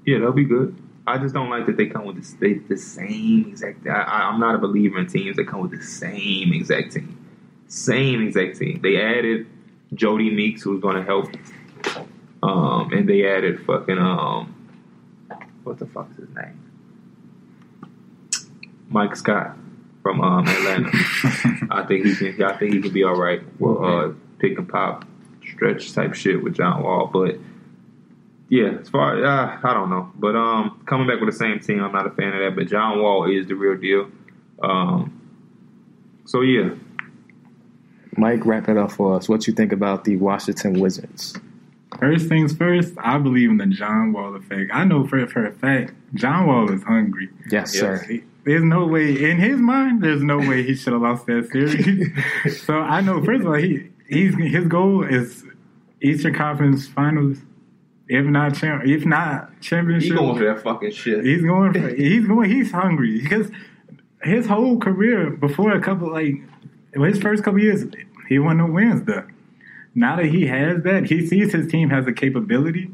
yeah, 0.05 0.19
they'll 0.19 0.31
be 0.31 0.45
good. 0.45 0.81
I 1.07 1.17
just 1.19 1.33
don't 1.33 1.49
like 1.49 1.67
that 1.67 1.77
they 1.77 1.85
come 1.85 2.05
with 2.05 2.21
the, 2.21 2.37
they, 2.39 2.53
the 2.55 2.77
same 2.77 3.45
exact. 3.49 3.87
I, 3.87 4.29
I'm 4.29 4.39
not 4.39 4.55
a 4.55 4.57
believer 4.57 4.99
in 4.99 5.07
teams 5.07 5.35
that 5.35 5.47
come 5.47 5.61
with 5.61 5.71
the 5.71 5.83
same 5.83 6.53
exact 6.53 6.93
team, 6.93 7.17
same 7.67 8.21
exact 8.27 8.57
team. 8.57 8.81
They 8.81 9.01
added 9.01 9.47
Jodie 9.93 10.33
Meeks, 10.33 10.63
who's 10.63 10.81
going 10.81 10.95
to 10.95 11.03
help 11.03 11.27
um, 12.45 12.91
and 12.93 13.09
they 13.09 13.27
added 13.27 13.65
fucking 13.65 13.97
um, 13.97 14.53
what 15.63 15.79
the 15.79 15.87
fuck 15.87 16.09
is 16.11 16.17
his 16.17 16.35
name? 16.35 16.61
Mike 18.87 19.15
Scott 19.15 19.57
from 20.03 20.21
um, 20.21 20.47
Atlanta. 20.47 20.91
I 21.71 21.83
think 21.87 22.05
he 22.05 22.15
can. 22.15 22.43
I 22.43 22.55
think 22.57 22.73
he 22.73 22.81
can 22.81 22.93
be 22.93 23.03
all 23.03 23.15
right. 23.15 23.41
Well, 23.59 23.83
uh, 23.83 24.13
pick 24.37 24.59
and 24.59 24.69
pop, 24.69 25.05
stretch 25.43 25.91
type 25.93 26.13
shit 26.13 26.43
with 26.43 26.55
John 26.55 26.83
Wall. 26.83 27.09
But 27.11 27.37
yeah, 28.49 28.77
as 28.81 28.89
far 28.89 29.23
uh, 29.25 29.59
I 29.63 29.73
don't 29.73 29.89
know. 29.89 30.11
But 30.15 30.35
um, 30.35 30.81
coming 30.85 31.07
back 31.07 31.19
with 31.19 31.29
the 31.31 31.37
same 31.37 31.59
team, 31.59 31.83
I'm 31.83 31.91
not 31.91 32.05
a 32.07 32.11
fan 32.11 32.33
of 32.33 32.39
that. 32.39 32.55
But 32.55 32.67
John 32.67 33.01
Wall 33.01 33.29
is 33.29 33.47
the 33.47 33.55
real 33.55 33.77
deal. 33.79 34.09
Um, 34.61 35.21
so 36.25 36.41
yeah, 36.41 36.69
Mike, 38.17 38.45
wrap 38.45 38.69
it 38.69 38.77
up 38.77 38.91
for 38.91 39.15
us. 39.15 39.27
What 39.27 39.47
you 39.47 39.53
think 39.53 39.71
about 39.71 40.05
the 40.05 40.15
Washington 40.17 40.79
Wizards? 40.79 41.37
First 41.99 42.27
things 42.27 42.55
first, 42.55 42.93
I 42.97 43.17
believe 43.17 43.49
in 43.49 43.57
the 43.57 43.67
John 43.67 44.11
Wall 44.13 44.35
effect. 44.35 44.69
I 44.73 44.83
know 44.83 45.07
for, 45.07 45.25
for 45.27 45.45
a 45.45 45.51
fact, 45.53 45.93
John 46.13 46.45
Wall 46.47 46.69
is 46.71 46.83
hungry. 46.83 47.29
Yes, 47.49 47.73
Yes. 47.73 47.79
sir. 47.79 47.97
He- 48.07 48.23
There's 48.43 48.63
no 48.63 48.85
way 48.85 49.29
in 49.31 49.37
his 49.37 49.57
mind. 49.59 50.01
There's 50.03 50.21
no 50.21 50.37
way 50.37 50.61
he 50.63 50.75
should 50.75 50.93
have 50.93 51.01
lost 51.01 51.25
that 51.27 51.47
series. 51.51 52.61
so 52.63 52.75
I 52.79 53.01
know. 53.01 53.23
First 53.23 53.41
of 53.41 53.47
all, 53.47 53.53
he 53.53 53.89
he's 54.09 54.35
his 54.35 54.67
goal 54.67 55.03
is 55.03 55.43
Eastern 56.01 56.33
Conference 56.35 56.85
Finals, 56.87 57.37
if 58.07 58.25
not 58.25 58.55
champ, 58.55 58.83
if 58.85 59.05
not 59.05 59.49
he 59.59 59.67
championship. 59.67 60.15
going 60.17 60.37
for 60.37 60.45
that 60.45 60.61
fucking 60.63 60.91
shit. 60.91 61.23
He's 61.25 61.41
going. 61.41 61.73
For, 61.73 61.87
he's 61.89 62.27
going. 62.27 62.49
He's 62.49 62.71
hungry 62.71 63.21
because 63.21 63.49
his 64.21 64.45
whole 64.47 64.77
career 64.79 65.31
before 65.31 65.71
a 65.73 65.81
couple 65.81 66.11
like 66.11 66.35
his 66.93 67.19
first 67.19 67.43
couple 67.43 67.59
years, 67.59 67.85
he 68.29 68.39
won 68.39 68.57
no 68.57 68.67
wins 68.67 69.03
though. 69.05 69.25
Now 69.93 70.17
that 70.17 70.25
he 70.25 70.45
has 70.47 70.83
that, 70.83 71.05
he 71.05 71.25
sees 71.25 71.53
his 71.53 71.71
team 71.71 71.89
has 71.89 72.05
the 72.05 72.13
capability. 72.13 72.91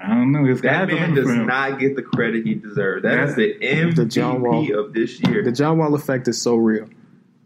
I 0.00 0.08
don't 0.08 0.32
know. 0.32 0.44
His 0.44 0.60
That 0.62 0.88
man 0.88 1.14
does 1.14 1.28
him. 1.28 1.46
not 1.46 1.78
get 1.78 1.94
the 1.96 2.02
credit 2.02 2.44
he 2.44 2.54
deserves. 2.54 3.02
That 3.04 3.28
is 3.28 3.36
the 3.36 3.56
The 3.94 4.04
John 4.06 4.42
Wall. 4.42 4.64
MVP 4.66 4.76
of 4.86 4.92
this 4.92 5.20
year. 5.20 5.42
The 5.44 5.52
John 5.52 5.78
Wall 5.78 5.94
effect 5.94 6.26
is 6.26 6.40
so 6.42 6.56
real. 6.56 6.88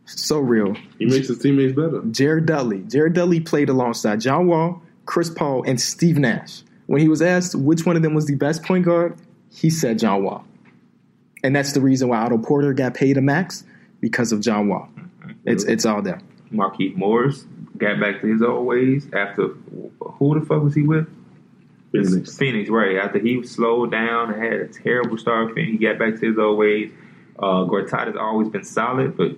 So 0.06 0.38
real. 0.38 0.74
he 0.98 1.04
makes 1.06 1.28
his 1.28 1.38
teammates 1.38 1.74
better. 1.74 2.00
Jared 2.10 2.46
Dudley. 2.46 2.78
Jared 2.82 3.12
Dudley 3.14 3.40
played 3.40 3.68
alongside 3.68 4.20
John 4.20 4.46
Wall, 4.46 4.80
Chris 5.04 5.28
Paul, 5.28 5.64
and 5.66 5.80
Steve 5.80 6.16
Nash. 6.16 6.62
When 6.86 7.00
he 7.00 7.08
was 7.08 7.20
asked 7.20 7.54
which 7.54 7.84
one 7.84 7.96
of 7.96 8.02
them 8.02 8.14
was 8.14 8.26
the 8.26 8.36
best 8.36 8.62
point 8.62 8.84
guard, 8.84 9.16
he 9.50 9.70
said 9.70 9.98
John 9.98 10.22
Wall. 10.24 10.44
And 11.42 11.54
that's 11.54 11.72
the 11.72 11.80
reason 11.80 12.08
why 12.08 12.18
Otto 12.18 12.38
Porter 12.38 12.72
got 12.72 12.94
paid 12.94 13.16
a 13.16 13.20
max 13.20 13.64
because 14.00 14.32
of 14.32 14.40
John 14.40 14.68
Wall. 14.68 14.88
It's 15.44 15.64
it's 15.64 15.84
all 15.84 16.02
there. 16.02 16.20
Markieff 16.52 16.96
Morris 16.96 17.44
got 17.76 18.00
back 18.00 18.20
to 18.20 18.26
his 18.26 18.42
old 18.42 18.66
ways 18.66 19.08
after 19.12 19.48
who 20.00 20.38
the 20.38 20.44
fuck 20.46 20.62
was 20.62 20.74
he 20.74 20.82
with? 20.82 21.08
Phoenix. 21.92 22.36
Phoenix, 22.36 22.70
right? 22.70 22.96
After 22.96 23.18
he 23.18 23.44
slowed 23.44 23.90
down 23.90 24.32
and 24.32 24.42
had 24.42 24.52
a 24.54 24.68
terrible 24.68 25.18
start, 25.18 25.56
he 25.56 25.78
got 25.78 25.98
back 25.98 26.18
to 26.20 26.26
his 26.26 26.38
old 26.38 26.58
ways. 26.58 26.92
Uh, 27.38 27.64
Gortat 27.64 28.06
has 28.06 28.16
always 28.16 28.48
been 28.48 28.64
solid, 28.64 29.16
but 29.16 29.32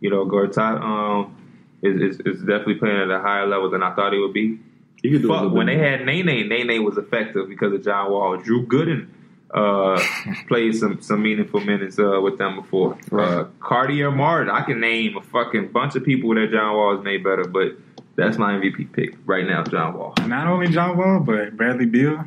you 0.00 0.10
know 0.10 0.24
Gortat 0.26 0.80
um, 0.80 1.36
is, 1.82 2.16
is 2.16 2.20
is 2.20 2.40
definitely 2.40 2.76
playing 2.76 3.00
at 3.00 3.10
a 3.10 3.20
higher 3.20 3.46
level 3.46 3.70
than 3.70 3.82
I 3.82 3.94
thought 3.94 4.12
he 4.12 4.18
would 4.18 4.32
be. 4.34 4.58
He 5.04 5.10
could 5.10 5.20
do 5.20 5.28
Fuck, 5.28 5.52
when 5.52 5.66
they 5.66 5.76
had 5.76 6.06
Nene, 6.06 6.48
Nene 6.48 6.82
was 6.82 6.96
effective 6.96 7.46
because 7.46 7.74
of 7.74 7.84
John 7.84 8.10
Wall. 8.10 8.38
Drew 8.38 8.66
Gooden 8.66 9.08
uh, 9.52 10.02
played 10.48 10.74
some 10.74 11.02
some 11.02 11.22
meaningful 11.22 11.60
minutes 11.60 11.98
uh, 11.98 12.18
with 12.22 12.38
them 12.38 12.56
before. 12.56 12.94
Uh, 12.94 12.96
Right. 13.10 13.46
Cartier 13.60 14.10
Martin, 14.10 14.48
I 14.48 14.62
can 14.62 14.80
name 14.80 15.18
a 15.18 15.20
fucking 15.20 15.72
bunch 15.72 15.94
of 15.94 16.04
people 16.04 16.34
that 16.34 16.50
John 16.50 16.74
Wall 16.74 16.96
has 16.96 17.04
made 17.04 17.22
better, 17.22 17.44
but 17.44 17.76
that's 18.16 18.38
my 18.38 18.52
MVP 18.54 18.94
pick 18.94 19.14
right 19.26 19.46
now, 19.46 19.62
John 19.64 19.92
Wall. 19.92 20.14
Not 20.26 20.46
only 20.46 20.68
John 20.68 20.96
Wall, 20.96 21.20
but 21.20 21.54
Bradley 21.54 21.84
Beal. 21.84 22.24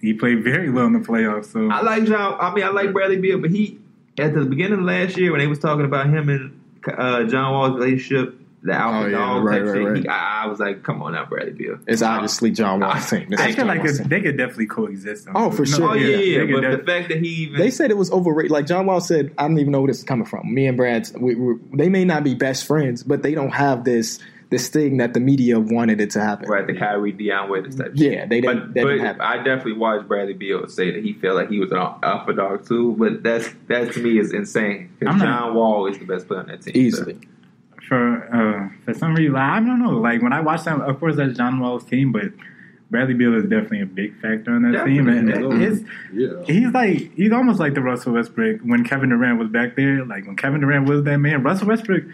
He 0.00 0.14
played 0.14 0.44
very 0.44 0.70
well 0.70 0.86
in 0.86 0.92
the 0.92 1.00
playoffs. 1.00 1.46
So 1.46 1.68
I 1.68 1.82
like 1.82 2.04
John. 2.04 2.36
I 2.40 2.54
mean, 2.54 2.62
I 2.62 2.68
like 2.68 2.92
Bradley 2.92 3.18
Beal, 3.18 3.40
but 3.40 3.50
he 3.50 3.80
at 4.20 4.34
the 4.34 4.44
beginning 4.44 4.78
of 4.78 4.84
last 4.84 5.16
year 5.16 5.32
when 5.32 5.40
they 5.40 5.48
was 5.48 5.58
talking 5.58 5.84
about 5.84 6.06
him 6.06 6.28
and 6.28 6.60
uh, 6.96 7.24
John 7.24 7.52
Wall's 7.54 7.74
relationship, 7.74 8.39
the 8.62 8.72
alpha 8.74 8.98
Oh, 8.98 9.06
yeah, 9.08 9.18
dog 9.18 9.44
right, 9.44 9.58
type 9.58 9.66
right, 9.68 9.74
shit. 9.74 9.86
right. 9.88 10.02
He, 10.02 10.08
I, 10.08 10.44
I 10.44 10.46
was 10.48 10.58
like, 10.60 10.82
come 10.82 11.02
on 11.02 11.12
now, 11.12 11.24
Bradley 11.24 11.52
Beal. 11.52 11.78
It's 11.86 12.02
obviously 12.02 12.50
John 12.50 12.80
Wall's 12.80 13.08
team. 13.08 13.28
This 13.30 13.40
I 13.40 13.48
is 13.48 13.54
feel 13.56 13.64
John 13.64 13.76
like 13.76 13.84
Wall's 13.84 13.98
they 14.00 14.20
could 14.20 14.36
definitely 14.36 14.66
coexist. 14.66 15.28
Oh, 15.34 15.50
for 15.50 15.64
sure. 15.64 15.90
Oh 15.90 15.94
yeah, 15.94 16.08
yeah, 16.16 16.38
they 16.44 16.44
yeah. 16.46 16.54
But 16.54 16.60
def- 16.62 16.80
the 16.80 16.86
fact 16.86 17.08
that 17.08 17.18
he 17.20 17.28
even 17.28 17.58
They 17.58 17.70
said 17.70 17.90
it 17.90 17.96
was 17.96 18.10
overrated. 18.12 18.50
Like 18.50 18.66
John 18.66 18.86
Wall 18.86 19.00
said, 19.00 19.32
I 19.38 19.48
don't 19.48 19.58
even 19.58 19.72
know 19.72 19.80
where 19.80 19.88
this 19.88 19.98
is 19.98 20.04
coming 20.04 20.26
from. 20.26 20.52
Me 20.52 20.66
and 20.66 20.76
Brad, 20.76 21.08
we, 21.18 21.34
we, 21.34 21.54
they 21.72 21.88
may 21.88 22.04
not 22.04 22.22
be 22.24 22.34
best 22.34 22.66
friends, 22.66 23.02
but 23.02 23.22
they 23.22 23.34
don't 23.34 23.50
have 23.50 23.84
this 23.84 24.18
this 24.50 24.68
thing 24.68 24.96
that 24.96 25.14
the 25.14 25.20
media 25.20 25.60
wanted 25.60 26.00
it 26.00 26.10
to 26.10 26.20
happen. 26.20 26.48
right 26.48 26.66
the 26.66 26.74
Kyrie 26.74 27.12
Dion 27.12 27.48
Waiters 27.48 27.76
type. 27.76 27.96
shit. 27.96 28.12
Yeah, 28.12 28.26
they 28.26 28.40
didn't. 28.40 28.58
But, 28.58 28.74
they 28.74 28.82
but 28.82 28.88
didn't 28.90 29.06
have. 29.06 29.20
I 29.20 29.36
definitely 29.36 29.74
watched 29.74 30.08
Bradley 30.08 30.34
Beal 30.34 30.66
say 30.68 30.90
that 30.90 31.04
he 31.04 31.12
felt 31.12 31.36
like 31.36 31.48
he 31.50 31.60
was 31.60 31.70
an 31.70 31.78
alpha 31.78 32.32
dog 32.34 32.66
too. 32.66 32.96
But 32.98 33.22
that's 33.22 33.48
that 33.68 33.92
to 33.92 34.00
me 34.02 34.18
is 34.18 34.32
insane 34.34 34.90
because 34.98 35.16
not- 35.16 35.24
John 35.24 35.54
Wall 35.54 35.86
is 35.86 35.98
the 35.98 36.04
best 36.04 36.26
player 36.26 36.40
on 36.40 36.48
that 36.48 36.62
team. 36.62 36.72
easily. 36.76 37.16
For 37.90 38.24
uh, 38.32 38.68
for 38.84 38.94
some 38.94 39.14
reason, 39.16 39.34
I 39.34 39.58
don't 39.58 39.82
know. 39.82 39.98
Like 39.98 40.22
when 40.22 40.32
I 40.32 40.40
watched 40.40 40.64
that, 40.66 40.80
of 40.80 41.00
course 41.00 41.16
that's 41.16 41.36
John 41.36 41.58
Wall's 41.58 41.82
team, 41.84 42.12
but 42.12 42.30
Bradley 42.88 43.14
Beal 43.14 43.34
is 43.34 43.42
definitely 43.42 43.80
a 43.82 43.86
big 43.86 44.14
factor 44.20 44.52
on 44.54 44.62
that 44.70 44.84
team. 44.86 45.08
And 45.08 45.26
Definitely. 45.28 45.64
it's, 45.64 45.80
Yeah. 46.12 46.42
he's 46.46 46.68
like 46.72 47.12
he's 47.14 47.32
almost 47.32 47.58
like 47.58 47.74
the 47.74 47.80
Russell 47.80 48.12
Westbrook 48.12 48.60
when 48.62 48.84
Kevin 48.84 49.08
Durant 49.10 49.40
was 49.40 49.48
back 49.48 49.74
there. 49.74 50.04
Like 50.04 50.24
when 50.24 50.36
Kevin 50.36 50.60
Durant 50.60 50.88
was 50.88 51.02
that 51.02 51.18
man, 51.18 51.42
Russell 51.42 51.66
Westbrook, 51.66 52.04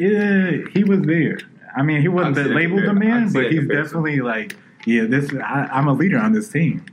eh, 0.00 0.58
he 0.72 0.82
was 0.82 1.02
there. 1.02 1.38
I 1.76 1.82
mean, 1.82 2.00
he 2.00 2.08
wasn't 2.08 2.34
the 2.34 2.44
labeled 2.44 2.82
the 2.84 2.92
man, 2.94 3.32
but 3.32 3.52
he's 3.52 3.68
definitely 3.68 4.18
like 4.20 4.56
yeah, 4.84 5.04
this 5.06 5.32
I, 5.34 5.68
I'm 5.70 5.86
a 5.86 5.92
leader 5.92 6.18
on 6.18 6.32
this 6.32 6.48
team. 6.48 6.84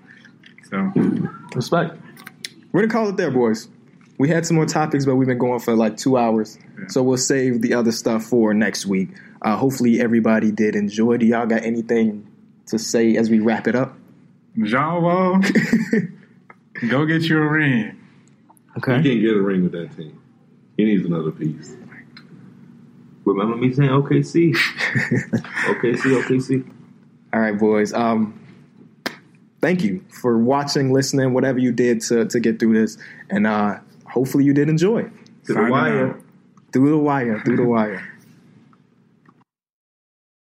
So 0.70 0.92
Respect. 1.56 1.96
We're 2.72 2.82
gonna 2.82 2.94
call 2.94 3.10
it 3.10 3.18
there, 3.18 3.32
boys. 3.32 3.70
We 4.18 4.30
had 4.30 4.46
some 4.46 4.56
more 4.56 4.66
topics, 4.66 5.06
but 5.06 5.16
we've 5.16 5.28
been 5.28 5.38
going 5.38 5.60
for 5.60 5.76
like 5.76 5.98
two 5.98 6.18
hours, 6.18 6.58
Yeah. 6.80 6.88
so 6.88 7.04
we'll 7.04 7.18
save 7.18 7.62
the 7.62 7.74
other 7.76 7.92
stuff 7.92 8.24
for 8.24 8.54
next 8.54 8.86
week. 8.88 9.10
Uh, 9.44 9.56
hopefully, 9.56 10.00
everybody 10.02 10.52
did 10.52 10.76
enjoy. 10.76 11.18
Do 11.18 11.26
y'all 11.28 11.46
got 11.46 11.64
anything 11.64 12.26
to 12.68 12.80
say 12.80 13.16
as 13.16 13.30
we 13.30 13.40
wrap 13.40 13.68
it 13.68 13.76
up? 13.76 13.96
John 14.64 15.04
Wall, 15.04 15.40
go 16.90 17.06
get 17.06 17.22
you 17.24 17.38
a 17.38 17.48
ring. 17.48 17.96
Okay. 18.78 18.98
He 18.98 19.04
can't 19.10 19.22
get 19.22 19.36
a 19.36 19.42
ring 19.42 19.64
with 19.64 19.72
that 19.74 19.96
team. 19.96 20.20
He 20.78 20.86
needs 20.86 21.06
another 21.06 21.32
piece. 21.32 21.76
Remember 23.26 23.56
me 23.56 23.72
saying 23.74 23.90
OKC? 23.90 24.54
OKC, 24.56 26.22
OKC. 26.24 26.72
All 27.34 27.40
right, 27.40 27.58
boys. 27.58 27.94
Um, 27.94 28.40
thank 29.62 29.84
you 29.84 30.04
for 30.10 30.38
watching, 30.38 30.94
listening, 30.94 31.34
whatever 31.34 31.60
you 31.60 31.72
did 31.72 32.02
to 32.02 32.26
to 32.26 32.40
get 32.40 32.58
through 32.60 32.80
this, 32.80 32.98
and 33.30 33.46
uh, 33.46 33.80
hopefully 34.18 34.44
you 34.50 34.54
did 34.54 34.68
enjoy 34.70 35.02
To 35.48 35.54
the 35.54 35.64
wire. 35.76 36.08
out. 36.10 36.22
through 36.74 36.90
the 36.90 36.98
wire, 37.10 37.40
through 37.44 37.58
the 37.58 37.70
wire. 37.78 38.02